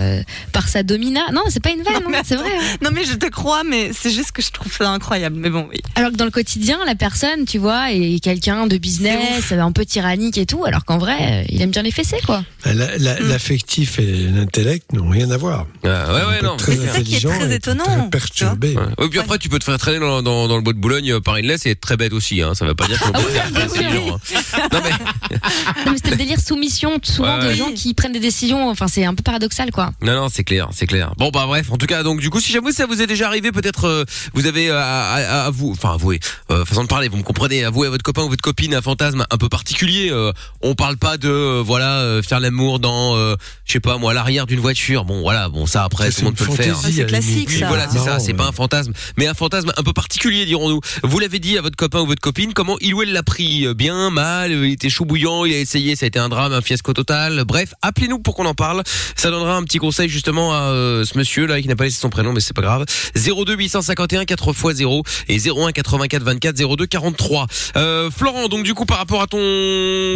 euh, 0.01 0.23
par 0.53 0.69
sa 0.69 0.83
domina. 0.83 1.21
Non, 1.33 1.43
c'est 1.49 1.63
pas 1.63 1.71
une 1.71 1.83
vanne, 1.83 2.03
Non, 2.11 2.17
hein, 2.19 2.23
c'est 2.25 2.37
vrai. 2.37 2.49
hein. 2.51 2.77
Non 2.83 2.91
mais 2.93 3.05
je 3.05 3.15
te 3.15 3.27
crois, 3.27 3.63
mais 3.65 3.91
c'est 3.93 4.11
juste 4.11 4.33
que 4.33 4.43
je 4.43 4.51
trouve 4.51 4.73
ça 4.75 4.89
incroyable. 4.91 5.37
Mais 5.39 5.51
bon, 5.51 5.67
oui. 5.71 5.79
Alors 5.95 6.11
que 6.13 6.17
dans 6.17 6.25
le 6.25 6.31
quotidien, 6.31 6.79
la 6.87 6.95
personne, 6.95 7.45
tu 7.47 7.59
vois, 7.59 7.93
est 7.93 8.21
quelqu'un 8.23 8.67
de 8.67 8.77
business, 8.77 9.53
un 9.53 9.73
peu 9.73 9.85
tyrannique 9.85 10.39
et 10.39 10.47
tout, 10.47 10.65
alors 10.65 10.85
qu'en 10.85 10.99
vrai, 10.99 11.17
euh, 11.21 11.45
il 11.49 11.61
aime 11.63 11.71
bien 11.71 11.83
les 11.83 11.91
fessées, 11.93 12.21
quoi. 12.25 12.45
La- 12.65 12.97
la- 12.99 13.21
L'affectif 13.21 13.99
et 13.99 14.07
l'intellect 14.33 14.93
n'ont 14.93 15.09
rien 15.09 15.31
à 15.31 15.37
voir. 15.37 15.67
Ah, 15.85 16.13
ouais, 16.13 16.21
ouais, 16.37 16.43
non. 16.43 16.57
très 16.57 16.77
c'est 16.77 16.87
ça 16.89 17.01
qui 17.03 17.17
est 17.17 17.21
très 17.29 17.51
et 17.53 17.55
étonnant, 17.57 17.85
Très 17.85 18.11
perturbé. 18.11 18.75
Ouais. 18.77 19.05
Et 19.07 19.09
puis 19.09 19.19
après, 19.19 19.39
tu 19.39 19.49
peux 19.49 19.59
te 19.59 19.65
faire 19.65 19.79
traîner 19.79 19.99
dans, 19.99 20.23
dans, 20.23 20.49
dans 20.49 20.57
le 20.57 20.63
bois 20.63 20.73
de 20.73 20.79
Boulogne 20.79 21.13
euh, 21.13 21.21
par 21.21 21.37
une 21.37 21.47
laisse 21.47 21.67
et 21.67 21.71
être 21.71 21.81
très 21.81 21.97
bête 22.01 22.13
aussi. 22.13 22.43
Hein. 22.43 22.55
Ça 22.55 22.65
veut 22.67 22.75
pas 22.75 22.87
dire 22.89 22.99
qu'on 23.01 23.11
Ah 23.15 23.19
peut 23.21 23.29
faire 23.29 23.45
oui, 23.47 23.53
très 23.53 23.63
oui, 23.63 23.87
intelligent. 23.87 24.17
hein. 24.17 24.69
Non 24.73 24.81
mais, 24.83 24.91
Non, 25.87 25.93
mais 25.93 25.97
c'était 25.97 26.11
le 26.11 26.17
délire 26.17 26.41
soumission, 26.41 26.99
souvent 27.03 27.37
Ouais, 27.37 27.43
de 27.45 27.47
ouais. 27.49 27.55
gens 27.57 27.71
qui 27.73 27.95
prennent 27.95 28.13
des 28.13 28.19
décisions, 28.21 28.69
enfin, 28.69 28.89
c'est 28.89 29.05
un 29.05 29.15
peu 29.15 29.23
paradoxal, 29.23 29.71
quoi. 29.71 29.93
non, 30.03 30.15
non, 30.15 30.29
c'est 30.29 30.43
clair, 30.45 30.69
c'est 30.73 30.87
clair. 30.87 31.13
Bon 31.19 31.31
bah 31.31 31.45
bref, 31.47 31.71
en 31.71 31.77
tout 31.77 31.87
cas, 31.87 32.03
donc 32.03 32.21
du 32.21 32.31
coup, 32.31 32.41
si 32.41 32.51
jamais 32.53 32.73
ça 32.73 32.87
vous 32.87 33.01
est 33.01 33.07
déjà 33.07 33.27
arrivé, 33.29 33.53
peut-être 33.53 33.85
euh, 33.87 34.05
vous 34.35 34.47
avez 34.47 34.69
euh, 34.71 34.79
à, 34.81 35.13
à, 35.15 35.45
à 35.47 35.51
vous, 35.51 35.71
enfin 35.73 35.95
avouer, 35.95 36.19
euh, 36.51 36.65
façon 36.65 36.83
de 36.83 36.89
parler, 36.89 37.09
vous 37.09 37.17
me 37.19 37.23
comprenez, 37.23 37.65
avouer 37.65 37.87
à 37.87 37.91
votre 37.91 38.03
copain 38.03 38.23
ou 38.23 38.29
votre 38.31 38.43
copine 38.43 38.75
un 38.75 38.83
fantasme 38.83 39.25
un 39.31 39.37
peu 39.37 39.49
particulier. 39.49 40.09
Euh, 40.11 40.33
on 40.63 40.75
parle 40.75 40.97
pas 40.97 41.17
de 41.19 41.29
euh, 41.29 41.63
voilà 41.65 41.99
euh, 42.01 42.23
faire 42.23 42.41
l'amour 42.41 42.79
dans, 42.81 43.17
euh, 43.17 43.37
je 43.67 43.73
sais 43.75 43.81
pas 43.81 43.99
moi, 43.99 44.15
l'arrière 44.15 44.47
d'une 44.47 44.61
voiture. 44.61 45.05
Bon 45.05 45.21
voilà, 45.21 45.49
bon 45.49 45.67
ça 45.67 45.85
après 45.85 46.11
tout 46.11 46.21
le 46.21 46.25
monde 46.27 46.35
c'est 46.39 46.45
peut 46.47 46.51
le 46.51 46.57
faire. 46.57 46.77
C'est 46.83 47.07
classique, 47.07 47.51
ça. 47.51 47.69
voilà, 47.69 47.89
c'est 47.91 47.99
Non, 47.99 48.05
ça, 48.05 48.19
c'est 48.21 48.35
pas 48.35 48.47
un 48.47 48.53
fantasme, 48.53 48.93
mais 49.17 49.27
un 49.27 49.35
fantasme 49.35 49.73
un 49.77 49.83
peu 49.83 49.93
particulier, 49.93 50.47
dirons-nous. 50.47 50.81
Vous 51.03 51.19
l'avez 51.19 51.39
dit 51.39 51.59
à 51.59 51.63
votre 51.63 51.77
copain 51.77 51.90
ou 51.99 52.07
votre 52.07 52.21
copine, 52.21 52.53
comment 52.53 52.77
il 52.81 52.95
ou 52.95 53.03
elle 53.03 53.13
l'a 53.13 53.23
pris? 53.23 53.67
Euh, 53.67 53.75
Bien, 53.75 54.11
mal, 54.11 54.53
euh, 54.53 54.67
il 54.67 54.73
était 54.73 54.89
chou 54.89 55.05
bouillant, 55.05 55.45
il 55.45 55.53
a 55.53 55.59
essayé, 55.59 55.97
ça 55.97 56.05
a 56.05 56.09
été 56.09 56.19
un 56.19 56.29
drame, 56.29 56.53
un 56.53 56.61
fiasco 56.61 56.93
total. 56.93 57.45
Bref, 57.45 57.75
appelez-nous 57.83 58.19
pour 58.19 58.35
qu'on 58.35 58.47
en 58.47 58.55
parle. 58.55 58.83
Ça 59.17 59.31
donnera 59.31 59.57
un 59.57 59.65
petit 59.65 59.79
conseil 59.79 60.09
justement 60.09 60.53
à 60.53 60.71
euh, 60.71 61.05
ce 61.05 61.19
monsieur 61.19 61.47
là 61.47 61.61
qui 61.61 61.69
n'a 61.69 61.77
pas 61.77 61.85
laissé 61.85 61.99
son 61.99 62.11
prénom, 62.11 62.33
mais 62.33 62.41
c'est 62.41 62.55
pas 62.55 62.63
grave. 62.63 62.85
02 63.17 63.57
851 63.57 64.25
4 64.25 64.49
x 64.51 64.77
0 64.77 65.03
et 65.29 65.39
01 65.39 65.73
84 65.73 66.23
24 66.23 66.77
02 66.77 66.87
43. 66.87 67.47
Euh, 67.77 68.11
Florent, 68.11 68.49
donc 68.49 68.63
du 68.63 68.75
coup 68.75 68.85
par 68.87 68.99
rapport 68.99 69.23
à 69.23 69.27
ton 69.27 69.39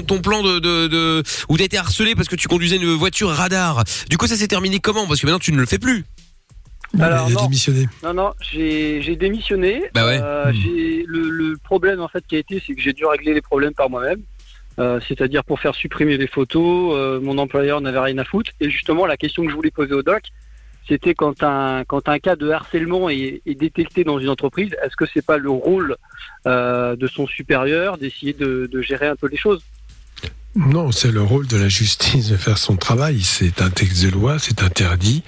ton 0.07 0.21
plan 0.21 0.43
de 0.43 0.59
de, 0.59 0.87
de 0.87 1.23
où 1.49 1.57
t'as 1.57 1.65
été 1.65 1.79
harcelé 1.79 2.15
parce 2.15 2.29
que 2.29 2.37
tu 2.37 2.49
conduisais 2.49 2.77
une 2.77 2.93
voiture 2.93 3.31
radar. 3.31 3.83
Du 4.09 4.19
coup 4.19 4.27
ça 4.27 4.37
s'est 4.37 4.49
terminé 4.49 4.79
comment? 4.79 5.07
Parce 5.07 5.21
que 5.21 5.27
maintenant 5.27 5.39
tu 5.39 5.53
ne 5.53 5.59
le 5.59 5.67
fais 5.67 5.79
plus. 5.79 6.05
Alors, 7.01 7.27
il 7.29 7.33
a 7.33 7.35
non. 7.41 7.43
démissionné. 7.45 7.89
Non, 8.03 8.15
non, 8.15 8.33
j'ai 8.41 9.03
j'ai 9.03 9.17
démissionné. 9.17 9.85
Bah 9.95 10.07
ouais. 10.07 10.19
Euh, 10.23 10.53
j'ai- 10.53 11.05
le, 11.07 11.29
le 11.31 11.57
problème 11.57 12.01
en 12.01 12.09
fait 12.09 12.25
qui 12.27 12.37
a 12.37 12.39
été, 12.39 12.63
c'est 12.65 12.75
que 12.75 12.81
j'ai 12.81 12.93
dû 12.93 13.05
régler 13.07 13.35
les 13.35 13.43
problèmes 13.43 13.75
par 13.75 13.91
moi-même. 13.91 14.21
Euh, 14.79 14.99
C'est-à-dire 15.07 15.45
pour 15.45 15.61
faire 15.61 15.75
supprimer 15.75 16.17
les 16.17 16.27
photos, 16.27 16.95
euh, 16.97 17.21
mon 17.21 17.39
employeur 17.39 17.81
n'avait 17.81 17.99
rien 18.01 18.19
à 18.19 18.25
foutre. 18.25 18.51
Et 18.61 18.71
justement, 18.71 19.07
la 19.07 19.17
question 19.17 19.45
que 19.45 19.51
je 19.51 19.55
voulais 19.55 19.71
poser 19.71 19.95
au 19.95 20.03
doc, 20.03 20.23
c'était 20.89 21.15
quand 21.15 21.43
un 21.43 21.85
quand 21.85 22.09
un 22.09 22.19
cas 22.19 22.37
de 22.37 22.51
harcèlement 22.51 23.09
est, 23.09 23.41
est 23.47 23.55
détecté 23.55 24.05
dans 24.05 24.19
une 24.19 24.29
entreprise, 24.29 24.75
est-ce 24.85 24.97
que 24.97 25.07
c'est 25.07 25.25
pas 25.25 25.39
le 25.39 25.51
rôle 25.51 25.97
euh, 26.47 26.97
de 26.97 27.07
son 27.07 27.27
supérieur 27.27 27.99
d'essayer 27.99 28.33
de, 28.33 28.69
de 28.71 28.81
gérer 28.83 29.07
un 29.07 29.17
peu 29.17 29.29
les 29.29 29.37
choses? 29.37 29.63
Non, 30.57 30.93
c'est 30.93 31.11
le 31.11 31.21
rôle 31.21 31.49
de 31.49 31.57
la 31.57 31.69
justice 31.69 32.29
de 32.29 32.37
faire 32.37 32.59
son 32.59 32.77
travail. 32.77 33.23
C'est 33.25 33.61
un 33.61 33.71
texte 33.71 34.05
de 34.05 34.11
loi, 34.11 34.39
c'est 34.39 34.63
interdit. 34.63 35.25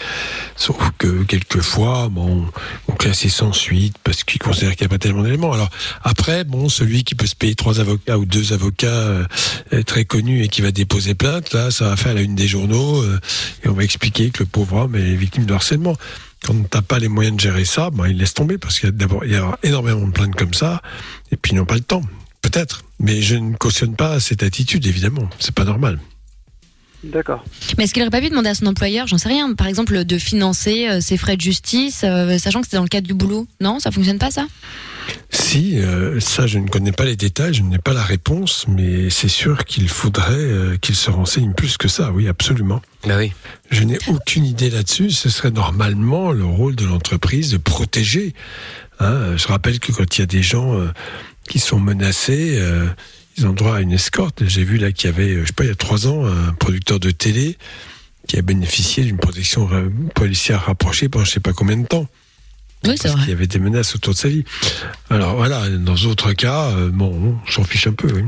Sauf 0.55 0.77
que 0.99 1.25
quelquefois, 1.25 2.09
bon, 2.09 2.47
on 2.87 2.93
classe 2.93 3.27
sans 3.27 3.53
suite 3.53 3.97
parce 4.05 4.23
qu'ils 4.23 4.39
considèrent 4.39 4.77
qu'il 4.77 4.87
n'y 4.87 4.93
a 4.93 4.95
pas 4.95 4.99
tellement 4.99 5.25
d'éléments. 5.25 5.53
Alors 5.53 5.69
après, 6.05 6.45
bon, 6.45 6.69
celui 6.69 7.03
qui 7.03 7.17
peut 7.17 7.27
se 7.27 7.35
payer 7.35 7.57
trois 7.57 7.81
avocats 7.81 8.19
ou 8.19 8.25
deux 8.25 8.53
avocats 8.53 8.87
euh, 8.87 9.27
très 9.85 10.05
connus 10.05 10.45
et 10.45 10.49
qui 10.49 10.63
va 10.63 10.71
déposer 10.71 11.17
plainte, 11.17 11.53
là, 11.53 11.73
ça 11.73 11.89
va 11.89 11.97
faire 11.97 12.15
la 12.15 12.21
une 12.21 12.37
des 12.37 12.47
journaux 12.47 13.03
euh, 13.03 13.19
et 13.65 13.69
on 13.69 13.75
va 13.75 13.83
expliquer 13.83 14.31
que 14.31 14.45
le 14.45 14.49
pauvre 14.49 14.77
homme 14.77 14.95
est 14.95 15.17
victime 15.17 15.45
de 15.45 15.55
harcèlement. 15.55 15.97
Quand 16.45 16.55
t'as 16.71 16.83
pas 16.83 17.01
les 17.01 17.09
moyens 17.09 17.35
de 17.37 17.41
gérer 17.41 17.65
ça, 17.65 17.91
ben, 17.91 18.07
il 18.07 18.17
laisse 18.19 18.35
tomber 18.35 18.59
parce 18.59 18.79
qu'il 18.79 18.91
y 18.91 18.93
a 18.93 18.93
d'abord 18.93 19.25
énormément 19.65 20.07
de 20.07 20.13
plaintes 20.13 20.37
comme 20.37 20.55
ça 20.55 20.83
et 21.33 21.37
puis 21.37 21.51
ils 21.51 21.57
n'ont 21.57 21.65
pas 21.65 21.75
le 21.75 21.81
temps. 21.81 22.03
Peut-être, 22.57 22.85
mais 22.99 23.21
je 23.21 23.35
ne 23.37 23.55
cautionne 23.55 23.95
pas 23.97 24.19
cette 24.19 24.43
attitude, 24.43 24.87
évidemment. 24.87 25.29
C'est 25.39 25.55
pas 25.55 25.65
normal. 25.65 26.01
D'accord. 27.05 27.45
Mais 27.77 27.85
est-ce 27.85 27.93
qu'il 27.93 28.03
aurait 28.03 28.11
pas 28.11 28.23
pu 28.23 28.31
demander 28.31 28.49
à 28.49 28.55
son 28.55 28.65
employeur, 28.65 29.07
j'en 29.07 29.19
sais 29.19 29.29
rien, 29.29 29.53
par 29.53 29.67
exemple, 29.67 30.07
de 30.07 30.17
financer 30.17 30.89
euh, 30.89 31.03
ses 31.03 31.19
frais 31.19 31.37
de 31.37 31.43
justice, 31.43 32.01
euh, 32.03 32.39
sachant 32.39 32.61
que 32.61 32.67
c'était 32.67 32.79
dans 32.79 32.83
le 32.83 32.89
cadre 32.89 33.07
du 33.07 33.13
boulot? 33.13 33.47
Non, 33.61 33.79
ça 33.79 33.91
fonctionne 33.91 34.19
pas, 34.19 34.31
ça? 34.31 34.47
Si, 35.29 35.79
euh, 35.79 36.19
ça, 36.19 36.47
je 36.47 36.59
ne 36.59 36.67
connais 36.67 36.93
pas 36.93 37.05
les 37.05 37.15
détails, 37.15 37.53
je 37.53 37.63
n'ai 37.63 37.77
pas 37.77 37.93
la 37.93 38.03
réponse, 38.03 38.65
mais 38.69 39.11
c'est 39.11 39.29
sûr 39.29 39.67
qu'il 39.67 39.91
faudrait 39.91 40.33
euh, 40.33 40.79
qu'il 40.79 40.97
se 40.97 41.11
renseigne 41.11 41.53
plus 41.53 41.77
que 41.77 41.89
ça, 41.89 42.11
oui, 42.11 42.27
absolument. 42.27 42.81
Bah 43.07 43.19
oui. 43.19 43.33
Je 43.71 43.83
n'ai 43.83 43.99
aucune 44.09 44.47
idée 44.47 44.71
là-dessus. 44.71 45.11
Ce 45.11 45.29
serait 45.29 45.51
normalement 45.51 46.33
le 46.33 46.45
rôle 46.45 46.75
de 46.75 46.87
l'entreprise 46.87 47.51
de 47.51 47.59
protéger. 47.59 48.33
Hein, 48.99 49.37
je 49.37 49.47
rappelle 49.47 49.79
que 49.79 49.93
quand 49.93 50.17
il 50.17 50.21
y 50.21 50.25
a 50.25 50.27
des 50.27 50.43
gens 50.43 50.75
euh, 50.75 50.89
qui 51.47 51.59
sont 51.59 51.79
menacés, 51.81 52.57
euh, 52.59 52.87
ils 53.37 53.47
ont 53.47 53.53
droit 53.53 53.77
à 53.77 53.81
une 53.81 53.93
escorte. 53.93 54.47
J'ai 54.47 54.65
vu 54.65 54.77
là 54.79 54.93
qu'il 54.93 55.11
y 55.11 55.13
avait, 55.13 55.31
euh, 55.35 55.43
je 55.43 55.47
sais 55.49 55.53
pas, 55.53 55.65
il 55.65 55.69
y 55.69 55.73
a 55.73 55.77
trois 55.77 56.07
ans, 56.07 56.27
un 56.27 56.53
producteur 56.53 57.01
de 57.01 57.11
télé 57.11 57.57
qui 58.27 58.37
a 58.39 58.43
bénéficié 58.43 59.05
d'une 59.05 59.19
protection 59.19 59.69
policière 60.15 60.63
rapprochée 60.67 61.09
pendant 61.09 61.25
je 61.25 61.31
sais 61.31 61.41
pas 61.41 61.53
combien 61.53 61.77
de 61.77 61.87
temps. 61.87 62.09
Oui, 62.85 62.93
c'est 62.97 63.05
Parce 63.05 63.15
vrai. 63.15 63.23
qu'il 63.25 63.31
y 63.31 63.37
avait 63.37 63.47
des 63.47 63.59
menaces 63.59 63.95
autour 63.95 64.13
de 64.15 64.19
sa 64.19 64.29
vie. 64.29 64.45
Alors 65.11 65.37
voilà, 65.37 65.69
dans 65.69 65.95
d'autres 65.95 66.33
cas, 66.33 66.71
euh, 66.71 66.91
bon, 66.91 67.39
on 67.47 67.51
s'en 67.51 67.65
fiche 67.65 67.87
un 67.87 67.93
peu, 67.93 68.11
oui. 68.13 68.23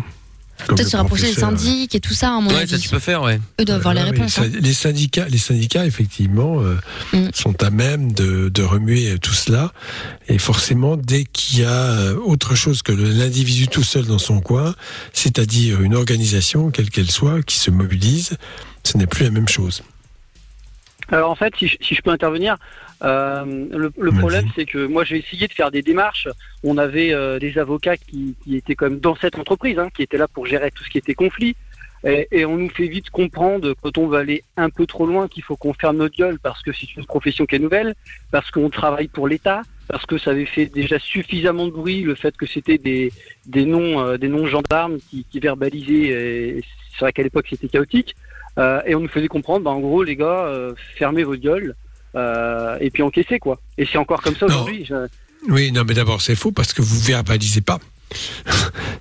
Peut-être 0.67 0.89
se 0.89 0.97
rapprocher 0.97 1.27
des 1.29 1.41
syndics 1.41 1.95
et 1.95 2.01
tout 2.01 2.13
ça, 2.15 2.35
à 2.37 2.41
mon 2.41 2.51
Ouais, 2.51 2.57
avis. 2.57 2.71
ça 2.73 2.79
tu 2.79 2.89
peux 2.89 2.99
faire, 2.99 3.23
ouais. 3.23 3.41
Eux 3.61 3.65
doivent 3.65 3.79
avoir 3.79 3.95
les 3.95 4.03
réponses. 4.03 4.39
hein. 4.39 4.49
les 4.61 4.73
syndicats, 4.75 5.27
les 5.29 5.39
syndicats, 5.39 5.87
effectivement, 5.87 6.61
euh, 6.61 6.77
Mm. 7.13 7.29
sont 7.33 7.63
à 7.63 7.71
même 7.71 8.13
de, 8.13 8.49
de 8.49 8.63
remuer 8.63 9.19
tout 9.21 9.33
cela. 9.35 9.73
Et 10.29 10.39
forcément, 10.39 10.97
dès 10.97 11.25
qu'il 11.25 11.61
y 11.61 11.65
a 11.65 11.71
euh, 11.71 12.17
autre 12.17 12.55
chose 12.55 12.83
que 12.83 12.93
l'individu 12.93 13.69
tout 13.69 13.85
seul 13.85 14.05
dans 14.07 14.19
son 14.19 14.41
coin, 14.41 14.75
c'est-à-dire 15.13 15.81
une 15.81 15.95
organisation, 15.95 16.71
quelle 16.71 16.91
qu'elle 16.91 17.11
soit, 17.11 17.43
qui 17.43 17.59
se 17.59 17.71
mobilise, 17.71 18.37
ce 18.85 18.99
n'est 18.99 19.07
plus 19.07 19.25
la 19.25 19.31
même 19.31 19.49
chose. 19.49 19.83
Alors 21.11 21.31
en 21.31 21.35
fait, 21.37 21.55
si 21.59 21.69
je, 21.69 21.77
si 21.81 21.95
je 21.95 22.03
peux 22.03 22.11
intervenir, 22.11 22.57
euh, 23.03 23.45
le, 23.71 23.93
le 23.97 24.13
problème 24.13 24.47
c'est 24.55 24.65
que 24.65 24.87
moi 24.87 25.05
j'ai 25.05 25.19
essayé 25.19 25.47
de 25.47 25.53
faire 25.53 25.71
des 25.71 25.83
démarches. 25.83 26.29
On 26.65 26.79
avait 26.79 27.13
euh, 27.13 27.39
des 27.39 27.59
avocats 27.59 27.97
qui, 27.97 28.35
qui 28.43 28.57
étaient 28.57 28.75
comme 28.75 28.99
dans 28.99 29.17
cette 29.17 29.39
entreprise, 29.39 29.79
hein, 29.79 29.89
qui 29.95 30.03
étaient 30.03 30.19
là 30.19 30.29
pour 30.29 30.47
gérer 30.47 30.71
tout 30.71 30.85
ce 30.85 30.91
qui 30.91 30.99
était 30.99 31.15
conflit. 31.15 31.57
Et, 32.05 32.29
et 32.31 32.45
on 32.45 32.57
nous 32.57 32.71
fait 32.71 32.87
vite 32.87 33.11
comprendre 33.11 33.75
quand 33.83 33.99
on 33.99 34.07
va 34.07 34.19
aller 34.19 34.45
un 34.57 34.71
peu 34.71 34.87
trop 34.87 35.05
loin 35.05 35.27
qu'il 35.27 35.43
faut 35.43 35.57
qu'on 35.57 35.75
ferme 35.75 35.97
notre 35.97 36.17
gueule 36.17 36.39
parce 36.39 36.63
que 36.63 36.73
c'est 36.73 36.97
une 36.97 37.05
profession 37.05 37.45
qui 37.45 37.57
est 37.57 37.59
nouvelle, 37.59 37.95
parce 38.31 38.51
qu'on 38.53 38.71
travaille 38.71 39.09
pour 39.09 39.27
l'État, 39.27 39.63
parce 39.89 40.07
que 40.07 40.17
ça 40.17 40.31
avait 40.31 40.47
fait 40.47 40.67
déjà 40.67 41.01
suffisamment 41.01 41.67
de 41.67 41.73
bruit 41.73 42.03
le 42.03 42.15
fait 42.15 42.37
que 42.37 42.47
c'était 42.47 42.79
des, 42.79 43.13
des 43.47 43.65
noms 43.65 44.01
euh, 44.01 44.17
des 44.17 44.29
noms 44.29 44.47
gendarmes 44.47 44.99
qui, 45.11 45.25
qui 45.29 45.41
verbalisaient. 45.41 46.61
C'est 46.93 47.05
vrai 47.05 47.13
qu'à 47.13 47.23
l'époque 47.23 47.47
c'était 47.51 47.69
chaotique. 47.69 48.15
Euh, 48.59 48.81
et 48.87 48.95
on 48.95 49.01
nous 49.01 49.09
faisait 49.09 49.29
comprendre, 49.29 49.65
bah, 49.65 49.71
en 49.71 49.79
gros, 49.79 50.03
les 50.03 50.17
gars, 50.17 50.47
euh, 50.47 50.75
fermez 50.97 51.23
votre 51.23 51.41
gueule 51.41 51.69
euh, 51.71 51.75
et 52.81 52.91
puis 52.91 53.03
encaissez 53.03 53.39
quoi. 53.39 53.59
Et 53.77 53.87
c'est 53.87 53.99
encore 53.99 54.23
comme 54.23 54.37
ça 54.37 54.47
aujourd'hui. 54.47 54.85
Je- 54.85 55.09
Oui, 55.49 55.71
non, 55.73 55.85
mais 55.87 55.95
d'abord, 55.95 56.21
c'est 56.21 56.35
faux 56.35 56.51
parce 56.53 56.73
que 56.73 56.83
vous 56.83 56.99
verbalisez 57.01 57.61
pas. 57.61 57.79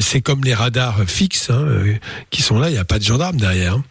c'est 0.00 0.20
comme 0.20 0.42
les 0.44 0.54
radars 0.54 1.02
fixes 1.06 1.50
hein, 1.50 1.62
euh, 1.66 1.94
qui 2.30 2.42
sont 2.42 2.58
là, 2.58 2.68
il 2.68 2.72
n'y 2.72 2.78
a 2.78 2.84
pas 2.84 2.98
de 2.98 3.04
gendarme 3.04 3.36
derrière. 3.36 3.74
hein. 3.74 3.84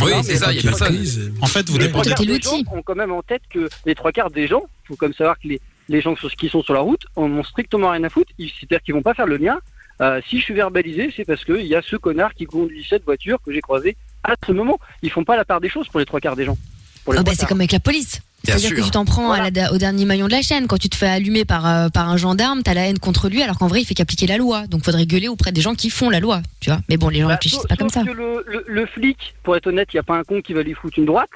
Oui, 0.00 0.12
c'est 0.22 0.36
ça, 0.36 0.52
il 0.52 0.56
y 0.56 0.58
a 0.60 0.62
personne. 0.70 0.96
En 1.42 1.46
fait, 1.46 1.68
vous 1.68 1.76
les 1.78 1.90
trois 1.90 2.04
quarts 2.04 2.16
des 2.26 2.40
gens 2.40 2.50
ont 2.72 2.82
quand 2.82 2.94
même 2.94 3.12
en 3.12 3.22
tête 3.22 3.42
que 3.50 3.68
les 3.84 3.94
trois 3.94 4.12
quarts 4.12 4.30
des 4.30 4.46
gens, 4.46 4.62
faut 4.88 4.96
comme 4.96 5.12
savoir 5.12 5.38
que 5.38 5.46
les, 5.48 5.60
les 5.90 6.00
gens 6.00 6.14
qui 6.14 6.48
sont 6.48 6.62
sur 6.62 6.72
la 6.74 6.80
route 6.80 7.02
en 7.16 7.24
ont 7.30 7.44
strictement 7.44 7.90
rien 7.90 8.02
à 8.04 8.08
foutre. 8.08 8.32
Ils- 8.38 8.48
C'est-à-dire 8.58 8.82
qu'ils 8.82 8.94
vont 8.94 9.02
pas 9.02 9.14
faire 9.14 9.26
le 9.26 9.36
lien. 9.36 9.58
Euh, 10.00 10.20
si 10.28 10.38
je 10.38 10.44
suis 10.44 10.54
verbalisé, 10.54 11.12
c'est 11.14 11.24
parce 11.24 11.44
qu'il 11.44 11.66
y 11.66 11.74
a 11.74 11.82
ce 11.82 11.96
connard 11.96 12.32
qui 12.34 12.46
conduit 12.46 12.84
cette 12.88 13.04
voiture 13.04 13.38
que 13.44 13.52
j'ai 13.52 13.60
croisée 13.60 13.96
à 14.24 14.34
ce 14.46 14.52
moment. 14.52 14.80
Ils 15.02 15.10
font 15.10 15.22
pas 15.24 15.36
la 15.36 15.44
part 15.44 15.60
des 15.60 15.68
choses 15.68 15.86
pour 15.88 16.00
les 16.00 16.06
trois 16.06 16.18
quarts 16.20 16.34
des 16.36 16.46
gens. 16.46 16.56
Pour 17.04 17.12
les 17.12 17.20
Ah 17.20 17.22
bah, 17.22 17.32
c'est 17.38 17.46
comme 17.46 17.60
avec 17.60 17.72
la 17.72 17.80
police. 17.80 18.20
C'est-à-dire 18.46 18.74
que 18.74 18.82
tu 18.82 18.90
t'en 18.90 19.06
prends 19.06 19.30
à 19.32 19.48
la- 19.50 19.72
au 19.72 19.78
dernier 19.78 20.04
maillon 20.04 20.26
de 20.26 20.32
la 20.32 20.42
chaîne. 20.42 20.66
Quand 20.66 20.76
tu 20.76 20.90
te 20.90 20.96
fais 20.96 21.06
allumer 21.06 21.46
par, 21.46 21.66
euh, 21.66 21.88
par 21.88 22.10
un 22.10 22.18
gendarme, 22.18 22.62
t'as 22.62 22.74
la 22.74 22.86
haine 22.88 22.98
contre 22.98 23.30
lui, 23.30 23.42
alors 23.42 23.58
qu'en 23.58 23.68
vrai, 23.68 23.80
il 23.80 23.84
fait 23.86 23.94
qu'appliquer 23.94 24.26
la 24.26 24.36
loi. 24.36 24.66
Donc, 24.66 24.84
faudrait 24.84 25.06
gueuler 25.06 25.28
auprès 25.28 25.50
des 25.50 25.62
gens 25.62 25.74
qui 25.74 25.88
font 25.88 26.10
la 26.10 26.20
loi, 26.20 26.42
tu 26.60 26.68
vois. 26.68 26.80
Mais 26.90 26.98
bon, 26.98 27.08
les 27.08 27.20
gens 27.20 27.28
Bah, 27.28 27.34
réfléchissent 27.36 27.60
sauf- 27.60 27.68
pas 27.68 27.76
comme 27.76 27.88
ça. 27.88 28.02
que 28.02 28.10
le, 28.10 28.44
le- 28.46 28.64
le 28.68 28.86
flic, 28.86 29.34
pour 29.44 29.56
être 29.56 29.66
honnête, 29.68 29.88
il 29.94 29.96
n'y 29.96 30.00
a 30.00 30.02
pas 30.02 30.16
un 30.18 30.24
con 30.24 30.42
qui 30.42 30.52
va 30.52 30.62
lui 30.62 30.74
foutre 30.74 30.98
une 30.98 31.06
droite. 31.06 31.30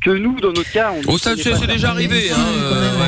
Que 0.00 0.10
nous, 0.10 0.38
dans 0.38 0.52
notre 0.52 0.70
cas, 0.70 0.92
on. 0.94 1.00
Oh, 1.12 1.18
ça, 1.18 1.34
c'est 1.36 1.66
déjà 1.66 1.90
arrivé. 1.90 2.30
Hein, 2.30 2.36
euh, 2.38 2.98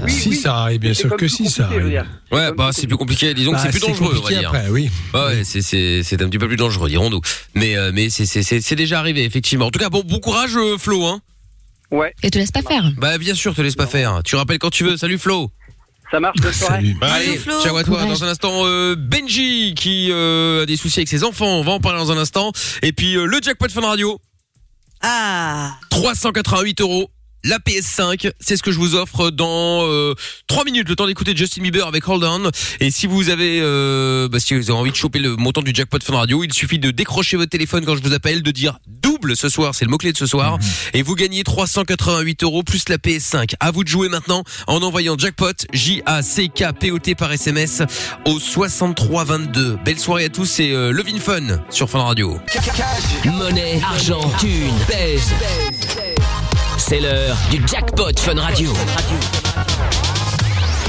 ouais, 0.00 0.02
ouais. 0.04 0.10
si 0.10 0.34
ça 0.34 0.56
arrive, 0.56 0.80
bien 0.80 0.94
sûr 0.94 1.14
que 1.16 1.28
si 1.28 1.48
ça 1.50 1.66
arrive. 1.66 2.02
Ouais, 2.32 2.50
bah 2.56 2.70
c'est 2.72 2.86
plus 2.86 2.96
compliqué. 2.96 3.34
Disons 3.34 3.50
que 3.50 3.56
Bah, 3.56 3.62
c'est 3.64 3.70
plus 3.70 3.80
dangereux, 3.80 4.16
on 4.18 4.22
va 4.24 4.28
dire. 4.30 4.48
après, 4.48 4.68
oui. 4.70 4.88
Ouais, 5.12 5.42
c'est 5.44 5.60
c'est 5.60 6.02
c'est 6.02 6.22
un 6.22 6.28
petit 6.28 6.38
peu 6.38 6.48
plus 6.48 6.56
dangereux, 6.56 6.88
dirons-nous. 6.88 7.20
Mais 7.54 7.76
euh, 7.76 7.90
mais 7.92 8.08
c'est 8.08 8.24
c'est 8.24 8.42
c'est 8.42 8.62
c'est 8.62 8.74
déjà 8.76 8.98
arrivé 9.00 9.22
effectivement. 9.24 9.66
En 9.66 9.70
tout 9.70 9.78
cas, 9.78 9.90
bon 9.90 10.02
bon 10.06 10.18
courage 10.18 10.56
euh, 10.56 10.78
Flo 10.78 11.04
hein. 11.04 11.20
Ouais. 11.90 12.14
Et 12.22 12.30
te 12.30 12.38
laisse 12.38 12.50
pas 12.50 12.62
faire. 12.62 12.90
Bah 12.96 13.16
bien 13.18 13.34
sûr, 13.34 13.54
te 13.54 13.62
laisse 13.62 13.76
pas 13.76 13.86
faire. 13.86 14.22
Tu 14.24 14.36
rappelles 14.36 14.58
quand 14.58 14.70
tu 14.70 14.84
veux. 14.84 14.96
Salut 14.96 15.18
Flo. 15.18 15.50
Ça 16.10 16.20
marche, 16.20 16.38
bonne 16.40 16.52
soirée. 16.52 16.76
Salut. 16.76 16.96
Allez, 17.00 17.36
Flo. 17.36 17.62
ciao 17.62 17.76
à 17.76 17.82
toi. 17.84 17.98
Courage. 17.98 18.20
Dans 18.20 18.24
un 18.24 18.28
instant, 18.28 18.62
euh, 18.64 18.94
Benji 18.96 19.74
qui 19.76 20.08
euh, 20.10 20.62
a 20.62 20.66
des 20.66 20.76
soucis 20.76 21.00
avec 21.00 21.08
ses 21.08 21.24
enfants. 21.24 21.46
On 21.58 21.62
va 21.62 21.72
en 21.72 21.80
parler 21.80 21.98
dans 21.98 22.12
un 22.12 22.18
instant. 22.18 22.52
Et 22.82 22.92
puis 22.92 23.16
euh, 23.16 23.24
le 23.26 23.38
jackpot 23.42 23.68
Fun 23.68 23.80
Radio, 23.80 24.20
Ah 25.02 25.74
388 25.90 26.80
euros. 26.80 27.10
La 27.44 27.58
PS5, 27.58 28.32
c'est 28.40 28.56
ce 28.56 28.62
que 28.62 28.72
je 28.72 28.78
vous 28.78 28.94
offre 28.96 29.30
dans 29.30 29.86
euh, 29.86 30.14
3 30.48 30.64
minutes, 30.64 30.88
le 30.88 30.96
temps 30.96 31.06
d'écouter 31.06 31.36
Justin 31.36 31.62
Bieber 31.62 31.86
avec 31.86 32.08
Hold 32.08 32.24
On. 32.24 32.50
Et 32.80 32.90
si 32.90 33.06
vous 33.06 33.28
avez, 33.28 33.60
euh, 33.62 34.28
bah, 34.28 34.40
si 34.40 34.54
vous 34.54 34.70
avez 34.70 34.78
envie 34.78 34.90
de 34.90 34.96
choper 34.96 35.20
le 35.20 35.36
montant 35.36 35.62
du 35.62 35.72
jackpot 35.72 35.98
Fun 36.02 36.16
Radio, 36.16 36.42
il 36.42 36.52
suffit 36.52 36.78
de 36.78 36.90
décrocher 36.90 37.36
votre 37.36 37.50
téléphone 37.50 37.84
quand 37.84 37.96
je 37.96 38.02
vous 38.02 38.14
appelle, 38.14 38.42
de 38.42 38.50
dire 38.50 38.78
double 38.86 39.36
ce 39.36 39.48
soir, 39.48 39.74
c'est 39.74 39.84
le 39.84 39.90
mot-clé 39.90 40.12
de 40.12 40.16
ce 40.16 40.26
soir, 40.26 40.58
et 40.92 41.02
vous 41.02 41.14
gagnez 41.14 41.44
388 41.44 42.42
euros 42.42 42.62
plus 42.62 42.88
la 42.88 42.98
PS5. 42.98 43.54
À 43.60 43.70
vous 43.70 43.84
de 43.84 43.88
jouer 43.88 44.08
maintenant 44.08 44.42
en 44.66 44.82
envoyant 44.82 45.16
jackpot, 45.16 45.54
J-A-C-K-P-O-T 45.72 47.14
par 47.14 47.32
SMS 47.32 47.82
au 48.24 48.40
6322. 48.40 49.78
Belle 49.84 49.98
soirée 49.98 50.24
à 50.24 50.28
tous, 50.30 50.46
c'est 50.46 50.72
euh, 50.72 50.90
Levin 50.90 51.20
Fun 51.20 51.60
sur 51.70 51.88
Fun 51.88 52.02
Radio. 52.02 52.40
Monnaie, 53.24 53.80
argent, 53.82 54.28
thune, 54.40 54.74
pèse. 54.88 55.32
C'est 56.88 57.00
l'heure 57.00 57.36
du 57.50 57.60
jackpot 57.66 58.12
Fun 58.16 58.40
Radio. 58.40 58.72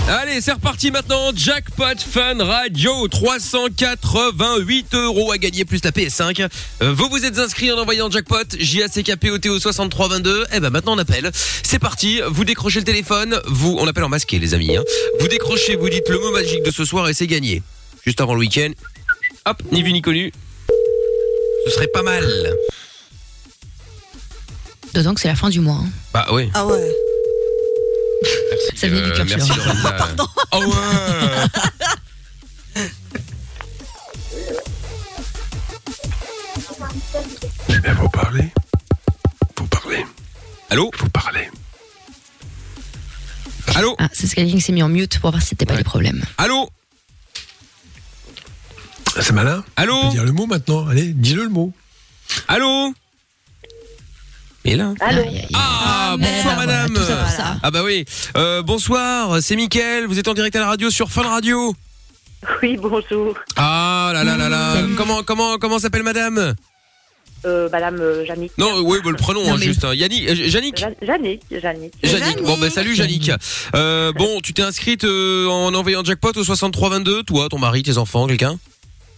Allez, 0.08 0.42
c'est 0.42 0.52
reparti 0.54 0.92
maintenant. 0.92 1.32
Jackpot 1.36 1.84
Fun 2.00 2.44
Radio, 2.44 3.08
388 3.08 4.94
euros 4.94 5.32
à 5.32 5.38
gagner 5.38 5.66
plus 5.66 5.84
la 5.84 5.92
PS5. 5.92 6.48
Euh, 6.82 6.94
vous 6.94 7.10
vous 7.10 7.26
êtes 7.26 7.40
inscrit 7.40 7.72
en 7.72 7.78
envoyant 7.80 8.10
jackpot 8.12 8.44
J-A-C-K-P-O-T 8.60 9.50
au 9.50 9.60
6322. 9.60 10.46
Eh 10.54 10.60
ben 10.60 10.70
maintenant 10.70 10.94
on 10.96 11.00
appelle. 11.00 11.32
C'est 11.34 11.80
parti. 11.80 12.22
Vous 12.30 12.46
décrochez 12.46 12.80
le 12.80 12.86
téléphone. 12.86 13.40
Vous, 13.48 13.76
on 13.80 13.88
appelle 13.88 14.04
en 14.04 14.10
masqué 14.10 14.40
les 14.40 14.54
amis. 14.54 14.78
hein. 14.78 14.84
Vous 15.20 15.28
décrochez, 15.28 15.76
vous 15.76 15.90
dites 15.90 16.08
le 16.10 16.20
mot 16.20 16.32
magique 16.32 16.64
de 16.64 16.72
ce 16.72 16.86
soir 16.86 17.10
et 17.10 17.14
c'est 17.14 17.28
gagné. 17.28 17.64
Juste 18.06 18.22
avant 18.22 18.34
le 18.36 18.40
week-end. 18.42 18.72
Hop, 19.46 19.62
ni 19.72 19.82
vu 19.82 19.94
ni 19.94 20.02
connu. 20.02 20.32
Ce 21.66 21.72
serait 21.74 21.88
pas 21.88 22.04
mal. 22.04 22.24
D'autant 24.94 25.14
que 25.14 25.22
c'est 25.22 25.28
la 25.28 25.36
fin 25.36 25.50
du 25.50 25.60
mois. 25.60 25.76
hein. 25.84 25.90
Bah 26.14 26.28
oui. 26.32 26.50
Ah 26.54 26.66
ouais. 26.66 26.92
Merci. 28.52 28.78
Ça 28.78 28.88
venait 28.88 29.02
du 29.06 29.12
cœur, 29.14 29.26
merci 29.26 29.48
celui-là. 29.50 29.74
Lorenza. 29.84 30.28
Oh 30.54 30.64
ouais. 30.64 31.48
Eh 37.70 37.80
bien, 37.80 37.96
faut 37.96 38.10
parler. 38.10 38.46
Faut 39.58 39.66
parler. 39.66 40.06
Allô 40.70 40.92
Faut 40.96 41.10
parler. 41.10 41.50
Allô 43.76 43.96
Ah, 44.00 44.10
c'est 44.14 44.28
ce 44.28 44.36
quelqu'un 44.36 44.56
qui 44.56 44.62
s'est 44.62 44.72
mis 44.74 44.84
en 44.84 44.90
mute 44.90 45.20
pour 45.20 45.32
voir 45.32 45.42
si 45.42 45.50
c'était 45.50 45.66
pas 45.66 45.76
les 45.76 45.84
problèmes. 45.84 46.24
Allô 46.38 46.70
C'est 49.20 49.32
malin. 49.34 49.64
Allô 49.76 50.10
dire 50.10 50.24
le 50.26 50.32
mot 50.32 50.48
maintenant. 50.48 50.88
Allez, 50.88 51.14
dis-le 51.14 51.44
le 51.44 51.50
mot. 51.50 51.74
Allô 52.48 52.94
Et 54.70 54.76
là. 54.76 54.94
Ah, 55.54 56.16
merde, 56.20 56.36
bonsoir 56.36 56.58
madame. 56.58 56.98
Ah 57.64 57.72
bah 57.72 57.84
oui, 57.86 58.04
euh, 58.36 58.62
bonsoir, 58.62 59.38
c'est 59.42 59.56
Mickaël, 59.56 60.06
vous 60.08 60.20
êtes 60.20 60.28
en 60.28 60.34
direct 60.34 60.54
à 60.58 60.60
la 60.60 60.68
radio 60.68 60.90
sur 60.90 61.10
Fun 61.10 61.22
Radio 61.22 61.74
Oui, 62.62 62.76
bonjour. 62.76 63.34
Ah 63.56 64.12
là 64.14 64.26
là 64.26 64.36
là 64.36 64.50
là, 64.50 64.74
comment 64.98 65.24
comment 65.24 65.58
comment 65.58 65.80
s'appelle 65.80 66.04
madame? 66.04 66.54
Euh, 67.46 67.70
Madame 67.72 67.96
euh, 68.02 68.26
Jannick. 68.26 68.52
Non, 68.58 68.82
oui, 68.84 68.98
bah, 69.06 69.12
le 69.12 69.16
prénom 69.16 69.42
Non, 69.46 69.54
hein, 69.54 69.58
mais- 69.58 69.66
juste, 69.68 69.86
hein. 69.86 69.94
Yannick, 69.94 70.28
euh, 70.28 70.34
Yannick? 70.34 70.78
Ja- 70.80 70.90
Jannick, 71.02 71.42
Jannick. 71.50 71.94
Yannick. 72.04 72.42
Bon 72.44 72.58
bah 72.58 72.70
salut 72.70 72.94
Yannick. 72.96 73.32
Euh, 73.74 74.12
bon, 74.12 74.42
tu 74.42 74.54
t'es 74.54 74.64
inscrite 74.64 75.06
euh, 75.06 75.48
en 75.48 75.74
envoyant 75.76 76.04
jackpot 76.04 76.32
au 76.36 76.44
6322, 76.44 77.24
toi, 77.24 77.48
ton 77.48 77.58
mari, 77.60 77.84
tes 77.84 77.98
enfants, 77.98 78.28
quelqu'un? 78.28 78.58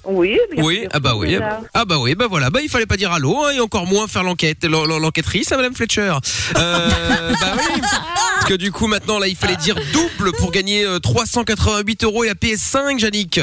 Oui, 0.10 0.40
bien 0.52 0.64
Oui, 0.64 0.80
sûr. 0.82 0.90
ah 0.92 1.00
bah 1.00 1.14
oui. 1.16 1.38
Ah 1.74 1.86
bah 1.86 1.98
oui, 2.00 2.16
bah 2.16 2.26
voilà, 2.30 2.50
bah 2.50 2.60
il 2.62 2.70
fallait 2.70 2.86
pas 2.86 2.98
dire 2.98 3.12
allô 3.12 3.44
hein, 3.46 3.52
et 3.52 3.60
encore 3.60 3.86
moins 3.86 4.08
faire 4.08 4.24
l'enquête, 4.24 4.64
l'en- 4.66 4.86
l'en- 4.86 5.00
l'enquêtrice, 5.00 5.52
hein, 5.52 5.58
madame 5.58 5.76
Fletcher. 5.76 6.14
Euh, 6.58 6.90
bah 7.42 7.54
oui. 7.58 7.82
Parce 7.82 8.46
que 8.46 8.54
du 8.56 8.72
coup 8.72 8.88
maintenant 8.88 9.20
là, 9.20 9.28
il 9.28 9.36
fallait 9.36 9.56
dire 9.58 9.76
double 9.94 10.32
pour 10.38 10.52
gagner 10.52 10.84
euh, 10.86 11.00
388 11.00 12.04
euros 12.06 12.24
et 12.24 12.28
la 12.28 12.34
PS5, 12.34 13.00
Yannick. 13.02 13.40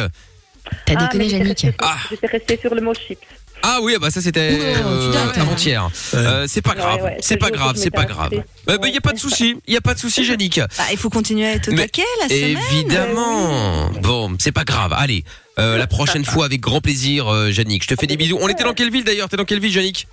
T'as 0.85 0.95
Ah, 0.97 1.07
déconné, 1.07 1.25
j'étais 1.25 1.37
Yannick. 1.39 1.49
restée 1.61 1.67
sur- 1.69 1.77
Ah. 1.81 1.97
J'étais 2.11 2.27
restée 2.27 2.59
sur 2.61 2.75
le 2.75 2.81
mot 2.81 2.95
chips. 2.95 3.19
Ah 3.63 3.79
oui, 3.83 3.95
ah 3.97 3.99
bah 3.99 4.11
ça 4.11 4.21
c'était 4.21 4.59
euh, 4.61 5.13
avant-hier. 5.35 5.89
Euh, 6.15 6.45
c'est 6.49 6.63
pas 6.63 6.75
grave, 6.75 6.97
Ouais, 6.97 7.03
ouais, 7.03 7.17
c'est 7.21 7.37
pas 7.37 7.51
grave, 7.51 7.75
c'est 7.77 7.91
pas 7.91 8.05
grave. 8.05 8.31
Euh, 8.69 8.79
bah 8.79 8.89
y 8.89 8.97
a 8.97 9.01
pas 9.01 9.13
de 9.13 9.19
souci, 9.19 9.57
y 9.67 9.77
a 9.77 9.81
pas 9.81 9.95
de 9.95 9.99
souci, 9.99 10.25
Yannick. 10.25 10.61
Bah, 10.61 10.85
il 10.93 10.97
faut 10.99 11.11
continuer 11.11 11.47
à 11.47 11.53
être 11.55 11.73
au 11.73 11.77
taquet 11.77 12.03
la 12.23 12.29
semaine. 12.29 12.59
Évidemment. 12.73 13.91
Bon, 14.03 14.37
c'est 14.39 14.53
pas 14.53 14.65
grave. 14.65 14.93
Allez, 14.97 15.25
euh, 15.59 15.79
la 15.79 15.87
prochaine 15.87 16.25
fois 16.25 16.45
avec 16.45 16.61
grand 16.61 16.81
plaisir, 16.81 17.29
euh, 17.29 17.51
Yannick. 17.51 17.83
Je 17.83 17.89
te 17.89 18.01
fais 18.01 18.07
des 18.07 18.17
bisous. 18.17 18.39
On 18.41 18.49
était 18.49 18.65
dans 18.65 18.75
quelle 18.75 18.91
ville 18.91 19.05
d'ailleurs? 19.05 19.29
T'es 19.29 19.37
dans 19.37 19.45
quelle 19.45 19.61
ville, 19.61 19.75
Yannick? 19.75 20.07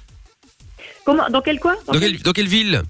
Comment? 1.05 1.29
Dans 1.29 1.41
quel 1.41 1.59
coin 1.59 1.75
dans 1.85 1.99
quelle, 1.99 2.17
dans 2.21 2.31
quelle 2.31 2.47
ville? 2.47 2.81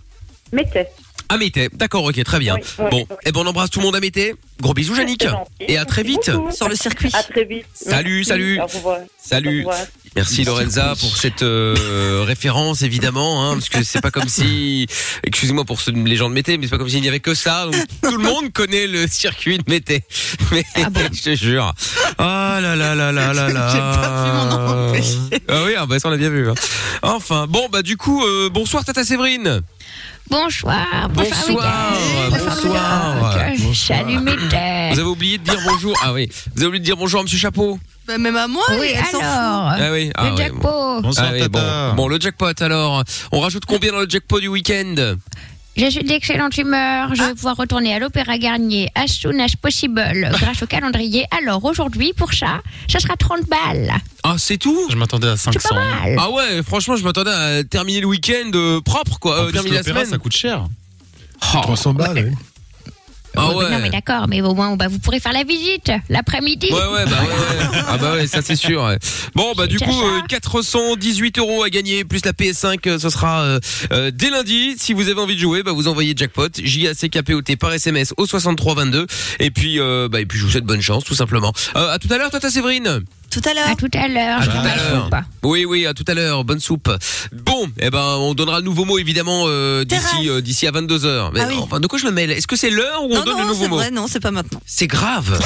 Métais. 0.52 0.88
À 1.30 1.38
Mété. 1.38 1.70
D'accord, 1.74 2.04
ok, 2.04 2.22
très 2.24 2.38
bien. 2.38 2.56
Oui, 2.56 2.62
oui, 2.80 2.86
bon, 2.92 3.08
oui. 3.10 3.16
eh 3.26 3.32
ben 3.32 3.40
on 3.40 3.48
embrasse 3.48 3.72
tout 3.72 3.80
le 3.80 3.86
monde 3.86 3.96
à 3.96 4.00
Mété. 4.00 4.36
Gros 4.62 4.74
bisous, 4.76 4.96
Yannick. 4.96 5.26
Et 5.62 5.78
à 5.78 5.86
très 5.86 6.04
vite. 6.04 6.30
Beaucoup. 6.30 6.52
Sur 6.52 6.70
le 6.70 6.76
circuit. 6.76 7.10
À 7.14 7.24
très 7.24 7.44
vite. 7.46 7.66
Salut, 7.74 8.18
Merci. 8.18 8.30
salut. 8.30 8.60
Au 8.60 8.66
revoir. 8.68 9.00
Au 9.00 9.04
Salut. 9.18 9.60
revoir. 9.60 9.78
Merci 10.16 10.44
Lorenza 10.44 10.94
pour 11.00 11.18
cette 11.18 11.42
euh, 11.42 12.24
référence 12.26 12.84
évidemment, 12.84 13.50
hein, 13.50 13.54
parce 13.56 13.70
que 13.70 13.84
c'est 13.84 14.00
pas 14.02 14.12
comme 14.12 14.28
si, 14.30 14.86
excusez-moi 15.24 15.66
pour 15.66 15.82
ceux- 15.82 15.92
les 15.92 16.16
gens 16.16 16.30
de 16.30 16.36
Mété, 16.36 16.58
mais 16.58 16.66
c'est 16.66 16.72
pas 16.72 16.78
comme 16.78 16.90
s'il 16.90 17.02
n'y 17.02 17.08
avait 17.08 17.20
que 17.20 17.34
ça. 17.34 17.66
Donc, 17.66 17.76
tout 18.02 18.12
le 18.18 18.24
monde 18.24 18.52
connaît 18.54 18.86
le 18.88 19.08
circuit 19.08 19.58
de 19.58 19.64
Mété. 19.68 20.04
Mais 20.52 20.64
je 21.14 21.22
te 21.22 21.36
jure. 21.36 21.74
Ah 22.20 22.60
là 22.62 22.76
là 22.76 22.94
là 22.94 23.12
là 23.12 23.34
là 23.34 23.50
là. 23.50 23.70
J'ai 23.72 23.80
pas 23.80 24.24
pu 24.24 24.32
m'en 24.32 24.88
empêcher. 24.90 25.44
Ah 25.48 25.64
oui, 25.66 25.72
ah 25.78 25.86
bah 25.88 26.00
ça 26.00 26.08
on 26.10 26.12
l'a 26.12 26.18
bien 26.18 26.30
vu. 26.30 26.50
hein. 26.50 26.54
Enfin, 27.02 27.48
bon 27.48 27.68
bah 27.72 27.82
du 27.82 27.98
coup, 27.98 28.24
euh, 28.24 28.50
bonsoir 28.52 28.86
Tata 28.86 29.04
Séverine. 29.04 29.62
Bonsoir, 30.30 31.10
Bonsoir, 31.10 31.94
bonsoir. 32.30 33.36
Salut, 33.76 34.20
Mété. 34.20 34.90
Vous 34.94 35.00
avez 35.00 35.02
oublié 35.10 35.38
de 35.38 35.44
dire 35.44 35.60
bonjour. 35.66 35.96
Ah 36.04 36.14
oui, 36.14 36.30
vous 36.56 36.62
avez 36.62 36.68
oublié 36.68 36.80
de 36.80 36.86
dire 36.86 36.98
bonjour 36.98 37.20
à 37.20 37.24
Monsieur 37.24 37.38
Chapeau. 37.38 37.80
Bah, 38.08 38.18
même 38.18 38.36
à 38.36 38.48
moi, 38.48 38.64
Oui, 38.80 38.88
elle 38.94 39.06
s'en 39.06 39.12
fout. 39.12 39.22
alors. 39.22 39.68
Ah 39.70 39.92
oui, 39.92 40.12
ah 40.16 40.26
Le 40.26 40.32
ouais, 40.32 40.38
jackpot. 40.38 40.60
bon. 40.62 41.02
Bonsoir, 41.02 41.28
Ah 41.30 41.34
oui, 41.34 41.40
Tata. 41.40 41.90
bon. 41.92 41.96
bon, 41.96 42.08
le 42.10 42.20
jackpot 42.20 42.62
alors. 42.62 43.04
On 43.32 43.40
rajoute 43.40 43.64
combien 43.66 43.92
dans 43.94 44.02
le 44.02 44.10
jackpot 44.10 44.40
du 44.40 44.48
week-end? 44.50 45.16
Je 45.76 45.90
suis 45.90 46.04
d'excellente 46.04 46.56
humeur. 46.58 47.16
Je 47.16 47.24
vais 47.24 47.34
pouvoir 47.34 47.56
retourner 47.58 47.96
à 47.96 48.00
l'Opéra 48.00 48.38
Garnier 48.38 48.92
as 48.94 49.08
soon 49.08 49.40
as 49.40 49.56
possible 49.60 50.04
grâce 50.32 50.62
au 50.62 50.68
calendrier. 50.68 51.26
Alors 51.36 51.64
aujourd'hui, 51.66 52.14
pour 52.16 52.32
ça, 52.34 52.62
ça 52.88 53.00
sera 53.00 53.16
30 53.16 53.48
balles. 53.50 53.92
Ah, 54.24 54.36
c'est 54.38 54.58
tout? 54.58 54.78
Je 54.92 54.96
m'attendais 54.96 55.30
à 55.30 55.36
C'est 55.38 55.52
500. 55.54 55.70
pas 55.70 55.76
mal. 55.76 56.16
Ah 56.20 56.30
ouais, 56.30 56.62
franchement, 56.62 56.96
je 56.96 57.04
m'attendais 57.04 57.32
à 57.32 57.64
terminer 57.64 58.02
le 58.02 58.08
week-end 58.08 58.52
euh, 58.54 58.82
propre, 58.82 59.18
quoi. 59.18 59.36
En 59.40 59.42
Euh, 59.42 59.46
plus, 59.46 59.54
terminer 59.54 59.78
la 59.78 59.84
semaine. 59.84 60.06
ça 60.06 60.18
coûte 60.20 60.34
cher. 60.36 60.66
Oh. 61.56 61.60
300 61.64 61.94
balles, 61.96 62.30
oui. 62.30 62.36
Ah 63.36 63.50
Oui, 63.50 63.56
mais 63.58 63.70
Non, 63.72 63.78
mais 63.78 63.84
ouais. 63.84 63.90
d'accord, 63.90 64.28
mais 64.28 64.42
au 64.42 64.54
moins, 64.54 64.76
bah, 64.76 64.88
vous 64.88 65.00
pourrez 65.00 65.20
faire 65.20 65.34
la 65.34 65.44
visite 65.44 65.92
l'après-midi. 66.10 66.68
Ouais, 66.72 66.78
ouais, 66.78 67.06
bah 67.06 67.18
ouais, 67.22 67.28
ouais. 67.30 67.82
Ah 67.88 67.98
bah 67.98 68.14
ouais, 68.14 68.28
ça 68.28 68.42
c'est 68.42 68.56
sûr. 68.56 68.84
ouais. 68.84 68.98
Bon, 69.36 69.54
bah 69.58 69.68
du 69.68 69.78
coup, 69.80 69.86
déjà 69.86 69.98
ça. 70.02 70.06
euh, 70.06 70.22
418 70.28 71.38
euros 71.40 71.64
à 71.64 71.70
gagner, 71.70 72.04
plus 72.04 72.24
la 72.26 72.32
PS5, 72.34 72.78
euh, 72.88 73.00
ce 73.00 73.10
sera 73.10 73.42
euh, 73.42 73.60
euh, 73.92 74.12
dès 74.14 74.30
lundi. 74.30 74.76
Si 74.78 74.94
vous 74.94 75.10
avez 75.10 75.20
envie 75.20 75.36
de 75.36 75.40
jouer, 75.42 75.64
bah 75.64 75.72
vous 75.72 75.88
envoyez 75.88 76.14
jackpot, 76.16 76.50
J-A-C-K-P-O-T 76.62 77.56
par 77.56 77.74
SMS 77.74 78.14
au 78.18 78.26
6322. 78.26 79.08
Et 79.40 79.52
puis, 79.52 79.80
euh, 79.80 80.08
bah 80.10 80.22
et 80.22 80.26
puis 80.26 80.38
je 80.40 80.46
vous 80.46 80.52
souhaite 80.52 80.66
bonne 80.66 80.82
chance, 80.82 81.04
tout 81.04 81.16
simplement. 81.16 81.52
Euh, 81.76 81.94
à 81.94 82.00
tout 82.00 82.08
à 82.12 82.18
l'heure, 82.18 82.30
Tata 82.32 82.50
Séverine. 82.50 83.02
Tout 83.34 83.42
à 83.50 83.54
l'heure. 83.54 83.68
À 83.70 83.76
tout 83.76 83.90
à 83.94 84.08
l'heure. 84.08 84.40
À 84.42 84.46
tout 84.46 84.58
à 84.58 84.76
l'heure. 84.76 85.04
soupe. 85.06 85.16
Oui, 85.44 85.66
oui, 85.66 85.86
à 85.86 85.94
tout 85.94 86.06
à 86.08 86.14
l'heure. 86.14 86.44
Bonne 86.44 86.60
soupe. 86.60 86.90
Bon, 87.32 87.68
eh 87.80 87.90
ben, 87.90 88.16
on 88.20 88.34
donnera 88.34 88.60
le 88.60 88.66
nouveau 88.66 88.86
mot 88.86 88.98
évidemment 89.00 89.44
euh, 89.48 89.84
d'ici 89.84 90.30
euh, 90.30 90.42
d'ici 90.42 90.68
à 90.68 90.72
22 90.72 91.00
h 91.00 91.30
Mais 91.34 91.40
Ah 91.42 91.46
oui. 91.50 91.56
enfin, 91.62 91.80
de 91.80 91.88
quoi 91.88 91.98
je 92.00 92.06
me 92.06 92.12
mêle? 92.12 92.32
Est-ce 92.32 92.48
que 92.48 92.56
c'est 92.56 92.70
l'heure 92.70 93.04
ou 93.04 93.12
on 93.12 93.16
Non, 93.16 93.24
donne 93.24 93.38
le 93.38 93.44
non, 93.44 93.48
nouveau 93.50 93.64
c'est 93.64 93.70
mot? 93.70 93.76
vrai, 93.78 93.92
non, 93.92 94.06
c'est 94.08 94.20
pas 94.20 94.32
maintenant. 94.32 94.60
C'est 94.66 94.88
grave. 94.88 95.40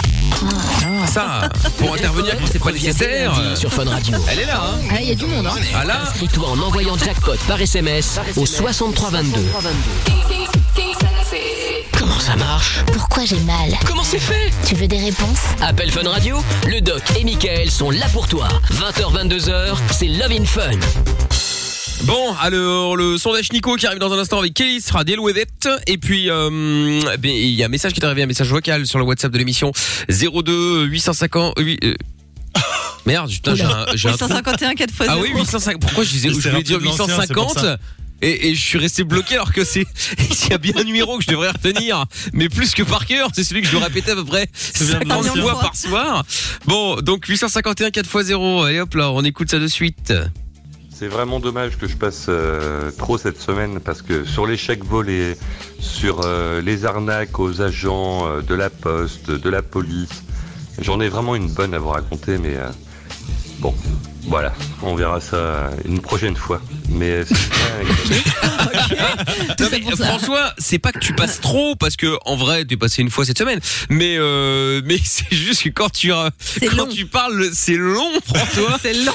Ça, 1.08 1.50
pour 1.80 1.94
intervenir 1.94 2.38
quand 2.40 2.46
c'est 2.52 2.60
pas 2.60 2.72
nécessaire. 2.72 3.34
Sur 3.56 3.72
Fun 3.74 3.86
Radio. 3.86 4.18
Elle 4.30 4.40
est 4.40 4.46
là, 4.46 4.62
hein 4.64 4.78
Ah, 4.92 5.02
il 5.02 5.08
y 5.10 5.12
a 5.12 5.16
du 5.16 5.26
monde, 5.26 5.48
hein. 5.48 5.56
Ah 5.76 5.84
là 5.86 6.02
Inscris-toi 6.04 6.48
en 6.50 6.60
envoyant 6.60 6.98
jackpot 6.98 7.36
par 7.48 7.60
SMS 7.62 8.20
au 8.36 8.46
6322. 8.46 9.40
Comment 12.08 12.20
ça 12.22 12.36
marche 12.38 12.80
Pourquoi 12.94 13.26
j'ai 13.26 13.40
mal 13.42 13.70
Comment 13.86 14.04
c'est 14.04 14.18
fait 14.18 14.54
Tu 14.66 14.76
veux 14.76 14.88
des 14.88 14.98
réponses 14.98 15.42
Appel 15.62 15.92
Fun 15.92 16.08
Radio, 16.10 16.38
le 16.66 16.80
doc 16.80 17.02
et 17.20 17.26
Michael 17.26 17.70
sont 17.70 17.92
là 17.92 18.06
pour 18.14 18.30
toi. 18.30 18.48
20h, 18.72 19.28
22h, 19.28 19.76
c'est 19.92 20.08
Love 20.08 20.32
in 20.32 20.46
Fun. 20.46 20.72
Bon, 22.06 22.34
alors 22.40 22.96
le 22.96 23.18
sondage 23.18 23.52
Nico 23.52 23.76
qui 23.76 23.88
arrive 23.88 24.00
dans 24.00 24.14
un 24.14 24.20
instant 24.20 24.40
avec 24.40 24.54
Kelly 24.54 24.80
sera 24.80 25.04
des 25.04 25.18
Louevettes. 25.18 25.68
Et 25.86 25.98
puis, 25.98 26.30
euh, 26.30 27.02
eh 27.22 27.28
il 27.28 27.56
y 27.56 27.64
a 27.64 27.66
un 27.66 27.70
message 27.70 27.92
qui 27.92 28.00
est 28.00 28.06
arrivé, 28.06 28.24
un 28.24 28.28
message 28.28 28.48
vocal 28.48 28.88
sur 28.88 29.00
le 29.00 29.04
WhatsApp 29.04 29.34
de 29.34 29.38
l'émission 29.38 29.74
02 30.08 30.86
850. 30.86 31.56
oui, 31.60 31.78
euh, 31.84 31.94
Merde, 33.06 33.30
putain, 33.30 33.54
j'ai 33.54 33.64
un, 33.64 33.86
j'ai 33.96 34.08
un 34.08 34.14
trou. 34.14 34.28
851 34.28 34.76
4 34.76 34.94
fois 34.94 35.06
Ah 35.10 35.18
oui, 35.18 35.32
850. 35.36 35.82
Pourquoi 35.82 36.06
je 36.06 36.12
disais, 36.12 36.30
je 36.30 36.36
voulais 36.36 36.64
dire 36.64 36.78
rappelé 36.78 36.92
de 36.92 36.98
l'ancien, 36.98 37.06
c'est 37.28 37.34
pour 37.34 37.44
850 37.44 37.60
ça. 37.60 37.78
Et, 38.22 38.50
et 38.50 38.56
je 38.56 38.62
suis 38.62 38.78
resté 38.78 39.04
bloqué 39.04 39.36
alors 39.36 39.54
que 39.54 39.64
c'est 39.64 39.86
il 40.20 40.50
y 40.50 40.54
a 40.54 40.58
bien 40.58 40.74
un 40.78 40.84
numéro 40.84 41.18
que 41.18 41.24
je 41.24 41.30
devrais 41.30 41.50
retenir, 41.50 42.06
mais 42.34 42.50
plus 42.50 42.74
que 42.74 42.84
par 42.84 43.06
cœur, 43.06 43.30
c'est 43.34 43.44
celui 43.44 43.62
que 43.62 43.68
je 43.68 43.72
dois 43.74 43.86
répéter 43.86 44.12
à 44.12 44.16
peu 44.16 44.26
près 44.26 44.48
bien 44.80 45.00
de 45.00 45.06
50 45.06 45.26
l'ancien. 45.26 45.42
fois 45.42 45.60
par 45.60 45.76
soir. 45.76 46.26
Bon, 46.66 46.96
donc 47.02 47.26
851 47.26 47.92
4 47.92 48.06
x 48.06 48.26
0. 48.28 48.64
Allez 48.64 48.80
hop 48.80 48.94
là, 48.96 49.12
on 49.12 49.24
écoute 49.24 49.52
ça 49.52 49.60
de 49.60 49.68
suite. 49.68 50.14
C'est 50.90 51.08
vraiment 51.08 51.40
dommage 51.40 51.78
que 51.78 51.88
je 51.88 51.96
passe 51.96 52.26
euh, 52.28 52.90
trop 52.98 53.20
cette 53.20 53.40
semaine 53.40 53.80
parce 53.80 54.02
que 54.02 54.26
sur 54.26 54.48
les 54.48 54.58
chèques 54.58 54.84
volés, 54.84 55.38
sur 55.80 56.22
euh, 56.26 56.60
les 56.60 56.86
arnaques 56.86 57.38
aux 57.38 57.62
agents 57.62 58.28
euh, 58.28 58.42
de 58.42 58.56
la 58.56 58.72
poste, 58.72 59.30
de 59.30 59.50
la 59.50 59.62
police, 59.62 60.24
j'en 60.80 61.00
ai 61.00 61.08
vraiment 61.08 61.36
une 61.36 61.50
bonne 61.50 61.76
à 61.76 61.80
vous 61.80 61.90
raconter, 61.90 62.40
mais 62.40 62.56
euh, 62.56 62.70
bon, 63.60 63.76
voilà, 64.28 64.54
on 64.84 64.96
verra 64.96 65.20
ça 65.22 65.70
une 65.86 66.02
prochaine 66.02 66.36
fois. 66.36 66.62
Mais 66.90 67.24
c'est 67.26 67.36
François, 69.96 70.54
c'est 70.58 70.80
pas 70.80 70.92
que 70.92 71.00
tu 71.00 71.14
passes 71.14 71.40
trop 71.42 71.76
parce 71.76 71.96
que 71.96 72.18
en 72.26 72.36
vrai, 72.36 72.66
tu 72.66 72.74
es 72.74 72.78
passé 72.78 73.02
une 73.02 73.10
fois 73.10 73.26
cette 73.26 73.38
semaine, 73.38 73.60
mais 73.90 74.16
euh, 74.18 74.82
mais 74.86 74.98
c'est 75.04 75.34
juste 75.36 75.64
que 75.64 75.70
quand 75.70 75.90
tu 75.92 76.12
euh, 76.14 76.30
quand 76.76 76.88
tu 76.88 77.06
parles, 77.06 77.50
c'est 77.54 77.76
long, 77.76 78.12
François. 78.26 78.78
c'est 78.82 78.94
long. 78.94 79.14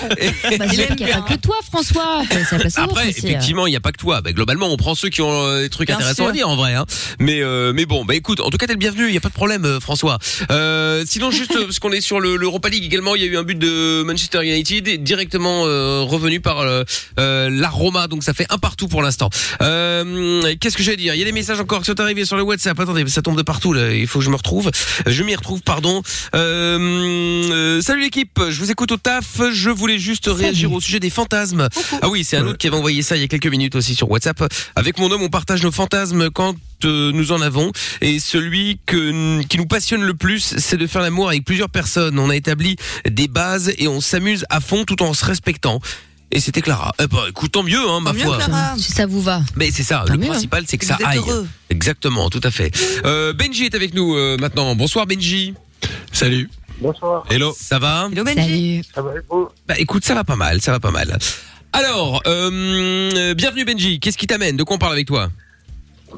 Bah, 0.59 0.67
c'est 0.71 0.97
qu'il 0.97 1.07
n'y 1.07 1.13
a 1.13 1.23
pas 1.23 1.35
que 1.35 1.41
toi, 1.41 1.57
François. 1.71 2.19
Enfin, 2.21 2.45
ça 2.45 2.59
passe 2.59 2.79
aux 2.79 2.83
autres 2.83 2.91
Après, 2.93 3.09
aussi, 3.09 3.21
euh. 3.25 3.29
effectivement, 3.29 3.67
il 3.67 3.71
n'y 3.71 3.77
a 3.77 3.81
pas 3.81 3.93
que 3.93 3.99
toi. 3.99 4.21
Bah, 4.21 4.33
globalement, 4.33 4.69
on 4.69 4.77
prend 4.77 4.95
ceux 4.95 5.09
qui 5.09 5.23
ont 5.23 5.47
euh, 5.47 5.63
des 5.63 5.71
trucs 5.71 5.89
Bien 5.89 5.97
intéressants 5.97 6.25
sûr. 6.25 6.31
à 6.31 6.33
dire 6.33 6.49
en 6.49 6.57
vrai. 6.57 6.75
Hein. 6.75 6.85
Mais 7.19 7.43
euh, 7.43 7.73
mais 7.75 7.87
bon, 7.87 8.05
bah 8.05 8.15
écoute, 8.15 8.41
en 8.41 8.51
tout 8.51 8.59
cas, 8.59 8.67
t'es 8.67 8.73
le 8.75 8.79
bienvenu. 8.79 9.09
Il 9.09 9.15
y 9.15 9.17
a 9.17 9.21
pas 9.21 9.29
de 9.29 9.35
problème, 9.35 9.65
euh, 9.65 9.81
François. 9.81 10.19
Euh, 10.51 11.05
sinon, 11.07 11.31
juste 11.31 11.57
euh, 11.57 11.65
parce 11.65 11.79
qu'on 11.79 11.93
est 11.93 12.01
sur 12.01 12.21
le- 12.21 12.37
l'Europa 12.37 12.69
League 12.69 12.85
également, 12.85 13.15
il 13.15 13.23
y 13.23 13.25
a 13.25 13.29
eu 13.29 13.37
un 13.37 13.43
but 13.43 13.59
de 13.59 14.03
Manchester 14.05 14.43
United 14.45 15.03
directement 15.03 15.65
euh, 15.67 16.03
revenu 16.03 16.41
par 16.41 16.61
euh, 16.61 16.83
euh, 17.19 17.49
la 17.51 17.69
Roma. 17.69 18.09
Donc 18.09 18.23
ça 18.23 18.35
fait 18.35 18.47
un 18.51 18.59
partout 18.59 18.89
pour 18.89 19.03
l'instant. 19.03 19.31
Euh, 19.63 20.55
Qu'est-ce 20.61 20.77
que 20.77 20.83
j'allais 20.83 20.97
dire? 20.97 21.15
Il 21.15 21.19
y 21.19 21.23
a 21.23 21.25
des 21.25 21.33
messages 21.33 21.61
encore 21.61 21.81
qui 21.81 21.87
sont 21.87 22.01
arrivés 22.01 22.25
sur 22.25 22.37
le 22.37 22.43
WhatsApp. 22.43 22.79
Attendez, 22.79 23.07
ça 23.09 23.23
tombe 23.23 23.37
de 23.37 23.43
partout. 23.43 23.73
Là. 23.73 23.95
Il 23.95 24.07
faut 24.07 24.19
que 24.19 24.25
je 24.25 24.31
me 24.31 24.37
retrouve. 24.37 24.71
Je 25.07 25.23
m'y 25.23 25.35
retrouve, 25.35 25.63
pardon. 25.63 26.03
Euh, 26.35 27.51
euh, 27.51 27.81
salut 27.81 28.03
l'équipe. 28.03 28.41
Je 28.51 28.59
vous 28.59 28.71
écoute 28.71 28.93
au 28.93 28.97
taf. 28.97 29.41
Je 29.53 29.71
voulais 29.71 29.99
juste 29.99 30.29
réagir 30.29 30.73
au 30.73 30.81
sujet 30.81 31.01
des 31.01 31.11
fantasmes. 31.11 31.69
Ah 32.01 32.09
oui, 32.09 32.25
c'est 32.25 32.37
un 32.37 32.47
autre 32.47 32.59
qui 32.59 32.67
avait 32.67 32.77
envoyé 32.77 33.03
ça 33.03 33.17
il 33.17 33.23
y 33.23 33.25
a 33.25 33.29
quelques 33.29 33.47
minutes 33.47 33.77
aussi 33.77 33.95
sur 33.95 34.11
WhatsApp. 34.11 34.43
Avec 34.77 34.99
mon 34.99 35.11
homme, 35.11 35.23
on 35.23 35.29
partage 35.29 35.63
nos 35.63 35.73
fantasmes 35.73 36.31
quand 36.31 36.55
euh, 36.85 37.13
nous 37.13 37.33
en 37.33 37.41
avons. 37.41 37.73
Et 38.01 38.19
celui 38.19 38.79
que, 38.87 39.43
qui 39.43 39.59
nous 39.59 39.67
passionne 39.67 40.03
le 40.03 40.15
plus, 40.15 40.55
c'est 40.59 40.77
de 40.77 40.87
faire 40.87 41.03
l'amour 41.03 41.29
avec 41.29 41.45
plusieurs 41.45 41.69
personnes. 41.69 42.19
On 42.19 42.31
a 42.31 42.37
établi 42.37 42.77
des 43.09 43.29
bases 43.29 43.73
et 43.79 43.89
on 43.89 44.01
s'amuse 44.01 44.45
à 44.51 44.61
fond 44.61 44.85
tout 44.85 45.03
en 45.03 45.15
se 45.15 45.25
respectant. 45.25 45.81
Et 46.35 46.41
c'était 46.41 46.63
Clara. 46.63 46.93
Eh 46.99 47.07
ben, 47.07 47.19
écoute, 47.29 47.53
tant 47.53 47.63
mieux, 47.63 47.79
hein, 47.89 48.01
ma 48.01 48.15
foi. 48.15 48.39
Si 48.79 48.91
ça 48.93 49.07
vous 49.07 49.21
va. 49.21 49.43
Mais 49.57 49.71
c'est 49.71 49.83
ça, 49.83 50.05
Tant 50.07 50.15
le 50.15 50.19
mieux. 50.19 50.29
principal 50.29 50.65
c'est 50.67 50.79
que 50.79 50.87
Vous 50.87 50.91
ça 50.93 50.97
êtes 50.99 51.07
aille. 51.07 51.19
heureux. 51.19 51.47
Exactement, 51.69 52.31
tout 52.31 52.41
à 52.43 52.51
fait. 52.51 52.71
Euh, 53.05 53.35
Benji 53.35 53.67
est 53.67 53.75
avec 53.75 53.93
nous 53.93 54.17
euh, 54.17 54.39
maintenant. 54.39 54.75
Bonsoir 54.75 55.07
Benji. 55.07 55.53
Salut. 56.11 56.49
Bonsoir. 56.81 57.25
Hello. 57.31 57.55
Ça 57.57 57.79
va 57.79 58.09
Hello 58.11 58.25
Salut. 58.25 58.83
Ça 58.95 59.03
va 59.03 59.11
Bah 59.69 59.75
écoute, 59.79 60.05
ça 60.07 60.15
va 60.15 60.25
pas 60.25 60.37
mal, 60.37 60.61
ça 60.63 60.73
va 60.73 60.81
pas 60.81 60.91
mal. 60.91 61.19
Alors, 61.75 62.23
euh, 62.27 62.51
euh, 63.15 63.35
bienvenue 63.35 63.65
Benji. 63.67 64.01
Qu'est-ce 64.01 64.17
qui 64.19 64.27
t'amène? 64.27 64.57
De 64.57 64.63
quoi 64.65 64.77
on 64.77 64.79
parle 64.79 64.93
avec 64.95 65.07
toi? 65.07 65.29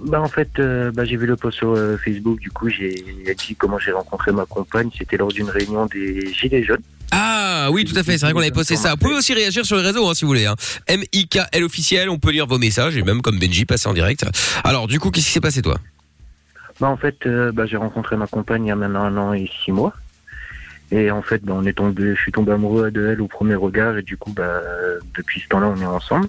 Bah 0.07 0.21
en 0.21 0.29
fait, 0.29 0.49
euh, 0.59 0.91
bah, 0.93 1.05
j'ai 1.05 1.17
vu 1.17 1.27
le 1.27 1.37
post 1.37 1.59
sur 1.59 1.73
euh, 1.77 1.97
Facebook, 2.05 2.41
du 2.41 2.51
coup 2.51 2.69
j'ai 2.69 2.95
dit 3.47 3.55
comment 3.57 3.79
j'ai 3.79 3.93
rencontré 3.93 4.33
ma 4.33 4.45
compagne, 4.45 4.91
c'était 4.99 5.17
lors 5.17 5.31
d'une 5.33 5.49
réunion 5.49 5.87
des 5.87 6.33
Gilets 6.35 6.65
jaunes. 6.65 6.83
Ah 7.11 7.69
oui, 7.71 7.85
tout 7.85 7.97
à 7.97 8.03
fait. 8.03 8.19
C'est 8.19 8.27
vrai 8.27 8.33
qu'on 8.33 8.41
avait 8.41 8.51
posté 8.51 8.77
ça. 8.77 8.91
Vous 8.91 8.97
pouvez 8.97 9.15
aussi 9.15 9.35
réagir 9.35 9.65
sur 9.65 9.77
les 9.77 9.83
réseaux 9.83 10.09
hein, 10.09 10.15
si 10.15 10.25
vous 10.25 10.29
voulez. 10.29 10.47
Hein. 10.47 10.57
M-I-K-L 10.87 11.65
officiel. 11.65 12.11
On 12.11 12.19
peut 12.19 12.31
lire 12.31 12.47
vos 12.47 12.59
messages 12.59 12.97
et 12.97 13.03
même 13.03 13.23
comme 13.23 13.39
Benji 13.39 13.65
passer 13.65 13.89
en 13.89 13.95
direct. 13.95 14.25
Alors 14.65 14.87
du 14.87 15.01
coup, 15.01 15.11
qu'est-ce 15.11 15.27
qui 15.27 15.33
s'est 15.33 15.41
passé 15.41 15.63
toi? 15.63 15.79
Bah 16.81 16.89
en 16.89 16.97
fait, 16.97 17.17
euh, 17.27 17.53
bah, 17.53 17.67
j'ai 17.67 17.77
rencontré 17.77 18.17
ma 18.17 18.27
compagne 18.27 18.65
il 18.65 18.69
y 18.69 18.73
a 18.73 18.77
maintenant 18.77 19.05
un 19.05 19.17
an 19.17 19.33
et 19.33 19.49
six 19.65 19.73
mois. 19.73 19.93
Et 20.91 21.11
en 21.11 21.23
fait, 21.23 21.43
bah, 21.45 21.55
on 21.57 21.65
est 21.65 21.73
tombé, 21.73 22.15
je 22.15 22.21
suis 22.21 22.33
tombé 22.33 22.53
amoureux 22.53 22.91
de 22.91 23.07
elle 23.07 23.21
au 23.21 23.29
premier 23.29 23.55
regard 23.55 23.97
et 23.97 24.03
du 24.03 24.17
coup, 24.17 24.33
bah, 24.33 24.43
euh, 24.43 24.99
depuis 25.17 25.41
ce 25.41 25.49
temps-là, 25.49 25.73
on 25.75 25.81
est 25.81 25.87
ensemble. 25.87 26.29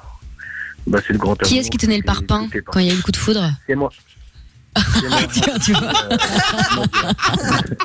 Bah, 0.88 1.00
c'est 1.06 1.14
le 1.14 1.20
grand 1.20 1.36
Qui 1.36 1.58
est-ce 1.58 1.72
qui 1.72 1.78
tenait 1.78 1.98
le 1.98 2.04
parpaing 2.04 2.48
quand 2.66 2.80
il 2.80 2.88
y 2.88 2.92
a 2.92 2.94
eu 2.94 2.98
le 2.98 3.02
coup 3.02 3.12
de 3.12 3.18
foudre? 3.18 3.52
C'est 3.68 3.76
moi. 3.76 3.92
Tiens, 5.32 5.58
tu 5.64 5.74
vois. 5.74 5.92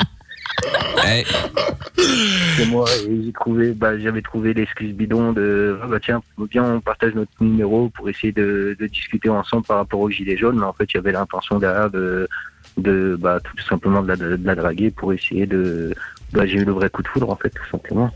C'est 2.56 2.66
moi 2.66 2.86
et 3.06 3.24
j'ai 3.24 3.32
trouvé, 3.32 3.72
bah, 3.72 3.98
j'avais 3.98 4.22
trouvé 4.22 4.54
l'excuse 4.54 4.92
bidon 4.92 5.32
de, 5.32 5.78
ah, 5.82 5.86
bah 5.86 5.98
tiens, 6.00 6.22
viens 6.50 6.64
on 6.64 6.80
partage 6.80 7.14
notre 7.14 7.30
numéro 7.40 7.88
pour 7.90 8.08
essayer 8.08 8.32
de, 8.32 8.76
de 8.78 8.86
discuter 8.86 9.28
ensemble 9.28 9.64
par 9.64 9.78
rapport 9.78 10.00
aux 10.00 10.10
gilets 10.10 10.36
jaunes, 10.36 10.58
mais 10.58 10.66
en 10.66 10.72
fait 10.72 10.84
il 10.92 10.96
y 10.96 10.98
avait 10.98 11.12
l'intention 11.12 11.58
derrière 11.58 11.90
de, 11.90 12.28
de, 12.76 13.16
bah, 13.18 13.38
tout 13.42 13.64
simplement 13.64 14.02
de 14.02 14.08
la, 14.08 14.16
de 14.16 14.38
la 14.44 14.54
draguer 14.54 14.90
pour 14.90 15.12
essayer 15.12 15.46
de, 15.46 15.94
bah, 16.32 16.46
j'ai 16.46 16.58
eu 16.58 16.64
le 16.64 16.72
vrai 16.72 16.90
coup 16.90 17.02
de 17.02 17.08
foudre 17.08 17.30
en 17.30 17.36
fait 17.36 17.50
tout 17.50 17.66
simplement. 17.70 18.10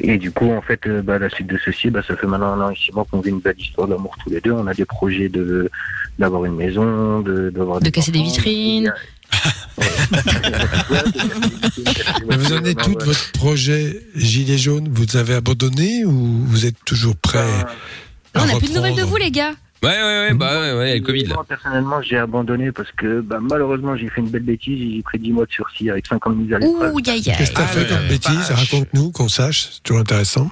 Et 0.00 0.16
du 0.16 0.30
coup, 0.30 0.50
en 0.52 0.62
fait, 0.62 0.86
euh, 0.86 1.02
bah, 1.02 1.18
la 1.18 1.28
suite 1.28 1.48
de 1.48 1.58
ceci, 1.58 1.90
bah, 1.90 2.02
ça 2.06 2.16
fait 2.16 2.26
maintenant 2.26 2.52
un 2.52 2.60
an 2.60 2.70
et 2.70 2.76
six 2.76 2.92
mois 2.92 3.04
qu'on 3.10 3.20
vit 3.20 3.30
une 3.30 3.40
belle 3.40 3.58
histoire 3.58 3.88
d'amour 3.88 4.16
tous 4.22 4.30
les 4.30 4.40
deux. 4.40 4.52
On 4.52 4.66
a 4.66 4.74
des 4.74 4.84
projets 4.84 5.28
de 5.28 5.68
d'avoir 6.18 6.44
une 6.44 6.54
maison, 6.54 7.20
de 7.20 7.50
d'avoir 7.50 7.80
De 7.80 7.90
casser 7.90 8.12
des 8.12 8.22
vitrines. 8.22 8.92
Vous 12.28 12.52
en 12.52 12.64
êtes 12.64 12.78
tout 12.78 12.96
votre 13.04 13.32
projet 13.32 14.02
Gilet 14.14 14.58
jaune 14.58 14.88
Vous 14.90 15.16
avez 15.16 15.34
abandonné 15.34 16.04
ou 16.04 16.44
vous 16.46 16.66
êtes 16.66 16.76
toujours 16.84 17.16
prêt 17.16 17.44
à 18.34 18.42
On 18.42 18.46
n'a 18.46 18.56
plus 18.56 18.70
de 18.70 18.74
nouvelles 18.74 18.96
de 18.96 19.02
vous, 19.02 19.16
les 19.16 19.30
gars. 19.30 19.52
Ouais, 19.82 19.90
ouais, 19.90 20.28
ouais, 20.28 20.34
bah 20.34 20.60
ouais, 20.60 20.72
ouais, 20.72 20.98
le 20.98 21.04
Covid. 21.04 21.26
Moi, 21.26 21.44
personnellement, 21.48 22.02
j'ai 22.02 22.18
abandonné 22.18 22.72
parce 22.72 22.90
que 22.92 23.20
bah, 23.20 23.38
malheureusement, 23.40 23.96
j'ai 23.96 24.08
fait 24.08 24.20
une 24.20 24.28
belle 24.28 24.42
bêtise. 24.42 24.94
J'ai 24.96 25.02
pris 25.02 25.20
10 25.20 25.32
mois 25.32 25.46
de 25.46 25.52
sursis 25.52 25.88
avec 25.88 26.06
5 26.06 26.26
ans 26.26 26.30
de 26.30 26.36
mise 26.36 26.52
à 26.52 26.58
l'épreuve. 26.58 26.94
Ouh. 26.94 27.00
Qu'est-ce 27.00 27.50
que 27.50 27.56
t'as 27.56 27.66
fait 27.66 27.86
comme 27.86 28.08
bêtise 28.08 28.50
Raconte-nous, 28.50 29.12
qu'on 29.12 29.28
sache, 29.28 29.68
c'est 29.72 29.82
toujours 29.84 30.00
intéressant. 30.00 30.50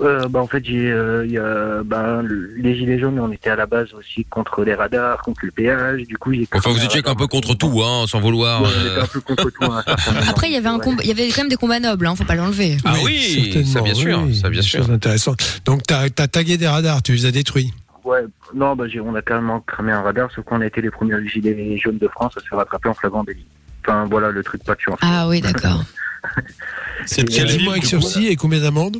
Euh, 0.00 0.26
bah, 0.28 0.40
en 0.40 0.46
fait, 0.48 0.64
j'ai, 0.64 0.90
euh, 0.90 1.24
il 1.24 1.32
y 1.32 1.38
a, 1.38 1.82
bah, 1.84 2.20
le- 2.22 2.52
les 2.56 2.74
gilets 2.76 2.98
jaunes, 2.98 3.18
on 3.20 3.30
était 3.30 3.50
à 3.50 3.56
la 3.56 3.66
base 3.66 3.92
aussi 3.94 4.24
contre 4.24 4.64
les 4.64 4.74
radars, 4.74 5.22
contre 5.22 5.40
le 5.44 5.52
péage. 5.52 6.02
Du 6.08 6.16
coup, 6.18 6.32
j'ai. 6.32 6.48
Enfin, 6.52 6.70
vous 6.72 6.84
étiez 6.84 7.00
un 7.06 7.14
peu 7.14 7.28
contre 7.28 7.54
tout, 7.54 7.80
hein, 7.82 8.04
sans 8.08 8.20
vouloir. 8.20 8.62
Ouais, 8.62 8.68
euh, 8.68 8.72
on 8.72 8.90
était 8.92 9.00
un 9.02 9.06
peu 9.06 9.20
contre 9.20 9.50
tout. 9.50 9.64
hein. 9.64 9.84
Après, 10.28 10.48
il 10.48 10.52
y 10.52 10.56
avait 10.56 10.68
un 10.68 10.80
combat, 10.80 11.02
il 11.04 11.08
y 11.08 11.12
avait 11.12 11.28
quand 11.28 11.42
même 11.42 11.48
des 11.48 11.56
combats 11.56 11.78
nobles, 11.78 12.06
hein, 12.06 12.16
faut 12.16 12.24
pas 12.24 12.34
l'enlever. 12.34 12.76
Ah 12.84 12.94
oui, 13.04 13.64
ça 13.72 13.82
bien 13.82 13.94
sûr, 13.94 14.20
oui, 14.26 14.34
ça 14.34 14.50
bien 14.50 14.62
sûr. 14.62 14.80
choses 14.80 14.90
intéressantes. 14.90 15.60
Donc, 15.64 15.82
t'as 15.84 16.02
as 16.18 16.28
tagué 16.28 16.56
des 16.56 16.66
radars, 16.66 17.00
tu 17.02 17.12
les 17.12 17.26
as 17.26 17.30
détruits. 17.30 17.72
Ouais, 18.04 18.20
non, 18.52 18.74
bah, 18.76 18.84
j'ai, 18.88 19.00
on 19.00 19.14
a 19.14 19.22
carrément 19.22 19.60
cramé 19.60 19.92
un 19.92 20.02
radar, 20.02 20.28
sauf 20.34 20.44
qu'on 20.44 20.60
a 20.60 20.66
été 20.66 20.82
les 20.82 20.90
premiers 20.90 21.14
gilets 21.28 21.78
jaunes 21.78 21.98
de 21.98 22.08
France 22.08 22.32
à 22.36 22.40
se 22.40 22.48
faire 22.48 22.58
attraper 22.58 22.88
en 22.88 22.94
flagrant 22.94 23.22
délit. 23.24 23.46
Enfin, 23.86 24.06
voilà 24.10 24.30
le 24.30 24.42
truc 24.42 24.64
pas 24.64 24.74
de 24.74 24.80
chance. 24.80 24.98
Ah 25.02 25.28
oui, 25.28 25.40
d'accord. 25.40 25.82
C'est 27.06 27.24
quelle 27.28 27.46
10 27.48 27.56
ville, 27.56 27.64
mois 27.64 27.74
avec 27.74 27.84
sursis 27.86 28.26
et 28.26 28.36
combien 28.36 28.60
d'amendes? 28.60 28.96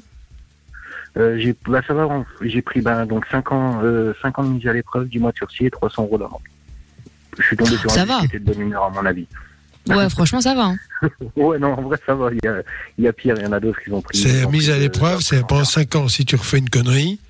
Euh, 1.17 1.39
j'ai, 1.39 1.55
bah, 1.69 1.81
ça 1.87 1.95
va, 1.95 2.07
on- 2.09 2.25
j'ai 2.43 2.61
pris, 2.63 2.81
bah, 2.81 3.05
donc 3.07 3.25
5 3.31 3.53
ans, 3.53 3.81
euh, 3.85 4.13
5 4.21 4.39
ans 4.39 4.45
de 4.45 4.49
mise 4.49 4.67
à 4.67 4.73
l'épreuve, 4.73 5.09
10 5.09 5.19
mois 5.21 5.31
de 5.33 5.37
sursis 5.37 5.67
et 5.67 5.71
300 5.71 6.03
euros 6.05 6.19
d'amende. 6.19 6.41
Je 7.39 7.43
suis 7.45 7.57
tombé 7.57 7.77
sur 7.77 7.91
Ça 7.91 8.03
un 8.03 8.05
va. 8.07 8.21
qui 8.21 8.27
était 8.27 8.39
de 8.41 8.45
bonne 8.45 8.61
humeur, 8.61 8.85
à 8.85 8.91
mon 8.91 9.05
avis. 9.07 9.27
Ouais, 9.89 10.09
franchement, 10.09 10.41
ça 10.41 10.55
va. 10.55 10.65
hein. 10.67 10.77
Ouais, 11.37 11.59
non, 11.59 11.73
en 11.75 11.83
vrai, 11.83 11.99
ça 12.07 12.15
va. 12.15 12.31
Il 12.33 12.41
y 12.43 12.49
a, 12.49 12.63
il 12.99 13.05
y 13.05 13.09
a 13.09 13.13
pire, 13.13 13.35
il 13.39 13.43
y 13.43 13.47
en 13.47 13.53
a 13.53 13.61
d'autres 13.61 13.81
qui 13.83 13.91
ont 13.93 14.01
pris. 14.01 14.17
C'est 14.19 14.47
mise 14.51 14.71
à 14.71 14.79
l'épreuve, 14.79 15.21
c'est 15.21 15.47
pendant 15.47 15.65
5 15.65 15.95
ans. 15.97 16.09
Si 16.09 16.25
tu 16.25 16.37
refais 16.37 16.59
une 16.59 16.71
connerie, 16.71 17.21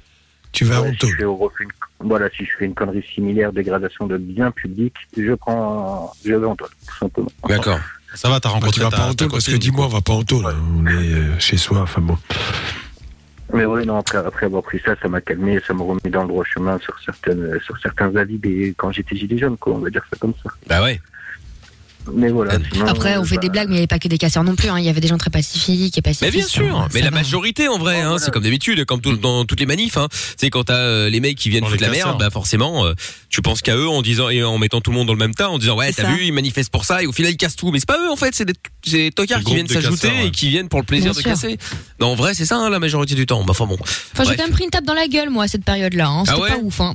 tu 0.52 0.64
vas 0.64 0.80
en 0.80 0.84
Ouais, 0.84 0.96
si 1.00 1.10
je 1.10 1.24
une- 1.24 1.70
voilà, 2.00 2.28
si 2.30 2.44
je 2.44 2.50
fais 2.58 2.64
une 2.66 2.74
connerie 2.74 3.04
similaire, 3.14 3.52
dégradation 3.52 4.06
de 4.06 4.16
biens 4.18 4.50
publics, 4.52 4.94
je 5.16 5.32
prends, 5.34 6.12
je 6.24 6.34
vais 6.34 6.46
en 6.46 6.54
toile, 6.54 6.70
tout 6.86 6.96
simplement. 6.98 7.30
D'accord. 7.48 7.80
Ça 8.14 8.28
va, 8.28 8.38
t'as 8.38 8.48
Bah, 8.48 8.54
rencontré 8.54 8.72
tu 8.74 8.80
vas 8.80 8.90
ta- 8.90 8.96
pas 8.98 9.02
en 9.06 9.08
ta 9.08 9.14
tôle 9.16 9.30
parce 9.32 9.46
que 9.48 9.56
dis-moi, 9.56 9.86
on 9.86 9.88
va 9.88 10.00
pas 10.00 10.12
en 10.12 10.22
tôle. 10.22 10.46
hein. 10.46 10.54
On 10.78 10.86
est 10.86 10.90
euh, 10.92 11.38
chez 11.40 11.56
soi, 11.56 11.80
enfin 11.80 12.00
bon. 12.00 12.16
Mais 13.54 13.64
ouais, 13.64 13.84
non, 13.84 13.98
après, 13.98 14.18
après 14.18 14.46
avoir 14.46 14.62
pris 14.62 14.80
ça, 14.84 14.94
ça 15.00 15.08
m'a 15.08 15.20
calmé, 15.20 15.60
ça 15.66 15.72
m'a 15.74 15.84
remis 15.84 16.00
dans 16.06 16.22
le 16.22 16.28
droit 16.28 16.44
chemin 16.44 16.78
sur 16.78 16.98
certaines, 17.04 17.58
sur 17.60 17.78
certains 17.78 18.14
avis 18.16 18.38
des- 18.38 18.74
quand 18.76 18.90
j'étais 18.92 19.16
gilet 19.16 19.38
jaune, 19.38 19.56
quoi, 19.56 19.74
on 19.74 19.78
va 19.78 19.90
dire 19.90 20.04
ça 20.10 20.16
comme 20.18 20.34
ça. 20.42 20.50
Bah 20.66 20.82
ouais. 20.82 21.00
Mais 22.12 22.28
voilà. 22.30 22.58
sinon, 22.72 22.86
Après, 22.86 23.16
on 23.16 23.22
euh, 23.22 23.24
fait 23.24 23.36
bah, 23.36 23.40
des 23.42 23.48
blagues, 23.48 23.68
mais 23.68 23.74
il 23.74 23.76
n'y 23.76 23.80
avait 23.82 23.86
pas 23.86 23.98
que 23.98 24.08
des 24.08 24.18
casseurs 24.18 24.44
non 24.44 24.54
plus. 24.56 24.68
hein. 24.68 24.78
Il 24.78 24.84
y 24.84 24.88
avait 24.88 25.00
des 25.00 25.08
gens 25.08 25.16
très 25.18 25.30
pacifiques 25.30 25.96
et 25.96 26.00
Mais 26.04 26.10
pacifistes. 26.12 26.32
bien 26.36 26.46
sûr, 26.46 26.76
hein. 26.78 26.88
mais 26.92 27.00
Ça 27.00 27.04
la 27.06 27.10
va. 27.10 27.16
majorité 27.18 27.68
en 27.68 27.78
vrai, 27.78 28.00
hein, 28.00 28.16
c'est 28.18 28.30
comme 28.30 28.42
d'habitude, 28.42 28.84
comme 28.84 29.00
tout- 29.00 29.16
dans 29.16 29.44
toutes 29.44 29.60
les 29.60 29.66
manifs. 29.66 29.96
Hein. 29.96 30.08
C'est 30.36 30.50
quand 30.50 30.64
t'as 30.64 30.74
euh, 30.76 31.08
les 31.10 31.20
mecs 31.20 31.36
qui 31.38 31.48
viennent 31.48 31.62
Dans 31.64 31.70
foutre 31.70 31.82
la 31.82 31.88
merde, 31.90 32.18
bah 32.18 32.30
forcément, 32.30 32.84
euh, 32.86 32.92
tu 33.30 33.40
penses 33.42 33.62
qu'à 33.62 33.76
eux 33.76 33.88
en 33.88 34.02
disant 34.02 34.28
et 34.28 34.42
en 34.44 34.58
mettant 34.58 34.80
tout 34.80 34.90
le 34.90 34.96
monde 34.98 35.06
dans 35.06 35.12
le 35.14 35.18
même 35.18 35.34
tas, 35.34 35.48
en 35.50 35.58
disant 35.58 35.76
ouais, 35.76 35.92
t'as 35.92 36.12
vu, 36.14 36.24
ils 36.26 36.32
manifestent 36.32 36.70
pour 36.70 36.84
ça 36.84 37.02
et 37.02 37.06
au 37.06 37.12
final 37.12 37.32
ils 37.32 37.36
cassent 37.36 37.56
tout. 37.56 37.70
Mais 37.70 37.78
c'est 37.80 37.88
pas 37.88 37.98
eux 37.98 38.10
en 38.10 38.16
fait, 38.16 38.34
c'est 38.34 38.44
des, 38.44 38.52
c'est 38.84 38.96
des 38.98 39.10
tocards 39.12 39.42
qui 39.42 39.54
viennent 39.54 39.68
s'ajouter 39.68 40.08
ouais. 40.08 40.26
et 40.26 40.30
qui 40.30 40.48
viennent 40.50 40.68
pour 40.68 40.80
le 40.80 40.86
plaisir 40.86 41.12
Bien 41.12 41.18
de 41.18 41.22
sûr. 41.22 41.30
casser. 41.30 41.58
Non, 42.00 42.08
en 42.08 42.14
vrai, 42.14 42.34
c'est 42.34 42.44
ça 42.44 42.56
hein, 42.56 42.68
la 42.70 42.78
majorité 42.78 43.14
du 43.14 43.26
temps. 43.26 43.40
Bah 43.44 43.50
enfin 43.52 43.66
bon. 43.66 43.76
Enfin, 43.80 44.24
j'ai 44.28 44.36
quand 44.36 44.44
même 44.44 44.52
pris 44.52 44.64
une 44.64 44.70
tape 44.70 44.84
dans 44.84 44.94
la 44.94 45.08
gueule, 45.08 45.30
moi, 45.30 45.44
à 45.44 45.48
cette 45.48 45.64
période-là. 45.64 46.22
C'était 46.26 46.38
Ah 46.44 46.48
pas 46.48 46.58
ouf. 46.58 46.80
Hein. 46.80 46.94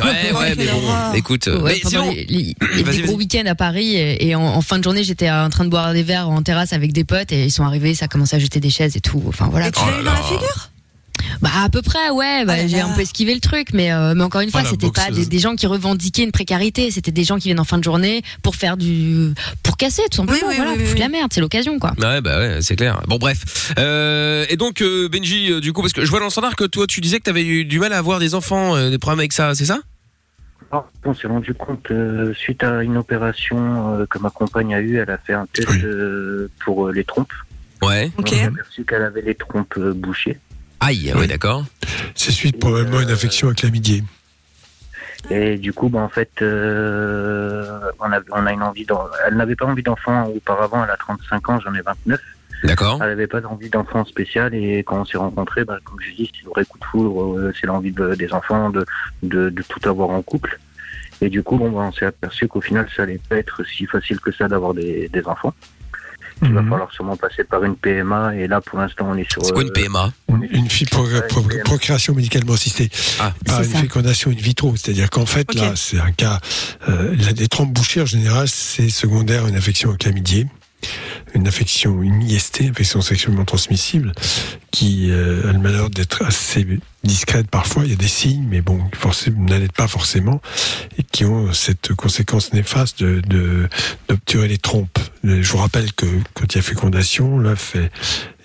Ouais, 0.00 0.32
ouais, 0.32 0.54
mais 0.58 0.66
bon, 0.66 1.12
écoute, 1.14 1.48
euh, 1.48 1.60
mais 1.62 1.80
Vas-y, 1.80 2.96
des 2.96 3.02
gros 3.02 3.12
vas-y. 3.12 3.14
week-ends 3.16 3.46
à 3.46 3.54
Paris 3.54 3.94
et, 3.96 4.28
et 4.28 4.34
en, 4.34 4.42
en 4.54 4.60
fin 4.62 4.78
de 4.78 4.84
journée 4.84 5.04
j'étais 5.04 5.30
en 5.30 5.48
train 5.50 5.64
de 5.64 5.70
boire 5.70 5.92
des 5.92 6.02
verres 6.02 6.28
en 6.28 6.42
terrasse 6.42 6.72
avec 6.72 6.92
des 6.92 7.04
potes 7.04 7.32
et 7.32 7.44
ils 7.44 7.50
sont 7.52 7.64
arrivés 7.64 7.94
ça 7.94 8.06
a 8.06 8.08
commencé 8.08 8.36
à 8.36 8.38
jeter 8.38 8.60
des 8.60 8.70
chaises 8.70 8.96
et 8.96 9.00
tout. 9.00 9.22
Enfin 9.28 9.48
voilà 9.50 9.68
Et 9.68 9.72
tu 9.72 9.80
Oh 9.82 9.90
l'as 9.90 10.00
eu 10.00 10.04
dans 10.04 10.12
la 10.12 10.22
figure? 10.22 10.70
Bah 11.42 11.50
à 11.62 11.68
peu 11.68 11.82
près 11.82 12.10
ouais. 12.10 12.44
Bah, 12.44 12.56
là 12.56 12.66
j'ai 12.68 12.80
un 12.80 12.90
peu 12.90 13.00
esquivé 13.00 13.34
le 13.34 13.40
truc 13.40 13.68
mais 13.72 13.92
euh, 13.92 14.14
mais 14.16 14.22
encore 14.22 14.40
une 14.40 14.50
fois 14.50 14.64
c'était 14.64 14.90
pas 14.90 15.10
des, 15.10 15.26
des 15.26 15.38
gens 15.40 15.56
qui 15.56 15.66
revendiquaient 15.66 16.22
une 16.22 16.30
précarité. 16.32 16.90
C'était 16.90 17.10
des 17.10 17.24
gens 17.24 17.36
qui 17.38 17.48
viennent 17.48 17.60
en 17.60 17.64
fin 17.64 17.78
de 17.78 17.84
journée 17.84 18.22
pour 18.42 18.54
faire 18.56 18.76
du 18.76 19.34
pour 19.62 19.76
casser 19.76 20.02
tout 20.10 20.18
simplement. 20.18 20.38
Oui, 20.42 20.48
oui, 20.50 20.56
voilà 20.56 20.72
oui, 20.76 20.84
pour 20.90 20.98
la 20.98 21.08
merde 21.08 21.30
c'est 21.32 21.40
l'occasion 21.40 21.78
quoi. 21.78 21.92
Ouais 21.98 22.20
bah 22.20 22.38
ouais 22.38 22.58
c'est 22.62 22.76
clair. 22.76 23.00
Bon 23.08 23.18
bref. 23.18 23.72
Euh, 23.78 24.46
et 24.48 24.56
donc 24.56 24.80
euh, 24.80 25.08
Benji 25.08 25.60
du 25.60 25.72
coup 25.72 25.82
parce 25.82 25.92
que 25.92 26.04
je 26.04 26.10
vois 26.10 26.20
dans 26.20 26.26
le 26.26 26.30
standard 26.30 26.56
que 26.56 26.64
toi 26.64 26.86
tu 26.86 27.00
disais 27.00 27.18
que 27.18 27.24
t'avais 27.24 27.44
eu 27.44 27.64
du 27.64 27.78
mal 27.80 27.92
à 27.92 27.98
avoir 27.98 28.20
des 28.20 28.34
enfants, 28.34 28.76
euh, 28.76 28.90
des 28.90 28.98
problèmes 28.98 29.20
avec 29.20 29.32
ça, 29.32 29.54
c'est 29.54 29.66
ça? 29.66 29.80
On 31.04 31.14
s'est 31.14 31.26
rendu 31.26 31.54
compte 31.54 31.90
euh, 31.90 32.34
suite 32.34 32.62
à 32.62 32.82
une 32.82 32.96
opération 32.96 33.94
euh, 34.00 34.06
que 34.06 34.18
ma 34.18 34.30
compagne 34.30 34.74
a 34.74 34.80
eue, 34.80 34.96
elle 34.98 35.10
a 35.10 35.18
fait 35.18 35.32
un 35.32 35.46
test 35.46 35.68
Oui. 35.70 35.80
euh, 35.84 36.50
pour 36.64 36.88
euh, 36.88 36.92
les 36.92 37.04
trompes. 37.04 37.32
Ouais. 37.82 38.10
Ok. 38.18 38.30
On 38.32 38.36
s'est 38.36 38.44
aperçu 38.44 38.84
qu'elle 38.84 39.02
avait 39.02 39.22
les 39.22 39.34
trompes 39.34 39.74
euh, 39.78 39.92
bouchées. 39.94 40.38
Aïe, 40.80 41.12
ouais 41.14 41.26
d'accord. 41.26 41.64
C'est 42.14 42.30
suite 42.32 42.58
probablement 42.60 43.00
une 43.00 43.10
infection 43.10 43.48
à 43.48 43.54
chlamydier. 43.54 44.02
Et 45.30 45.56
du 45.58 45.72
coup, 45.72 45.88
bah, 45.88 45.98
en 46.00 46.08
fait, 46.08 46.30
euh, 46.42 47.80
on, 48.00 48.12
a, 48.12 48.20
on 48.30 48.46
a 48.46 48.52
une 48.52 48.62
envie 48.62 48.84
d'en- 48.84 49.08
Elle 49.26 49.34
n'avait 49.36 49.56
pas 49.56 49.66
envie 49.66 49.82
d'enfant 49.82 50.26
auparavant, 50.28 50.84
elle 50.84 50.90
a 50.90 50.96
35 50.96 51.48
ans, 51.48 51.60
j'en 51.60 51.74
ai 51.74 51.80
29. 51.80 52.20
D'accord. 52.64 52.98
Elle 53.02 53.10
n'avait 53.10 53.26
pas 53.26 53.40
d'envie 53.40 53.70
d'enfant 53.70 54.04
spécial 54.04 54.54
et 54.54 54.82
quand 54.84 55.00
on 55.00 55.04
s'est 55.04 55.18
rencontrés, 55.18 55.64
bah, 55.64 55.78
comme 55.84 55.98
je 56.00 56.10
dis, 56.14 56.30
c'est 56.34 56.44
le 56.44 56.50
vrai 56.50 56.64
coup 56.64 56.78
de 56.78 56.84
foudre, 56.84 57.36
euh, 57.38 57.52
c'est 57.60 57.66
l'envie 57.66 57.92
de- 57.92 58.14
des 58.14 58.32
enfants, 58.32 58.70
de, 58.70 58.84
de, 59.22 59.48
de 59.50 59.62
tout 59.68 59.88
avoir 59.88 60.10
en 60.10 60.22
couple. 60.22 60.58
Et 61.20 61.28
du 61.28 61.42
coup, 61.42 61.56
bon, 61.56 61.70
bah, 61.70 61.80
on 61.88 61.92
s'est 61.92 62.06
aperçu 62.06 62.46
qu'au 62.48 62.60
final, 62.60 62.88
ça 62.96 63.02
allait 63.04 63.20
pas 63.28 63.36
être 63.36 63.64
si 63.64 63.86
facile 63.86 64.20
que 64.20 64.32
ça 64.32 64.48
d'avoir 64.48 64.74
des, 64.74 65.08
des 65.08 65.24
enfants. 65.26 65.54
Il 66.42 66.52
va 66.54 66.62
Mhm. 66.62 66.70
falloir 66.70 66.92
sûrement 66.92 67.16
passer 67.16 67.42
par 67.42 67.64
une 67.64 67.74
PMA 67.74 68.36
et 68.36 68.46
là, 68.46 68.60
pour 68.60 68.78
l'instant, 68.78 69.08
on 69.10 69.16
est 69.16 69.28
sur. 69.28 69.44
C'est 69.44 69.52
quoi 69.52 69.62
une 69.62 69.70
euh, 69.70 69.72
PMA 69.72 70.12
Une, 70.28 70.44
une 70.52 70.70
fille 70.70 70.86
pro- 70.86 71.04
Ouais, 71.04 71.26
pro- 71.28 71.42
une- 71.42 71.62
procréation 71.64 72.14
médicalement 72.14 72.52
assistée. 72.52 72.90
Ah. 73.18 73.32
Pas 73.44 73.54
C'est 73.58 73.64
une 73.64 73.72
ça. 73.72 73.78
fécondation 73.80 74.30
in 74.30 74.34
vitro. 74.34 74.72
C'est-à-dire 74.76 75.10
qu'en 75.10 75.26
fait, 75.26 75.52
là, 75.54 75.72
c'est 75.74 75.98
un 75.98 76.12
cas. 76.12 76.38
Euh, 76.88 77.16
la, 77.18 77.32
les 77.32 77.48
trompes 77.48 77.72
bouchées, 77.72 78.02
en 78.02 78.06
général, 78.06 78.46
c'est 78.46 78.88
secondaire 78.88 79.46
à 79.46 79.48
une 79.48 79.56
infection 79.56 79.90
au 79.90 79.96
chlamydier. 79.96 80.46
Une 81.34 81.46
infection, 81.46 82.02
une 82.02 82.22
IST, 82.22 82.62
infection 82.62 83.00
sexuellement 83.00 83.44
transmissible, 83.44 84.12
qui 84.70 85.10
euh, 85.10 85.48
a 85.48 85.52
le 85.52 85.58
malheur 85.58 85.90
d'être 85.90 86.24
assez 86.24 86.66
discrète 87.04 87.48
parfois. 87.48 87.84
Il 87.84 87.90
y 87.90 87.94
a 87.94 87.96
des 87.96 88.08
signes, 88.08 88.46
mais 88.48 88.60
bon, 88.60 88.80
forcément, 88.94 89.44
n'allait 89.44 89.68
pas 89.68 89.88
forcément, 89.88 90.40
et 90.98 91.02
qui 91.02 91.24
ont 91.24 91.52
cette 91.52 91.94
conséquence 91.94 92.52
néfaste 92.52 93.02
de, 93.02 93.68
d'obturer 94.08 94.48
les 94.48 94.58
trompes. 94.58 94.98
Euh, 95.24 95.42
Je 95.42 95.52
vous 95.52 95.58
rappelle 95.58 95.92
que 95.92 96.06
quand 96.34 96.52
il 96.54 96.56
y 96.56 96.60
a 96.60 96.62
fécondation, 96.62 97.38
l'œuf 97.38 97.76
est, 97.76 97.90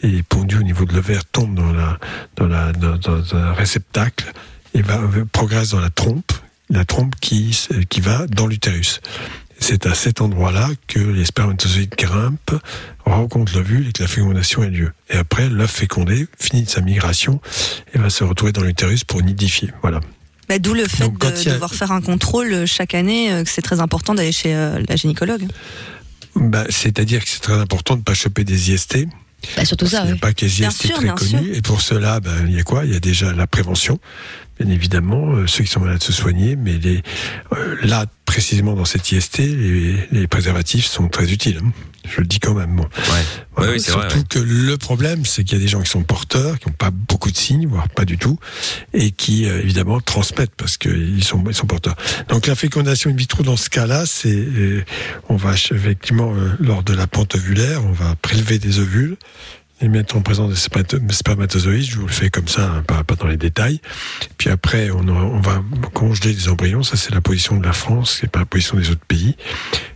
est 0.03 0.23
pondu 0.23 0.57
au 0.57 0.63
niveau 0.63 0.85
de 0.85 0.93
l'ovaire, 0.93 1.25
tombe 1.25 1.55
dans 1.55 1.71
la, 1.71 1.99
dans 2.35 2.47
la, 2.47 2.71
dans, 2.73 3.35
un 3.35 3.53
réceptacle 3.53 4.31
et 4.73 4.81
va, 4.81 4.99
progresse 5.31 5.69
dans 5.69 5.79
la 5.79 5.89
trompe, 5.89 6.31
la 6.69 6.85
trompe 6.85 7.15
qui, 7.21 7.57
qui 7.89 8.01
va 8.01 8.25
dans 8.27 8.47
l'utérus. 8.47 9.01
C'est 9.65 9.85
à 9.85 9.95
cet 9.95 10.19
endroit-là 10.19 10.69
que 10.87 10.99
les 10.99 11.23
spermatozoïdes 11.23 11.95
grimpent, 11.97 12.51
rencontrent 13.05 13.55
l'ovule 13.55 13.87
et 13.87 13.91
que 13.93 14.01
la 14.03 14.09
fécondation 14.09 14.61
a 14.61 14.65
lieu. 14.67 14.91
Et 15.09 15.15
après, 15.15 15.47
l'œuf 15.49 15.71
fécondé 15.71 16.27
finit 16.37 16.65
sa 16.65 16.81
migration 16.81 17.39
et 17.93 17.97
va 17.97 18.09
se 18.09 18.25
retrouver 18.25 18.51
dans 18.51 18.61
l'utérus 18.61 19.05
pour 19.05 19.21
nidifier. 19.21 19.69
Voilà. 19.81 20.01
Bah, 20.49 20.59
D'où 20.59 20.73
le 20.73 20.85
fait 20.85 21.05
Donc, 21.05 21.17
de 21.17 21.27
a- 21.27 21.53
devoir 21.53 21.73
faire 21.73 21.93
un 21.93 22.01
contrôle 22.01 22.51
euh, 22.51 22.65
chaque 22.65 22.93
année, 22.93 23.31
euh, 23.31 23.45
que 23.45 23.49
c'est 23.49 23.61
très 23.61 23.79
important 23.79 24.13
d'aller 24.13 24.33
chez 24.33 24.53
euh, 24.53 24.83
la 24.89 24.97
gynécologue. 24.97 25.47
Bah, 26.35 26.65
C'est-à-dire 26.69 27.23
que 27.23 27.29
c'est 27.29 27.39
très 27.39 27.57
important 27.57 27.93
de 27.93 27.99
ne 27.99 28.03
pas 28.03 28.13
choper 28.15 28.43
des 28.43 28.69
IST. 28.71 29.07
bah 29.55 29.63
surtout 29.63 29.87
ça 29.87 30.01
Il 30.03 30.07
n'y 30.07 30.17
a 30.17 30.19
pas 30.19 30.33
que 30.33 30.43
les 30.43 30.61
IST 30.61 30.87
sûr, 30.87 30.95
très 30.97 31.07
connus. 31.07 31.53
Et 31.55 31.61
pour 31.61 31.79
cela, 31.79 32.19
ben, 32.19 32.45
il 32.49 32.53
y 32.53 32.59
a 32.59 32.63
quoi? 32.63 32.83
Il 32.83 32.91
y 32.91 32.95
a 32.97 32.99
déjà 32.99 33.31
la 33.31 33.47
prévention, 33.47 33.97
bien 34.63 34.73
évidemment, 34.73 35.33
euh, 35.35 35.47
ceux 35.47 35.63
qui 35.63 35.69
sont 35.69 35.81
malades 35.81 36.01
se 36.03 36.13
soigner, 36.13 36.55
mais 36.55 36.73
les, 36.77 37.01
euh, 37.53 37.75
là, 37.83 38.05
précisément 38.25 38.73
dans 38.73 38.85
cette 38.85 39.11
IST, 39.11 39.39
les, 39.39 40.07
les 40.11 40.27
préservatifs 40.27 40.85
sont 40.85 41.09
très 41.09 41.31
utiles. 41.31 41.59
hein. 41.63 41.71
Je 42.09 42.19
le 42.19 42.27
dis 42.27 42.39
quand 42.39 42.53
même. 42.53 42.75
Bon. 42.75 42.83
Ouais, 43.57 43.69
oui, 43.73 43.79
c'est 43.79 43.91
vrai, 43.91 44.09
Surtout 44.09 44.25
que 44.29 44.39
le 44.39 44.77
problème, 44.77 45.23
c'est 45.25 45.43
qu'il 45.45 45.57
y 45.57 45.61
a 45.61 45.63
des 45.63 45.69
gens 45.69 45.81
qui 45.81 45.89
sont 45.89 46.03
porteurs, 46.03 46.59
qui 46.59 46.67
n'ont 46.67 46.75
pas 46.75 46.91
beaucoup 46.91 47.31
de 47.31 47.37
signes, 47.37 47.65
voire 47.67 47.87
pas 47.87 48.03
du 48.03 48.17
tout, 48.17 48.37
et 48.93 49.11
qui 49.11 49.45
euh, 49.45 49.61
évidemment 49.61 50.01
transmettent 50.01 50.55
parce 50.57 50.75
qu'ils 50.77 51.23
sont, 51.23 51.41
ils 51.47 51.53
sont 51.53 51.65
porteurs. 51.65 51.95
Donc 52.27 52.47
la 52.47 52.55
fécondation 52.55 53.09
in 53.09 53.15
vitro 53.15 53.43
dans 53.43 53.55
ce 53.57 53.69
cas-là, 53.69 54.05
c'est 54.05 54.45
on 55.29 55.37
va 55.37 55.53
effectivement 55.53 56.33
lors 56.59 56.83
de 56.83 56.93
la 56.93 57.07
pente 57.07 57.35
ovulaire, 57.35 57.85
on 57.85 57.93
va 57.93 58.15
prélever 58.21 58.59
des 58.59 58.79
ovules 58.79 59.15
les 59.81 59.89
mettre 59.89 60.15
en 60.15 60.21
présence 60.21 60.49
des 60.49 60.55
spermato- 60.55 61.11
spermatozoïdes. 61.11 61.83
Je 61.85 61.97
vous 61.97 62.07
le 62.07 62.11
fais 62.11 62.29
comme 62.29 62.47
ça, 62.47 62.65
hein, 62.69 62.83
pas, 62.87 63.03
pas 63.03 63.15
dans 63.15 63.27
les 63.27 63.37
détails. 63.37 63.81
Puis 64.37 64.49
après, 64.49 64.89
on, 64.91 65.07
on 65.07 65.39
va 65.41 65.61
congeler 65.93 66.33
des 66.33 66.47
embryons. 66.49 66.83
Ça, 66.83 66.95
c'est 66.95 67.13
la 67.13 67.21
position 67.21 67.57
de 67.57 67.65
la 67.65 67.73
France, 67.73 68.19
c'est 68.21 68.29
pas 68.31 68.39
la 68.39 68.45
position 68.45 68.77
des 68.77 68.89
autres 68.91 69.05
pays. 69.05 69.35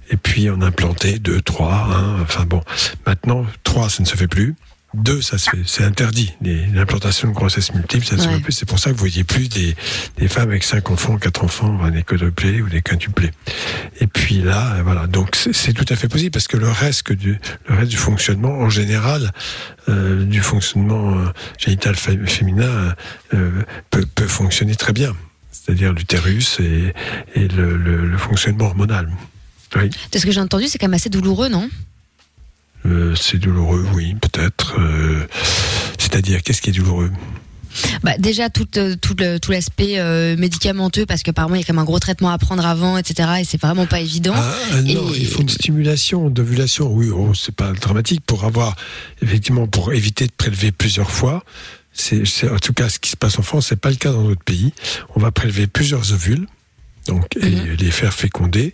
Et 0.10 0.18
puis, 0.18 0.50
on 0.50 0.62
a 0.62 0.68
implanté 0.68 1.20
2, 1.20 1.42
3, 1.42 1.74
1, 1.74 2.22
enfin 2.22 2.46
bon. 2.46 2.62
Maintenant, 3.06 3.46
3, 3.64 3.90
ça 3.90 4.04
ne 4.04 4.08
se 4.08 4.16
fait 4.16 4.28
plus. 4.28 4.56
2, 4.94 5.22
ça 5.22 5.38
se 5.38 5.50
fait, 5.50 5.58
c'est 5.66 5.84
interdit. 5.84 6.34
L'implantation 6.42 7.28
de 7.30 7.34
grossesse 7.34 7.74
multiple, 7.74 8.06
ça 8.06 8.16
ne 8.16 8.22
se 8.22 8.28
fait 8.30 8.40
plus. 8.40 8.54
C'est 8.54 8.66
pour 8.68 8.80
ça 8.80 8.90
que 8.90 8.96
vous 8.96 9.00
voyez 9.00 9.24
plus 9.24 9.50
des, 9.50 9.76
des 10.18 10.28
femmes 10.28 10.50
avec 10.50 10.64
5 10.64 10.90
enfants, 10.90 11.18
4 11.18 11.44
enfants, 11.44 11.90
des 11.90 12.04
quadruplés 12.04 12.62
ou 12.62 12.70
des 12.70 12.82
quintuplés. 12.82 13.32
Et 14.00 14.08
puis 14.08 14.42
là, 14.42 14.76
euh, 14.76 14.84
voilà. 14.84 15.06
Donc, 15.08 15.36
c'est 15.52 15.74
tout 15.74 15.86
à 15.90 15.96
fait 15.96 16.08
possible 16.08 16.32
parce 16.32 16.48
que 16.48 16.58
le 16.58 16.70
reste, 16.70 17.12
du, 17.12 17.40
le 17.68 17.76
reste 17.76 17.92
du 17.92 17.98
fonctionnement, 17.98 18.54
en 18.60 18.70
général, 18.70 19.32
euh, 19.90 20.24
du 20.26 20.42
fonctionnement 20.42 21.18
euh, 21.20 21.26
génital 21.58 21.96
fé- 21.96 22.18
féminin 22.26 22.96
euh, 23.34 23.62
peut, 23.90 24.06
peut 24.16 24.28
fonctionner 24.28 24.76
très 24.76 24.94
bien. 24.94 25.16
C'est-à-dire 25.52 25.92
l'utérus 25.94 26.60
et, 26.62 26.94
et 27.36 27.48
le, 27.50 27.76
le- 27.78 28.08
le 28.08 28.18
fonctionnement 28.18 28.66
hormonal. 28.66 29.10
Oui. 29.76 29.90
de 30.14 30.18
ce 30.18 30.26
que 30.26 30.32
j'ai 30.32 30.40
entendu 30.40 30.68
c'est 30.70 30.78
quand 30.78 30.88
même 30.88 30.94
assez 30.94 31.10
douloureux 31.10 31.50
non? 31.50 31.70
Euh, 32.88 33.16
c'est 33.16 33.38
douloureux, 33.38 33.86
oui, 33.94 34.16
peut-être. 34.16 34.76
Euh, 34.80 35.26
C'est-à-dire, 35.98 36.42
qu'est-ce 36.44 36.62
qui 36.62 36.70
est 36.70 36.74
douloureux? 36.74 37.12
Bah, 38.02 38.14
déjà 38.18 38.50
tout, 38.50 38.68
euh, 38.78 38.96
tout, 39.00 39.16
le- 39.20 39.38
tout 39.40 39.52
l'aspect 39.52 40.00
euh, 40.00 40.36
médicamenteux 40.36 41.06
parce 41.06 41.22
qu'apparemment 41.22 41.54
il 41.56 41.60
y 41.60 41.62
a 41.62 41.64
quand 41.68 41.74
même 41.74 41.82
un 41.82 41.86
gros 41.86 42.00
traitement 42.00 42.32
à 42.32 42.38
prendre 42.40 42.66
avant 42.66 42.98
etc 42.98 43.30
et 43.42 43.44
c'est 43.44 43.62
vraiment 43.62 43.86
pas 43.86 44.00
évident 44.00 44.34
Ah, 44.36 44.82
non, 44.82 45.14
Et- 45.14 45.20
il 45.20 45.28
faut 45.28 45.42
une 45.44 45.50
stimulation 45.50 46.30
d'ovulation. 46.32 46.92
Oui, 46.92 47.10
oh, 47.14 47.34
c'est 47.36 47.54
pas 47.54 47.74
dramatique 47.74 48.22
pour 48.26 48.46
avoir, 48.46 48.76
effectivement, 49.22 49.68
pour 49.68 49.94
éviter 49.94 50.26
de 50.26 50.32
prélever 50.36 50.72
plusieurs 50.72 51.12
fois. 51.12 51.44
C'est, 51.94 52.24
en 52.50 52.58
tout 52.58 52.74
cas, 52.74 52.90
ce 52.90 52.98
qui 53.00 53.12
se 53.12 53.16
passe 53.18 53.38
en 53.38 53.44
France, 53.44 53.68
c'est 53.70 53.80
pas 53.80 53.90
le 53.92 53.96
cas 53.96 54.12
dans 54.12 54.24
d'autres 54.24 54.44
pays. 54.44 54.74
On 55.16 55.20
va 55.20 55.30
prélever 55.32 55.68
plusieurs 55.68 56.14
ovules, 56.14 56.48
donc, 57.08 57.26
et 57.40 57.76
les 57.78 57.92
faire 57.92 58.14
féconder, 58.14 58.74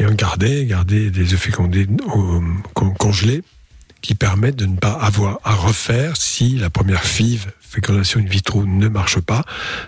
et 0.00 0.06
en 0.06 0.14
garder, 0.14 0.64
garder 0.66 1.10
des 1.10 1.34
œufs 1.34 1.40
fécondés 1.40 1.86
au- 2.14 2.42
con- 2.74 2.90
congelés, 2.94 3.42
qui 4.00 4.14
permettent 4.14 4.56
de 4.56 4.64
ne 4.64 4.76
pas 4.78 4.92
avoir 4.92 5.38
à 5.44 5.52
refaire 5.54 6.16
si 6.16 6.56
la 6.56 6.70
première 6.70 7.04
FIV, 7.04 7.48
fécondation 7.60 8.18
in 8.18 8.24
vitro, 8.24 8.64
ne 8.64 8.88
marche 8.88 9.20
pas, 9.20 9.44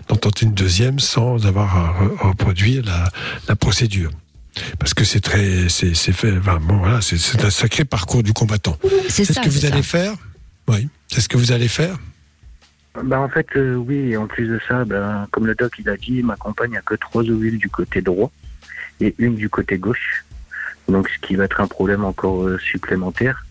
d'en 0.07 0.15
tenter 0.15 0.45
une 0.45 0.53
deuxième 0.53 0.99
sans 0.99 1.47
avoir 1.47 1.75
à 1.75 2.03
re- 2.03 2.27
reproduire 2.29 2.85
la, 2.85 3.09
la 3.47 3.55
procédure. 3.55 4.11
Parce 4.77 4.93
que 4.93 5.03
c'est 5.03 5.19
très, 5.19 5.67
c'est, 5.67 5.95
c'est 5.95 6.11
fait, 6.13 6.37
enfin, 6.37 6.59
bon, 6.61 6.77
voilà, 6.77 7.01
c'est, 7.01 7.17
c'est 7.17 7.43
un 7.43 7.49
sacré 7.49 7.85
parcours 7.85 8.21
du 8.21 8.33
combattant. 8.33 8.77
c'est 9.09 9.25
ce 9.25 9.39
que 9.39 9.49
vous 9.49 9.65
allez 9.65 9.81
faire? 9.81 10.13
Oui. 10.67 10.87
C'est 11.07 11.21
ce 11.21 11.27
que 11.27 11.37
vous 11.37 11.51
allez 11.51 11.67
faire? 11.67 11.97
Bah 13.03 13.19
en 13.19 13.27
fait 13.29 13.47
euh, 13.55 13.73
oui 13.73 14.15
en 14.15 14.27
plus 14.27 14.47
de 14.47 14.59
ça 14.67 14.85
ben, 14.85 15.27
comme 15.31 15.47
le 15.47 15.55
doc 15.55 15.73
il 15.79 15.89
a 15.89 15.97
dit 15.97 16.21
ma 16.21 16.35
compagne 16.35 16.77
a 16.77 16.81
que 16.81 16.93
trois 16.93 17.23
ovules 17.23 17.57
du 17.57 17.67
côté 17.67 18.01
droit 18.03 18.31
et 19.03 19.15
une 19.17 19.35
du 19.35 19.49
côté 19.49 19.77
gauche 19.77 20.23
Donc, 20.87 21.07
ce 21.09 21.27
qui 21.27 21.35
va 21.35 21.45
être 21.45 21.61
un 21.61 21.67
problème 21.67 22.03
encore 22.05 22.45
euh, 22.47 22.57
supplémentaire. 22.59 23.45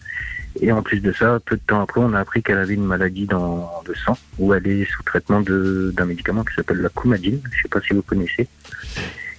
Et 0.60 0.70
en 0.70 0.82
plus 0.82 1.00
de 1.00 1.12
ça, 1.12 1.38
peu 1.46 1.56
de 1.56 1.62
temps 1.66 1.80
après, 1.80 2.00
on 2.02 2.12
a 2.12 2.20
appris 2.20 2.42
qu'elle 2.42 2.58
avait 2.58 2.74
une 2.74 2.84
maladie 2.84 3.26
dans 3.26 3.70
le 3.88 3.94
sang, 3.94 4.18
où 4.38 4.52
elle 4.52 4.66
est 4.66 4.84
sous 4.84 5.02
traitement 5.02 5.40
d'un 5.40 6.04
médicament 6.04 6.44
qui 6.44 6.54
s'appelle 6.54 6.78
la 6.82 6.90
coumadine. 6.90 7.40
Je 7.52 7.62
sais 7.62 7.68
pas 7.68 7.80
si 7.80 7.94
vous 7.94 8.02
connaissez. 8.02 8.46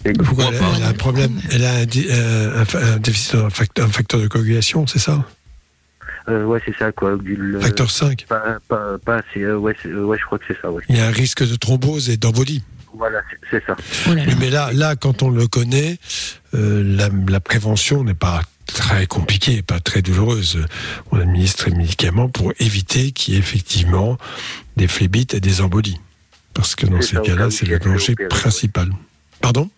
Et 0.05 0.13
Pourquoi 0.13 0.45
elle, 0.49 0.55
a- 0.55 0.75
elle 0.77 0.83
a 0.83 0.87
un 0.87 0.93
problème 0.93 1.39
Elle 1.51 1.63
a 1.65 1.73
un, 1.75 1.85
euh, 1.85 2.61
un 2.61 2.65
fa- 2.65 2.79
un 2.83 2.97
déficit, 2.97 3.35
un 3.35 3.49
facteur, 3.51 3.85
un 3.87 3.91
facteur 3.91 4.19
de 4.21 4.27
coagulation, 4.27 4.87
c'est 4.87 4.99
ça? 4.99 5.23
Euh, 6.29 6.45
ouais, 6.45 6.59
c'est 6.65 6.75
ça, 6.77 6.91
quoi. 6.91 7.15
Du, 7.17 7.57
Facteur 7.61 7.91
5. 7.91 8.25
Pas, 8.27 8.57
pas, 8.67 8.97
pas 9.05 9.17
assez, 9.17 9.41
euh, 9.43 9.57
ouais, 9.57 9.75
ouais, 9.85 10.17
je 10.19 10.25
crois 10.25 10.39
que 10.39 10.45
c'est 10.47 10.59
ça, 10.61 10.71
ouais. 10.71 10.81
Il 10.89 10.97
y 10.97 10.99
a 10.99 11.05
un 11.07 11.11
risque 11.11 11.47
de 11.47 11.55
thrombose 11.55 12.09
et 12.09 12.17
d'embolie. 12.17 12.63
Voilà, 12.95 13.21
c'est- 13.49 13.63
ça. 13.65 13.75
Oui, 14.07 14.15
mais 14.39 14.49
là, 14.49 14.71
là, 14.73 14.95
quand 14.95 15.23
on 15.23 15.29
le 15.29 15.47
connaît, 15.47 15.97
euh, 16.53 16.83
la, 16.85 17.09
la 17.27 17.39
prévention 17.39 18.03
n'est 18.03 18.13
pas 18.13 18.41
très 18.67 19.07
compliquée, 19.07 19.61
pas 19.61 19.79
très 19.79 20.01
douloureuse. 20.01 20.65
On 21.11 21.19
administre 21.19 21.69
les 21.69 21.75
médicaments 21.75 22.29
pour 22.29 22.53
éviter 22.59 23.11
qu'il 23.11 23.33
y 23.33 23.37
ait 23.37 23.39
effectivement 23.39 24.17
des 24.77 24.87
phlébites 24.87 25.33
et 25.33 25.39
des 25.39 25.61
embolies. 25.61 25.99
Parce 26.53 26.75
que 26.75 26.85
dans 26.85 27.01
ces 27.01 27.17
cas-là, 27.17 27.49
c'est 27.49 27.65
si 27.65 27.71
le 27.71 27.79
danger 27.79 28.15
principal. 28.29 28.89
Pardon? 29.41 29.69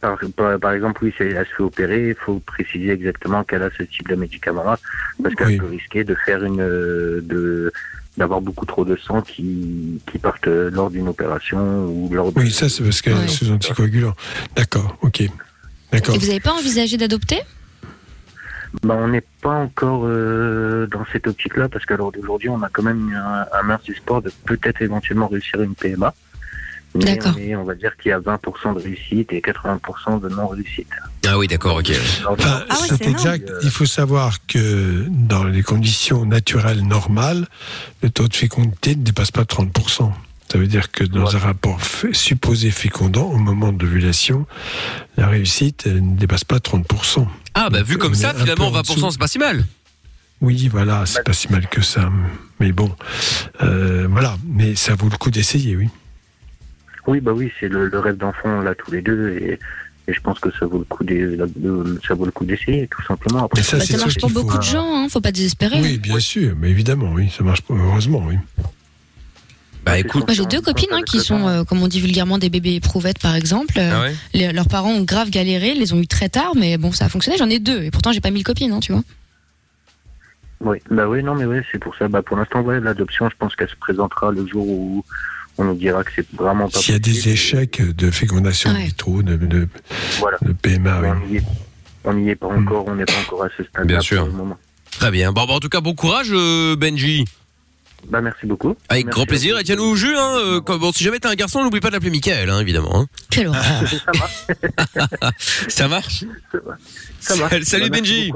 Par, 0.00 0.18
par, 0.34 0.58
par 0.58 0.72
exemple, 0.72 1.04
oui, 1.04 1.12
c'est- 1.18 1.28
elle 1.28 1.46
se 1.46 1.54
fait 1.54 1.62
opérer, 1.62 2.08
il 2.08 2.14
faut 2.14 2.40
préciser 2.40 2.90
exactement 2.92 3.44
qu'elle 3.44 3.62
a 3.62 3.68
ce 3.76 3.82
type 3.82 4.08
de 4.08 4.14
médicament-là, 4.14 4.78
parce 5.22 5.34
qu'elle 5.34 5.58
peut 5.58 5.66
risquer 5.66 6.02
de 6.02 6.16
faire 6.24 6.42
une, 6.42 6.62
euh, 6.62 7.20
de, 7.22 7.70
d'avoir 8.16 8.40
beaucoup 8.40 8.66
trop 8.66 8.84
de 8.84 8.96
sang 8.96 9.22
qui, 9.22 10.00
qui 10.10 10.18
partent 10.18 10.46
lors 10.46 10.90
d'une 10.90 11.08
opération 11.08 11.86
ou 11.86 12.08
lors 12.12 12.32
de... 12.32 12.40
Oui, 12.40 12.50
ça, 12.50 12.68
c'est 12.68 12.82
parce 12.82 13.00
qu'elle 13.00 13.16
est 13.16 13.28
sous 13.28 13.50
anticoagulant. 13.50 14.14
D'accord, 14.54 14.96
ok. 15.02 15.22
D'accord. 15.90 16.14
Et 16.14 16.18
vous 16.18 16.26
n'avez 16.26 16.40
pas 16.40 16.52
envisagé 16.52 16.96
d'adopter? 16.96 17.40
Bah, 18.82 18.96
on 18.98 19.08
n'est 19.08 19.24
pas 19.42 19.50
encore 19.50 20.02
euh, 20.04 20.86
dans 20.86 21.04
cette 21.12 21.26
optique-là, 21.26 21.68
parce 21.68 21.84
qu'à 21.84 21.96
l'heure 21.96 22.12
d'aujourd'hui, 22.12 22.48
on 22.48 22.62
a 22.62 22.68
quand 22.70 22.82
même 22.82 23.12
un, 23.14 23.46
un 23.58 23.62
mince 23.62 23.88
espoir 23.88 24.22
de 24.22 24.30
peut-être 24.46 24.80
éventuellement 24.80 25.28
réussir 25.28 25.60
une 25.60 25.74
PMA. 25.74 26.14
Mais 26.94 27.04
D'accord. 27.16 27.34
on, 27.36 27.40
est- 27.40 27.56
on 27.56 27.64
va 27.64 27.74
dire 27.74 27.96
qu'il 27.96 28.10
y 28.10 28.12
a 28.12 28.18
20% 28.20 28.74
de 28.74 28.80
réussite 28.82 29.32
et 29.32 29.40
80% 29.40 30.20
de 30.20 30.28
non-réussite. 30.28 30.88
Ah 31.26 31.38
oui, 31.38 31.46
d'accord, 31.46 31.76
ok. 31.76 31.90
Enfin, 32.28 32.64
c'est 32.88 33.06
exact. 33.06 33.50
Il 33.62 33.70
faut 33.70 33.86
savoir 33.86 34.44
que 34.46 35.06
dans 35.08 35.44
les 35.44 35.62
conditions 35.62 36.26
naturelles 36.26 36.82
normales, 36.86 37.46
le 38.02 38.10
taux 38.10 38.28
de 38.28 38.34
fécondité 38.34 38.94
ne 38.96 39.02
dépasse 39.02 39.30
pas 39.30 39.42
30%. 39.44 40.12
Ça 40.50 40.58
veut 40.58 40.66
dire 40.66 40.92
que 40.92 41.02
dans 41.04 41.34
un 41.34 41.38
rapport 41.38 41.78
supposé 42.12 42.70
fécondant, 42.70 43.24
au 43.30 43.38
moment 43.38 43.72
de 43.72 43.82
l'ovulation, 43.86 44.44
la 45.16 45.26
réussite 45.28 45.84
elle 45.86 46.06
ne 46.06 46.16
dépasse 46.16 46.44
pas 46.44 46.58
30%. 46.58 47.26
Ah 47.54 47.70
bah 47.70 47.82
vu 47.82 47.96
comme 47.96 48.14
ça, 48.14 48.34
finalement 48.34 48.68
en 48.68 48.72
20% 48.82 48.94
dessous. 48.96 49.10
c'est 49.12 49.18
pas 49.18 49.28
si 49.28 49.38
mal. 49.38 49.64
Oui, 50.42 50.68
voilà, 50.68 51.06
c'est 51.06 51.24
pas 51.24 51.32
si 51.32 51.50
mal 51.50 51.68
que 51.68 51.80
ça. 51.80 52.10
Mais 52.60 52.72
bon, 52.72 52.90
euh, 53.62 54.06
voilà. 54.10 54.36
Mais 54.46 54.74
ça 54.74 54.94
vaut 54.94 55.08
le 55.08 55.16
coup 55.16 55.30
d'essayer, 55.30 55.74
oui. 55.76 55.88
Oui, 57.06 57.20
bah 57.20 57.32
oui, 57.32 57.50
c'est 57.58 57.68
le, 57.68 57.88
le 57.88 57.98
rêve 57.98 58.16
d'enfant, 58.16 58.60
l'a 58.60 58.74
tous 58.74 58.90
les 58.92 59.02
deux, 59.02 59.30
et, 59.30 59.58
et 60.08 60.12
je 60.12 60.20
pense 60.20 60.38
que 60.38 60.50
ça 60.52 60.66
vaut 60.66 60.78
le 60.78 60.84
coup 60.84 61.02
d'e- 61.04 61.36
de- 61.56 62.00
ça 62.06 62.14
vaut 62.14 62.24
le 62.24 62.30
coup 62.30 62.44
d'essayer, 62.44 62.86
tout 62.88 63.02
simplement. 63.02 63.44
Après, 63.44 63.62
ça, 63.62 63.78
Bah, 63.78 63.84
marche 63.98 64.18
pour 64.18 64.30
faut 64.30 64.42
beaucoup 64.42 64.58
de 64.58 64.62
gens, 64.62 64.86
hein, 65.04 65.08
faut 65.10 65.20
pas 65.20 65.32
désespérer. 65.32 65.80
Oui, 65.80 65.98
bien 65.98 66.20
sûr, 66.20 66.54
mais 66.56 66.70
évidemment, 66.70 67.10
oui, 67.12 67.28
ça 67.36 67.42
marche 67.42 67.62
pas, 67.62 67.74
heureusement, 67.74 68.22
oui. 68.26 68.36
Bah 69.84 69.98
écoute, 69.98 70.24
Moi 70.28 70.32
j'ai 70.34 70.46
deux 70.46 70.60
copines 70.60 70.86
hein, 70.92 71.00
qui 71.04 71.18
sont, 71.18 71.48
euh, 71.48 71.64
comme 71.64 71.82
on 71.82 71.88
dit 71.88 72.00
vulgairement, 72.00 72.38
des 72.38 72.50
bébés 72.50 72.74
éprouvettes 72.76 73.18
par 73.18 73.34
exemple. 73.34 73.74
Euh, 73.78 73.90
Ah 73.92 74.00
ouais 74.02 74.14
les- 74.32 74.52
leurs 74.52 74.68
parents 74.68 74.92
ont 74.92 75.02
grave 75.02 75.28
galéré, 75.28 75.74
les 75.74 75.92
ont 75.92 75.98
eu 75.98 76.06
très 76.06 76.28
tard, 76.28 76.52
mais 76.54 76.78
bon 76.78 76.92
ça 76.92 77.06
a 77.06 77.08
fonctionné. 77.08 77.36
J'en 77.36 77.50
ai 77.50 77.58
deux 77.58 77.82
et 77.82 77.90
pourtant 77.90 78.12
j'ai 78.12 78.20
pas 78.20 78.30
mille 78.30 78.44
copines, 78.44 78.70
hein, 78.70 78.78
tu 78.78 78.92
vois. 78.92 79.02
Oui, 80.60 80.78
bah 80.88 81.08
oui, 81.08 81.24
non, 81.24 81.34
mais 81.34 81.46
oui, 81.46 81.56
c'est 81.72 81.80
pour 81.80 81.96
ça. 81.96 82.06
Bah, 82.06 82.22
pour 82.22 82.36
l'instant, 82.36 82.60
ouais, 82.60 82.78
l'adoption, 82.78 83.28
je 83.28 83.34
pense 83.36 83.56
qu'elle 83.56 83.68
se 83.68 83.74
présentera 83.74 84.30
le 84.30 84.46
jour 84.46 84.64
où 84.68 85.04
on 85.58 85.64
nous 85.64 85.74
dira 85.74 86.02
que 86.04 86.10
c'est 86.16 86.26
vraiment 86.34 86.68
pas 86.68 86.78
S'il 86.78 86.92
y 86.94 86.96
a 86.96 86.98
des 86.98 87.28
échecs 87.28 87.82
de 87.82 88.10
fécondation 88.10 88.70
in 88.70 88.78
vitro, 88.84 89.22
de, 89.22 89.36
de, 89.36 89.68
Voilà. 90.18 90.38
de 90.42 90.52
PMA, 90.52 91.00
oui. 91.00 91.08
On 91.10 91.26
n'y 91.28 91.36
est, 91.36 91.42
on 92.04 92.14
n'y 92.14 92.28
est 92.30 92.34
pas 92.36 92.46
encore, 92.48 92.86
on 92.88 92.94
n'est 92.94 93.04
pas 93.04 93.18
encore 93.26 93.44
à 93.44 93.48
ce 93.56 93.62
stade. 93.64 93.86
Bien 93.86 94.00
sûr. 94.00 94.20
Pour 94.20 94.28
le 94.28 94.32
moment. 94.32 94.58
Très 94.90 95.10
bien. 95.10 95.32
Bon, 95.32 95.44
bah, 95.46 95.54
en 95.54 95.60
tout 95.60 95.68
cas, 95.68 95.80
bon 95.80 95.94
courage, 95.94 96.28
euh, 96.32 96.76
Benji. 96.76 97.24
Bah, 98.10 98.20
merci 98.20 98.46
beaucoup. 98.46 98.74
Avec 98.88 99.06
Merci 99.06 99.16
grand 99.16 99.26
plaisir. 99.26 99.58
Et 99.58 99.64
tiens-nous 99.64 99.84
au 99.84 99.94
jus, 99.94 100.16
hein. 100.16 100.34
euh, 100.38 100.60
quand- 100.60 100.76
bon, 100.78 100.90
si 100.90 101.04
jamais 101.04 101.20
t'es 101.20 101.28
un 101.28 101.34
garçon, 101.36 101.62
n'oublie 101.62 101.78
pas 101.78 101.88
de 101.88 101.92
l'appeler 101.92 102.10
Michael, 102.10 102.50
hein, 102.50 102.58
évidemment. 102.60 103.02
hein. 103.02 103.06
Horreur. 103.46 103.62
Ça 104.08 104.12
marche. 104.18 104.46
Ça 105.68 105.88
marche 105.88 106.24
Ça 107.20 107.36
marche. 107.36 107.62
Salut, 107.62 107.90
Bah, 107.90 107.98
Benji. 107.98 108.32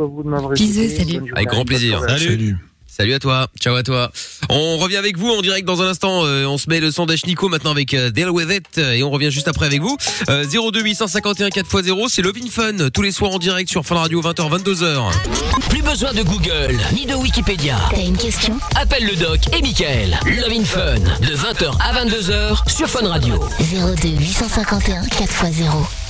Bisous, 0.55 0.97
salut. 0.97 1.33
Avec 1.35 1.49
grand 1.49 1.65
plaisir. 1.65 2.01
Salut. 2.09 2.57
Salut 2.97 3.13
à 3.13 3.19
toi, 3.19 3.49
ciao 3.61 3.75
à 3.75 3.83
toi. 3.83 4.11
On 4.49 4.79
revient 4.79 4.97
avec 4.97 5.19
vous 5.19 5.29
en 5.29 5.43
direct 5.43 5.67
dans 5.67 5.83
un 5.83 5.89
instant. 5.89 6.25
euh, 6.25 6.47
on 6.47 6.57
se 6.57 6.71
met 6.71 6.81
le 6.81 6.91
son 6.91 7.05
d'Ashnico 7.05 7.51
maintenant 7.51 7.73
avec 7.73 7.93
euh, 7.93 8.11
Deal 8.11 8.31
With 8.31 8.49
It 8.51 8.79
et 8.79 9.03
on 9.03 9.11
revient 9.11 9.31
juste 9.31 9.49
après 9.49 9.67
avec 9.67 9.83
vous. 9.83 9.99
Euh, 10.31 10.47
02 10.47 10.81
851 10.81 11.49
4x0, 11.49 12.07
c'est 12.09 12.23
Love 12.23 12.37
in 12.43 12.49
Fun 12.51 12.89
tous 12.89 13.03
les 13.03 13.13
soirs 13.13 13.33
en 13.33 13.39
direct 13.39 13.69
sur 13.69 13.85
Fun 13.85 13.97
Radio 13.97 14.23
20h 14.23 14.63
22h. 14.63 15.11
Plus 15.69 15.83
besoin 15.83 16.15
de 16.15 16.23
Google 16.23 16.79
ni 16.95 17.05
de 17.05 17.15
Wikipédia. 17.15 17.77
T'as 17.91 18.01
une 18.01 18.17
question? 18.17 18.59
Appelle 18.77 19.05
le 19.05 19.17
doc 19.17 19.41
et 19.55 19.61
Michael. 19.61 20.19
Love 20.25 20.59
in 20.59 20.65
Fun 20.65 20.95
de 21.21 21.37
20h 21.37 21.77
à 21.81 22.03
22h 22.03 22.71
sur 22.75 22.89
Fun 22.89 23.07
Radio. 23.07 23.35
02 23.61 24.09
851 24.09 25.03
4x0. 25.03 26.06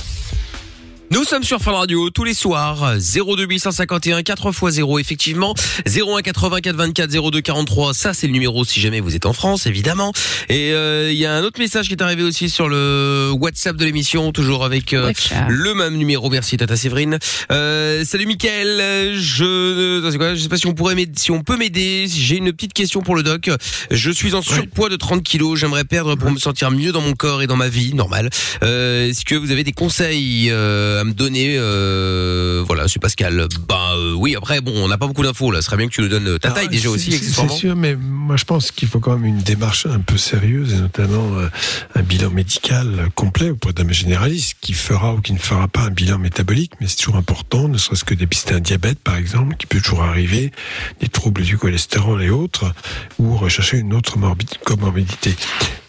Nous 1.09 1.23
sommes 1.23 1.43
sur 1.43 1.59
Fun 1.61 1.71
Radio 1.71 2.09
tous 2.09 2.25
les 2.25 2.33
soirs 2.33 2.95
02 2.97 3.45
851 3.45 4.19
4x0 4.21 4.99
effectivement. 4.99 5.53
01 5.87 6.21
84 6.21 6.75
24 6.75 7.31
02 7.31 7.41
43 7.41 7.93
ça 7.93 8.13
c'est 8.13 8.27
le 8.27 8.33
numéro 8.33 8.65
si 8.65 8.81
jamais 8.81 8.99
vous 8.99 9.15
êtes 9.15 9.25
en 9.25 9.33
France 9.33 9.67
évidemment. 9.67 10.11
Et 10.49 10.73
euh, 10.73 11.11
il 11.11 11.17
y 11.17 11.25
a 11.25 11.33
un 11.33 11.43
autre 11.43 11.59
message 11.59 11.87
qui 11.87 11.93
est 11.93 12.01
arrivé 12.01 12.23
aussi 12.23 12.49
sur 12.49 12.67
le 12.67 13.31
WhatsApp 13.31 13.77
de 13.77 13.85
l'émission 13.85 14.31
toujours 14.33 14.65
avec 14.65 14.93
euh, 14.93 15.13
le 15.47 15.73
même 15.73 15.95
numéro. 15.95 16.29
Merci 16.29 16.57
Tata 16.57 16.75
Séverine. 16.75 17.19
Euh, 17.51 18.03
salut 18.03 18.25
Mickaël. 18.25 18.67
Euh, 18.67 19.15
je 19.17 20.09
c'est 20.11 20.17
quoi? 20.17 20.35
Je 20.35 20.41
sais 20.41 20.49
pas 20.49 20.57
si 20.57 20.67
on 20.67 20.73
pourrait 20.73 20.95
si 21.15 21.31
on 21.31 21.41
peut 21.41 21.57
m'aider. 21.57 22.07
J'ai 22.07 22.37
une 22.37 22.51
petite 22.51 22.73
question 22.73 23.01
pour 23.01 23.15
le 23.15 23.23
doc. 23.23 23.49
Je 23.91 24.11
suis 24.11 24.33
en 24.33 24.41
surpoids 24.41 24.89
de 24.89 24.97
30 24.97 25.23
kilos. 25.23 25.57
J'aimerais 25.57 25.85
perdre 25.85 26.15
pour 26.15 26.31
me 26.31 26.39
sentir 26.39 26.69
mieux 26.71 26.91
dans 26.91 27.01
mon 27.01 27.13
corps 27.13 27.41
et 27.41 27.47
dans 27.47 27.55
ma 27.55 27.69
vie. 27.69 27.93
Normale 27.93 28.29
euh, 28.63 29.09
est-ce 29.09 29.25
que 29.25 29.35
vous 29.35 29.51
avez 29.51 29.63
des 29.63 29.71
conseils 29.71 30.49
euh, 30.51 30.96
à 30.99 31.03
me 31.03 31.13
donner 31.13 31.55
euh, 31.57 32.63
voilà 32.65 32.87
c'est 32.87 32.99
Pascal. 32.99 33.47
Bah 33.67 33.91
euh, 33.95 34.13
oui 34.13 34.35
après 34.35 34.61
bon 34.61 34.73
on 34.75 34.87
n'a 34.87 34.97
pas 34.97 35.07
beaucoup 35.07 35.23
d'infos 35.23 35.51
là. 35.51 35.61
Ce 35.61 35.65
serait 35.67 35.77
bien 35.77 35.87
que 35.87 35.93
tu 35.93 36.01
nous 36.01 36.07
donnes 36.09 36.27
euh, 36.27 36.37
ta 36.39 36.51
taille 36.51 36.65
Ah, 36.67 36.71
déjà 36.71 36.89
aussi 36.89 37.11
c'est- 37.11 37.47
sûr, 37.49 37.75
mais 37.75 37.95
moi 37.95 38.35
je 38.37 38.43
pense 38.45 38.71
qu'il 38.71 38.87
faut 38.87 38.99
quand 38.99 39.15
même 39.17 39.25
une 39.25 39.41
démarche 39.41 39.85
un 39.85 39.99
peu 39.99 40.17
sérieuse 40.17 40.73
et 40.73 40.77
notamment 40.77 41.37
euh, 41.37 41.47
un 41.95 42.01
bilan 42.01 42.29
médical 42.31 43.09
complet 43.15 43.49
auprès 43.51 43.73
d'un 43.73 43.89
généraliste 43.91 44.55
qui 44.61 44.73
fera 44.73 45.13
ou 45.13 45.21
qui 45.21 45.33
ne 45.33 45.39
fera 45.39 45.67
pas 45.67 45.81
un 45.81 45.89
bilan 45.91 46.17
métabolique, 46.17 46.71
mais 46.81 46.87
c'est 46.87 46.97
toujours 46.97 47.15
important, 47.17 47.67
ne 47.67 47.77
serait-ce 47.77 48.03
que 48.03 48.13
dépister 48.13 48.53
un 48.53 48.59
diabète 48.59 48.99
par 48.99 49.15
exemple, 49.17 49.55
qui 49.57 49.65
peut 49.65 49.79
toujours 49.79 50.03
arriver, 50.03 50.51
des 50.99 51.07
troubles 51.07 51.43
du 51.43 51.57
cholestérol 51.57 52.21
et 52.23 52.29
autres, 52.29 52.73
ou 53.19 53.35
rechercher 53.37 53.77
une 53.77 53.93
autre 53.93 54.17
morbi- 54.17 54.45
comorbidité. 54.65 55.35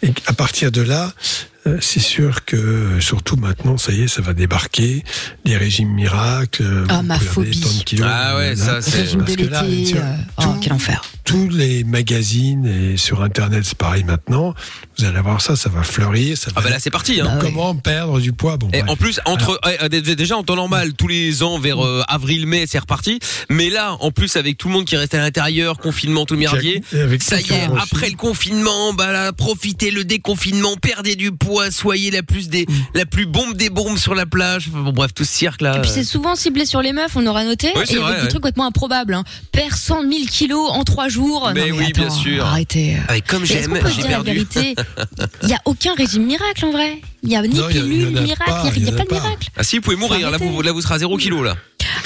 Et 0.03 0.11
à 0.27 0.33
partir 0.33 0.71
de 0.71 0.81
là, 0.81 1.11
euh, 1.11 1.58
c'est 1.81 1.99
sûr 1.99 2.45
que, 2.45 2.55
euh, 2.55 2.99
surtout 3.01 3.35
maintenant, 3.35 3.77
ça 3.77 3.91
y 3.91 4.01
est, 4.03 4.07
ça 4.07 4.21
va 4.21 4.33
débarquer, 4.33 5.03
les 5.45 5.57
régimes 5.57 5.89
miracles. 5.89 6.63
euh, 6.63 6.85
Ah, 6.89 7.01
ma 7.01 7.19
phobie. 7.19 7.59
tonnes 7.59 7.77
de 7.79 7.83
kilos, 7.83 8.07
Ah 8.09 8.35
ouais, 8.37 8.55
nanana. 8.55 8.81
ça, 8.81 8.91
c'est- 8.91 9.01
Régime 9.01 9.19
de 9.21 9.25
Parce 9.25 9.35
que 9.37 9.43
là, 9.45 9.63
l'été. 9.63 9.97
euh, 9.97 10.01
Oh, 10.37 10.55
quel 10.61 10.73
enfer. 10.73 11.01
tous 11.25 11.49
les 11.49 11.83
magazines 11.83 12.65
et 12.65 12.97
sur 12.97 13.21
Internet, 13.21 13.63
c'est 13.65 13.77
pareil 13.77 14.03
maintenant. 14.03 14.53
Vous 14.99 15.05
allez 15.05 15.21
voir 15.21 15.41
ça, 15.41 15.55
ça 15.55 15.69
va 15.69 15.83
fleurir. 15.83 16.37
Ça 16.37 16.47
ah 16.55 16.59
va 16.59 16.65
bah 16.67 16.69
là 16.71 16.79
c'est 16.79 16.89
parti 16.89 17.19
hein 17.21 17.25
Bah 17.25 17.35
ouais. 17.35 17.41
Comment 17.41 17.75
perdre 17.75 18.19
du 18.19 18.33
poids 18.33 18.57
Bon, 18.57 18.69
Et 18.73 18.81
en 18.83 18.95
plus, 18.95 19.19
entre 19.25 19.59
eh, 19.83 19.89
dé- 19.89 20.15
déjà 20.15 20.37
en 20.37 20.43
temps 20.43 20.55
normal, 20.55 20.93
tous 20.93 21.07
les 21.07 21.43
ans 21.43 21.59
vers 21.59 21.83
euh, 21.85 22.03
avril-mai, 22.07 22.65
c'est 22.67 22.79
reparti. 22.79 23.19
Mais 23.49 23.69
là, 23.69 23.95
en 24.01 24.11
plus, 24.11 24.35
avec 24.35 24.57
tout 24.57 24.67
le 24.67 24.73
monde 24.73 24.85
qui 24.85 24.97
reste 24.97 25.13
à 25.13 25.19
l'intérieur, 25.19 25.77
confinement, 25.77 26.25
tout 26.25 26.35
merdier, 26.35 26.81
Et 26.93 26.99
avec 26.99 27.23
ça 27.23 27.37
y 27.39 27.43
est, 27.43 27.67
aussi. 27.69 27.81
après 27.81 28.09
le 28.09 28.15
confinement, 28.17 28.93
bah 28.93 29.11
là, 29.11 29.31
profitez 29.33 29.91
le 29.91 30.03
déconfinement, 30.03 30.75
perdez 30.75 31.15
du 31.15 31.31
poids, 31.31 31.71
soyez 31.71 32.11
la 32.11 32.23
plus 32.23 32.49
des, 32.49 32.65
la 32.93 33.05
plus 33.05 33.25
bombe 33.25 33.55
des 33.55 33.69
bombes 33.69 33.97
sur 33.97 34.15
la 34.15 34.25
plage. 34.25 34.67
Enfin, 34.69 34.81
bon, 34.81 34.91
bref, 34.91 35.13
tout 35.13 35.23
ce 35.23 35.31
cirque 35.31 35.61
là. 35.61 35.77
Et 35.77 35.81
puis 35.81 35.89
c'est 35.93 36.03
souvent 36.03 36.35
ciblé 36.35 36.65
sur 36.65 36.81
les 36.81 36.93
meufs, 36.93 37.15
on 37.15 37.25
aura 37.27 37.43
noté. 37.43 37.71
Oui, 37.75 37.83
c'est 37.85 37.95
et 37.95 37.97
vrai, 37.97 38.11
ouais. 38.13 38.21
des 38.21 38.27
trucs 38.27 38.41
complètement 38.41 38.65
improbables. 38.67 39.13
Hein. 39.13 39.23
Perd 39.51 39.73
100 39.73 40.01
000 40.01 40.13
kilos 40.29 40.69
en 40.71 40.83
3 40.83 41.07
jours. 41.09 41.51
Mais 41.53 41.69
non, 41.69 41.77
oui, 41.77 41.91
bien 41.93 42.09
sûr. 42.09 42.45
Arrêtez. 42.45 42.97
Comme 43.27 43.41
Mais 43.41 43.47
j'aime, 43.47 43.79
j'ai 43.87 44.01
dire 44.01 44.03
la 44.03 44.09
perdu. 44.23 44.31
vérité 44.31 44.75
Il 45.43 45.47
n'y 45.47 45.53
a 45.53 45.61
aucun 45.65 45.93
régime 45.95 46.25
miracle 46.25 46.65
en 46.65 46.71
vrai. 46.71 47.01
Il 47.23 47.29
n'y 47.29 47.35
a 47.35 47.41
ni 47.41 47.49
Non, 47.55 47.69
il 47.69 47.75
y 47.75 47.79
a- 47.79 47.83
il 47.83 47.87
y 47.87 47.97
pilule, 47.97 48.17
en 48.17 48.19
a 48.19 48.21
miracle, 48.23 48.43
pas, 48.51 48.63
il 48.63 48.63
n'y 48.63 48.69
a, 48.69 48.73
il 48.77 48.83
y 48.83 48.89
en 48.89 48.93
a 48.93 48.97
pas 48.97 49.03
de 49.03 49.09
pas. 49.09 49.15
miracle. 49.21 49.47
Ah 49.57 49.63
si, 49.63 49.75
vous 49.77 49.81
pouvez 49.81 49.95
mourir. 49.95 50.29
Là, 50.31 50.37
vous, 50.37 50.61
là, 50.61 50.71
vous 50.71 50.81
serez 50.81 50.95
à 50.95 50.99
0 50.99 51.17
kg 51.17 51.41
là. 51.43 51.57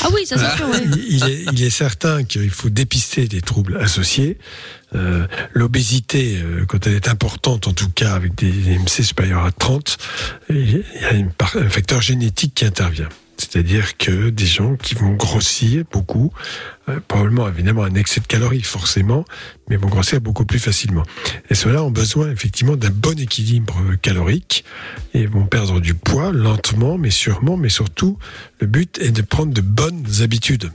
Ah 0.01 0.07
oui, 0.13 0.25
ça 0.25 0.37
c'est 0.37 0.57
sûr. 0.57 0.67
ouais. 0.69 0.81
il, 1.09 1.23
est, 1.23 1.45
il 1.53 1.63
est 1.63 1.69
certain 1.69 2.23
qu'il 2.23 2.49
faut 2.49 2.69
dépister 2.69 3.27
des 3.27 3.41
troubles 3.41 3.77
associés. 3.77 4.37
Euh, 4.95 5.25
L'obésité, 5.53 6.37
euh, 6.43 6.65
quand 6.67 6.85
elle 6.87 6.93
est 6.95 7.07
importante, 7.07 7.67
en 7.67 7.73
tout 7.73 7.89
cas 7.89 8.13
avec 8.13 8.35
des 8.35 8.51
MC 8.77 9.03
supérieurs 9.03 9.45
à 9.45 9.51
30, 9.51 9.97
il 10.49 10.83
y 11.01 11.05
a 11.05 11.13
une 11.13 11.31
par- 11.31 11.55
un 11.55 11.69
facteur 11.69 12.01
génétique 12.01 12.53
qui 12.55 12.65
intervient. 12.65 13.09
C'est-à-dire 13.37 13.97
que 13.97 14.29
des 14.29 14.45
gens 14.45 14.75
qui 14.75 14.95
vont 14.95 15.13
grossir 15.13 15.83
beaucoup, 15.91 16.31
euh, 16.87 16.99
probablement 17.07 17.47
évidemment 17.47 17.83
un 17.83 17.95
excès 17.95 18.21
de 18.21 18.27
calories 18.27 18.61
forcément, 18.61 19.25
mais 19.69 19.75
vont 19.75 19.87
grossir 19.89 20.21
beaucoup 20.21 20.45
plus 20.45 20.59
facilement. 20.59 21.03
Et 21.49 21.55
ceux-là 21.55 21.83
ont 21.83 21.91
besoin 21.91 22.31
effectivement 22.31 22.75
d'un 22.75 22.89
bon 22.91 23.19
équilibre 23.19 23.75
euh, 23.89 23.95
calorique 23.95 24.63
et 25.13 25.25
vont 25.25 25.45
perdre 25.45 25.79
du 25.79 25.93
poids 25.95 26.31
lentement 26.31 26.97
mais 26.97 27.09
sûrement, 27.11 27.57
mais 27.57 27.69
surtout 27.69 28.17
le 28.59 28.67
but 28.67 28.99
est 28.99 29.11
de 29.11 29.21
prendre 29.23 29.53
de 29.53 29.61
bonnes 29.61 30.05
habitudes. 30.21 30.71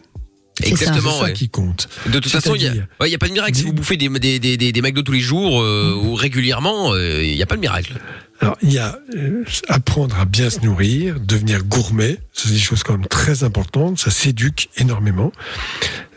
Exactement, 0.64 1.12
C'est 1.12 1.18
ça 1.18 1.24
ouais. 1.26 1.32
qui 1.34 1.48
compte. 1.48 1.88
De 2.06 2.18
toute 2.18 2.32
façon, 2.32 2.56
il 2.56 2.62
y 2.62 2.66
a, 2.66 2.72
ouais, 3.00 3.14
a 3.14 3.18
pas 3.18 3.28
de 3.28 3.32
miracle. 3.32 3.54
Si 3.54 3.62
vous 3.62 3.72
bouffez 3.72 3.96
des, 3.96 4.08
des, 4.08 4.40
des, 4.40 4.56
des, 4.56 4.72
des 4.72 4.82
McDo 4.82 5.02
tous 5.02 5.12
les 5.12 5.20
jours 5.20 5.62
euh, 5.62 5.94
Mm. 5.94 6.06
ou 6.08 6.14
régulièrement, 6.14 6.92
euh, 6.94 7.22
il 7.22 7.36
y 7.36 7.42
a 7.42 7.46
pas 7.46 7.54
de 7.54 7.60
miracle. 7.60 7.94
Alors, 8.40 8.56
il 8.62 8.72
y 8.72 8.78
a 8.78 8.98
euh, 9.16 9.44
apprendre 9.68 10.18
à 10.18 10.24
bien 10.24 10.48
se 10.48 10.60
nourrir, 10.60 11.18
devenir 11.20 11.64
gourmet, 11.64 12.18
c'est 12.32 12.50
des 12.50 12.58
choses 12.58 12.84
quand 12.84 12.96
même 12.96 13.08
très 13.08 13.42
importantes, 13.42 13.98
ça 13.98 14.10
s'éduque 14.12 14.68
énormément. 14.76 15.32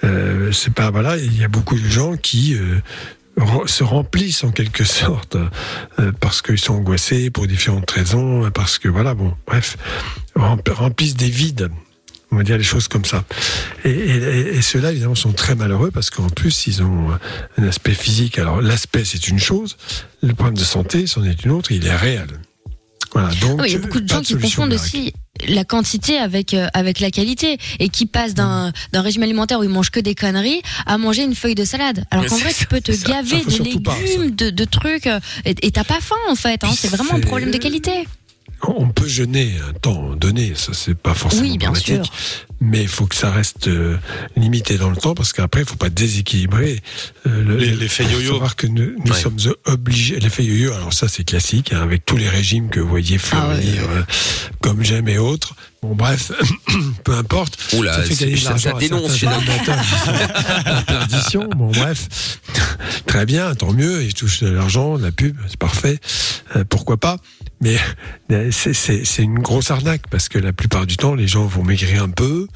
Euh, 0.04 0.52
c'est 0.52 0.74
pas 0.74 0.92
voilà, 0.92 1.18
il 1.18 1.36
y 1.40 1.44
a 1.44 1.48
beaucoup 1.48 1.80
de 1.80 1.88
gens 1.88 2.18
qui 2.18 2.56
euh, 2.56 2.80
se 3.66 3.84
remplissent 3.84 4.44
en 4.44 4.52
quelque 4.52 4.84
sorte 5.02 5.36
euh, 6.00 6.12
parce 6.20 6.42
qu'ils 6.44 6.60
sont 6.60 6.76
angoissés 6.76 7.32
pour 7.32 7.48
différentes 7.48 7.90
raisons, 7.90 8.52
parce 8.52 8.78
que 8.78 8.88
voilà, 8.88 9.16
bon, 9.16 9.34
bref, 9.48 9.78
rempl- 10.36 10.72
remplissent 10.74 11.16
des 11.16 11.30
vides. 11.30 11.70
On 12.32 12.38
va 12.38 12.44
dire 12.44 12.58
les 12.58 12.64
choses 12.64 12.88
comme 12.88 13.04
ça. 13.06 13.26
Et, 13.84 13.90
et, 13.90 14.56
et 14.56 14.62
ceux-là, 14.62 14.92
évidemment, 14.92 15.16
sont 15.16 15.34
très 15.34 15.56
malheureux 15.56 15.92
parce 15.92 16.10
qu'en 16.10 16.30
plus, 16.30 16.66
ils 16.68 16.82
ont 16.82 17.10
un 17.58 17.68
aspect 17.68 17.94
physique. 17.94 18.40
Alors, 18.40 18.62
l'aspect, 18.62 19.04
c'est 19.04 19.28
une 19.28 19.40
chose. 19.40 19.76
Le 20.22 20.34
problème 20.34 20.58
de 20.58 20.64
santé, 20.64 21.08
c'en 21.08 21.24
est 21.26 21.44
une 21.44 21.52
autre. 21.52 21.72
Il 21.72 21.86
est 21.86 21.96
réel. 21.96 22.28
Voilà. 23.14 23.30
Donc, 23.42 23.62
oui, 23.62 23.68
il 23.68 23.74
y 23.74 23.76
a 23.76 23.80
beaucoup 23.80 24.00
de 24.00 24.08
gens 24.08 24.22
qui 24.22 24.36
confondent 24.38 24.72
aussi 24.72 25.14
la 25.48 25.66
quantité 25.66 26.18
avec 26.18 26.54
euh, 26.54 26.68
avec 26.74 27.02
la 27.02 27.12
qualité 27.12 27.58
et 27.80 27.90
qui 27.90 28.06
passent 28.06 28.34
d'un 28.34 28.72
d'un 28.94 29.02
régime 29.02 29.24
alimentaire 29.24 29.60
où 29.60 29.64
ils 29.64 29.70
mangent 29.70 29.90
que 29.90 30.00
des 30.00 30.16
conneries 30.16 30.62
à 30.86 30.98
manger 30.98 31.24
une 31.24 31.36
feuille 31.36 31.56
de 31.56 31.66
salade. 31.66 32.06
Alors 32.12 32.26
qu'en 32.28 32.38
vrai, 32.38 32.52
ça, 32.52 32.60
tu 32.60 32.68
peux 32.68 32.80
te 32.80 32.94
ça. 32.94 33.10
gaver 33.10 33.44
Ça, 33.44 33.64
de 33.64 33.80
pas, 33.80 33.98
légumes, 33.98 34.32
de, 34.34 34.50
de 34.50 34.66
trucs 34.66 35.08
euh, 35.08 35.20
et 35.46 35.72
t'as 35.72 35.84
pas 35.84 36.00
faim 36.00 36.16
en 36.30 36.36
fait. 36.36 36.64
Hein, 36.64 36.72
c'est 36.74 36.88
vraiment 36.88 37.16
un 37.16 37.20
problème 37.20 37.52
de 37.52 37.58
qualité. 37.58 38.08
On 38.68 38.90
peut 38.90 39.08
jeûner 39.08 39.54
un 39.68 39.74
temps 39.74 40.16
donné, 40.16 40.54
ça 40.56 40.74
c'est 40.74 40.96
pas 40.96 41.14
forcément 41.16 41.42
Oui, 41.44 41.58
bien 41.58 41.70
dramatique, 41.72 42.06
sûr. 42.06 42.14
mais 42.62 42.84
il 42.84 42.88
faut 42.88 43.08
que 43.08 43.16
ça 43.16 43.32
reste 43.32 43.68
euh, 43.68 43.98
limité 44.36 44.78
dans 44.78 44.92
le 44.92 44.96
temps 44.98 45.16
parce 45.16 45.34
qu'après 45.34 45.62
il 45.62 45.68
faut 45.68 45.76
pas 45.78 45.90
déséquilibrer 45.90 46.80
euh, 47.28 47.44
le- 47.44 47.58
Les- 47.58 47.76
l'effet 47.76 48.04
faut 48.04 48.12
yo-yo. 48.20 48.34
savoir 48.34 48.56
que 48.56 48.68
nous, 48.68 48.94
nous 49.04 49.12
Ouais. 49.12 49.20
sommes 49.20 49.38
obligés. 49.66 50.20
L'effet 50.20 50.44
yo-yo, 50.44 50.74
alors 50.74 50.94
ça 50.94 51.08
c'est 51.08 51.24
classique 51.24 51.74
hein, 51.74 51.82
avec 51.82 52.06
tous 52.06 52.18
les 52.18 52.30
régimes 52.30 52.70
que 52.70 52.80
vous 52.80 52.88
voyez 52.90 53.18
fleurir, 53.18 53.82
euh, 53.90 54.04
comme 54.62 54.84
j'aime 54.84 55.08
et 55.08 55.18
autres. 55.18 55.56
Bon 55.82 55.96
bref, 55.96 56.32
peu 57.04 57.16
importe. 57.16 57.58
Oula, 57.74 57.94
ça 57.96 58.04
fait 58.04 58.14
c'est- 58.14 58.26
gagner 58.26 58.36
de 58.36 58.40
ça- 58.42 58.50
l'argent 58.52 58.70
ça 58.70 58.76
à 58.76 58.80
dénonce 58.80 59.24
en 59.24 60.84
perdition. 60.86 61.50
Bon 61.56 61.72
bref, 61.72 62.40
très 63.08 63.26
bien, 63.26 63.56
tant 63.56 63.74
mieux. 63.74 64.04
Ils 64.04 64.14
touchent 64.14 64.42
de 64.44 64.50
l'argent, 64.50 64.98
de 65.00 65.04
la 65.04 65.12
pub, 65.12 65.36
c'est 65.48 65.58
parfait. 65.58 66.00
Euh, 66.56 66.64
pourquoi 66.70 66.98
pas? 66.98 67.18
Mais 67.62 67.78
euh, 68.32 68.50
c'est- 68.52 69.04
une 69.24 69.40
grosse 69.40 69.70
arnaque 69.72 70.04
parce 70.10 70.30
que 70.30 70.40
la 70.40 70.52
plupart 70.52 70.86
du 70.88 70.98
temps, 70.98 71.14
les 71.16 71.28
gens 71.28 71.46
vont 71.46 71.64
maigrir 71.64 72.04
un 72.04 72.10
peu. 72.10 72.48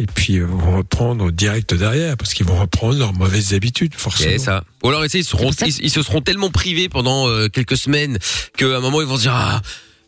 Et 0.00 0.06
puis 0.06 0.36
euh, 0.38 0.44
vont 0.46 0.76
reprendre 0.76 1.32
direct 1.32 1.74
derrière 1.74 2.16
parce 2.16 2.32
qu'ils 2.32 2.46
vont 2.46 2.56
reprendre 2.58 2.96
leurs 2.98 3.12
mauvaises 3.14 3.52
habitudes 3.54 3.94
forcément. 3.96 4.30
C'est 4.30 4.38
ça. 4.38 4.62
Ou 4.84 4.88
alors, 4.90 5.02
tu 5.04 5.08
sais, 5.10 5.18
ils, 5.18 5.24
seront, 5.24 5.50
ils, 5.50 5.74
ils 5.84 5.90
se 5.90 6.02
seront 6.02 6.20
tellement 6.20 6.50
privés 6.50 6.88
pendant 6.88 7.26
euh, 7.28 7.48
quelques 7.48 7.76
semaines 7.76 8.18
qu'à 8.56 8.66
un 8.76 8.80
moment, 8.80 9.00
ils 9.00 9.08
vont 9.08 9.16
se 9.16 9.22
dire, 9.22 9.34
ah, 9.34 9.60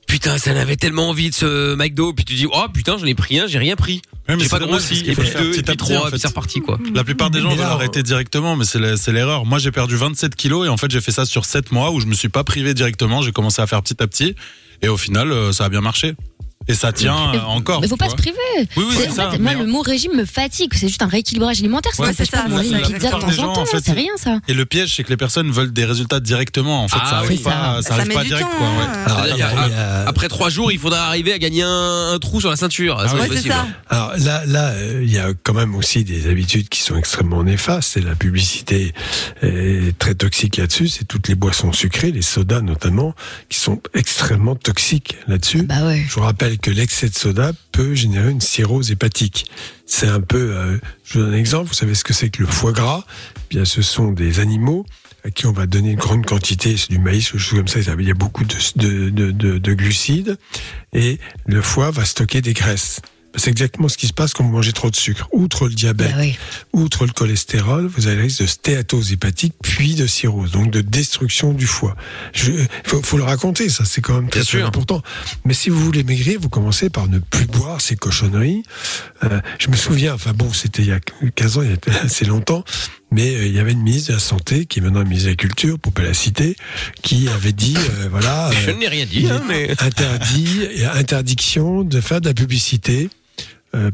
putain, 0.07 0.39
ça 0.39 0.55
n'avait 0.55 0.77
tellement 0.77 1.09
envie 1.09 1.31
de 1.31 1.35
ce 1.35 1.75
McDo. 1.75 2.13
Puis 2.13 2.25
tu 2.25 2.35
dis, 2.35 2.47
oh 2.53 2.67
putain, 2.73 2.99
j'en 2.99 3.07
ai 3.07 3.15
pris 3.15 3.41
un, 3.41 3.49
j'ai 3.49 3.59
rien 3.59 3.75
pris. 3.75 4.01
Mais 4.37 4.43
j'ai 4.43 4.49
c'est 4.49 4.59
pas 4.59 4.67
grossi. 4.67 5.03
Et 5.07 5.15
faut 5.15 5.23
puis 5.23 5.31
et 5.31 5.33
petit 5.33 5.71
à 5.71 5.75
puis 5.75 5.97
puis 6.11 6.19
c'est 6.19 6.29
reparti, 6.29 6.61
quoi. 6.61 6.79
La 6.95 7.05
plupart 7.05 7.31
des 7.31 7.41
gens 7.41 7.51
veulent 7.51 7.67
arrêter 7.67 8.03
directement, 8.03 8.57
mais 8.57 8.65
c'est 8.65 9.13
l'erreur. 9.13 9.45
Moi, 9.47 9.59
j'ai 9.59 9.73
perdu 9.73 9.97
27 9.97 10.35
kilos 10.35 10.67
et 10.67 10.69
en 10.69 10.77
fait, 10.77 10.91
j'ai 10.91 11.01
fait 11.01 11.13
ça 11.13 11.25
sur 11.25 11.45
7 11.45 11.73
mois 11.73 11.91
où 11.91 12.01
je 12.01 12.07
me 12.07 12.15
suis 12.15 12.29
pas 12.29 12.45
privé 12.45 12.75
directement. 12.75 13.23
J'ai 13.23 13.33
commencé 13.33 13.61
à 13.63 13.67
faire 13.67 13.83
petit 13.83 14.03
à 14.03 14.07
petit 14.07 14.35
et 14.83 14.89
au 14.89 14.97
final, 14.97 15.33
euh, 15.33 15.53
ça 15.53 15.65
a 15.65 15.69
bien 15.69 15.81
marché. 15.81 16.15
Et 16.69 16.75
ça 16.75 16.93
tient 16.93 17.33
Mais- 17.33 17.39
euh, 17.39 17.43
encore. 17.43 17.81
Mais 17.81 17.89
faut 17.89 17.97
pas 17.97 18.11
se 18.11 18.15
priver. 18.15 18.37
Oui, 18.77 18.85
oui, 18.89 18.95
C'est- 18.97 19.09
en 19.09 19.15
ça, 19.15 19.31
fait, 19.31 19.39
moi, 19.39 19.53
mais- 19.55 19.61
le 19.61 19.67
mot 19.67 19.81
régime 19.81 20.13
me 20.15 20.27
fatigue. 20.27 20.73
C'est 20.75 20.89
juste 20.89 21.01
un 21.03 21.07
rééquilibrage 21.09 21.59
alimentaire. 21.61 21.93
Ça 21.95 22.03
Ouais, 22.03 22.13
c'est 22.15 22.31
pas 22.31 22.37
ça, 22.43 22.45
de 22.45 22.51
manger 22.51 22.69
ça, 22.71 22.77
une 22.77 22.83
la 22.83 22.87
pizza 22.89 22.93
de 22.93 23.01
plupart 23.01 23.19
des 23.19 23.25
temps 23.37 23.43
en 23.43 23.47
gens, 23.47 23.53
temps. 23.55 23.63
en 23.63 23.67
fait, 23.67 23.81
C'est 23.83 23.93
rien, 23.93 24.13
ça. 24.17 24.39
Et 24.47 24.53
le 24.55 24.67
piège, 24.67 24.95
c'est 24.95 25.03
que 25.03 25.09
les 25.09 25.17
personnes 25.17 25.51
veulent 25.51 25.73
des 25.73 25.87
résultats 25.87 26.21
directement. 26.21 26.85
En 26.85 26.89
fait, 26.89 26.99
Ah, 27.01 27.07
ça 27.11 27.17
arrive 27.17 27.31
oui, 27.31 27.39
pas, 27.39 27.51
ça. 27.51 27.83
ça, 27.83 27.89
Ça 27.89 27.95
arrive 27.95 28.09
met 28.09 28.15
pas 28.15 28.23
du 28.23 28.29
direct, 28.29 28.47
temps, 28.51 28.57
quoi. 28.59 28.67
hein. 28.67 28.79
ouais. 28.79 28.85
Alors, 29.07 29.25
C'est-à-dire, 29.25 29.35
il 29.35 29.39
y 29.39 29.43
a- 29.43 29.67
il 29.69 29.73
y 29.73 29.75
a- 29.75 30.09
Après 30.09 30.29
trois 30.29 30.51
jours, 30.51 30.71
il 30.71 30.79
faudra 30.79 31.07
arriver 31.07 31.33
à 31.33 31.39
gagner 31.39 31.63
un, 31.63 32.13
un 32.13 32.19
trou 32.19 32.41
sur 32.41 32.51
la 32.51 32.57
ceinture. 32.57 32.97
Ah 33.01 33.05
ouais, 33.15 33.21
c'est 33.23 33.29
possible. 33.29 33.55
ça. 33.55 33.67
Alors 33.89 34.13
là, 34.19 34.43
là, 34.47 34.69
euh, 34.73 35.01
il 35.03 35.11
y 35.11 35.19
a 35.19 35.29
quand 35.43 35.55
même 35.55 35.75
aussi 35.75 36.05
des 36.05 36.29
habitudes 36.29 36.69
qui 36.69 36.83
sont 36.83 36.97
extrêmement 36.97 37.43
néfastes. 37.43 37.91
C'est 37.95 38.05
la 38.05 38.15
publicité 38.15 38.93
est 39.43 39.97
très 39.99 40.15
toxique 40.15 40.59
là-dessus. 40.59 40.89
C'est 40.89 41.07
toutes 41.09 41.27
les 41.29 41.35
boissons 41.35 41.73
sucrées, 41.73 42.13
les 42.13 42.23
sodas 42.23 42.61
notamment, 42.61 43.15
qui 43.49 43.59
sont 43.59 43.81
extrêmement 43.95 44.55
toxiques 44.57 45.17
là-dessus. 45.27 45.63
Bah 45.63 45.87
ouais. 45.87 46.05
Je 46.09 46.15
vous 46.15 46.21
rappelle 46.21 46.59
que 46.63 46.71
l'excès 46.71 47.09
de 47.09 47.15
soda 47.15 47.53
peut 47.73 47.95
générer 47.95 48.31
une 48.31 48.41
cirrhose 48.41 48.91
hépatique. 48.91 49.47
C'est 49.87 50.09
un 50.09 50.21
peu, 50.21 50.55
euh, 50.57 50.79
je 51.05 51.19
vous 51.19 51.25
donne 51.25 51.35
un 51.35 51.37
exemple. 51.37 51.69
Vous 51.69 51.75
savez 51.75 51.95
ce 51.95 52.05
que 52.05 52.13
c'est 52.13 52.31
que 52.31 52.43
le 52.43 52.49
foie 52.49 52.73
gras? 52.73 53.05
Eh 53.51 53.57
Bien, 53.57 53.65
ce 53.65 53.83
sont 53.83 54.13
des 54.13 54.41
animaux 54.41 54.87
à 55.25 55.31
qui 55.31 55.47
on 55.47 55.53
va 55.53 55.67
donner 55.67 55.91
une 55.91 55.99
grande 55.99 56.25
quantité, 56.25 56.77
c'est 56.79 56.89
du 56.91 56.99
maïs, 56.99 57.35
ou 57.35 57.39
choses 57.39 57.59
comme 57.59 57.69
ça. 57.69 57.81
Il 57.81 58.07
y 58.09 58.11
a 58.11 58.15
beaucoup 58.15 58.45
de, 58.45 59.11
de- 59.11 59.59
de 59.59 59.75
glucides 59.75 60.39
et 60.95 61.19
le 61.47 61.61
foie 61.61 61.91
va 61.91 62.05
stocker 62.07 62.41
des 62.41 62.55
graisses. 62.55 63.01
C'est 63.37 63.51
exactement 63.51 63.89
ce 63.89 63.97
qui 63.97 64.09
se 64.09 64.13
passe 64.13 64.33
quand 64.35 64.43
vous 64.45 64.51
mangez 64.51 64.73
trop 64.73 64.91
de 64.91 64.97
sucre. 64.97 65.29
Outre 65.33 65.69
le 65.69 65.75
diabète, 65.75 66.11
Bah 66.11 66.17
oui. 66.21 66.37
outre 66.73 67.07
le 67.07 67.13
cholestérol, 67.13 67.87
vous 67.87 68.07
avez 68.09 68.17
le 68.17 68.23
risque 68.23 68.43
de 68.43 68.47
stéatose 68.47 69.13
hépatique, 69.13 69.55
puis 69.63 69.95
de 69.95 70.07
cirrhose, 70.07 70.51
donc 70.51 70.71
de 70.71 70.81
destruction 70.81 71.53
du 71.53 71.67
foie. 71.67 71.95
Il 72.45 72.67
faut, 72.85 73.03
faut 73.03 73.17
le 73.19 73.23
raconter, 73.25 73.69
ça 73.69 73.85
c'est 73.85 74.01
quand 74.01 74.15
même 74.15 74.29
très, 74.29 74.43
très 74.43 74.63
important. 74.63 75.01
Mais 75.45 75.55
si 75.55 75.71
vous 75.71 75.79
voulez 75.85 76.03
maigrir, 76.03 76.41
vous 76.41 76.49
commencez 76.49 76.91
par 76.91 77.07
ne 77.09 77.19
plus 77.21 77.47
boire 77.47 77.81
ces 77.81 77.95
cochonneries. 77.97 78.63
Euh, 79.25 79.41
je 79.59 79.69
me 79.69 79.77
souviens, 79.77 80.15
enfin 80.15 80.33
bon, 80.33 80.53
c'était 80.53 80.83
il 80.83 80.89
y 80.89 80.93
a 80.93 81.01
15 81.35 81.59
ans, 81.59 81.63
il 81.63 81.71
y 81.71 81.73
a 81.73 82.01
assez 82.05 82.25
longtemps, 82.25 82.65
mais 83.11 83.35
euh, 83.35 83.47
il 83.47 83.55
y 83.55 83.59
avait 83.59 83.73
une 83.73 83.83
ministre 83.83 84.09
de 84.09 84.15
la 84.15 84.21
Santé, 84.21 84.67
qui 84.67 84.79
est 84.79 84.83
maintenant 84.83 85.05
ministre 85.05 85.27
de 85.27 85.33
la 85.33 85.37
Culture, 85.37 85.79
pour 85.79 85.93
pas 85.93 86.03
la 86.03 86.15
citer, 86.15 86.57
qui 87.03 87.29
avait 87.29 87.53
dit, 87.53 87.77
euh, 87.77 88.09
voilà... 88.11 88.51
Je 88.65 88.71
euh, 88.71 88.75
n'ai 88.75 88.89
rien 88.89 89.07
dit, 89.07 89.27
hein, 89.29 89.43
mais. 89.49 89.71
interdit, 89.83 90.69
interdiction 90.95 91.83
de 91.83 92.01
faire 92.01 92.21
de 92.21 92.29
la 92.29 92.35
publicité 92.35 93.11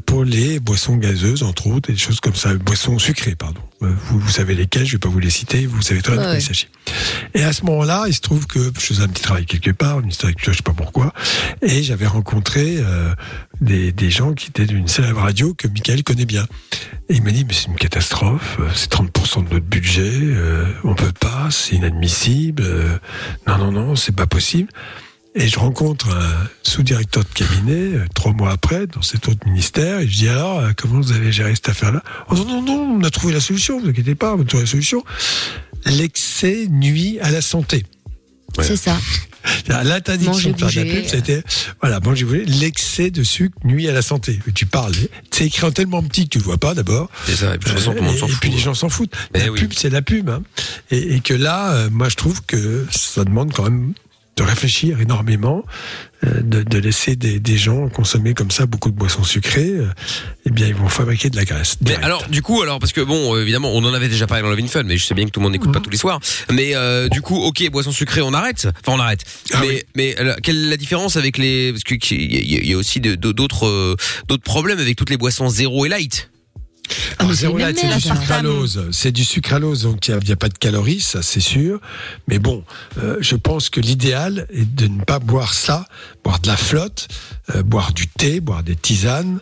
pour 0.05 0.23
les 0.23 0.59
boissons 0.59 0.95
gazeuses, 0.97 1.43
entre 1.43 1.67
autres, 1.67 1.89
et 1.89 1.93
des 1.93 1.99
choses 1.99 2.19
comme 2.19 2.35
ça, 2.35 2.53
boissons 2.55 2.97
sucrées, 2.97 3.35
pardon. 3.35 3.61
Euh, 3.83 3.91
Vous, 4.05 4.19
vous 4.19 4.29
savez 4.29 4.55
lesquelles, 4.55 4.85
je 4.87 4.93
vais 4.93 4.97
pas 4.97 5.09
vous 5.09 5.19
les 5.19 5.29
citer, 5.29 5.67
vous 5.67 5.81
savez 5.83 6.01
très 6.01 6.13
bien 6.13 6.21
de 6.21 6.27
quoi 6.27 6.35
il 6.35 6.41
s'agit. 6.41 6.67
Et 7.35 7.43
à 7.43 7.53
ce 7.53 7.63
moment-là, 7.65 8.05
il 8.07 8.13
se 8.13 8.21
trouve 8.21 8.47
que 8.47 8.71
je 8.73 8.79
faisais 8.79 9.03
un 9.03 9.07
petit 9.07 9.21
travail 9.21 9.45
quelque 9.45 9.69
part, 9.69 9.97
la 9.97 10.01
Culture, 10.07 10.51
je 10.53 10.57
sais 10.57 10.63
pas 10.63 10.73
pourquoi, 10.73 11.13
et 11.61 11.83
j'avais 11.83 12.07
rencontré 12.07 12.77
euh, 12.79 13.13
des, 13.61 13.91
des 13.91 14.09
gens 14.09 14.33
qui 14.33 14.47
étaient 14.47 14.65
d'une 14.65 14.87
célèbre 14.87 15.21
radio 15.21 15.53
que 15.53 15.67
Michael 15.67 16.03
connaît 16.03 16.25
bien. 16.25 16.47
Et 17.09 17.15
il 17.15 17.21
m'a 17.23 17.31
dit, 17.31 17.45
mais 17.45 17.53
c'est 17.53 17.67
une 17.67 17.75
catastrophe, 17.75 18.57
euh, 18.59 18.69
c'est 18.73 18.91
30% 18.91 19.47
de 19.47 19.53
notre 19.53 19.65
budget, 19.65 20.09
euh, 20.11 20.65
on 20.83 20.95
peut 20.95 21.13
pas, 21.19 21.49
c'est 21.51 21.75
inadmissible, 21.75 22.63
euh, 22.65 22.97
non, 23.45 23.57
non, 23.59 23.71
non, 23.71 23.95
c'est 23.95 24.15
pas 24.15 24.25
possible. 24.27 24.69
Et 25.39 25.47
je 25.47 25.59
rencontre 25.59 26.09
un 26.09 26.47
sous-directeur 26.63 27.23
de 27.23 27.29
cabinet 27.29 27.95
euh, 27.95 28.05
trois 28.15 28.33
mois 28.33 28.49
après 28.49 28.87
dans 28.87 29.03
cet 29.03 29.27
autre 29.27 29.45
ministère. 29.45 29.99
Et 29.99 30.07
je 30.07 30.17
dis 30.17 30.27
alors 30.27 30.59
euh, 30.59 30.71
comment 30.75 30.99
vous 30.99 31.11
avez 31.11 31.31
géré 31.31 31.53
cette 31.53 31.69
affaire-là? 31.69 32.01
Oh 32.31 32.35
non 32.35 32.45
non 32.45 32.61
non 32.63 32.97
on 32.99 33.03
a 33.03 33.09
trouvé 33.11 33.33
la 33.33 33.39
solution 33.39 33.79
vous 33.79 33.87
inquiétez 33.87 34.15
pas 34.15 34.33
on 34.33 34.41
a 34.41 34.45
trouvé 34.45 34.63
la 34.63 34.69
solution. 34.69 35.03
L'excès 35.85 36.65
nuit 36.69 37.19
à 37.21 37.29
la 37.29 37.41
santé. 37.43 37.85
C'est 38.59 38.77
ça. 38.77 38.97
l'interdiction 39.67 40.49
de 40.49 40.57
faire 40.57 40.83
de 40.83 40.89
la 40.89 40.95
pub 40.95 41.05
c'était 41.05 41.43
voilà 41.81 41.99
manger 41.99 42.25
bouger 42.25 42.45
l'excès 42.45 43.11
de 43.11 43.21
sucre 43.21 43.55
nuit 43.63 43.87
à 43.87 43.93
la 43.93 44.01
santé. 44.01 44.39
Tu 44.55 44.65
parles 44.65 44.95
c'est 45.29 45.45
écrit 45.45 45.67
en 45.67 45.71
tellement 45.71 46.01
petit 46.01 46.23
que 46.23 46.29
tu 46.29 46.37
le 46.39 46.45
vois 46.45 46.57
pas 46.57 46.73
d'abord. 46.73 47.11
C'est 47.27 47.35
ça, 47.35 47.53
et 47.53 47.59
puis 47.59 47.69
de 47.69 47.75
toute 47.75 47.79
façon, 47.83 47.91
tout 47.91 48.03
le 48.03 48.09
monde 48.09 48.15
et, 48.15 48.31
et 48.31 48.35
puis 48.41 48.49
les 48.49 48.57
gens 48.57 48.73
s'en 48.73 48.89
foutent. 48.89 49.13
Eh 49.35 49.39
la 49.39 49.51
oui. 49.51 49.59
pub 49.59 49.73
c'est 49.73 49.91
la 49.91 50.01
pub 50.01 50.31
hein. 50.31 50.41
et, 50.89 51.15
et 51.15 51.19
que 51.19 51.35
là 51.35 51.73
euh, 51.73 51.89
moi 51.91 52.09
je 52.09 52.15
trouve 52.15 52.41
que 52.47 52.87
ça 52.89 53.23
demande 53.23 53.53
quand 53.53 53.65
même 53.65 53.93
de 54.37 54.43
réfléchir 54.43 55.01
énormément, 55.01 55.63
euh, 56.23 56.41
de, 56.41 56.61
de 56.63 56.77
laisser 56.77 57.15
des, 57.15 57.39
des 57.39 57.57
gens 57.57 57.89
consommer 57.89 58.33
comme 58.35 58.51
ça 58.51 58.65
beaucoup 58.67 58.91
de 58.91 58.95
boissons 58.95 59.23
sucrées, 59.23 59.71
euh, 59.71 59.87
eh 60.45 60.51
bien 60.51 60.67
ils 60.67 60.75
vont 60.75 60.89
fabriquer 60.89 61.29
de 61.29 61.35
la 61.35 61.43
graisse. 61.43 61.77
Mais 61.85 61.95
alors, 61.95 62.27
du 62.29 62.41
coup, 62.41 62.61
alors 62.61 62.79
parce 62.79 62.93
que 62.93 63.01
bon, 63.01 63.35
euh, 63.35 63.41
évidemment, 63.41 63.71
on 63.73 63.83
en 63.83 63.93
avait 63.93 64.09
déjà 64.09 64.27
parlé 64.27 64.43
dans 64.43 64.49
Love 64.49 64.59
in 64.63 64.67
Fun, 64.67 64.83
mais 64.83 64.97
je 64.97 65.05
sais 65.05 65.15
bien 65.15 65.25
que 65.25 65.31
tout 65.31 65.39
le 65.39 65.43
monde 65.45 65.53
n'écoute 65.53 65.69
Mhm. 65.69 65.73
pas 65.73 65.79
tous 65.81 65.89
les 65.89 65.97
soirs. 65.97 66.19
Mais 66.53 66.75
euh, 66.75 67.09
du 67.09 67.21
coup, 67.21 67.35
ok, 67.41 67.67
boisson 67.71 67.91
sucrée, 67.91 68.21
on 68.21 68.33
arrête. 68.33 68.67
Enfin, 68.85 68.97
on 68.97 68.99
arrête. 69.01 69.21
Ah 69.53 69.59
mais 69.61 69.67
oui. 69.69 69.81
mais 69.95 70.15
quelle 70.43 70.57
est 70.65 70.69
la 70.69 70.77
différence 70.77 71.17
avec 71.17 71.37
les 71.37 71.71
parce 71.71 71.83
que 71.83 71.95
qu'il 71.95 72.21
y, 72.21 72.67
y 72.69 72.73
a 72.73 72.77
aussi 72.77 72.99
d'autres 73.01 73.95
d'autres 74.27 74.43
problèmes 74.43 74.79
avec 74.79 74.95
toutes 74.95 75.09
les 75.09 75.17
boissons 75.17 75.49
zéro 75.49 75.85
et 75.85 75.89
light? 75.89 76.29
Alors, 77.19 77.31
mais 77.31 77.73
c'est 77.75 77.87
du 77.93 78.01
sucralose. 78.01 78.87
C'est 78.91 79.11
du 79.11 79.23
sucralose, 79.25 79.83
donc 79.83 80.07
il 80.07 80.15
n'y 80.25 80.31
a, 80.31 80.35
pas 80.35 80.49
de 80.49 80.57
calories, 80.57 81.01
ça 81.01 81.21
c'est 81.21 81.39
sûr. 81.41 81.79
Mais 82.27 82.39
bon, 82.39 82.63
euh, 82.99 83.17
je 83.19 83.35
pense 83.35 83.69
que 83.69 83.79
l'idéal 83.81 84.47
est 84.49 84.65
de 84.65 84.87
ne 84.87 85.03
pas 85.03 85.19
boire 85.19 85.53
ça, 85.53 85.85
boire 86.23 86.39
de 86.39 86.47
la 86.47 86.57
flotte, 86.57 87.07
euh, 87.55 87.63
boire 87.63 87.91
du 87.93 88.07
thé, 88.07 88.39
boire 88.39 88.63
des 88.63 88.75
tisanes. 88.75 89.39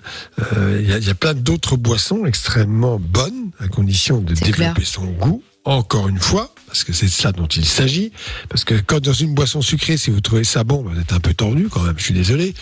Euh, 0.55 0.79
Il 0.81 0.89
y, 0.89 0.93
a- 0.93 0.97
il 0.97 1.05
y 1.05 1.09
a 1.11 1.15
plein 1.15 1.33
d'autres 1.33 1.75
boissons 1.77 2.25
extrêmement 2.25 2.99
bonnes, 2.99 3.51
à 3.59 3.67
condition 3.67 4.21
de 4.21 4.33
développer 4.33 4.73
clair. 4.73 4.87
son 4.87 5.05
goût. 5.05 5.43
Encore 5.65 6.07
une 6.09 6.19
fois, 6.19 6.53
parce 6.75 6.83
que 6.83 6.91
c'est 6.91 7.05
de 7.05 7.11
ça 7.11 7.31
dont 7.31 7.47
il 7.47 7.65
s'agit. 7.65 8.11
Parce 8.49 8.65
que 8.65 8.73
quand 8.75 8.99
dans 8.99 9.13
une 9.13 9.33
boisson 9.33 9.61
sucrée, 9.61 9.95
si 9.95 10.09
vous 10.09 10.19
trouvez 10.19 10.43
ça 10.43 10.65
bon, 10.65 10.83
vous 10.83 10.99
êtes 10.99 11.13
un 11.13 11.21
peu 11.21 11.33
tordu 11.33 11.69
quand 11.71 11.81
même. 11.81 11.93
Je 11.97 12.03
suis 12.03 12.13
désolé. 12.13 12.53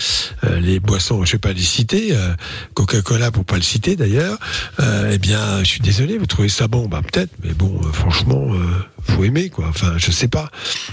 Euh, 0.44 0.60
les 0.60 0.80
boissons, 0.80 1.26
je 1.26 1.32
vais 1.32 1.40
pas 1.40 1.52
les 1.52 1.64
citer, 1.64 2.10
euh, 2.12 2.36
Coca-Cola 2.76 3.32
pour 3.32 3.44
pas 3.44 3.56
le 3.56 3.64
citer 3.64 3.96
d'ailleurs. 3.96 4.38
Euh, 4.80 5.10
eh 5.12 5.18
bien, 5.18 5.64
je 5.64 5.68
suis 5.68 5.80
désolé. 5.80 6.20
Vous 6.20 6.28
trouvez 6.28 6.48
ça 6.48 6.68
bon, 6.68 6.88
bah 6.88 7.02
peut-être. 7.02 7.32
Mais 7.44 7.54
bon, 7.56 7.82
franchement, 7.92 8.52
faut 9.02 9.24
aimer 9.24 9.50
quoi. 9.50 9.66
Enfin, 9.68 9.96
je 9.98 10.12
sais 10.12 10.28
pas. 10.28 10.52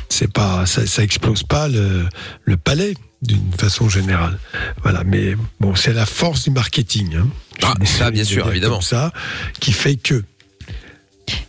C'est 0.09 0.33
pas, 0.33 0.65
ça, 0.65 0.87
ça 0.87 1.03
explose 1.03 1.43
pas 1.43 1.69
le, 1.69 2.07
le 2.45 2.57
palais 2.57 2.95
d'une 3.21 3.53
façon 3.53 3.91
générale. 3.91 4.39
Voilà. 4.83 5.05
Mais 5.05 5.37
bon, 5.61 5.75
c'est 5.75 5.93
la 5.93 6.07
force 6.07 6.45
du 6.45 6.53
marketing. 6.53 7.17
Hein. 7.17 7.29
Ah, 7.63 7.75
ça, 7.85 8.11
bien 8.11 8.25
sûr, 8.25 8.49
évidemment. 8.51 8.81
ça, 8.81 9.13
qui 9.61 9.73
fait 9.73 9.97
que 9.97 10.25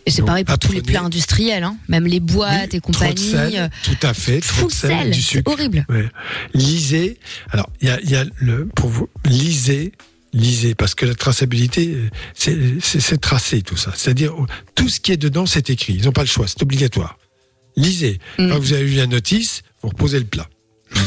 Et 0.06 0.12
c'est 0.12 0.22
pareil 0.24 0.44
pour 0.44 0.58
tous 0.60 0.72
les 0.72 0.82
plats 0.82 1.02
industriels, 1.04 1.64
hein. 1.64 1.78
même 1.88 2.06
les 2.08 2.20
boîtes 2.20 2.74
et 2.74 2.80
Trop 2.82 2.92
de 2.92 2.98
compagnie. 2.98 3.32
sel, 3.32 3.54
euh, 3.56 3.68
tout 3.84 4.08
à 4.08 4.14
fait. 4.14 4.40
Trop 4.42 4.68
de 4.68 4.72
sel, 4.72 4.90
sel, 4.90 5.12
du 5.12 5.22
c'est 5.22 5.38
sucre. 5.38 5.52
horrible. 5.52 5.86
Ouais. 5.90 6.08
Lisez. 6.54 7.18
Alors, 7.52 7.70
il 7.82 7.88
y 7.88 7.92
a, 7.92 8.00
il 8.02 8.10
y 8.10 8.16
a 8.16 8.26
le 8.40 8.68
pour 8.76 8.90
vous 8.90 9.10
lisez, 9.26 9.92
lisez 10.34 10.76
parce 10.76 10.96
que 10.96 11.06
la 11.06 11.16
traçabilité, 11.16 11.96
c'est 12.34 12.58
c'est- 12.82 13.18
tracé 13.22 13.62
tout 13.62 13.78
ça. 13.78 13.92
C'est-à-dire 13.96 14.34
tout 14.76 14.90
ce 14.90 15.00
qui 15.00 15.12
est 15.12 15.18
dedans, 15.18 15.46
c'est 15.46 15.70
écrit. 15.70 15.94
Ils 15.94 16.06
n'ont 16.06 16.12
pas 16.12 16.22
le 16.22 16.28
choix, 16.28 16.48
c'est 16.48 16.62
obligatoire. 16.62 17.18
Lisez. 17.76 18.20
Mm. 18.38 18.50
Quand 18.50 18.60
vous 18.60 18.74
avez 18.74 18.84
lu 18.86 18.96
la 18.96 19.08
notice, 19.08 19.62
vous 19.82 19.90
reposez 19.90 20.20
le 20.20 20.26
plat. 20.26 20.48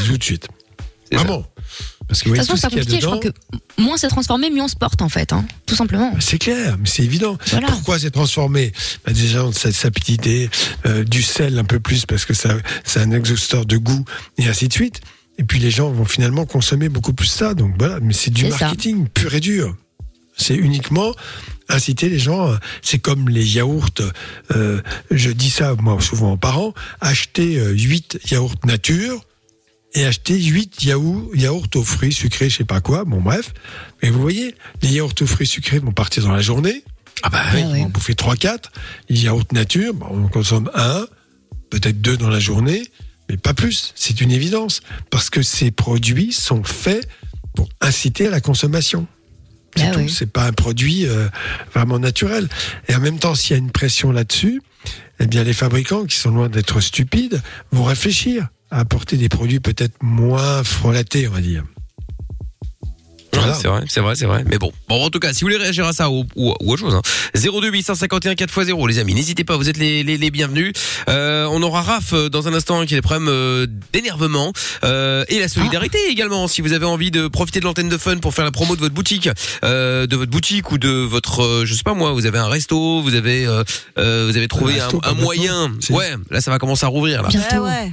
Tout 0.06 0.16
de 0.18 0.22
suite. 0.24 0.48
Ça. 1.12 1.18
Parce 2.08 2.22
que 2.22 2.28
De 2.30 2.34
toute 2.36 2.44
façon, 2.44 2.56
c'est 2.56 2.62
ce 2.62 2.66
pas 2.66 2.70
compliqué. 2.76 2.92
Je 3.00 3.06
dedans. 3.06 3.18
crois 3.18 3.30
que 3.30 3.82
moins 3.82 3.96
c'est 3.96 4.08
transformé, 4.08 4.50
mieux 4.50 4.62
on 4.62 4.68
se 4.68 4.76
porte 4.76 5.00
en 5.02 5.08
fait, 5.08 5.32
hein. 5.32 5.44
tout 5.66 5.74
simplement. 5.74 6.10
Bah, 6.12 6.18
C'est 6.20 6.38
clair, 6.38 6.76
mais 6.78 6.86
c'est 6.86 7.02
évident. 7.02 7.38
Voilà. 7.50 7.68
Pourquoi 7.68 7.98
c'est 7.98 8.10
transformé 8.10 8.72
bah, 9.06 9.12
Déjà, 9.12 9.44
on 9.44 9.50
a 9.50 9.52
cette 9.52 9.74
sapidité, 9.74 10.50
euh, 10.86 11.04
du 11.04 11.22
sel 11.22 11.58
un 11.58 11.64
peu 11.64 11.80
plus 11.80 12.04
parce 12.06 12.24
que 12.24 12.34
ça, 12.34 12.56
c'est 12.84 13.00
un 13.00 13.10
exhausteur 13.12 13.64
de 13.66 13.76
goût 13.76 14.04
et 14.38 14.46
ainsi 14.46 14.68
de 14.68 14.72
suite. 14.72 15.00
Et 15.38 15.44
puis 15.44 15.58
les 15.58 15.70
gens 15.70 15.90
vont 15.90 16.04
finalement 16.04 16.46
consommer 16.46 16.88
beaucoup 16.88 17.12
plus 17.12 17.26
ça. 17.26 17.54
Donc 17.54 17.74
voilà, 17.78 17.98
mais 18.00 18.12
c'est 18.12 18.30
du 18.30 18.42
ça. 18.50 18.58
marketing 18.66 19.08
pur 19.08 19.34
et 19.34 19.40
dur. 19.40 19.74
C'est 20.36 20.54
uniquement 20.56 21.12
inciter 21.68 22.08
les 22.08 22.18
gens. 22.18 22.50
euh, 22.50 22.56
C'est 22.82 22.98
comme 22.98 23.28
les 23.28 23.46
yaourts. 23.46 23.88
euh, 24.54 24.80
je 25.10 25.30
dis 25.30 25.50
ça 25.50 25.74
moi 25.80 26.00
souvent 26.00 26.32
aux 26.32 26.36
parents. 26.36 26.74
Achetez 27.00 27.58
euh, 27.58 27.70
8 27.72 28.18
yaourts 28.30 28.54
nature 28.64 29.24
et 29.94 30.04
acheter 30.04 30.40
8 30.40 30.82
yaourts, 30.84 31.30
yaourts 31.34 31.66
aux 31.76 31.84
fruits 31.84 32.12
sucrés, 32.12 32.50
je 32.50 32.58
sais 32.58 32.64
pas 32.64 32.80
quoi. 32.80 33.04
Bon, 33.04 33.20
bref. 33.20 33.52
Mais 34.02 34.10
vous 34.10 34.20
voyez, 34.20 34.54
les 34.82 34.90
yaourts 34.90 35.12
aux 35.20 35.26
fruits 35.26 35.46
sucrés 35.46 35.78
vont 35.78 35.92
partir 35.92 36.24
dans 36.24 36.32
la 36.32 36.40
journée. 36.42 36.82
Ah 37.22 37.30
bah 37.30 37.42
oui. 37.54 37.62
On 37.64 37.72
va 37.72 37.78
en 37.80 37.88
bouffer 37.88 38.14
3-4. 38.14 38.64
Les 39.08 39.20
yaourts 39.22 39.44
nature, 39.52 39.94
bah, 39.94 40.06
on 40.10 40.24
en 40.24 40.28
consomme 40.28 40.70
un, 40.74 41.06
peut-être 41.70 42.00
deux 42.00 42.16
dans 42.16 42.28
la 42.28 42.40
journée, 42.40 42.82
mais 43.30 43.36
pas 43.36 43.54
plus. 43.54 43.92
C'est 43.94 44.20
une 44.20 44.32
évidence. 44.32 44.80
Parce 45.10 45.30
que 45.30 45.42
ces 45.42 45.70
produits 45.70 46.32
sont 46.32 46.64
faits 46.64 47.08
pour 47.54 47.68
inciter 47.80 48.26
à 48.26 48.30
la 48.30 48.40
consommation. 48.40 49.06
C'est 49.76 49.86
Bah 49.86 49.92
tout. 49.92 50.00
oui. 50.00 50.10
C'est 50.10 50.30
pas 50.30 50.44
un 50.46 50.52
produit 50.52 51.06
euh, 51.06 51.28
vraiment 51.72 51.98
naturel. 52.00 52.48
Et 52.88 52.94
en 52.96 53.00
même 53.00 53.18
temps, 53.18 53.34
s'il 53.36 53.52
y 53.52 53.54
a 53.54 53.58
une 53.58 53.70
pression 53.70 54.10
là-dessus, 54.10 54.60
eh 55.20 55.26
bien, 55.26 55.44
les 55.44 55.52
fabricants, 55.52 56.04
qui 56.04 56.16
sont 56.16 56.30
loin 56.30 56.48
d'être 56.48 56.80
stupides, 56.80 57.40
vont 57.70 57.84
réfléchir 57.84 58.48
apporter 58.74 59.16
des 59.16 59.28
produits 59.28 59.60
peut-être 59.60 59.94
moins 60.02 60.62
frelatés, 60.64 61.28
on 61.28 61.32
va 61.32 61.40
dire. 61.40 61.64
Voilà. 63.32 63.54
C'est 63.54 63.66
vrai, 63.66 63.82
c'est 63.88 64.00
vrai, 64.00 64.14
c'est 64.14 64.26
vrai. 64.26 64.44
Mais 64.46 64.58
bon, 64.58 64.72
bon, 64.88 65.04
en 65.04 65.10
tout 65.10 65.18
cas, 65.18 65.32
si 65.32 65.40
vous 65.40 65.46
voulez 65.46 65.56
réagir 65.56 65.84
à 65.86 65.92
ça 65.92 66.08
ou, 66.08 66.24
ou, 66.36 66.54
ou 66.60 66.72
autre 66.72 66.80
chose, 66.80 66.94
hein, 66.94 67.02
02 67.34 67.68
851 67.68 68.34
4x0, 68.34 68.86
les 68.88 69.00
amis, 69.00 69.12
n'hésitez 69.12 69.42
pas, 69.42 69.56
vous 69.56 69.68
êtes 69.68 69.76
les, 69.76 70.04
les, 70.04 70.16
les 70.16 70.30
bienvenus. 70.30 70.72
Euh, 71.08 71.46
on 71.50 71.60
aura 71.64 71.82
Raph 71.82 72.12
euh, 72.12 72.28
dans 72.28 72.46
un 72.46 72.54
instant 72.54 72.86
qui 72.86 72.94
a 72.94 72.96
des 72.96 73.02
problèmes 73.02 73.26
euh, 73.28 73.66
d'énervement 73.92 74.52
euh, 74.84 75.24
et 75.28 75.40
la 75.40 75.48
solidarité 75.48 75.98
également. 76.08 76.46
Si 76.46 76.60
vous 76.62 76.72
avez 76.74 76.86
envie 76.86 77.10
de 77.10 77.26
profiter 77.26 77.58
de 77.58 77.64
l'antenne 77.64 77.88
de 77.88 77.98
Fun 77.98 78.18
pour 78.18 78.34
faire 78.34 78.44
la 78.44 78.52
promo 78.52 78.76
de 78.76 78.80
votre 78.80 78.94
boutique, 78.94 79.28
euh, 79.64 80.06
de 80.06 80.14
votre 80.16 80.30
boutique 80.30 80.70
ou 80.70 80.78
de 80.78 80.88
votre, 80.90 81.42
euh, 81.42 81.64
je 81.66 81.74
sais 81.74 81.82
pas 81.82 81.94
moi, 81.94 82.12
vous 82.12 82.26
avez 82.26 82.38
un 82.38 82.48
resto, 82.48 83.02
vous 83.02 83.14
avez, 83.16 83.46
vous 83.46 84.02
avez 84.36 84.46
trouvé 84.48 84.78
Un 84.78 84.84
resto, 84.84 84.98
un, 84.98 85.00
pas 85.00 85.08
un 85.08 85.10
maintenant. 85.14 85.24
moyen. 85.24 85.72
Ouais, 85.90 86.14
là 86.30 86.40
ça 86.40 86.52
va 86.52 86.58
commencer 86.60 86.84
à 86.84 86.88
rouvrir 86.88 87.22
là. 87.22 87.28
Bientôt. 87.30 87.56
Ouais, 87.64 87.70
ouais. 87.70 87.92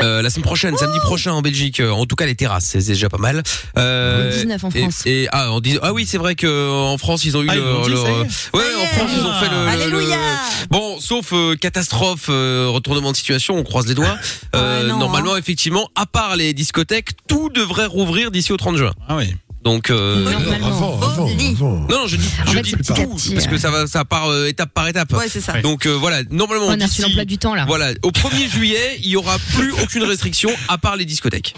Euh, 0.00 0.22
la 0.22 0.30
semaine 0.30 0.44
prochaine, 0.44 0.76
samedi 0.76 0.98
prochain 1.00 1.32
en 1.32 1.42
Belgique. 1.42 1.80
euh, 1.80 1.90
En 1.90 2.06
tout 2.06 2.16
cas, 2.16 2.26
les 2.26 2.34
terrasses, 2.34 2.64
c'est 2.64 2.86
déjà 2.86 3.08
pas 3.08 3.18
mal. 3.18 3.42
Euh, 3.78 4.30
Le 4.30 4.36
19 4.36 4.64
en 4.64 4.70
France. 4.70 5.02
Et, 5.06 5.28
ah, 5.32 5.52
on 5.52 5.60
dit, 5.60 5.78
ah 5.82 5.92
oui, 5.92 6.06
c'est 6.06 6.18
vrai 6.18 6.34
que 6.34 6.46
euh, 6.46 6.70
en 6.70 6.96
France, 6.98 7.24
ils 7.24 7.36
ont 7.36 7.42
eu 7.42 7.48
Ah, 7.50 7.54
dit, 7.54 7.60
ouais, 7.60 7.66
en. 7.72 8.28
France, 8.28 9.10
ils 9.16 9.26
ont 9.26 9.34
fait 9.34 9.48
le, 9.50 9.62
le- 9.64 9.68
Alléluia. 9.68 10.16
le- 10.16 10.66
bon, 10.70 10.98
sauf 11.00 11.32
euh, 11.32 11.54
catastrophe, 11.56 12.26
euh, 12.28 12.68
retournement 12.68 13.12
de 13.12 13.16
situation, 13.16 13.56
on 13.56 13.62
croise 13.62 13.86
les 13.86 13.94
doigts. 13.94 14.16
Euh, 14.56 14.82
Ouais, 14.82 14.88
non, 14.88 14.98
normalement, 14.98 15.36
effectivement, 15.36 15.88
à 15.96 16.06
part 16.06 16.36
les 16.36 16.52
discothèques, 16.54 17.10
tout 17.28 17.50
devrait 17.50 17.86
rouvrir 17.86 18.30
d'ici 18.30 18.52
au 18.52 18.56
30 18.56 18.76
juin. 18.76 18.92
Ah 19.08 19.16
oui. 19.16 19.34
Donc, 19.62 19.90
euh. 19.90 20.26
Avant, 20.26 20.98
avant, 21.00 21.02
avant. 21.02 21.28
non, 21.28 21.86
non, 21.88 22.06
je 22.06 22.16
dis, 22.16 22.28
je 22.46 22.52
fait, 22.52 22.62
dis 22.62 22.70
tout, 22.72 22.78
petit, 22.78 23.34
parce 23.34 23.46
que 23.46 23.52
ouais. 23.52 23.58
ça 23.58 23.70
va, 23.70 23.86
ça 23.86 24.04
part 24.06 24.28
euh, 24.30 24.46
étape 24.46 24.72
par 24.72 24.88
étape. 24.88 25.12
Ouais, 25.12 25.28
c'est 25.28 25.42
ça. 25.42 25.60
Donc 25.60 25.84
euh, 25.84 25.90
voilà, 25.94 26.22
normalement, 26.30 26.66
On 26.66 26.70
a 26.70 26.76
d'ici- 26.78 27.02
l'emploi 27.02 27.24
du 27.26 27.36
temps 27.36 27.54
là. 27.54 27.66
voilà, 27.66 27.90
au 28.02 28.10
1er 28.10 28.48
juillet, 28.48 28.96
il 29.00 29.08
y 29.08 29.16
aura 29.16 29.36
plus 29.54 29.72
aucune 29.82 30.04
restriction 30.04 30.50
à 30.68 30.78
part 30.78 30.96
les 30.96 31.04
discothèques. 31.04 31.54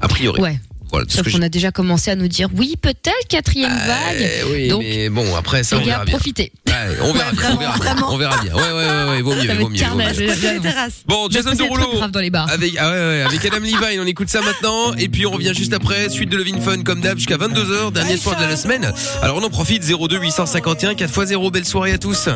A 0.00 0.08
priori. 0.08 0.40
Ouais. 0.40 0.58
Voilà, 0.90 1.06
Sauf 1.08 1.30
qu'on 1.30 1.42
a 1.42 1.48
déjà 1.48 1.70
commencé 1.70 2.10
à 2.10 2.16
nous 2.16 2.28
dire 2.28 2.48
oui, 2.56 2.74
peut-être 2.80 3.28
quatrième 3.28 3.70
j'ai- 3.70 3.86
vague. 3.86 4.30
Eh 4.40 4.44
oui, 4.52 4.68
Donc, 4.68 4.80
mais 4.82 5.08
bon, 5.08 5.34
après 5.36 5.62
ça, 5.62 5.76
Les 5.76 5.82
on 5.82 5.84
verra 5.86 6.04
bien. 6.04 6.14
profitez. 6.14 6.52
Ouais, 6.66 6.74
on 7.02 7.12
verra 7.12 7.30
Ouais, 7.30 7.36
bien, 7.36 7.50
on 7.50 7.54
vraiment, 7.54 7.58
verra 7.58 7.76
bien. 7.78 7.84
vraiment. 7.92 8.12
On 8.12 8.16
verra 8.18 8.42
bien. 8.42 8.54
Ouais, 8.54 8.60
ouais, 8.62 9.10
ouais, 9.10 9.22
vaut 9.22 9.34
mieux, 9.34 9.54
vaut 9.54 9.68
mieux. 9.68 9.78
Bon, 11.06 11.28
Jason 11.30 11.52
Derulo. 11.52 12.02
Avec, 12.48 12.74
ah 12.78 12.90
ouais, 12.90 12.96
ouais, 12.98 13.22
avec 13.26 13.44
Adam 13.44 13.58
Levine, 13.60 14.00
on 14.00 14.06
écoute 14.06 14.28
ça 14.30 14.40
maintenant. 14.40 14.94
Et 14.94 15.08
puis 15.08 15.26
on 15.26 15.30
revient 15.30 15.52
juste 15.54 15.72
après. 15.72 16.08
Suite 16.08 16.28
de 16.30 16.36
Levin 16.36 16.60
Fun 16.60 16.82
comme 16.82 17.00
d'hab 17.00 17.18
jusqu'à 17.18 17.36
22h. 17.36 17.92
Dernier 17.92 18.16
soir 18.16 18.36
de 18.40 18.44
la 18.46 18.56
semaine. 18.56 18.92
Alors 19.22 19.36
on 19.36 19.42
en 19.42 19.50
profite. 19.50 19.82
02 19.84 20.18
851 20.18 20.94
4x0. 20.94 21.50
Belle 21.50 21.64
soirée 21.64 21.92
à 21.92 21.98
tous. 21.98 22.28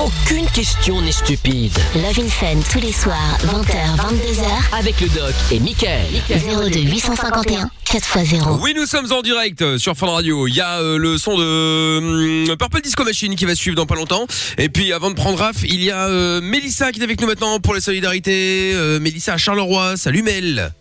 Aucune 0.00 0.46
question 0.50 1.00
n'est 1.00 1.10
stupide. 1.10 1.76
Love 1.96 2.20
in 2.20 2.28
Fun 2.28 2.60
tous 2.70 2.78
les 2.78 2.92
soirs, 2.92 3.36
20h, 3.46 3.96
22h. 3.96 4.78
Avec 4.78 5.00
le 5.00 5.08
doc 5.08 5.34
et 5.50 5.58
Michael. 5.58 6.06
02 6.28 6.80
851 6.80 7.68
4x0. 7.84 8.60
Oui, 8.62 8.74
nous 8.76 8.86
sommes 8.86 9.10
en 9.10 9.22
direct 9.22 9.60
euh, 9.62 9.76
sur 9.76 9.96
Fun 9.96 10.06
Radio. 10.06 10.46
Il 10.46 10.54
y 10.54 10.60
a 10.60 10.78
euh, 10.78 10.98
le 10.98 11.18
son 11.18 11.36
de 11.36 12.46
hum, 12.48 12.56
Purple 12.56 12.80
Disco 12.80 13.02
Machine 13.02 13.34
qui 13.34 13.44
va 13.44 13.56
suivre 13.56 13.74
dans 13.74 13.86
pas 13.86 13.96
longtemps. 13.96 14.26
Et 14.56 14.68
puis 14.68 14.92
avant 14.92 15.10
de 15.10 15.16
prendre 15.16 15.38
Raph, 15.38 15.64
il 15.64 15.82
y 15.82 15.90
a 15.90 16.06
euh, 16.06 16.40
Mélissa 16.40 16.92
qui 16.92 17.00
est 17.00 17.04
avec 17.04 17.20
nous 17.20 17.26
maintenant 17.26 17.58
pour 17.58 17.74
la 17.74 17.80
solidarité. 17.80 18.74
Mélissa 19.00 19.34
à 19.34 19.36
Charleroi. 19.36 19.96
Salut 19.96 20.22
Mel. 20.22 20.72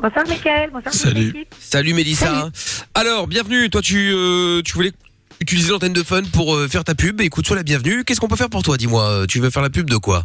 Bonsoir, 0.00 0.26
Michael. 0.28 0.70
Bonsoir, 0.72 0.92
Salut. 0.94 1.46
Salut 1.58 1.94
Mélissa. 1.94 2.50
Alors, 2.94 3.26
bienvenue. 3.26 3.70
Toi, 3.70 3.80
tu, 3.80 4.12
euh, 4.12 4.60
tu 4.62 4.74
voulais 4.74 4.92
utiliser 5.40 5.70
l'antenne 5.70 5.92
de 5.92 6.02
Fun 6.02 6.22
pour 6.32 6.54
euh, 6.54 6.68
faire 6.68 6.84
ta 6.84 6.94
pub. 6.94 7.20
Écoute, 7.20 7.46
sois 7.46 7.56
la 7.56 7.62
bienvenue. 7.62 8.04
Qu'est-ce 8.04 8.20
qu'on 8.20 8.28
peut 8.28 8.36
faire 8.36 8.50
pour 8.50 8.62
toi 8.62 8.76
Dis-moi. 8.76 9.02
Euh, 9.02 9.26
Tu 9.26 9.40
veux 9.40 9.50
faire 9.50 9.62
la 9.62 9.70
pub 9.70 9.88
de 9.90 9.96
quoi? 9.96 10.24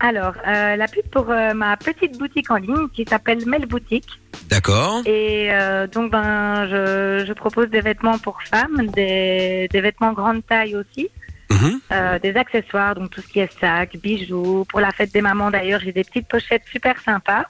Alors, 0.00 0.34
euh, 0.46 0.76
la 0.76 0.86
pub 0.86 1.04
pour 1.10 1.28
euh, 1.30 1.54
ma 1.54 1.76
petite 1.76 2.16
boutique 2.18 2.50
en 2.52 2.56
ligne 2.56 2.88
qui 2.94 3.04
s'appelle 3.08 3.44
Mel 3.46 3.66
Boutique. 3.66 4.06
D'accord. 4.48 5.02
Et 5.06 5.48
euh, 5.52 5.88
donc, 5.88 6.12
ben, 6.12 6.68
je, 6.68 7.24
je 7.26 7.32
propose 7.32 7.68
des 7.68 7.80
vêtements 7.80 8.18
pour 8.18 8.38
femmes, 8.42 8.86
des, 8.94 9.66
des 9.72 9.80
vêtements 9.80 10.12
grande 10.12 10.46
taille 10.46 10.76
aussi, 10.76 11.08
Mhm. 11.50 11.80
euh, 11.92 12.18
des 12.18 12.36
accessoires, 12.36 12.94
donc 12.94 13.08
tout 13.10 13.22
ce 13.22 13.26
qui 13.26 13.40
est 13.40 13.50
sac, 13.58 13.96
bijoux. 14.02 14.66
Pour 14.68 14.80
la 14.80 14.90
fête 14.92 15.12
des 15.14 15.22
mamans, 15.22 15.50
d'ailleurs, 15.50 15.80
j'ai 15.80 15.92
des 15.92 16.04
petites 16.04 16.28
pochettes 16.28 16.62
super 16.70 17.00
sympas. 17.00 17.46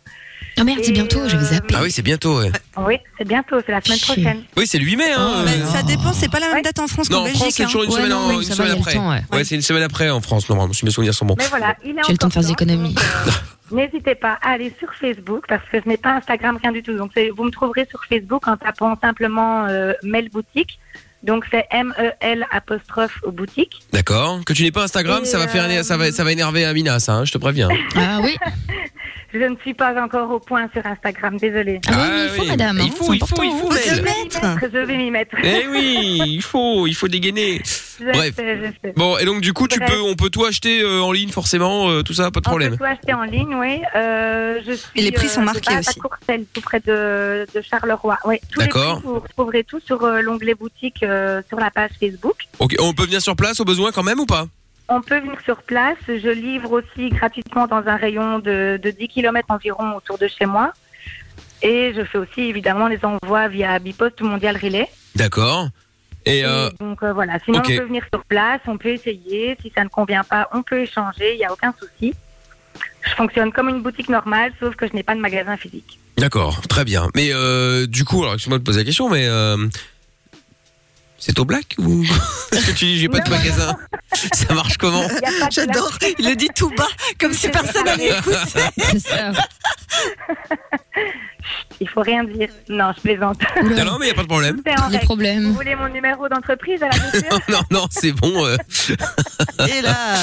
Oh 0.61 0.65
merde, 0.65 0.81
c'est 0.83 0.93
bientôt, 0.93 1.21
j'avais 1.29 1.43
euh, 1.45 1.47
zappé. 1.55 1.75
Ah 1.77 1.81
oui, 1.83 1.91
c'est 1.91 2.03
bientôt. 2.03 2.39
Ouais. 2.41 2.51
Oui, 2.77 2.97
c'est 3.19 3.27
bientôt, 3.27 3.57
c'est 3.65 3.73
la 3.73 3.81
semaine 3.81 3.99
prochaine. 4.01 4.43
Oui, 4.57 4.67
c'est 4.67 4.79
le 4.79 4.85
8 4.85 4.97
mai. 4.97 5.13
Hein. 5.17 5.43
Mais 5.45 5.53
Euh, 5.63 5.67
ça 5.67 5.83
dépend, 5.83 6.13
c'est 6.13 6.31
pas 6.31 6.41
la 6.41 6.53
même 6.55 6.63
date 6.63 6.79
en 6.79 6.87
France 6.89 7.09
Non, 7.11 7.17
qu'en 7.19 7.23
en 7.23 7.25
Belgique. 7.25 7.41
France, 7.43 7.55
c'est 7.55 7.63
hein. 7.63 7.67
toujours 7.67 7.85
une 7.85 7.91
Ouais, 7.91 7.97
semaine, 7.97 8.11
non, 8.11 8.17
en- 8.19 8.31
une 8.33 8.43
semaine 8.43 8.71
après. 8.73 8.93
temps, 8.95 9.11
ouais. 9.11 9.23
Ouais, 9.33 9.45
c'est 9.45 9.55
une 9.55 9.63
semaine 9.63 9.83
après 9.83 10.11
en 10.11 10.21
France, 10.21 10.49
normalement, 10.49 10.73
si 10.73 10.85
mes 10.85 10.91
souvenirs 10.91 11.15
sont 11.15 11.27
bons. 11.27 11.37
Mais 11.39 11.47
voilà, 11.49 11.75
il 11.85 11.91
est 11.91 12.03
J'ai 12.07 12.13
le 12.13 12.19
temps 12.19 12.29
de 12.29 12.33
faire 12.33 12.43
des 12.43 12.51
économies. 12.53 12.95
euh, 12.99 13.31
N'hésitez 13.71 14.15
pas 14.15 14.39
à 14.43 14.53
aller 14.53 14.73
sur 14.79 14.89
Facebook 14.95 15.45
parce 15.47 15.63
que 15.71 15.79
je 15.85 15.87
n'ai 15.89 15.99
pas 15.99 16.15
Instagram, 16.15 16.59
rien 16.63 16.73
du 16.73 16.83
tout. 16.83 16.97
Donc 16.97 17.11
c'est- 17.15 17.29
vous 17.29 17.45
me 17.45 17.51
trouverez 17.51 17.87
sur 17.91 18.01
Facebook 18.09 18.49
en 18.49 18.57
tapant 18.57 18.97
simplement 19.01 19.67
euh, 19.67 19.93
Mel 20.03 20.31
Boutique. 20.31 20.79
Donc 21.23 21.45
c'est 21.51 21.67
M-E-L 21.71 22.47
apostrophe 22.51 23.19
boutique. 23.27 23.81
D'accord. 23.93 24.41
Que 24.45 24.53
tu 24.53 24.63
n'es 24.63 24.71
pas 24.71 24.85
Instagram, 24.85 25.23
Et, 25.23 25.27
ça 25.27 25.39
va 25.39 25.49
faire, 25.49 25.67
euh, 25.69 25.83
ça 25.83 25.97
va, 25.97 26.13
ça 26.13 26.25
va 26.25 26.33
énerver 26.33 26.65
Amina, 26.65 26.99
ça. 27.01 27.15
hein, 27.15 27.25
je 27.25 27.33
te 27.33 27.39
préviens. 27.39 27.69
Ah 27.97 28.21
oui, 28.23 28.37
Je 29.33 29.41
ne 29.41 29.57
suis 29.57 29.75
pas 29.75 29.95
encore 30.03 30.31
au 30.31 30.41
point 30.41 30.69
sur 30.73 30.85
Instagram, 30.87 31.37
désolée. 31.37 31.81
Ah 31.87 31.93
oui, 31.93 32.09
mais 32.15 32.25
il 32.25 32.29
faut, 32.31 32.43
oui. 32.43 32.49
madame. 32.49 32.79
Il 32.79 32.83
hein, 32.83 32.95
faut, 32.97 33.13
il 33.13 33.19
faut, 33.21 33.43
il 33.43 33.53
faut, 33.61 33.71
Je 33.73 33.91
Mel. 33.91 34.05
vais 34.05 34.11
m'y 34.11 34.25
mettre. 34.25 34.41
Je 34.63 34.79
vais 34.79 34.97
m'y 34.97 35.11
mettre. 35.11 35.37
Eh 35.43 35.67
oui, 35.69 36.21
il 36.27 36.43
faut, 36.43 36.87
il 36.87 36.95
faut 36.95 37.09
dégainer. 37.09 37.61
Bref. 38.01 38.35
Bon, 38.97 39.19
et 39.19 39.25
donc 39.25 39.41
du 39.41 39.53
coup, 39.53 39.67
tu 39.69 39.79
Bref. 39.79 39.91
peux, 39.91 40.01
on 40.01 40.15
peut 40.15 40.31
tout 40.31 40.45
acheter 40.45 40.83
euh, 40.83 41.01
en 41.03 41.13
ligne 41.13 41.31
forcément, 41.31 41.89
euh, 41.91 42.03
tout 42.03 42.15
ça, 42.15 42.31
pas 42.31 42.41
de 42.41 42.47
On 42.49 42.51
problème. 42.51 42.71
peut 42.73 42.77
tout 42.79 42.85
acheter 42.85 43.13
en 43.15 43.23
ligne, 43.25 43.55
oui. 43.55 43.81
Euh, 43.97 44.61
je 44.67 44.73
suis, 44.73 44.89
Et 44.97 45.03
les 45.03 45.13
prix 45.13 45.29
sont 45.29 45.43
marqués 45.43 45.77
aussi. 45.79 45.91
À 45.99 46.01
Courcelles, 46.01 46.45
tout 46.53 46.61
près 46.61 46.81
de, 46.81 47.47
de 47.55 47.61
Charleroi. 47.61 48.19
Oui, 48.25 48.37
tous 48.53 48.61
les 48.61 48.67
D'accord. 48.67 48.99
prix, 49.01 49.07
vous 49.07 49.19
retrouverez 49.21 49.65
tout 49.65 49.81
sur 49.85 50.03
euh, 50.05 50.21
l'onglet 50.21 50.55
boutique 50.55 51.03
euh, 51.03 51.43
sur 51.49 51.59
la 51.59 51.71
page 51.71 51.91
Facebook. 52.01 52.37
Ok, 52.59 52.75
on 52.81 52.93
peut 52.93 53.05
venir 53.05 53.21
sur 53.21 53.37
place 53.37 53.61
au 53.61 53.65
besoin 53.65 53.91
quand 53.93 54.03
même 54.05 54.21
ou 54.21 54.27
pas? 54.27 54.47
On 54.89 55.01
peut 55.03 55.19
venir 55.21 55.39
sur 55.45 55.57
place. 55.63 55.99
Je 56.09 56.31
livre 56.31 56.73
aussi 56.73 57.11
gratuitement 57.11 57.67
dans 57.67 57.83
un 57.87 57.97
rayon 57.97 58.39
de, 58.39 58.79
de 58.83 58.91
10 58.91 59.09
km 59.09 59.47
environ 59.51 59.97
autour 59.97 60.17
de 60.19 60.27
chez 60.29 60.47
moi. 60.47 60.73
Et 61.61 61.93
je 61.95 62.05
fais 62.05 62.19
aussi 62.19 62.41
évidemment 62.43 62.87
les 62.89 63.01
envois 63.05 63.49
via 63.49 63.79
Bipost 63.81 64.21
ou 64.21 64.25
Mondial 64.27 64.57
Relay. 64.57 64.89
D'accord. 65.17 65.69
Et 66.29 66.45
euh, 66.45 66.69
donc 66.79 67.03
euh, 67.03 67.13
voilà, 67.13 67.39
sinon 67.45 67.61
on 67.61 67.67
peut 67.67 67.85
venir 67.85 68.05
sur 68.13 68.25
place, 68.25 68.61
on 68.67 68.77
peut 68.77 68.91
essayer. 68.91 69.57
Si 69.63 69.73
ça 69.75 69.83
ne 69.83 69.89
convient 69.89 70.25
pas, 70.25 70.49
on 70.53 70.63
peut 70.63 70.81
échanger, 70.81 71.35
il 71.35 71.39
n'y 71.39 71.45
a 71.45 71.53
aucun 71.53 71.75
souci. 71.79 72.15
Je 73.03 73.15
fonctionne 73.15 73.51
comme 73.53 73.69
une 73.69 73.83
boutique 73.83 74.09
normale, 74.09 74.53
sauf 74.61 74.77
que 74.77 74.87
je 74.87 74.93
n'ai 74.93 75.03
pas 75.03 75.15
de 75.15 75.21
magasin 75.21 75.57
physique. 75.57 75.99
d'accord, 76.19 76.61
très 76.69 76.85
bien. 76.85 77.09
Mais 77.15 77.31
euh, 77.33 77.87
du 77.87 78.05
coup, 78.05 78.23
alors 78.23 78.35
excuse-moi 78.35 78.59
de 78.59 78.65
poser 78.65 78.81
la 78.81 78.85
question, 78.85 79.09
mais 79.09 79.27
c'est 81.19 81.39
au 81.39 81.45
black 81.45 81.75
ou 81.79 82.05
Parce 82.51 82.65
que 82.65 82.71
tu 82.73 82.85
dis 82.87 82.99
j'ai 82.99 83.09
pas 83.09 83.21
de 83.21 83.31
magasin. 83.31 83.77
Ça 84.33 84.55
marche 84.55 84.77
comment 84.79 85.03
Il 85.03 85.21
pas 85.41 85.49
J'adore. 85.51 85.93
Il 86.19 86.29
le 86.29 86.37
dit 86.37 86.49
tout 86.55 86.71
bas, 86.77 86.89
comme 87.21 87.33
si 87.33 87.49
personne 87.49 87.85
n'allait 87.85 88.09
écouter. 88.17 88.37
C'est 88.79 88.99
ça. 89.01 89.33
Il 91.81 91.89
faut 91.89 92.01
rien 92.03 92.25
dire. 92.25 92.49
Non, 92.69 92.93
je 92.97 93.01
plaisante. 93.03 93.41
Non, 93.63 93.85
non, 93.85 93.97
mais 93.99 94.09
y 94.09 94.11
a 94.11 94.15
pas 94.15 94.23
de 94.23 94.29
problème. 94.29 94.61
Règle. 94.67 94.99
problèmes. 95.05 95.45
Vous 95.45 95.55
voulez 95.55 95.77
mon 95.77 95.89
numéro 95.89 96.29
d'entreprise 96.29 96.83
à 96.83 96.89
la 96.89 96.99
BCE 96.99 97.49
non, 97.49 97.61
non, 97.71 97.87
c'est 97.91 98.13
bon. 98.13 98.45
euh, 98.45 98.57
Et 99.69 99.81
là, 99.81 100.17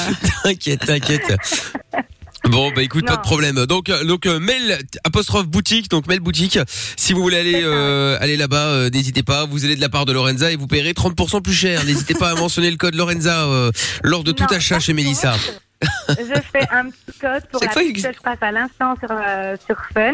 T'inquiète, 0.43 0.85
t'inquiète. 0.85 1.35
Bon 2.49 2.72
bah 2.72 2.81
écoute 2.84 3.05
pas 3.05 3.15
de 3.17 3.22
problème. 3.22 3.65
Donc 3.65 3.89
euh, 3.89 4.03
donc 4.03 4.26
euh, 4.26 4.39
mail 4.39 4.80
apostrophe 5.03 5.47
boutique 5.47 5.89
donc 5.89 6.07
mail 6.07 6.19
boutique. 6.19 6.59
Si 6.95 7.13
vous 7.13 7.22
voulez 7.22 7.38
aller 7.39 7.61
euh, 7.63 8.17
aller 8.22 8.38
là-bas, 8.38 8.67
euh, 8.67 8.89
n'hésitez 8.89 9.23
pas. 9.23 9.45
Vous 9.45 9.65
allez 9.65 9.76
de 9.76 9.81
la 9.81 9.89
part 9.89 10.05
de 10.05 10.11
Lorenza 10.13 10.51
et 10.51 10.55
vous 10.55 10.67
paierez 10.67 10.91
30% 10.93 11.41
plus 11.41 11.53
cher. 11.53 11.84
N'hésitez 11.85 12.13
pas 12.13 12.31
à 12.31 12.35
mentionner 12.39 12.69
le 12.72 12.77
code 12.77 12.95
Lorenza 12.95 13.45
euh, 13.45 13.72
lors 14.03 14.23
de 14.23 14.31
tout 14.31 14.45
achat 14.49 14.80
chez 14.80 14.93
Mélissa. 14.93 15.35
Je 16.09 16.39
fais 16.51 16.67
un 16.72 16.89
petit 16.89 17.19
code 17.19 17.43
pour 17.51 17.61
la 17.63 17.84
il- 17.84 17.93
que 18.01 18.13
je 18.13 18.19
passe 18.22 18.38
à 18.41 18.51
l'instant 18.51 18.95
sur, 18.99 19.09
euh, 19.11 19.55
sur 19.65 19.76
Fun. 19.93 20.13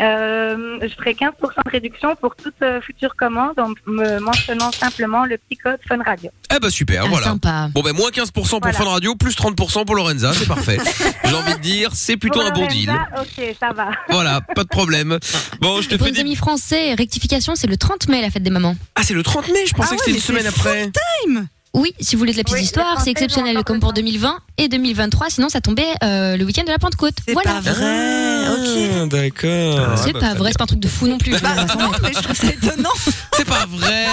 Euh, 0.00 0.78
je 0.82 0.94
ferai 0.94 1.12
15% 1.14 1.30
de 1.64 1.70
réduction 1.70 2.14
pour 2.16 2.36
toute 2.36 2.54
euh, 2.62 2.80
future 2.80 3.16
commande 3.16 3.58
en 3.58 3.70
me 3.86 4.18
mentionnant 4.20 4.70
simplement 4.72 5.24
le 5.24 5.38
petit 5.38 5.56
code 5.56 5.78
Fun 5.88 6.02
Radio. 6.04 6.30
Ah 6.50 6.58
bah 6.60 6.70
super, 6.70 7.04
Ah, 7.04 7.08
voilà. 7.08 7.26
sympa. 7.26 7.68
Bon 7.72 7.80
bah 7.82 7.92
moins 7.92 8.10
15% 8.10 8.32
pour 8.32 8.58
Voilà. 8.60 8.72
Fun 8.76 8.84
Radio, 8.84 9.14
plus 9.14 9.34
30% 9.36 9.84
pour 9.86 9.94
Lorenza, 9.96 10.32
c'est 10.34 10.46
parfait. 10.46 10.78
J'ai 11.24 11.34
envie 11.34 11.54
de 11.54 11.60
dire, 11.60 11.90
c'est 11.94 12.16
plutôt 12.16 12.40
Pour 12.40 12.48
un 12.48 12.52
bon 12.52 12.66
deal. 12.66 12.90
Ok, 13.18 13.56
ça 13.58 13.72
va. 13.72 13.90
Voilà, 14.10 14.40
pas 14.42 14.64
de 14.64 14.68
problème. 14.68 15.18
Bon, 15.60 15.80
je 15.80 15.88
te 15.88 15.94
Pour 15.96 16.06
fais 16.06 16.12
des... 16.12 16.20
amis 16.20 16.36
français, 16.36 16.94
rectification, 16.94 17.54
c'est 17.54 17.66
le 17.66 17.76
30 17.76 18.08
mai 18.08 18.20
la 18.20 18.30
fête 18.30 18.42
des 18.42 18.50
mamans. 18.50 18.76
Ah 18.94 19.02
c'est 19.02 19.14
le 19.14 19.22
30 19.22 19.48
mai, 19.48 19.66
je 19.66 19.72
pensais 19.74 19.90
Ah 19.92 19.96
que 19.96 20.04
c'était 20.04 20.16
une 20.16 20.22
semaine 20.22 20.46
après. 20.46 20.90
time. 21.24 21.46
Oui, 21.76 21.92
si 22.00 22.16
vous 22.16 22.20
voulez 22.20 22.32
de 22.32 22.38
la 22.38 22.42
petite 22.42 22.56
Oui, 22.56 22.62
histoire, 22.64 23.00
c'est 23.02 23.10
exceptionnel 23.10 23.62
comme 23.64 23.80
pour 23.80 23.90
temps. 23.90 23.96
2020 24.00 24.38
et 24.56 24.68
2023. 24.68 25.28
Sinon, 25.28 25.50
ça 25.50 25.60
tombait 25.60 25.84
euh, 26.02 26.36
le 26.38 26.44
week-end 26.46 26.64
de 26.64 26.70
la 26.70 26.78
Pentecôte. 26.78 27.14
c'est 27.26 27.34
Voilà. 27.34 27.52
pas 27.52 27.60
vrai. 27.60 28.48
Ok. 28.48 28.92
Ah, 29.02 29.06
D'accord. 29.06 29.98
C'est 29.98 30.10
Ah, 30.10 30.12
bah, 30.14 30.20
pas 30.20 30.34
vrai, 30.34 30.50
c'est 30.52 30.58
pas 30.58 30.64
un 30.64 30.68
truc 30.68 30.80
de 30.80 30.88
fou 30.88 31.06
non 31.06 31.18
plus. 31.18 31.32
Bah, 31.38 31.54
non, 31.78 31.90
mais 32.02 32.12
je 32.14 32.20
trouve 32.22 32.34
ça 32.36 32.46
étonnant. 32.48 32.88
C'est 33.36 33.44
pas 33.44 33.66
vrai 33.68 34.06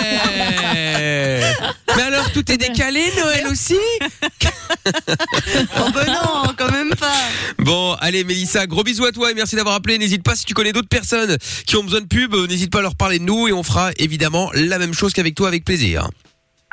Mais 1.95 2.01
alors 2.01 2.29
tout 2.33 2.51
est 2.51 2.57
décalé 2.57 3.01
Noël 3.17 3.47
aussi 3.49 3.77
Oh 5.77 5.89
ben 5.93 6.05
non, 6.07 6.51
quand 6.57 6.69
même 6.71 6.89
pas. 6.99 7.13
Bon 7.59 7.93
allez 8.01 8.25
Mélissa, 8.25 8.67
gros 8.67 8.83
bisous 8.83 9.05
à 9.05 9.13
toi 9.13 9.31
et 9.31 9.33
merci 9.33 9.55
d'avoir 9.55 9.75
appelé. 9.75 9.97
N'hésite 9.97 10.23
pas 10.23 10.35
si 10.35 10.43
tu 10.43 10.53
connais 10.53 10.73
d'autres 10.73 10.89
personnes 10.89 11.37
qui 11.65 11.77
ont 11.77 11.83
besoin 11.85 12.01
de 12.01 12.07
pub, 12.07 12.33
euh, 12.33 12.47
n'hésite 12.47 12.69
pas 12.71 12.79
à 12.79 12.81
leur 12.81 12.95
parler 12.95 13.19
de 13.19 13.23
nous 13.23 13.47
et 13.47 13.53
on 13.53 13.63
fera 13.63 13.91
évidemment 13.97 14.49
la 14.53 14.77
même 14.77 14.93
chose 14.93 15.13
qu'avec 15.13 15.35
toi 15.35 15.47
avec 15.47 15.63
plaisir. 15.63 16.09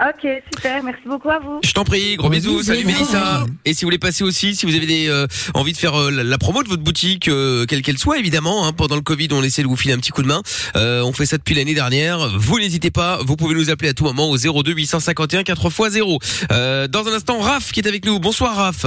Ok, 0.03 0.27
super. 0.55 0.83
Merci 0.83 1.03
beaucoup 1.05 1.29
à 1.29 1.39
vous. 1.39 1.61
Je 1.63 1.73
t'en 1.73 1.85
prie, 1.85 2.17
gros 2.17 2.31
bisous, 2.31 2.53
bisous. 2.59 2.63
salut 2.63 2.87
Mélissa. 2.87 3.45
Et 3.67 3.75
si 3.75 3.85
vous 3.85 3.89
voulez 3.89 3.99
passer 3.99 4.25
aussi, 4.25 4.57
si 4.57 4.65
vous 4.65 4.75
avez 4.75 4.87
des 4.87 5.09
euh, 5.09 5.27
envie 5.53 5.73
de 5.73 5.77
faire 5.77 5.95
euh, 5.95 6.11
la, 6.11 6.25
la 6.25 6.39
promo 6.39 6.63
de 6.63 6.69
votre 6.69 6.83
boutique, 6.83 7.29
euh, 7.29 7.67
quelle 7.67 7.83
qu'elle 7.83 7.99
soit 7.99 8.19
évidemment, 8.19 8.67
hein, 8.67 8.73
pendant 8.73 8.95
le 8.97 9.03
Covid, 9.03 9.29
on 9.33 9.43
essaie 9.43 9.63
de 9.63 9.67
vous 9.69 9.77
filer 9.77 9.93
un 9.93 9.99
petit 9.99 10.11
coup 10.11 10.23
de 10.23 10.27
main. 10.29 10.41
Euh, 10.77 11.03
on 11.03 11.13
fait 11.13 11.27
ça 11.27 11.37
depuis 11.37 11.55
l'année 11.55 11.75
dernière. 11.75 12.31
Vous 12.39 12.59
n'hésitez 12.59 12.91
pas, 12.91 13.19
vous 13.27 13.37
pouvez 13.37 13.55
nous 13.55 13.69
appeler 13.69 13.91
à 13.91 13.93
tout 13.93 14.05
moment 14.05 14.31
au 14.31 14.39
02 14.39 14.73
851 14.73 15.43
4x0. 15.43 16.19
Euh, 16.51 16.89
dans 16.89 17.07
un 17.07 17.13
instant, 17.13 17.39
Raph 17.41 17.71
qui 17.71 17.81
est 17.81 17.87
avec 17.89 18.07
nous. 18.07 18.19
Bonsoir 18.19 18.57
Raph. 18.57 18.87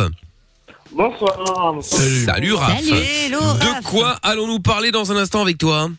Bonsoir. 0.91 1.76
Salut. 1.84 2.26
Salut 2.26 2.53
Raph. 2.53 2.81
Salut. 2.81 3.02
Hello, 3.27 3.40
De 3.40 3.84
quoi 3.84 4.18
allons-nous 4.23 4.60
parler 4.61 4.90
dans 4.90 5.11
un 5.11 5.18
instant 5.18 5.41
avec 5.44 5.60
toi? 5.60 5.90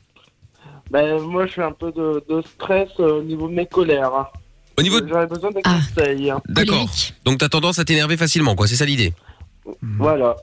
Ben, 0.90 1.20
moi, 1.20 1.46
je 1.46 1.52
suis 1.52 1.62
un 1.62 1.72
peu 1.72 1.92
de, 1.92 2.22
de 2.28 2.42
stress 2.42 2.88
euh, 2.98 3.20
au 3.20 3.22
niveau 3.22 3.48
de 3.48 3.54
mes 3.54 3.66
colères. 3.66 4.10
Au 4.76 4.82
niveau 4.82 5.00
de... 5.00 5.08
J'aurais 5.08 5.26
besoin 5.26 5.50
de 5.50 5.58
Ah. 5.64 5.78
conseils. 5.94 6.30
hein. 6.30 6.40
D'accord. 6.48 6.88
Donc 7.24 7.38
t'as 7.38 7.48
tendance 7.48 7.78
à 7.78 7.84
t'énerver 7.84 8.16
facilement, 8.16 8.54
quoi. 8.54 8.66
C'est 8.66 8.76
ça 8.76 8.84
l'idée. 8.84 9.12
Voilà. 9.98 10.34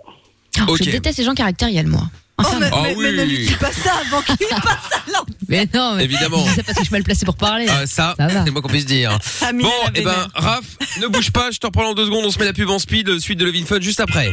Oh, 0.60 0.72
Ok. 0.74 0.84
Je 0.84 0.90
déteste 0.92 1.18
les 1.20 1.24
gens 1.26 1.34
caractériels, 1.34 1.88
moi. 1.88 2.04
Oh, 2.38 2.44
mais, 2.60 2.70
Ah 2.72 2.78
mais- 2.84 2.96
mais 2.96 3.12
ne 3.12 3.24
lui 3.24 3.38
oui. 3.38 3.46
dis 3.48 3.54
pas 3.56 3.72
ça 3.72 3.92
avant 4.08 4.22
qu'il 4.22 4.36
passe 4.50 4.90
à 4.94 5.12
l'antenne. 5.12 5.36
mais 5.48 5.68
non, 5.74 5.96
mais 5.96 6.06
Évidemment. 6.06 6.44
je 6.46 6.50
dis 6.50 6.56
ça 6.56 6.64
parce 6.64 6.78
que 6.78 6.84
je 6.84 6.88
suis 6.88 6.94
mal 6.94 7.04
placé 7.04 7.24
pour 7.26 7.36
parler. 7.36 7.68
Ah, 7.70 7.86
ça, 7.86 8.16
Ça 8.18 8.28
va. 8.28 8.44
c'est 8.46 8.50
moi 8.52 8.62
qu'on 8.64 8.68
puisse 8.70 8.86
dire. 8.88 9.16
Amina 9.42 9.70
Bon, 9.70 9.76
la 9.94 10.00
et 10.00 10.04
ben, 10.04 10.10
vénère. 10.12 10.28
Raph, 10.34 10.66
ne 11.02 11.08
bouge 11.08 11.32
pas, 11.32 11.52
je 11.52 11.60
te 11.60 11.68
reprends 11.68 11.86
en 11.90 11.94
deux 11.94 12.06
secondes, 12.06 12.26
on 12.26 12.32
se 12.32 12.40
met 12.40 12.46
la 12.46 12.54
pub 12.54 12.70
en 12.70 12.80
speed, 12.80 13.20
suite 13.20 13.38
de 13.38 13.46
Levin 13.46 13.66
Fun 13.66 13.80
juste 13.80 14.00
après. 14.00 14.32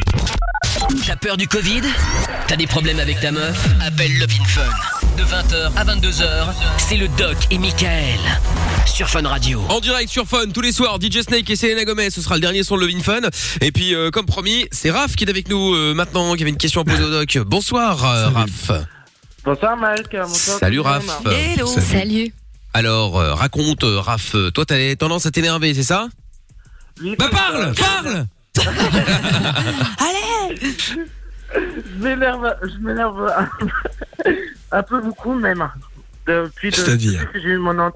T'as 1.05 1.17
peur 1.17 1.37
du 1.37 1.47
Covid? 1.47 1.81
T'as 2.47 2.55
des 2.55 2.67
problèmes 2.67 2.99
avec 2.99 3.19
ta 3.21 3.31
meuf? 3.31 3.63
Appelle 3.85 4.17
Love 4.17 4.29
in 4.41 4.45
Fun. 4.45 4.98
De 5.19 5.25
20h 5.25 5.71
à 5.75 5.83
22h, 5.83 6.23
c'est 6.77 6.95
le 6.95 7.09
Doc 7.09 7.35
et 7.51 7.57
Michael. 7.57 8.19
Sur 8.85 9.09
Fun 9.09 9.27
Radio. 9.27 9.61
En 9.67 9.81
direct 9.81 10.09
sur 10.09 10.25
Fun, 10.25 10.45
tous 10.53 10.61
les 10.61 10.71
soirs, 10.71 10.97
DJ 10.97 11.23
Snake 11.23 11.49
et 11.49 11.57
Selena 11.57 11.83
Gomez, 11.83 12.09
ce 12.09 12.21
sera 12.21 12.35
le 12.35 12.39
dernier 12.41 12.63
son 12.63 12.77
de 12.77 12.85
Levin 12.85 13.01
Fun. 13.01 13.19
Et 13.59 13.73
puis, 13.73 13.93
euh, 13.93 14.11
comme 14.11 14.25
promis, 14.25 14.69
c'est 14.71 14.91
Raph 14.91 15.17
qui 15.17 15.25
est 15.25 15.29
avec 15.29 15.49
nous 15.49 15.73
euh, 15.75 15.93
maintenant, 15.93 16.35
qui 16.35 16.43
avait 16.43 16.51
une 16.51 16.55
question 16.57 16.79
à 16.79 16.85
poser 16.85 17.03
au 17.03 17.09
doc. 17.09 17.37
Bonsoir, 17.39 18.05
euh, 18.05 18.29
Raph. 18.29 18.71
Bonsoir, 19.43 19.75
Mike. 19.75 20.15
Bonsoir, 20.15 20.57
Salut, 20.57 20.79
Raph. 20.79 21.03
Hello. 21.25 21.67
Salut. 21.67 22.33
Alors, 22.73 23.19
euh, 23.19 23.33
raconte, 23.33 23.83
euh, 23.83 23.99
Raph, 23.99 24.37
toi, 24.53 24.65
t'as 24.65 24.95
tendance 24.95 25.25
à 25.25 25.31
t'énerver, 25.31 25.73
c'est 25.73 25.83
ça 25.83 26.07
Oui, 27.01 27.17
Bah, 27.19 27.27
parle. 27.29 27.73
Parle 27.75 28.25
Allez 29.99 30.69
Je 31.55 32.03
m'énerve, 32.03 32.55
je 32.63 32.77
m'énerve 32.77 33.27
un, 33.35 33.49
un 34.71 34.83
peu 34.83 35.01
beaucoup 35.01 35.33
même. 35.33 35.67
Depuis, 36.27 36.69
de- 36.69 36.75
depuis 37.13 37.33
que 37.33 37.39
j'ai 37.39 37.49
eu 37.49 37.57
mon 37.57 37.77
han- 37.79 37.91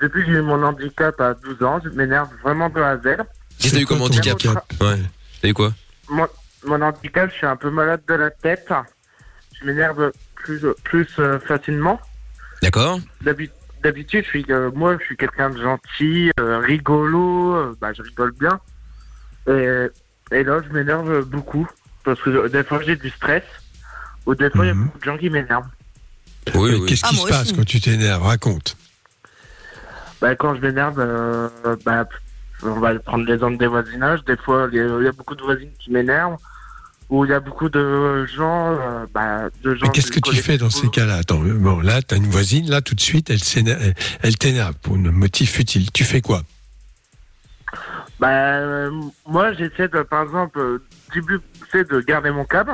depuis 0.00 0.24
que 0.24 0.26
j'ai 0.32 0.38
eu 0.38 0.42
mon 0.42 0.62
handicap 0.62 1.20
à 1.20 1.34
12 1.34 1.62
ans, 1.62 1.80
je 1.84 1.88
m'énerve 1.90 2.28
vraiment 2.42 2.68
de 2.70 2.80
A 2.80 2.90
à 2.90 2.96
Z. 2.98 3.02
Qu'est-ce 3.02 3.70
que 3.72 3.76
t'as 3.76 3.80
eu 3.80 3.86
comme 3.86 3.98
handicap 4.02 4.72
Ouais. 4.80 5.02
T'as 5.42 5.48
eu 5.48 5.54
quoi 5.54 5.72
Mon, 6.08 6.26
mon 6.64 6.80
handicap, 6.82 7.30
je 7.30 7.34
suis 7.36 7.46
un 7.46 7.56
peu 7.56 7.70
malade 7.70 8.02
de 8.08 8.14
la 8.14 8.30
tête. 8.30 8.72
Je 9.60 9.66
m'énerve 9.66 10.12
plus, 10.36 10.62
plus 10.84 11.08
euh, 11.18 11.38
facilement. 11.40 12.00
D'accord 12.62 13.00
D'habi- 13.22 13.50
D'habitude, 13.82 14.24
je 14.24 14.28
suis, 14.30 14.46
euh, 14.50 14.70
moi, 14.74 14.96
je 14.98 15.04
suis 15.04 15.16
quelqu'un 15.16 15.50
de 15.50 15.60
gentil, 15.60 16.30
euh, 16.40 16.58
rigolo, 16.58 17.54
euh, 17.56 17.76
bah, 17.80 17.92
je 17.92 18.02
rigole 18.02 18.32
bien. 18.32 18.58
Et, 19.48 19.86
et 20.32 20.42
là, 20.44 20.60
je 20.66 20.72
m'énerve 20.72 21.22
beaucoup 21.24 21.66
parce 22.06 22.20
que 22.22 22.48
des 22.48 22.62
fois, 22.64 22.80
j'ai 22.86 22.96
du 22.96 23.10
stress 23.10 23.42
ou 24.24 24.34
des 24.34 24.48
fois, 24.50 24.64
il 24.64 24.68
y 24.68 24.70
a 24.70 24.74
Mhm. 24.74 24.84
beaucoup 24.86 24.98
de 24.98 25.04
gens 25.04 25.18
qui 25.18 25.28
m'énervent. 25.28 25.66
Oui. 26.54 26.86
Qu'est-ce 26.86 27.02
Ah, 27.04 27.08
qui 27.10 27.16
se 27.16 27.26
passe 27.26 27.42
aussi. 27.42 27.54
quand 27.54 27.64
tu 27.64 27.80
t'énerves? 27.80 28.22
Raconte. 28.22 28.76
Bah, 30.20 30.34
quand 30.36 30.54
je 30.54 30.60
m'énerve, 30.60 30.98
euh, 31.00 31.48
bah, 31.84 32.08
on 32.62 32.78
va 32.80 32.96
prendre 33.00 33.26
l'exemple 33.26 33.58
des 33.58 33.66
voisinages. 33.66 34.24
Des 34.24 34.36
fois, 34.36 34.68
il 34.72 34.76
y, 34.78 34.80
a- 34.80 34.86
il 35.00 35.04
y 35.04 35.08
a 35.08 35.12
beaucoup 35.12 35.34
de 35.34 35.42
voisines 35.42 35.72
qui 35.78 35.90
m'énervent. 35.90 36.38
Ou 37.08 37.24
il 37.24 37.30
y 37.30 37.34
a 37.34 37.38
beaucoup 37.40 37.68
de 37.68 38.26
gens, 38.26 38.72
euh, 38.72 39.06
bah, 39.14 39.48
de 39.62 39.74
gens. 39.76 39.86
Mais 39.86 39.92
qu'est-ce 39.92 40.10
que 40.10 40.18
tu 40.20 40.34
fais 40.36 40.58
dans 40.58 40.70
ces 40.70 40.88
cas-là? 40.88 41.16
Attends, 41.18 41.38
bon, 41.40 41.80
là, 41.80 42.02
t'as 42.02 42.16
une 42.16 42.28
voisine, 42.30 42.68
là, 42.70 42.80
tout 42.80 42.94
de 42.96 43.00
suite, 43.00 43.30
elle, 43.30 43.42
s'énerve- 43.42 43.80
elle- 43.80 43.94
elle 44.22 44.36
t'énerve 44.38 44.74
pour 44.82 44.94
un 44.96 45.10
motif 45.12 45.52
futile. 45.52 45.90
Tu 45.92 46.02
fais 46.04 46.20
quoi? 46.20 46.42
Bah, 48.18 48.28
euh, 48.56 48.90
moi, 49.26 49.52
j'essaie 49.52 49.88
de, 49.88 50.02
par 50.02 50.22
exemple, 50.24 50.58
euh, 50.58 50.82
du 51.12 51.22
but, 51.22 51.42
c'est 51.72 51.88
de 51.90 52.00
garder 52.00 52.30
mon 52.30 52.44
câble. 52.44 52.72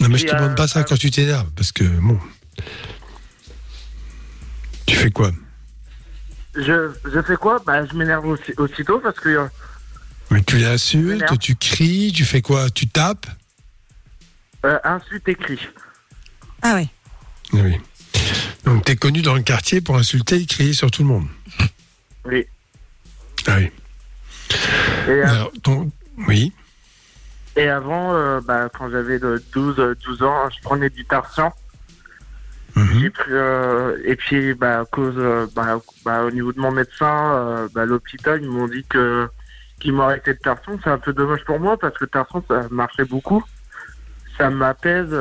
Non, 0.00 0.08
mais 0.08 0.18
je 0.18 0.24
Et, 0.24 0.28
te 0.28 0.34
demande 0.34 0.52
euh, 0.52 0.54
pas 0.54 0.68
ça 0.68 0.82
quand 0.84 0.96
tu 0.96 1.10
t'énerves, 1.10 1.50
parce 1.56 1.72
que, 1.72 1.84
bon... 1.84 2.18
Tu 4.86 4.96
fais 4.96 5.10
quoi? 5.10 5.30
Je, 6.54 6.90
je 7.04 7.22
fais 7.22 7.36
quoi? 7.36 7.62
Bah, 7.64 7.84
je 7.86 7.94
m'énerve 7.94 8.26
aussi, 8.26 8.52
aussitôt 8.56 8.98
parce 8.98 9.18
que 9.20 9.28
euh, 9.28 9.46
Mais 10.30 10.42
tu 10.42 10.58
l'insultes, 10.58 11.38
tu 11.38 11.54
cries, 11.54 12.12
tu 12.14 12.24
fais 12.24 12.42
quoi? 12.42 12.70
Tu 12.70 12.88
tapes? 12.88 13.26
Euh, 14.64 14.78
insulte 14.84 15.28
écrit. 15.28 15.60
Ah 16.62 16.74
oui. 16.76 16.88
Oui. 17.52 17.76
Donc, 18.64 18.84
t'es 18.84 18.96
connu 18.96 19.22
dans 19.22 19.34
le 19.34 19.42
quartier 19.42 19.80
pour 19.80 19.96
insulter 19.96 20.36
et 20.36 20.46
crier 20.46 20.72
sur 20.72 20.90
tout 20.90 21.02
le 21.02 21.08
monde. 21.08 21.26
Oui. 22.24 22.44
Ah 23.46 23.56
oui. 23.58 23.70
Et, 25.08 25.22
Alors, 25.22 25.52
ton- 25.62 25.90
Oui. 26.28 26.52
Et 27.60 27.68
avant, 27.68 28.14
euh, 28.14 28.40
bah, 28.40 28.70
quand 28.72 28.88
j'avais 28.88 29.18
de 29.18 29.42
12, 29.52 29.78
euh, 29.78 29.94
12 30.06 30.22
ans, 30.22 30.48
je 30.48 30.62
prenais 30.62 30.88
du 30.88 31.04
Tarsian. 31.04 31.52
Mhm. 32.74 33.00
J'ai 33.00 33.10
pris, 33.10 33.32
euh, 33.32 33.98
et 34.02 34.16
puis, 34.16 34.54
bah, 34.54 34.80
à 34.80 34.84
cause, 34.86 35.16
bah, 35.54 35.78
bah, 36.02 36.24
au 36.24 36.30
niveau 36.30 36.54
de 36.54 36.58
mon 36.58 36.70
médecin, 36.70 37.34
euh, 37.34 37.68
bah, 37.74 37.84
l'hôpital, 37.84 38.40
ils 38.42 38.48
m'ont 38.48 38.66
dit 38.66 38.84
que 38.88 39.28
qu'ils 39.78 39.92
m'ont 39.92 40.04
arrêté 40.04 40.32
de 40.32 40.38
Tarsian. 40.38 40.78
C'est 40.82 40.88
un 40.88 40.96
peu 40.96 41.12
dommage 41.12 41.44
pour 41.44 41.60
moi 41.60 41.78
parce 41.78 41.98
que 41.98 42.06
Tarsian, 42.06 42.42
ça 42.48 42.66
marchait 42.70 43.04
beaucoup. 43.04 43.44
Ça 44.38 44.48
m'apaise, 44.48 45.14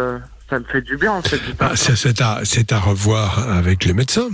ça 0.50 0.60
me 0.60 0.64
fait 0.64 0.82
du 0.82 0.96
bien 0.96 1.12
en 1.12 1.22
fait. 1.22 1.42
Ah, 1.60 1.76
c'est 1.76 1.98
c'est 1.98 2.22
à, 2.22 2.40
c'est 2.46 2.72
à 2.72 2.80
revoir 2.80 3.50
avec 3.50 3.84
le 3.84 3.94
médecin. 3.94 4.30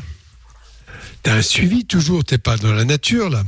T'as 1.23 1.37
un 1.37 1.41
suivi 1.41 1.85
toujours, 1.85 2.23
t'es 2.23 2.37
pas 2.37 2.57
dans 2.57 2.73
la 2.73 2.85
nature 2.85 3.31
là? 3.31 3.41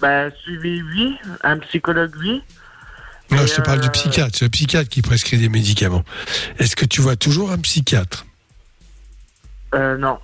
Bah, 0.00 0.30
suivi, 0.42 0.82
oui. 0.82 1.16
Un 1.42 1.58
psychologue, 1.58 2.14
oui. 2.18 2.42
Non, 3.30 3.42
Et, 3.42 3.46
je 3.46 3.54
te 3.54 3.60
parle 3.60 3.80
du 3.80 3.88
euh, 3.88 3.92
psychiatre. 3.92 4.36
C'est 4.36 4.44
le 4.44 4.50
psychiatre 4.50 4.88
qui 4.88 5.02
prescrit 5.02 5.38
des 5.38 5.48
médicaments. 5.48 6.04
Est-ce 6.58 6.76
que 6.76 6.84
tu 6.84 7.00
vois 7.00 7.16
toujours 7.16 7.50
un 7.50 7.58
psychiatre? 7.58 8.26
Euh, 9.74 9.96
non. 9.96 10.18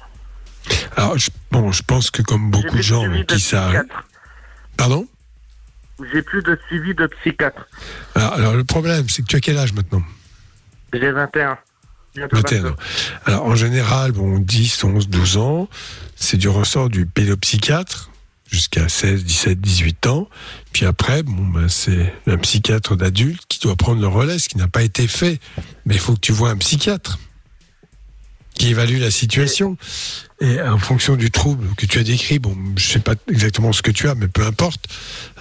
Alors, 0.97 1.19
je, 1.19 1.31
bon, 1.51 1.73
je 1.73 1.83
pense 1.83 2.11
que 2.11 2.23
comme 2.23 2.51
beaucoup 2.51 2.77
de 2.77 2.83
gens 2.83 3.05
qui 3.25 3.41
savent. 3.41 3.85
Pardon? 4.77 5.07
J'ai 6.13 6.23
plus 6.23 6.43
de 6.43 6.59
suivi 6.69 6.95
de 6.95 7.07
psychiatre. 7.07 7.67
alors, 8.15 8.33
alors, 8.35 8.55
le 8.55 8.65
problème, 8.65 9.09
c'est 9.09 9.23
que 9.23 9.27
tu 9.27 9.37
as 9.37 9.41
quel 9.41 9.59
âge 9.59 9.73
maintenant? 9.73 10.03
J'ai 10.93 11.11
21. 11.11 11.59
Bientôt 12.15 12.37
21 12.37 12.59
22. 12.59 12.71
ans. 12.71 12.77
Alors, 13.25 13.47
en 13.47 13.55
général, 13.55 14.13
bon, 14.13 14.39
10, 14.39 14.85
11, 14.85 15.09
12 15.09 15.37
ans, 15.39 15.69
c'est 16.17 16.37
du 16.37 16.49
ressort 16.49 16.89
du 16.89 17.07
pédopsychiatre 17.07 18.12
jusqu'à 18.53 18.89
16, 18.89 19.25
17, 19.25 19.61
18 19.61 20.07
ans. 20.07 20.29
Puis 20.73 20.85
après, 20.85 21.23
bon, 21.23 21.47
ben, 21.47 21.69
c'est 21.69 22.13
un 22.27 22.37
psychiatre 22.37 22.97
d'adulte 22.97 23.43
qui 23.49 23.59
doit 23.61 23.77
prendre 23.77 24.01
le 24.01 24.07
relais, 24.07 24.39
ce 24.39 24.49
qui 24.49 24.59
n'a 24.59 24.69
pas 24.69 24.83
été 24.83 25.09
fait. 25.09 25.41
Mais 25.87 25.95
il 25.95 26.01
faut 26.01 26.15
que 26.15 26.21
tu 26.21 26.33
vois 26.33 26.51
un 26.51 26.57
psychiatre 26.57 27.19
qui 28.55 28.69
évalue 28.69 29.01
la 29.01 29.11
situation. 29.11 29.77
Et 30.41 30.61
en 30.61 30.79
fonction 30.79 31.17
du 31.17 31.31
trouble 31.31 31.67
que 31.77 31.87
tu 31.87 31.99
as 31.99 32.03
décrit, 32.03 32.39
bon, 32.39 32.57
je 32.77 32.87
sais 32.87 32.99
pas 32.99 33.15
exactement 33.29 33.73
ce 33.73 33.81
que 33.81 33.91
tu 33.91 34.09
as, 34.09 34.15
mais 34.15 34.29
peu 34.29 34.45
importe, 34.45 34.87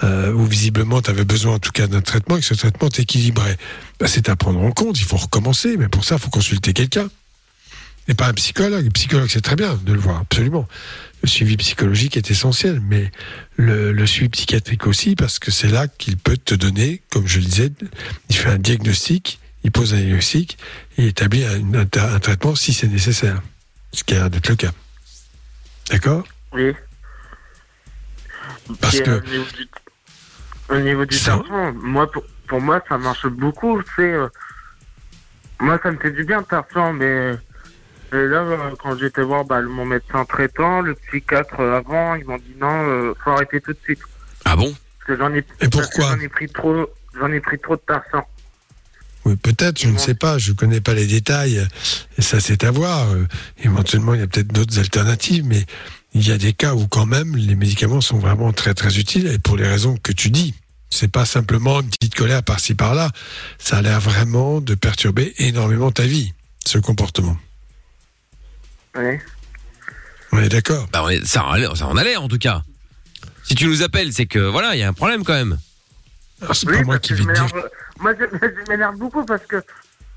euh, 0.04 0.32
ou 0.32 0.46
visiblement 0.46 1.02
tu 1.02 1.10
avais 1.10 1.26
besoin 1.26 1.56
en 1.56 1.60
tout 1.60 1.72
cas 1.72 1.88
d'un 1.88 2.02
traitement 2.02 2.38
et 2.38 2.40
que 2.40 2.46
ce 2.46 2.54
traitement 2.54 2.90
t'équilibrait, 2.90 3.58
ben, 4.00 4.08
c'est 4.08 4.30
à 4.30 4.36
prendre 4.36 4.62
en 4.62 4.72
compte, 4.72 5.00
il 5.00 5.06
faut 5.06 5.18
recommencer, 5.18 5.76
mais 5.76 5.90
pour 5.90 6.06
ça, 6.06 6.16
il 6.16 6.22
faut 6.22 6.30
consulter 6.30 6.74
quelqu'un. 6.74 7.10
Et 8.08 8.14
pas 8.14 8.28
un 8.28 8.34
psychologue. 8.34 8.84
Le 8.86 8.90
psychologue, 8.92 9.30
c'est 9.30 9.42
très 9.42 9.56
bien 9.56 9.76
de 9.76 9.94
le 9.94 10.00
voir, 10.00 10.20
absolument. 10.22 10.68
Le 11.24 11.30
suivi 11.30 11.56
psychologique 11.58 12.18
est 12.18 12.32
essentiel, 12.32 12.80
mais 12.82 13.12
le, 13.58 13.92
le 13.92 14.06
suivi 14.08 14.30
psychiatrique 14.30 14.88
aussi, 14.88 15.16
parce 15.16 15.38
que 15.40 15.52
c'est 15.52 15.68
là 15.70 15.88
qu'il 15.88 16.18
peut 16.18 16.38
te 16.38 16.56
donner, 16.56 17.02
comme 17.12 17.28
je 17.28 17.40
le 17.40 17.46
disais, 17.46 17.72
il 18.30 18.36
fait 18.36 18.50
un 18.50 18.58
diagnostic, 18.58 19.40
il 19.64 19.72
pose 19.72 19.94
un 19.94 19.98
diagnostic 19.98 20.58
et 20.98 21.08
établit 21.08 21.46
un, 21.46 21.74
un- 21.76 22.14
un 22.16 22.20
traitement 22.20 22.56
si 22.56 22.74
c'est 22.74 22.88
nécessaire. 22.88 23.42
Ce 23.94 24.04
qui 24.04 24.16
a 24.16 24.18
l'air 24.20 24.30
d'être 24.30 24.50
le 24.50 24.56
cas. 24.56 24.72
D'accord? 25.92 26.24
Oui. 26.54 26.74
Parce 28.80 28.96
Et, 28.96 29.04
que- 29.04 29.12
Au 29.20 29.22
niveau 29.30 29.46
du, 29.58 29.68
au 30.70 30.80
niveau 30.80 31.06
du 31.06 31.16
Ça- 31.18 31.32
Tarzan, 31.38 31.74
moi, 31.74 32.10
pour, 32.12 32.24
pour 32.48 32.62
moi, 32.62 32.82
ça 32.90 32.98
marche 32.98 33.28
beaucoup. 33.28 33.82
C'est, 33.96 34.12
euh, 34.14 34.28
moi, 35.60 35.80
ça 35.84 35.92
me 35.92 35.98
fait 36.00 36.12
du 36.12 36.24
bien, 36.24 36.42
Tarzan, 36.44 36.94
mais 36.94 37.34
et 38.14 38.28
là, 38.28 38.40
euh, 38.40 38.58
quand 38.82 38.98
j'étais 38.98 39.22
voir 39.22 39.46
bah, 39.46 39.62
mon 39.62 39.86
médecin 39.86 40.26
traitant, 40.26 40.82
le 40.82 40.96
psychiatre 40.96 41.60
euh, 41.60 41.78
avant, 41.78 42.16
ils 42.16 42.26
m'ont 42.26 42.38
dit 42.38 42.56
non, 42.60 42.68
euh, 42.68 43.14
faut 43.24 43.32
arrêter 43.32 43.62
tout 43.62 43.72
de 43.72 43.80
suite. 43.84 44.00
Ah 44.44 44.56
bon? 44.56 44.74
Parce 44.74 45.08
que 45.08 45.18
j'en 45.18 45.34
ai, 45.34 45.46
Et 45.62 45.70
pourquoi? 45.70 46.16
J'en 46.16 46.20
ai 46.20 46.28
pris 46.28 46.50
trop, 46.50 46.88
j'en 47.18 47.32
ai 47.32 47.40
pris 47.40 47.58
trop 47.60 47.76
de 47.76 47.82
Tarzan. 47.88 48.26
Oui, 49.24 49.36
peut-être, 49.36 49.80
je 49.80 49.88
ne 49.88 49.98
sais 49.98 50.16
pas, 50.16 50.40
je 50.40 50.52
ne 50.52 50.56
connais 50.56 50.82
pas 50.82 50.94
les 50.96 51.06
détails, 51.06 51.66
et 52.18 52.22
ça 52.24 52.40
c'est 52.40 52.64
à 52.64 52.72
voir. 52.72 53.06
Éventuellement, 53.64 54.16
il 54.16 54.20
y 54.20 54.24
a 54.24 54.28
peut-être 54.28 54.52
d'autres 54.52 54.80
alternatives, 54.80 55.46
mais 55.46 55.64
il 56.14 56.28
y 56.28 56.32
a 56.32 56.40
des 56.40 56.54
cas 56.54 56.74
où 56.74 56.88
quand 56.88 57.06
même 57.06 57.36
les 57.36 57.56
médicaments 57.56 58.02
sont 58.02 58.18
vraiment 58.18 58.52
très 58.52 58.74
très 58.74 58.98
utiles, 58.98 59.28
et 59.28 59.38
pour 59.38 59.58
les 59.58 59.68
raisons 59.68 59.96
que 60.02 60.12
tu 60.12 60.32
dis. 60.32 60.56
C'est 60.90 61.12
pas 61.12 61.26
simplement 61.26 61.82
une 61.82 61.90
petite 61.90 62.16
colère 62.16 62.44
par-ci 62.44 62.74
par-là, 62.74 63.12
ça 63.60 63.78
a 63.78 63.82
l'air 63.82 64.02
vraiment 64.02 64.60
de 64.60 64.74
perturber 64.74 65.34
énormément 65.38 65.92
ta 65.92 66.04
vie, 66.04 66.34
ce 66.66 66.80
comportement. 66.80 67.38
Oui. 68.96 69.18
On 70.32 70.40
est 70.40 70.50
d'accord 70.50 70.88
Bah, 70.92 71.02
on 71.04 71.10
est- 71.10 71.26
ça, 71.26 71.46
en 71.46 71.54
a- 71.54 71.76
ça 71.76 71.88
en 71.88 71.98
a 71.98 72.04
l'air 72.04 72.22
en 72.24 72.28
tout 72.28 72.38
cas. 72.38 72.62
Si 73.44 73.56
tu 73.56 73.66
nous 73.68 73.82
appelles, 73.84 74.14
c'est 74.14 74.26
que 74.26 74.40
voilà, 74.40 74.76
il 74.76 74.80
y 74.80 74.84
a 74.84 74.88
un 74.88 74.94
problème 74.94 75.24
quand 75.24 75.34
même. 75.34 75.58
c'est 76.54 76.68
Oui, 76.70 76.78
parce 76.86 77.00
que 77.08 77.16
je 77.16 77.24
m'énerve- 77.24 77.70
Moi, 78.00 78.14
je, 78.20 78.26
je 78.42 78.70
m'énerve 78.72 78.96
beaucoup 78.98 79.26
parce 79.26 79.46
que, 79.46 79.62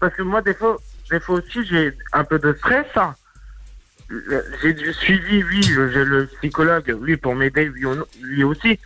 parce 0.00 0.14
que 0.14 0.22
moi, 0.22 0.40
des 0.42 0.54
fois, 0.54 0.78
des 1.10 1.20
fois 1.20 1.36
aussi, 1.36 1.66
j'ai 1.66 1.92
un 2.12 2.24
peu 2.24 2.38
de 2.38 2.54
stress. 2.58 2.86
hein. 2.96 3.14
Le- 4.08 4.44
J'ai 4.62 4.72
du 4.74 4.92
suivi, 4.92 5.42
oui, 5.44 5.60
le- 5.74 5.90
j'ai 5.90 6.04
le 6.04 6.26
psychologue, 6.38 6.96
oui, 7.00 7.16
pour 7.16 7.34
m'aider, 7.34 7.64
lui 8.20 8.44
aussi. 8.44 8.78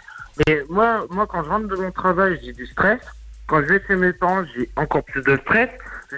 Mais 0.47 0.63
moi, 0.69 1.07
moi, 1.11 1.27
quand 1.27 1.43
je 1.45 1.49
rentre 1.49 1.69
de 1.69 1.77
mon 1.77 1.91
travail, 1.91 2.39
j'ai 2.43 2.53
du 2.53 2.67
stress. 2.67 3.01
Quand 3.47 3.61
je 3.63 3.67
vais 3.67 3.83
chez 3.87 3.97
mes 3.97 4.13
parents, 4.13 4.45
j'ai 4.57 4.71
encore 4.77 5.05
plus 5.05 5.23
de 5.23 5.37
stress. 5.45 5.71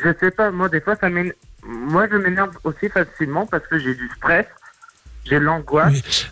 Je 0.04 0.10
sais 0.20 0.30
pas, 0.30 0.50
moi, 0.50 0.68
des 0.68 0.80
fois, 0.80 0.96
ça 0.96 1.08
m'énerve. 1.08 1.34
Moi, 1.64 2.08
je 2.10 2.16
m'énerve 2.16 2.56
aussi 2.64 2.88
facilement 2.88 3.46
parce 3.46 3.66
que 3.66 3.78
j'ai 3.78 3.94
du 3.94 4.08
stress, 4.16 4.46
j'ai 5.24 5.38
de 5.38 5.44
l'angoisse. 5.44 6.28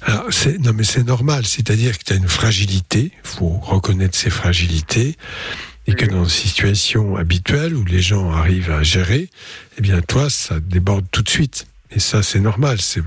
Non, 0.60 0.72
mais 0.74 0.84
c'est 0.84 1.04
normal. 1.04 1.46
C'est-à-dire 1.46 1.98
que 1.98 2.04
tu 2.04 2.12
as 2.12 2.16
une 2.16 2.28
fragilité. 2.28 3.12
Il 3.12 3.28
faut 3.28 3.58
reconnaître 3.62 4.16
ces 4.16 4.30
fragilités. 4.30 5.16
Et 5.86 5.94
que 5.94 6.04
dans 6.04 6.24
une 6.24 6.28
situation 6.28 7.16
habituelle 7.16 7.74
où 7.74 7.82
les 7.82 8.02
gens 8.02 8.30
arrivent 8.30 8.70
à 8.70 8.82
gérer, 8.82 9.30
eh 9.78 9.80
bien, 9.80 10.02
toi, 10.02 10.28
ça 10.28 10.60
déborde 10.60 11.06
tout 11.10 11.22
de 11.22 11.30
suite. 11.30 11.66
Et 11.90 11.98
ça, 11.98 12.22
c'est 12.22 12.40
normal. 12.40 12.78
C'est 12.80 13.02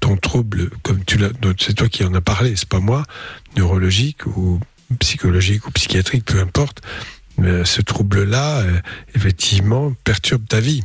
ton 0.00 0.16
trouble, 0.16 0.70
comme 0.82 1.04
tu 1.04 1.16
l'as, 1.16 1.30
c'est 1.60 1.74
toi 1.74 1.88
qui 1.88 2.02
en 2.02 2.12
as 2.14 2.20
parlé, 2.20 2.56
c'est 2.56 2.68
pas 2.68 2.80
moi, 2.80 3.04
neurologique 3.56 4.26
ou 4.26 4.58
psychologique 4.98 5.66
ou 5.68 5.70
psychiatrique, 5.70 6.24
peu 6.24 6.40
importe. 6.40 6.80
Mais 7.38 7.64
ce 7.64 7.80
trouble-là, 7.82 8.60
euh, 8.60 8.80
effectivement, 9.14 9.92
perturbe 10.04 10.46
ta 10.48 10.60
vie. 10.60 10.82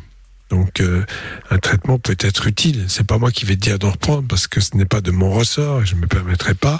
Donc, 0.49 0.81
euh, 0.81 1.05
un 1.49 1.59
traitement 1.59 1.99
peut 1.99 2.17
être 2.19 2.47
utile. 2.47 2.85
C'est 2.87 3.05
pas 3.05 3.17
moi 3.17 3.31
qui 3.31 3.45
vais 3.45 3.55
te 3.55 3.61
dire 3.61 3.79
d'en 3.79 3.91
reprendre 3.91 4.27
parce 4.27 4.47
que 4.47 4.61
ce 4.61 4.75
n'est 4.75 4.85
pas 4.85 5.01
de 5.01 5.11
mon 5.11 5.31
ressort 5.31 5.81
et 5.81 5.85
je 5.85 5.95
ne 5.95 6.01
me 6.01 6.07
permettrai 6.07 6.55
pas. 6.55 6.79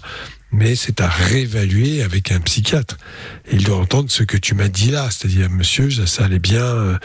Mais 0.51 0.75
c'est 0.75 1.01
à 1.01 1.07
réévaluer 1.07 2.01
avec 2.01 2.31
un 2.31 2.39
psychiatre. 2.39 2.97
Et 3.47 3.55
il 3.55 3.63
doit 3.63 3.77
entendre 3.77 4.09
ce 4.09 4.23
que 4.23 4.37
tu 4.37 4.55
m'as 4.55 4.67
dit 4.67 4.89
là, 4.89 5.09
c'est-à-dire, 5.11 5.49
monsieur, 5.49 5.91
ça, 5.91 6.07
ça 6.07 6.25
allait 6.25 6.39
bien 6.39 6.63
euh, 6.63 6.97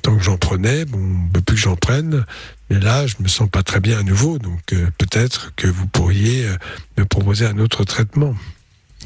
tant 0.00 0.16
que 0.16 0.22
j'en 0.22 0.38
prenais. 0.38 0.86
Bon, 0.86 1.28
plus 1.32 1.56
que 1.56 1.60
j'en 1.60 1.76
prenne, 1.76 2.24
mais 2.70 2.80
là, 2.80 3.06
je 3.06 3.16
me 3.20 3.28
sens 3.28 3.48
pas 3.48 3.62
très 3.62 3.80
bien 3.80 3.98
à 3.98 4.02
nouveau. 4.02 4.38
Donc, 4.38 4.72
euh, 4.72 4.88
peut-être 4.96 5.54
que 5.56 5.66
vous 5.66 5.86
pourriez 5.86 6.46
euh, 6.46 6.56
me 6.96 7.04
proposer 7.04 7.46
un 7.46 7.58
autre 7.58 7.84
traitement. 7.84 8.34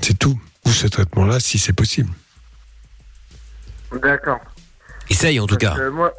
C'est 0.00 0.18
tout. 0.18 0.40
Ou 0.64 0.70
ce 0.70 0.86
traitement-là, 0.86 1.40
si 1.40 1.58
c'est 1.58 1.72
possible. 1.72 2.10
D'accord. 4.00 4.40
Essaye 5.10 5.40
en 5.40 5.46
tout 5.46 5.56
cas. 5.56 5.76
Euh, 5.78 5.90
moi, 5.90 6.14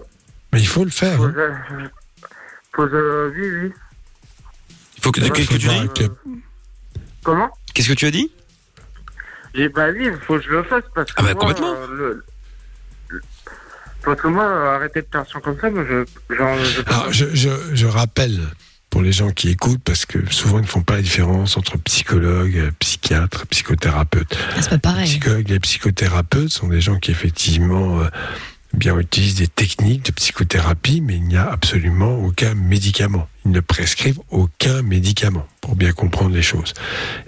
Mais 0.54 0.62
il 0.62 0.68
faut 0.68 0.84
le 0.86 0.90
faire. 0.92 1.18
faut, 1.18 1.24
hein. 1.26 1.34
euh, 1.36 1.88
faut, 2.76 2.84
euh, 2.84 3.32
oui, 3.36 3.50
oui. 3.64 3.72
Il 4.98 5.04
faut 5.04 5.12
que, 5.12 5.20
qu'est-ce 5.22 5.50
que 5.50 5.56
tu 5.56 5.68
dis 5.68 6.10
Comment? 7.24 7.50
Qu'est-ce 7.74 7.90
que 7.90 7.94
tu 7.94 8.06
as 8.06 8.12
dit? 8.12 8.32
J'ai 9.56 9.70
bah 9.70 9.88
oui, 9.92 10.06
il 10.12 10.18
faut 10.26 10.38
que 10.38 10.44
je 10.44 10.50
le 10.50 10.64
fasse 10.64 10.84
parce 10.96 11.12
que 11.12 11.16
Ah 11.18 11.24
bah, 11.24 11.34
moi, 11.34 11.42
complètement. 11.42 11.74
euh, 11.74 11.88
le- 11.96 12.24
le- 13.10 13.22
parce 14.04 14.20
que 14.22 14.28
moi, 14.28 14.44
euh, 14.46 14.76
arrêter 14.76 15.02
de 15.02 15.08
tension 15.08 15.40
comme 15.40 15.58
ça, 15.60 15.70
moi, 15.70 15.84
je, 15.88 16.36
genre, 16.36 16.58
je 16.58 16.82
Alors, 16.88 17.12
je, 17.14 17.26
je, 17.34 17.50
je 17.74 17.86
rappelle 17.86 18.40
pour 18.90 19.02
les 19.02 19.12
gens 19.12 19.32
qui 19.32 19.50
écoutent, 19.50 19.82
parce 19.84 20.06
que 20.06 20.20
souvent 20.32 20.60
ils 20.60 20.64
ne 20.64 20.68
font 20.68 20.82
pas 20.84 20.96
la 20.96 21.02
différence 21.02 21.56
entre 21.58 21.78
psychologue, 21.80 22.56
euh, 22.58 22.72
psychiatre, 22.80 23.46
psychothérapeute. 23.48 24.38
c'est 24.60 24.70
pas 24.72 24.78
pareil. 24.78 25.06
Les 25.06 25.10
psychologues 25.20 25.50
et 25.50 25.54
les 25.54 25.60
psychothérapeutes 25.60 26.50
sont 26.50 26.68
des 26.68 26.82
gens 26.82 27.00
qui 27.00 27.12
effectivement 27.12 28.02
bien 28.74 28.98
utilisent 28.98 29.36
des 29.36 29.48
techniques 29.48 30.06
de 30.06 30.12
psychothérapie, 30.12 31.02
mais 31.02 31.16
il 31.16 31.24
n'y 31.24 31.38
a 31.38 31.50
absolument 31.50 32.16
aucun 32.18 32.56
médicament. 32.56 33.28
Ils 33.46 33.52
ne 33.52 33.60
prescrivent 33.60 34.20
aucun 34.30 34.82
médicament 34.82 35.46
pour 35.62 35.76
bien 35.76 35.92
comprendre 35.92 36.34
les 36.34 36.42
choses. 36.42 36.74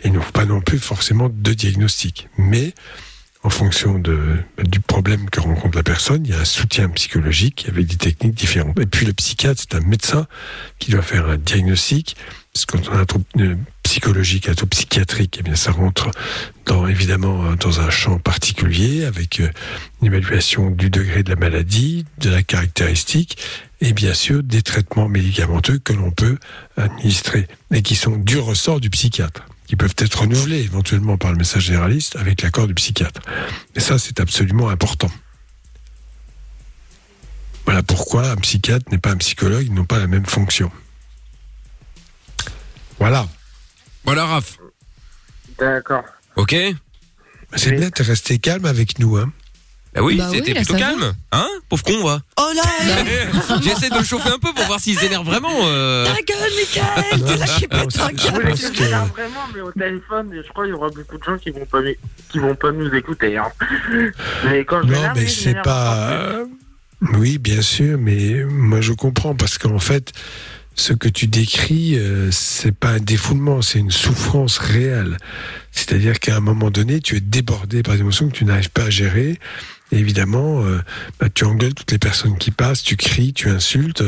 Et 0.04 0.08
ils 0.08 0.14
n'ont 0.14 0.22
pas 0.34 0.46
non 0.46 0.62
plus 0.62 0.80
forcément 0.80 1.30
de 1.30 1.54
diagnostic. 1.54 2.30
Mais 2.38 2.74
en 3.44 3.50
fonction 3.50 4.00
de, 4.00 4.38
du 4.64 4.80
problème 4.80 5.30
que 5.30 5.40
rencontre 5.40 5.78
la 5.78 5.84
personne, 5.84 6.26
il 6.26 6.32
y 6.32 6.34
a 6.34 6.40
un 6.40 6.46
soutien 6.46 6.90
psychologique 6.90 7.68
avec 7.70 7.86
des 7.86 7.98
techniques 7.98 8.34
différentes. 8.34 8.80
Et 8.80 8.88
puis 8.88 9.06
le 9.06 9.14
psychiatre, 9.14 9.62
c'est 9.62 9.78
un 9.78 9.86
médecin 9.86 10.26
qui 10.80 10.90
doit 10.90 11.04
faire 11.04 11.30
un 11.30 11.38
diagnostic. 11.38 12.18
Parce 12.54 12.66
que 12.66 12.78
quand 12.78 12.90
on 12.90 12.96
a 12.96 13.02
un 13.02 13.06
trouble 13.06 13.26
euh, 13.38 13.56
psychologique, 13.86 14.50
un 14.50 14.56
trouble 14.56 14.72
psychiatrique, 14.72 15.38
eh 15.40 15.44
bien 15.44 15.56
ça 15.56 15.72
rentre 15.72 16.10
dans 16.66 16.88
évidemment 16.88 17.46
euh, 17.46 17.56
dans 17.56 17.82
un 17.82 17.92
champ 17.92 18.18
particulier 18.18 19.06
avec 19.06 19.40
euh, 19.40 19.50
une 20.02 20.08
évaluation 20.08 20.72
du 20.72 20.90
degré 20.90 21.22
de 21.22 21.30
la 21.30 21.36
maladie, 21.36 22.04
de 22.18 22.32
la 22.32 22.42
caractéristique 22.42 23.38
et 23.82 23.94
bien 23.94 24.16
sûr 24.16 24.42
des 24.42 24.64
traitements 24.64 25.08
médicamenteux 25.08 25.78
que 25.78 25.94
l'on 25.94 26.10
peut 26.10 26.40
administrer 26.78 27.48
et 27.72 27.84
qui 27.84 27.96
sont 27.96 28.18
du 28.18 28.40
ressort 28.40 28.82
du 28.82 28.90
psychiatre 28.90 29.46
qui 29.68 29.76
peuvent 29.76 29.96
être 29.98 30.22
renouvelés 30.22 30.62
éventuellement 30.62 31.18
par 31.18 31.32
le 31.32 31.38
message 31.38 31.66
généraliste 31.66 32.16
avec 32.16 32.42
l'accord 32.42 32.68
du 32.68 32.74
psychiatre. 32.74 33.22
Et 33.76 33.80
ça, 33.80 33.98
c'est 33.98 34.20
absolument 34.20 34.70
important. 34.70 35.10
Voilà 37.66 37.82
pourquoi 37.82 38.30
un 38.30 38.36
psychiatre 38.36 38.92
n'est 38.92 39.00
pas 39.00 39.12
un 39.12 39.18
psychologue, 39.18 39.66
ils 39.66 39.74
n'ont 39.74 39.86
pas 39.86 39.98
la 39.98 40.06
même 40.06 40.26
fonction. 40.26 40.72
Voilà. 43.00 43.28
Voilà, 44.06 44.26
Raph. 44.26 44.58
D'accord. 45.60 46.04
Ok 46.36 46.56
C'est 47.56 47.72
bien, 47.72 47.90
t'es 47.90 48.04
resté 48.04 48.40
calme 48.40 48.66
avec 48.66 49.00
nous, 49.00 49.18
hein 49.18 49.32
Bah 49.94 50.02
oui, 50.04 50.18
Bah 50.18 50.28
oui, 50.30 50.38
c'était 50.38 50.54
là, 50.54 50.60
plutôt 50.60 50.74
ça 50.74 50.80
calme. 50.80 51.14
Hein 51.32 51.48
Pauvre 51.70 51.84
con, 51.84 52.04
va. 52.04 52.22
Oh 52.38 52.52
là 52.56 53.60
J'essaie 53.62 53.90
de 53.90 53.98
le 53.98 54.04
chauffer 54.04 54.30
un 54.30 54.40
peu 54.40 54.54
pour 54.54 54.66
voir 54.66 54.80
s'il 54.80 54.98
s'énerve 55.00 55.26
vraiment. 55.26 55.50
euh. 55.64 56.06
Ta 56.06 56.22
gueule, 56.22 56.52
Michael 56.56 57.26
Tu 57.26 57.40
lâches 57.40 57.68
pas 57.68 57.86
ta 57.88 58.10
Je 58.10 58.24
gueule 58.24 58.34
voulais 58.42 58.52
que 58.52 58.58
je 58.58 58.84
vraiment, 59.14 59.48
mais 59.54 59.62
au 59.62 59.72
téléphone, 59.72 60.32
je 60.46 60.50
crois 60.50 60.66
qu'il 60.66 60.74
y 60.74 60.78
aura 60.78 60.90
beaucoup 60.90 61.18
de 61.18 61.24
gens 61.24 61.38
qui 61.38 61.50
vont 61.52 61.66
pas, 61.66 61.82
m'é- 61.82 61.98
qui 62.30 62.40
vont 62.40 62.56
pas 62.56 62.72
nous 62.72 62.94
écouter. 62.94 63.38
Hein. 63.38 63.52
Mais 64.46 64.66
quand 64.66 64.82
je 64.82 64.88
Non, 64.88 64.92
m'énerve, 64.92 65.18
mais 65.18 65.28
je 65.28 65.32
c'est 65.32 65.46
m'énerve 65.48 65.64
pas. 65.64 66.44
Oui, 67.18 67.38
bien 67.38 67.62
sûr, 67.62 67.98
mais 68.00 68.44
moi 68.46 68.82
je 68.82 68.94
comprends 68.94 69.36
parce 69.36 69.58
qu'en 69.58 69.80
fait, 69.80 70.12
ce 70.76 70.94
que 70.94 71.08
tu 71.10 71.28
décris, 71.28 71.98
euh, 71.98 72.30
c'est 72.32 72.74
pas 72.74 72.92
un 72.92 73.00
défoulement, 73.00 73.62
c'est 73.62 73.80
une 73.80 73.92
souffrance 73.92 74.58
réelle. 74.58 75.18
C'est-à-dire 75.72 76.20
qu'à 76.20 76.36
un 76.38 76.42
moment 76.42 76.70
donné, 76.70 77.00
tu 77.00 77.16
es 77.16 77.22
débordé 77.22 77.82
par 77.84 77.96
des 77.96 78.02
émotions 78.02 78.28
que 78.30 78.36
tu 78.36 78.46
n'arrives 78.46 78.70
pas 78.72 78.84
à 78.84 78.90
gérer. 78.90 79.40
Et 79.92 79.98
évidemment, 80.00 80.64
euh, 80.64 80.82
bah, 81.20 81.28
tu 81.34 81.46
engueules 81.46 81.74
toutes 81.76 81.92
les 81.92 82.00
personnes 82.00 82.38
qui 82.38 82.50
passent, 82.52 82.82
tu 82.84 82.98
cries, 82.98 83.34
tu 83.34 83.50
insultes. 83.50 84.04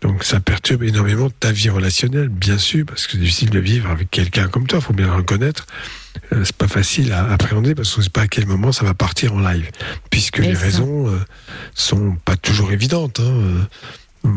Donc 0.00 0.24
ça 0.24 0.40
perturbe 0.40 0.82
énormément 0.82 1.28
ta 1.30 1.52
vie 1.52 1.68
relationnelle, 1.68 2.28
bien 2.28 2.58
sûr, 2.58 2.86
parce 2.86 3.06
que 3.06 3.12
c'est 3.12 3.18
difficile 3.18 3.50
de 3.50 3.58
vivre 3.58 3.90
avec 3.90 4.10
quelqu'un 4.10 4.48
comme 4.48 4.66
toi, 4.66 4.80
faut 4.80 4.94
bien 4.94 5.06
le 5.06 5.12
reconnaître. 5.12 5.66
Euh, 6.32 6.42
c'est 6.44 6.56
pas 6.56 6.66
facile 6.66 7.12
à 7.12 7.30
appréhender 7.30 7.74
parce 7.74 7.94
qu'on 7.94 8.02
sait 8.02 8.10
pas 8.10 8.22
à 8.22 8.26
quel 8.26 8.46
moment 8.46 8.72
ça 8.72 8.84
va 8.84 8.94
partir 8.94 9.34
en 9.34 9.40
live, 9.40 9.70
puisque 10.10 10.38
les 10.38 10.54
ça. 10.54 10.62
raisons 10.62 11.08
euh, 11.08 11.18
sont 11.74 12.16
pas 12.24 12.36
toujours 12.36 12.72
évidentes. 12.72 13.20
hein. 13.20 13.66
Euh, 14.24 14.30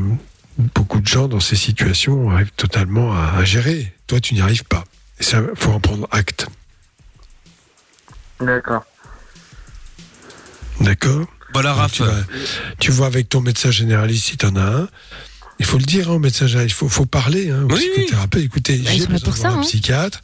Beaucoup 0.57 0.99
de 0.99 1.07
gens 1.07 1.27
dans 1.27 1.39
ces 1.39 1.55
situations 1.55 2.29
arrivent 2.29 2.51
totalement 2.55 3.13
à, 3.13 3.33
à 3.37 3.43
gérer. 3.43 3.93
Toi, 4.07 4.19
tu 4.19 4.33
n'y 4.33 4.41
arrives 4.41 4.65
pas. 4.65 4.83
Et 5.19 5.23
ça, 5.23 5.41
faut 5.55 5.71
en 5.71 5.79
prendre 5.79 6.07
acte. 6.11 6.47
D'accord. 8.39 8.85
D'accord 10.81 11.25
Voilà, 11.53 11.73
Raph. 11.73 11.93
Tu, 11.93 12.03
vas- 12.03 12.23
tu 12.79 12.91
vois 12.91 13.07
avec 13.07 13.29
ton 13.29 13.41
médecin 13.41 13.71
généraliste 13.71 14.25
si 14.25 14.37
tu 14.37 14.45
en 14.45 14.55
as 14.55 14.61
un. 14.81 14.89
Il 15.59 15.65
faut 15.65 15.77
le 15.77 15.83
dire 15.83 16.09
hein, 16.09 16.13
au 16.15 16.19
médecin 16.19 16.47
généraliste, 16.47 16.75
il 16.75 16.79
faut, 16.79 16.89
faut 16.89 17.05
parler 17.05 17.51
hein, 17.51 17.63
au 17.69 17.75
psychothérapeute. 17.75 18.43
Écoutez, 18.43 18.77
Bah, 18.79 18.89
j'ai 18.91 19.05
besoin 19.05 19.19
pour 19.19 19.33
de 19.33 19.37
ça, 19.37 19.47
voir 19.49 19.59
un 19.59 19.61
hein. 19.61 19.65
psychiatre, 19.65 20.19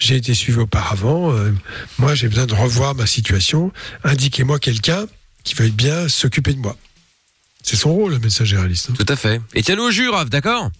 j'ai 0.00 0.16
été 0.16 0.34
suivi 0.34 0.58
auparavant, 0.58 1.30
euh, 1.32 1.52
moi 1.98 2.16
j'ai 2.16 2.28
besoin 2.28 2.46
de 2.46 2.54
revoir 2.54 2.96
ma 2.96 3.06
situation, 3.06 3.72
indiquez-moi 4.02 4.58
quelqu'un 4.58 5.06
qui 5.44 5.54
veuille 5.54 5.70
bien 5.70 6.08
s'occuper 6.08 6.54
de 6.54 6.58
moi. 6.58 6.76
C'est 7.62 7.76
son 7.76 7.92
rôle, 7.92 8.12
le 8.12 8.18
médecin 8.18 8.44
généraliste. 8.44 8.88
hein. 8.90 8.94
Tout 8.98 9.06
à 9.12 9.16
fait. 9.16 9.40
Et 9.54 9.62
tiens-nous 9.62 9.84
au 9.84 9.90
jus, 9.90 10.08
Raph, 10.08 10.30
d'accord? 10.30 10.70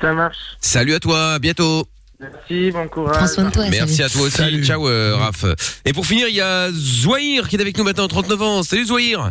Ça 0.00 0.12
marche. 0.12 0.36
Salut 0.60 0.94
à 0.94 1.00
toi, 1.00 1.34
à 1.34 1.38
bientôt. 1.38 1.86
Merci, 2.18 2.70
bon 2.70 2.86
courage. 2.88 3.30
Merci 3.70 4.02
à 4.02 4.08
toi 4.10 4.22
aussi. 4.22 4.36
Salut. 4.36 4.64
Ciao, 4.64 4.86
euh, 4.88 5.16
Raph. 5.16 5.44
Et 5.84 5.92
pour 5.92 6.06
finir, 6.06 6.28
il 6.28 6.34
y 6.34 6.40
a 6.40 6.70
Zouaïr 6.72 7.48
qui 7.48 7.56
est 7.56 7.60
avec 7.60 7.76
nous 7.78 7.84
maintenant, 7.84 8.08
39 8.08 8.42
ans. 8.42 8.62
Salut, 8.62 8.84
Zouaïr. 8.86 9.30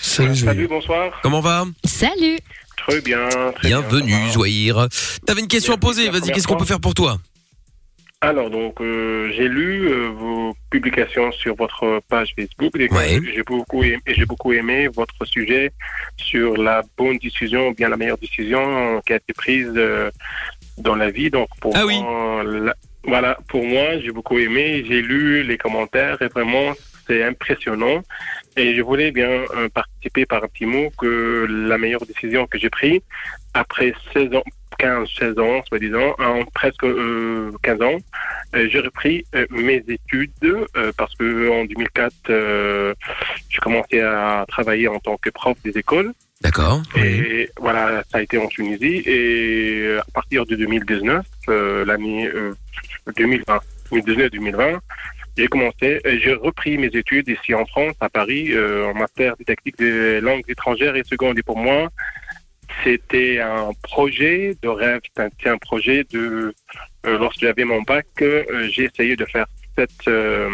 Salut, 0.00 0.36
Salut, 0.36 0.68
bonsoir. 0.68 1.12
Comment 1.22 1.40
va? 1.40 1.64
Salut. 1.84 2.38
Très 2.86 3.00
bien. 3.00 3.28
Très 3.56 3.68
Bienvenue, 3.68 4.06
bien. 4.06 4.30
Zouaïr. 4.32 4.88
T'avais 5.26 5.40
une 5.40 5.48
question 5.48 5.74
à 5.74 5.78
poser, 5.78 6.10
vas-y, 6.10 6.30
qu'est-ce 6.30 6.46
qu'on 6.46 6.56
peut 6.56 6.64
faire 6.64 6.80
pour 6.80 6.94
toi? 6.94 7.18
Alors, 8.20 8.50
donc, 8.50 8.80
euh, 8.80 9.30
j'ai 9.36 9.46
lu 9.48 9.86
euh, 9.88 10.08
vos 10.08 10.52
publications 10.70 11.30
sur 11.30 11.54
votre 11.54 12.00
page 12.08 12.32
Facebook 12.36 12.72
et 12.76 12.88
Ouais. 12.92 13.20
j'ai 13.32 13.44
beaucoup, 13.44 13.84
aimé, 13.84 14.00
j'ai 14.08 14.26
beaucoup 14.26 14.52
aimé 14.52 14.88
votre 14.88 15.24
sujet 15.24 15.70
sur 16.16 16.56
la 16.56 16.82
bonne 16.96 17.18
décision, 17.18 17.68
ou 17.68 17.74
bien 17.74 17.88
la 17.88 17.96
meilleure 17.96 18.18
décision 18.18 19.00
qui 19.06 19.12
a 19.12 19.16
été 19.16 19.32
prise 19.34 19.70
euh, 19.76 20.10
dans 20.78 20.96
la 20.96 21.10
vie. 21.10 21.30
Donc, 21.30 21.48
pour 21.60 21.76
Ah 21.76 21.84
moi, 21.86 22.42
la- 22.42 22.74
voilà, 23.04 23.38
pour 23.48 23.64
moi, 23.64 24.00
j'ai 24.00 24.10
beaucoup 24.10 24.36
aimé. 24.38 24.84
J'ai 24.88 25.00
lu 25.00 25.44
les 25.44 25.56
commentaires 25.56 26.20
et 26.20 26.26
vraiment, 26.26 26.72
c'est 27.06 27.22
impressionnant. 27.22 28.02
Et 28.56 28.74
je 28.74 28.82
voulais 28.82 29.12
bien 29.12 29.44
participer 29.72 30.26
par 30.26 30.42
un 30.42 30.48
petit 30.48 30.66
mot 30.66 30.90
que 30.98 31.46
la 31.48 31.78
meilleure 31.78 32.04
décision 32.04 32.48
que 32.48 32.58
j'ai 32.58 32.68
prise 32.68 33.00
après 33.54 33.94
16 34.12 34.34
ans, 34.34 34.42
15, 34.78 35.08
16 35.18 35.38
ans, 35.38 35.62
soi-disant, 35.68 36.14
en 36.18 36.44
presque 36.54 36.84
euh, 36.84 37.52
15 37.62 37.82
ans, 37.82 37.96
euh, 38.54 38.68
j'ai 38.70 38.80
repris 38.80 39.24
euh, 39.34 39.46
mes 39.50 39.84
études 39.88 40.30
euh, 40.44 40.92
parce 40.96 41.14
que 41.16 41.50
en 41.50 41.64
2004, 41.64 42.14
euh, 42.30 42.94
j'ai 43.50 43.58
commencé 43.58 44.00
à 44.00 44.44
travailler 44.48 44.88
en 44.88 44.98
tant 44.98 45.16
que 45.16 45.30
prof 45.30 45.56
des 45.64 45.76
écoles. 45.76 46.12
D'accord. 46.40 46.82
Et 46.96 47.50
voilà, 47.58 48.02
ça 48.10 48.18
a 48.18 48.22
été 48.22 48.38
en 48.38 48.46
Tunisie. 48.46 49.02
Et 49.06 49.80
euh, 49.82 50.00
à 50.00 50.10
partir 50.12 50.46
de 50.46 50.54
2019, 50.54 51.26
euh, 51.48 51.84
l'année 51.84 52.28
euh, 52.28 52.54
2020, 53.16 53.58
2019-2020, 53.90 54.78
j'ai 55.36 55.46
commencé, 55.48 56.00
euh, 56.04 56.18
j'ai 56.22 56.34
repris 56.34 56.78
mes 56.78 56.88
études 56.88 57.28
ici 57.28 57.54
en 57.54 57.64
France, 57.66 57.94
à 58.00 58.08
Paris, 58.08 58.48
euh, 58.52 58.86
en 58.86 58.94
master 58.94 59.36
didactique 59.36 59.78
des 59.78 60.20
langues 60.20 60.42
étrangères 60.48 60.96
et 60.96 61.04
secondes. 61.04 61.38
Et 61.38 61.42
pour 61.42 61.56
moi, 61.58 61.90
c'était 62.84 63.40
un 63.40 63.70
projet 63.82 64.56
de 64.62 64.68
rêve, 64.68 65.00
c'était 65.16 65.48
un 65.48 65.58
projet 65.58 66.04
de, 66.12 66.54
euh, 67.06 67.18
lorsque 67.18 67.40
j'avais 67.40 67.64
mon 67.64 67.82
bac, 67.82 68.06
euh, 68.22 68.68
j'ai 68.70 68.84
essayé 68.84 69.16
de 69.16 69.24
faire 69.26 69.46
cette, 69.76 70.08
euh, 70.08 70.48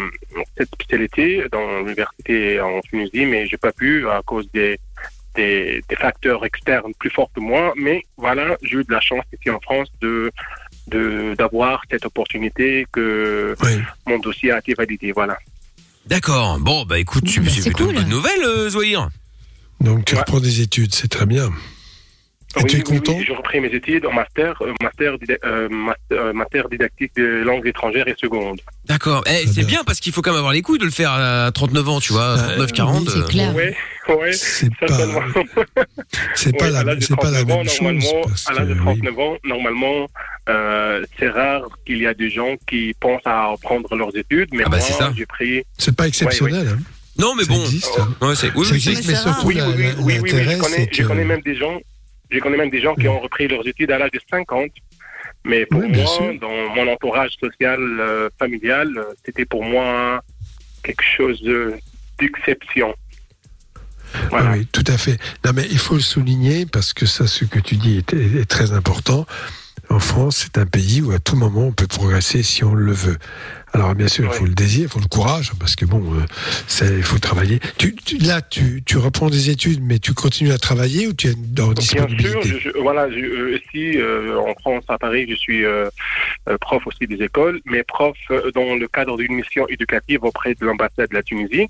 cette 0.56 0.68
spécialité 0.74 1.44
dans 1.50 1.80
l'université 1.80 2.60
en 2.60 2.80
Tunisie, 2.80 3.26
mais 3.26 3.46
j'ai 3.46 3.56
pas 3.56 3.72
pu 3.72 4.08
à 4.08 4.20
cause 4.24 4.46
des, 4.52 4.78
des, 5.34 5.82
des 5.88 5.96
facteurs 5.96 6.44
externes 6.44 6.92
plus 6.98 7.10
forts 7.10 7.30
que 7.34 7.40
moi. 7.40 7.72
Mais 7.76 8.04
voilà, 8.16 8.56
j'ai 8.62 8.76
eu 8.78 8.84
de 8.84 8.92
la 8.92 9.00
chance 9.00 9.24
ici 9.38 9.50
en 9.50 9.60
France 9.60 9.88
de 10.00 10.30
de- 10.86 11.34
d'avoir 11.38 11.80
cette 11.90 12.04
opportunité 12.04 12.84
que 12.92 13.54
mon 14.06 14.18
dossier 14.18 14.52
a 14.52 14.58
été 14.58 14.74
validé. 14.74 15.12
Voilà. 15.12 15.38
D'accord. 16.04 16.58
Bon, 16.60 16.84
bah 16.84 16.98
écoute, 16.98 17.24
c'est 17.26 17.42
c'est 17.48 17.70
plutôt 17.70 17.88
une 17.90 17.96
bonne 17.96 18.08
nouvelle, 18.10 18.44
euh, 18.44 18.68
Zouaïr. 18.68 19.08
Donc 19.80 20.04
tu 20.04 20.14
reprends 20.14 20.40
des 20.40 20.60
études, 20.60 20.94
c'est 20.94 21.08
très 21.08 21.24
bien. 21.24 21.48
Et 22.56 22.60
oui, 22.62 22.66
tu 22.70 22.76
es 22.76 22.82
content 22.82 23.16
oui, 23.16 23.24
j'ai 23.26 23.34
repris 23.34 23.60
mes 23.60 23.68
études 23.74 24.06
en 24.06 24.12
master, 24.12 24.54
euh, 24.62 24.72
master, 24.82 25.14
euh, 25.44 25.68
master, 25.68 25.98
euh, 26.12 26.32
master 26.32 26.68
didactique 26.68 27.12
de 27.16 27.42
langues 27.44 27.66
étrangères 27.66 28.06
et 28.06 28.14
secondes. 28.20 28.60
D'accord. 28.86 29.24
Eh, 29.26 29.46
c'est 29.46 29.66
bien 29.66 29.82
parce 29.84 29.98
qu'il 30.00 30.12
faut 30.12 30.22
quand 30.22 30.30
même 30.30 30.38
avoir 30.38 30.52
les 30.52 30.62
couilles 30.62 30.78
de 30.78 30.84
le 30.84 30.90
faire 30.90 31.10
à 31.12 31.50
39 31.52 31.88
ans, 31.88 32.00
tu 32.00 32.12
vois, 32.12 32.36
39, 32.36 32.72
40. 32.72 33.08
euh. 33.08 33.52
Ouais, 33.54 33.76
ouais, 34.08 34.32
certainement. 34.32 35.20
C'est 36.34 36.56
pas 36.56 36.66
Ouais, 36.66 36.70
la- 36.70 37.00
c'est 37.00 37.16
pas 37.16 37.30
la 37.30 37.42
39 37.44 37.50
ans, 37.52 37.56
même 37.58 37.68
chose, 37.68 37.80
Normalement, 37.80 38.22
parce 38.28 38.46
à 38.48 38.52
l'âge 38.54 38.68
de 38.68 38.74
que, 38.74 38.78
39 38.78 39.18
ans, 39.18 39.36
normalement, 39.44 40.08
euh, 40.48 41.04
c'est 41.18 41.28
rare 41.28 41.62
qu'il 41.86 41.98
y 41.98 42.06
a 42.06 42.14
des 42.14 42.30
gens 42.30 42.56
qui 42.68 42.94
pensent 43.00 43.22
à 43.26 43.46
reprendre 43.46 43.94
leurs 43.96 44.16
études, 44.16 44.48
mais 44.52 44.62
Ah 44.66 44.68
bah, 44.68 44.78
moi, 44.78 44.86
c'est 44.86 45.16
j'ai 45.16 45.26
pris. 45.26 45.62
C'est 45.78 45.96
pas 45.96 46.06
exceptionnel. 46.06 46.66
Ouais, 46.66 46.72
hein. 46.72 46.78
Non, 47.18 47.34
mais 47.36 47.44
Ça 47.44 47.48
bon. 47.52 47.60
existe, 47.62 47.98
hein. 47.98 48.08
Ouais, 48.20 48.34
c'est- 48.34 48.50
oui, 48.54 48.64
Ça 48.66 48.72
oui, 48.72 48.76
existe, 48.76 49.02
c'est- 49.04 49.12
mais 49.12 49.16
surtout, 49.18 49.46
Oui, 49.46 49.58
oui, 49.76 49.84
oui, 50.00 50.18
oui, 50.20 50.28
je 50.30 50.58
connais, 50.58 50.76
c'est 50.76 50.88
je 50.94 51.02
que- 51.02 51.06
connais 51.08 51.24
même 51.24 51.40
des 51.42 51.56
gens, 51.56 51.78
je 52.30 52.38
connais 52.40 52.56
même 52.56 52.70
des 52.70 52.80
gens 52.80 52.94
qui 52.94 53.08
ont 53.08 53.20
repris 53.20 53.48
leurs 53.48 53.66
études 53.66 53.90
à 53.90 53.98
l'âge 53.98 54.10
de 54.12 54.20
50. 54.30 54.70
Mais 55.44 55.66
pour 55.66 55.80
Oui, 55.80 55.88
moi, 55.92 56.06
sûr. 56.06 56.38
dans 56.40 56.74
mon 56.74 56.90
entourage 56.90 57.32
social, 57.38 57.78
euh, 57.80 58.28
familial, 58.38 58.88
euh, 58.96 59.04
c'était 59.24 59.44
pour 59.44 59.62
moi 59.64 60.22
quelque 60.82 61.02
chose 61.16 61.42
de- 61.42 61.74
d'exception. 62.18 62.94
Ah 64.32 64.52
oui, 64.52 64.66
tout 64.72 64.84
à 64.86 64.96
fait. 64.96 65.18
Non, 65.44 65.52
mais 65.54 65.66
il 65.70 65.78
faut 65.78 65.94
le 65.94 66.00
souligner 66.00 66.66
parce 66.66 66.92
que 66.92 67.04
ça, 67.04 67.26
ce 67.26 67.44
que 67.44 67.58
tu 67.58 67.76
dis 67.76 67.98
est, 67.98 68.12
est 68.14 68.44
très 68.48 68.72
important. 68.72 69.26
En 69.90 69.98
France, 69.98 70.36
c'est 70.44 70.58
un 70.58 70.66
pays 70.66 71.02
où 71.02 71.10
à 71.12 71.18
tout 71.18 71.36
moment 71.36 71.66
on 71.66 71.72
peut 71.72 71.86
progresser 71.86 72.42
si 72.42 72.64
on 72.64 72.74
le 72.74 72.92
veut. 72.92 73.18
Alors 73.74 73.94
bien 73.96 74.06
sûr, 74.06 74.24
il 74.24 74.30
faut 74.32 74.44
le 74.46 74.54
désir, 74.54 74.82
il 74.84 74.88
faut 74.88 75.00
le 75.00 75.08
courage, 75.08 75.50
parce 75.58 75.74
que 75.74 75.84
bon, 75.84 76.00
euh, 76.14 76.20
c'est- 76.68 76.94
il 76.96 77.02
faut 77.02 77.18
travailler. 77.18 77.58
Tu, 77.76 77.94
tu- 77.96 78.18
là, 78.18 78.40
tu, 78.40 78.82
tu 78.86 78.98
reprends 78.98 79.28
des 79.30 79.50
études, 79.50 79.80
mais 79.82 79.98
tu 79.98 80.14
continues 80.14 80.52
à 80.52 80.58
travailler 80.58 81.08
ou 81.08 81.12
tu 81.12 81.28
es 81.28 81.34
dans 81.34 81.66
Bien 81.72 81.74
disponibilité 81.74 82.30
sûr, 82.30 82.42
je, 82.44 82.58
je- 82.70 82.78
voilà, 82.78 83.10
je, 83.10 83.16
euh, 83.16 83.58
ici 83.58 83.98
euh, 83.98 84.38
en 84.38 84.54
France, 84.60 84.84
à 84.88 84.96
Paris, 84.96 85.26
je 85.28 85.34
suis 85.34 85.64
euh, 85.64 85.88
prof 86.60 86.86
aussi 86.86 87.06
des 87.08 87.22
écoles, 87.24 87.60
mais 87.64 87.82
prof 87.82 88.16
dans 88.54 88.76
le 88.76 88.86
cadre 88.86 89.16
d'une 89.16 89.34
mission 89.34 89.66
éducative 89.68 90.20
auprès 90.22 90.54
de 90.54 90.64
l'ambassade 90.66 91.10
de 91.10 91.14
la 91.16 91.22
Tunisie. 91.24 91.66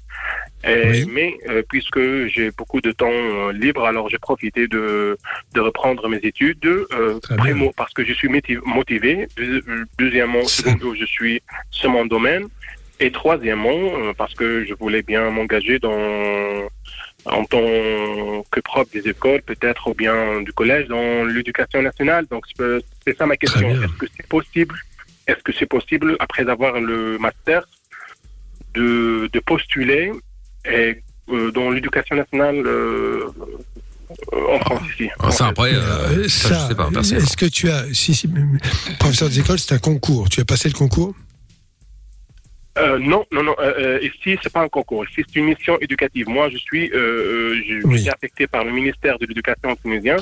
Et- 0.67 1.05
Mais 1.07 1.37
euh, 1.49 1.63
puisque 1.69 2.01
j'ai 2.29 2.51
beaucoup 2.53 2.81
de 2.81 2.93
temps 2.93 3.11
euh, 3.13 3.53
libre, 3.53 3.85
alors 3.85 4.09
j'ai 4.09 4.19
profité 4.19 4.67
de, 4.69 5.17
de 5.55 5.61
reprendre 5.61 6.09
mes 6.09 6.19
études. 6.19 6.65
Euh, 6.67 7.19
primo, 7.37 7.73
parce 7.77 7.93
que 7.93 8.05
je 8.05 8.13
suis 8.13 8.29
motivé. 8.65 9.29
Deux- 9.37 9.63
euh, 9.69 9.85
Deuxièmement, 9.99 10.45
secondo, 10.45 10.95
je 10.95 11.05
suis 11.05 11.43
sur 11.71 11.91
mon 11.91 12.07
domaine. 12.07 12.47
Et 13.01 13.11
troisièmement, 13.11 13.71
euh, 13.99 14.13
parce 14.17 14.35
que 14.35 14.65
je 14.65 14.73
voulais 14.75 15.03
bien 15.03 15.29
m'engager 15.31 15.79
dans 15.81 16.69
en 17.27 17.45
tant 17.47 17.67
que 18.53 18.61
prof 18.61 18.87
des 18.91 19.09
écoles, 19.09 19.41
peut-être, 19.43 19.89
ou 19.89 19.95
bien 19.95 20.43
du 20.43 20.53
collège, 20.53 20.87
dans 20.89 21.25
l'éducation 21.25 21.81
nationale. 21.83 22.27
Donc, 22.31 22.45
c'est 22.57 22.79
c'est 23.05 23.17
ça 23.19 23.25
ma 23.27 23.37
question. 23.37 23.69
Est-ce 23.71 23.97
que 23.99 24.07
c'est 24.17 24.29
possible 24.29 24.77
Est-ce 25.27 25.43
que 25.43 25.53
c'est 25.59 25.67
possible, 25.77 26.17
après 26.21 26.49
avoir 26.49 26.79
le 26.81 27.19
master, 27.19 27.67
de, 28.75 29.29
de 29.33 29.41
postuler 29.41 30.11
et, 30.65 31.03
euh, 31.31 31.51
dans 31.53 31.71
l'éducation 31.71 32.17
nationale 32.17 32.63
euh, 32.67 33.27
euh, 34.33 34.55
en 34.55 34.59
France 34.61 34.83
ici 34.95 35.11
Ah, 35.19 35.31
ça, 35.31 35.47
après, 35.49 35.75
euh, 35.75 36.29
ça, 36.29 36.49
ça, 36.49 36.55
je 36.55 36.69
sais 36.69 36.75
pas, 36.75 36.91
est-ce 37.17 37.37
que 37.37 37.47
tu 37.47 37.71
as, 37.71 37.85
si, 37.93 38.15
si, 38.15 38.29
professeur 38.99 39.29
des 39.29 39.41
écoles, 39.41 39.59
c'est 39.59 39.75
un 39.75 39.79
concours. 39.79 40.29
Tu 40.29 40.41
as 40.41 40.45
passé 40.45 40.69
le 40.69 40.75
concours? 40.75 41.15
Euh, 42.77 42.99
non, 42.99 43.25
non, 43.31 43.43
non. 43.45 43.55
euh, 43.61 44.01
ici, 44.03 44.37
c'est 44.43 44.53
pas 44.53 44.63
un 44.63 44.69
concours. 44.69 45.05
Ici, 45.09 45.23
c'est 45.27 45.39
une 45.39 45.47
mission 45.47 45.79
éducative. 45.81 46.29
Moi, 46.29 46.51
je 46.51 46.59
suis, 46.59 46.91
euh, 46.93 47.55
je, 47.69 47.89
je 47.89 47.97
suis 47.97 48.11
affecté 48.11 48.47
par 48.47 48.65
le 48.65 48.73
ministère 48.73 49.19
de 49.19 49.27
l'Éducation 49.27 49.77
tunisien. 49.77 50.17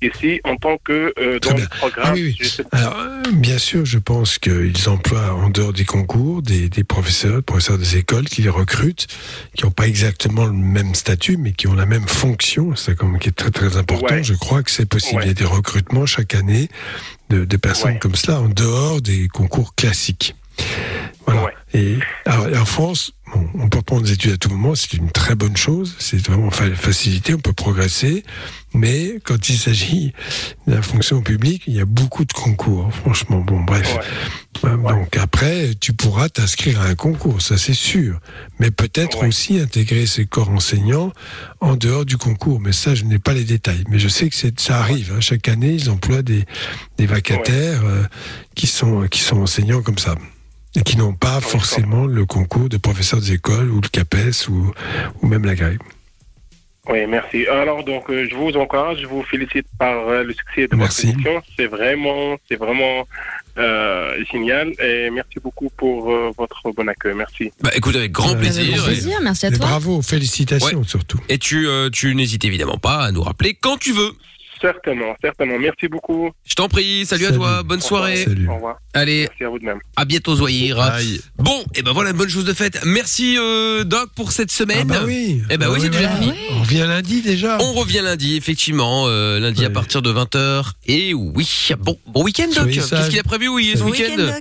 Ici, 0.00 0.40
en 0.44 0.54
tant 0.56 0.78
que 0.84 1.12
euh, 1.18 1.40
dans 1.40 1.54
le 1.56 1.66
programme. 1.66 2.06
Ah 2.10 2.12
oui, 2.14 2.36
sais- 2.40 2.62
Alors, 2.70 2.96
euh, 3.00 3.22
bien 3.32 3.58
sûr, 3.58 3.84
je 3.84 3.98
pense 3.98 4.38
qu'ils 4.38 4.88
emploient 4.88 5.34
en 5.34 5.50
dehors 5.50 5.72
des 5.72 5.84
concours 5.84 6.40
des, 6.40 6.68
des 6.68 6.84
professeurs, 6.84 7.42
professeurs 7.42 7.78
des 7.78 7.96
écoles 7.96 8.26
qui 8.26 8.42
les 8.42 8.48
recrutent, 8.48 9.08
qui 9.56 9.64
n'ont 9.64 9.72
pas 9.72 9.88
exactement 9.88 10.46
le 10.46 10.52
même 10.52 10.94
statut, 10.94 11.36
mais 11.36 11.50
qui 11.52 11.66
ont 11.66 11.74
la 11.74 11.86
même 11.86 12.06
fonction. 12.06 12.76
C'est 12.76 12.94
comme 12.96 13.18
qui 13.18 13.28
est 13.28 13.32
très 13.32 13.50
très 13.50 13.76
important. 13.76 14.14
Ouais. 14.14 14.22
Je 14.22 14.34
crois 14.34 14.62
que 14.62 14.70
c'est 14.70 14.86
possible. 14.86 15.22
Il 15.24 15.28
y 15.28 15.30
a 15.30 15.34
des 15.34 15.44
recrutements 15.44 16.06
chaque 16.06 16.34
année 16.36 16.68
de, 17.30 17.44
de 17.44 17.56
personnes 17.56 17.98
comme 17.98 18.14
cela 18.14 18.40
en 18.40 18.48
dehors 18.48 19.00
des 19.02 19.26
concours 19.26 19.74
classiques. 19.74 20.36
Voilà. 21.26 21.50
Et 21.74 21.98
alors, 22.24 22.46
en 22.62 22.64
France, 22.64 23.12
bon, 23.34 23.46
on 23.54 23.68
peut 23.68 23.82
prendre 23.82 24.02
des 24.02 24.12
études 24.12 24.32
à 24.32 24.36
tout 24.38 24.48
moment, 24.48 24.74
c'est 24.74 24.94
une 24.94 25.10
très 25.10 25.34
bonne 25.34 25.56
chose, 25.56 25.96
c'est 25.98 26.16
vraiment 26.26 26.50
fa- 26.50 26.74
facilité, 26.74 27.34
on 27.34 27.38
peut 27.40 27.52
progresser, 27.52 28.24
mais 28.72 29.18
quand 29.22 29.50
il 29.50 29.58
s'agit 29.58 30.12
de 30.66 30.74
la 30.74 30.80
fonction 30.82 31.20
publique, 31.20 31.64
il 31.66 31.74
y 31.74 31.80
a 31.80 31.84
beaucoup 31.84 32.24
de 32.24 32.32
concours, 32.32 32.90
franchement. 32.94 33.40
Bon, 33.40 33.60
bref. 33.60 33.98
Euh, 34.64 34.76
Donc 34.78 35.16
après, 35.18 35.74
tu 35.78 35.92
pourras 35.92 36.30
t'inscrire 36.30 36.80
à 36.80 36.86
un 36.86 36.94
concours, 36.94 37.42
ça 37.42 37.58
c'est 37.58 37.74
sûr, 37.74 38.18
mais 38.58 38.70
peut-être 38.70 39.26
aussi 39.26 39.60
intégrer 39.60 40.06
ces 40.06 40.24
corps 40.24 40.48
enseignants 40.48 41.12
en 41.60 41.76
dehors 41.76 42.06
du 42.06 42.16
concours, 42.16 42.60
mais 42.60 42.72
ça 42.72 42.94
je 42.94 43.04
n'ai 43.04 43.18
pas 43.18 43.34
les 43.34 43.44
détails. 43.44 43.84
Mais 43.90 43.98
je 43.98 44.08
sais 44.08 44.30
que 44.30 44.34
ça 44.56 44.78
arrive, 44.80 45.12
hein. 45.14 45.20
chaque 45.20 45.48
année 45.48 45.72
ils 45.74 45.90
emploient 45.90 46.22
des, 46.22 46.44
des 46.96 47.06
vacataires 47.06 47.82
euh, 47.84 48.04
qui, 48.54 48.66
sont, 48.66 49.06
qui 49.08 49.20
sont 49.20 49.42
enseignants 49.42 49.82
comme 49.82 49.98
ça 49.98 50.14
et 50.76 50.82
qui 50.82 50.96
n'ont 50.96 51.14
pas 51.14 51.40
forcément 51.40 52.06
le 52.06 52.24
concours 52.26 52.68
de 52.68 52.76
professeur 52.76 53.20
des 53.20 53.32
écoles 53.32 53.70
ou 53.70 53.80
le 53.80 53.88
CAPES 53.88 54.48
ou, 54.48 54.72
ou 55.22 55.26
même 55.26 55.44
la 55.44 55.54
grève. 55.54 55.78
Oui, 56.90 57.06
merci. 57.06 57.46
Alors 57.48 57.84
donc, 57.84 58.08
euh, 58.08 58.26
je 58.30 58.34
vous 58.34 58.56
encourage, 58.56 58.98
je 59.02 59.06
vous 59.06 59.22
félicite 59.22 59.66
par 59.78 60.08
euh, 60.08 60.22
le 60.22 60.32
succès 60.32 60.68
de 60.68 60.74
votre 60.76 61.04
émission. 61.04 61.42
C'est 61.54 61.66
vraiment, 61.66 62.36
c'est 62.48 62.56
vraiment 62.56 63.06
euh, 63.58 64.24
génial 64.32 64.72
et 64.82 65.10
merci 65.10 65.34
beaucoup 65.42 65.68
pour 65.76 66.10
euh, 66.10 66.30
votre 66.38 66.62
bon 66.74 66.88
accueil. 66.88 67.12
Merci. 67.14 67.52
Bah 67.60 67.70
écoute, 67.74 67.94
avec 67.94 68.12
grand 68.12 68.30
Avec 68.30 68.40
plaisir. 68.40 68.74
grand 68.76 68.86
plaisir, 68.86 69.18
merci 69.22 69.44
à 69.44 69.48
Et 69.50 69.52
toi. 69.52 69.66
bravo, 69.66 70.00
félicitations 70.00 70.82
surtout. 70.84 71.20
Et 71.28 71.36
tu, 71.36 71.66
euh, 71.68 71.90
tu 71.90 72.14
n'hésites 72.14 72.46
évidemment 72.46 72.78
pas 72.78 73.02
à 73.04 73.10
nous 73.12 73.22
rappeler 73.22 73.52
quand 73.60 73.76
tu 73.76 73.92
veux. 73.92 74.12
Certainement, 74.60 75.14
certainement. 75.22 75.58
Merci 75.58 75.88
beaucoup. 75.88 76.30
Je 76.44 76.54
t'en 76.54 76.68
prie, 76.68 77.04
salut, 77.06 77.26
à 77.26 77.32
toi, 77.32 77.62
bonne 77.62 77.80
soirée. 77.80 78.26
Au 78.48 78.54
revoir. 78.54 78.78
Allez, 78.94 79.26
Merci 79.28 79.44
à 79.44 79.48
vous 79.48 79.58
de 79.58 79.64
même. 79.64 79.78
à 79.96 80.04
bientôt 80.04 80.34
Zoïr. 80.34 80.78
Bon, 81.38 81.62
et 81.74 81.82
ben 81.82 81.92
voilà, 81.92 82.12
bonne 82.12 82.28
chose 82.28 82.44
de 82.44 82.52
faite. 82.52 82.80
Merci 82.84 83.36
euh, 83.38 83.84
Doc 83.84 84.10
pour 84.16 84.32
cette 84.32 84.50
semaine. 84.50 84.88
Ah 84.90 85.00
bah 85.00 85.04
oui. 85.06 85.42
Eh 85.50 85.56
ben 85.56 85.66
Ah 85.68 85.72
oui, 85.72 85.78
oui, 85.78 85.82
c'est 85.84 85.90
déjà 85.90 86.08
fini. 86.16 86.32
On 86.52 86.60
revient 86.60 86.84
lundi 86.88 87.22
déjà. 87.22 87.58
On 87.60 87.72
revient 87.74 88.00
lundi, 88.02 88.36
effectivement, 88.36 89.04
euh, 89.06 89.38
lundi 89.38 89.64
à 89.64 89.70
partir 89.70 90.02
de 90.02 90.12
20h. 90.12 90.72
Et 90.86 91.14
oui, 91.14 91.68
bon, 91.78 91.98
bon 92.06 92.24
week-end 92.24 92.48
Doc. 92.54 92.70
Qu'est-ce 92.70 93.10
qu'il 93.10 93.18
a 93.18 93.22
prévu? 93.22 93.48
Oui, 93.48 93.74
ce 93.76 93.82
week-end 93.82 94.32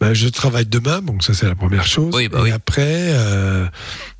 Ben, 0.00 0.14
je 0.14 0.28
travaille 0.28 0.64
demain, 0.64 1.02
donc 1.02 1.22
ça 1.22 1.34
c'est 1.34 1.46
la 1.46 1.54
première 1.54 1.84
chose. 1.86 2.10
bah 2.32 2.38
et 2.46 2.52
après, 2.52 2.84
euh, 2.88 3.66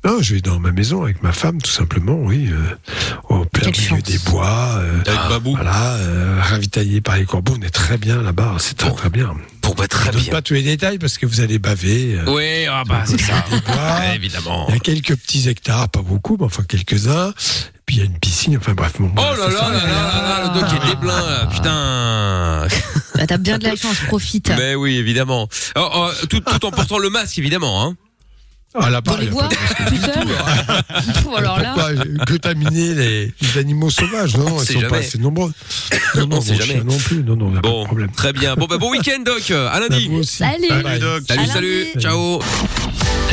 non, 0.05 0.21
je 0.21 0.35
vais 0.35 0.41
dans 0.41 0.59
ma 0.59 0.71
maison 0.71 1.03
avec 1.03 1.23
ma 1.23 1.31
femme, 1.31 1.59
tout 1.59 1.71
simplement, 1.71 2.13
oui, 2.19 2.49
euh, 2.51 2.75
au 3.29 3.45
plein 3.45 3.71
milieu 3.71 3.99
des 4.03 4.19
bois. 4.19 4.75
euh, 4.77 4.99
Avec 5.07 5.19
Babou. 5.29 5.55
Voilà, 5.55 5.95
euh, 5.95 6.37
ravitaillé 6.39 7.01
par 7.01 7.17
les 7.17 7.25
corbeaux, 7.25 7.55
on 7.59 7.65
est 7.65 7.71
très 7.71 7.97
bien 7.97 8.21
là-bas, 8.21 8.57
c'est 8.59 8.77
très 8.77 8.91
très 8.91 9.09
bien. 9.09 9.33
Bon, 9.63 9.73
bah 9.75 9.87
très 9.87 10.11
je 10.11 10.17
donne 10.17 10.27
pas 10.27 10.41
tous 10.43 10.53
les 10.53 10.63
détails 10.63 10.99
parce 10.99 11.17
que 11.17 11.25
vous 11.25 11.39
allez 11.41 11.57
baver. 11.57 12.15
euh, 12.15 12.31
Oui, 12.31 12.65
ah 12.69 12.83
bah 12.87 13.03
c'est 13.07 13.19
ça. 13.19 13.43
bois. 13.65 14.05
Évidemment. 14.15 14.65
Il 14.69 14.73
y 14.75 14.77
a 14.77 14.79
quelques 14.79 15.15
petits 15.15 15.49
hectares, 15.49 15.89
pas 15.89 16.01
beaucoup, 16.03 16.37
mais 16.39 16.45
enfin 16.45 16.63
quelques-uns. 16.67 17.33
Puis 17.91 17.97
il 17.99 18.03
y 18.05 18.07
a 18.07 18.09
une 18.09 18.19
piscine, 18.19 18.55
enfin 18.55 18.73
bref. 18.73 18.93
Bon, 19.01 19.11
Oh 19.17 19.19
là 19.19 19.35
là 19.35 19.49
là 19.49 19.69
là 19.69 19.83
là 19.83 20.21
là, 20.23 20.53
le 20.53 20.61
Doc 20.61 20.81
est 20.81 20.87
déblin 20.87 21.29
là, 21.29 21.45
putain. 21.51 22.67
Bah, 23.15 23.27
T'as 23.27 23.35
bien 23.37 23.57
de 23.57 23.65
la 23.65 23.75
chance, 23.75 23.97
profite. 24.07 24.47
Ben 24.55 24.77
oui, 24.77 24.95
évidemment. 24.95 25.49
Oh, 25.75 25.89
oh, 25.93 26.09
tout, 26.29 26.39
tout 26.39 26.65
en 26.65 26.71
portant 26.71 26.99
le 26.99 27.09
masque, 27.09 27.37
évidemment. 27.37 27.85
Hein. 27.85 27.97
Ah, 28.73 28.89
là-bas, 28.89 29.11
Dans 29.11 29.17
les 29.17 29.27
bois, 29.27 29.49
tout 29.49 29.95
seul. 29.97 30.27
Alors 31.37 31.59
là. 31.59 31.73
Pourquoi 31.75 32.05
contaminer 32.25 32.93
les, 32.93 33.33
les 33.41 33.57
animaux 33.57 33.89
sauvages 33.89 34.37
Non, 34.37 34.45
On 34.47 34.61
ils 34.61 34.65
sont 34.65 34.73
jamais. 34.79 34.87
pas 34.87 34.97
assez 34.97 35.17
nombreux. 35.17 35.51
Non, 36.15 36.27
non, 36.27 36.37
On 36.37 36.41
sait 36.41 36.55
jamais. 36.55 36.81
non 36.81 36.97
plus. 36.97 37.21
Non, 37.23 37.35
non, 37.35 37.47
on 37.47 37.51
n'a 37.51 37.61
pas 37.61 37.67
de 37.69 37.83
problème. 37.83 38.11
Très 38.15 38.31
bien. 38.31 38.55
Bon, 38.55 38.67
bah, 38.67 38.77
bon 38.77 38.91
week-end, 38.91 39.21
Doc. 39.25 39.51
À 39.51 39.77
lundi. 39.79 40.09
Salut. 40.23 40.69
Bye 40.69 40.83
bye. 40.83 41.01
Salut, 41.27 41.47
salut. 41.47 41.87
Ciao. 41.99 42.39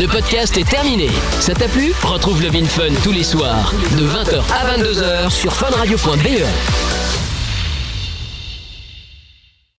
Le 0.00 0.06
podcast 0.08 0.56
est 0.56 0.68
terminé. 0.68 1.08
Ça 1.40 1.54
t'a 1.54 1.68
plu? 1.68 1.92
Retrouve 2.02 2.42
le 2.42 2.48
Vin 2.48 2.64
Fun 2.66 2.92
tous 3.04 3.12
les 3.12 3.24
soirs 3.24 3.72
de 3.96 4.04
20h 4.06 4.42
à 4.52 4.76
22h 4.76 5.30
sur 5.30 5.52
funradio.be. 5.54 6.44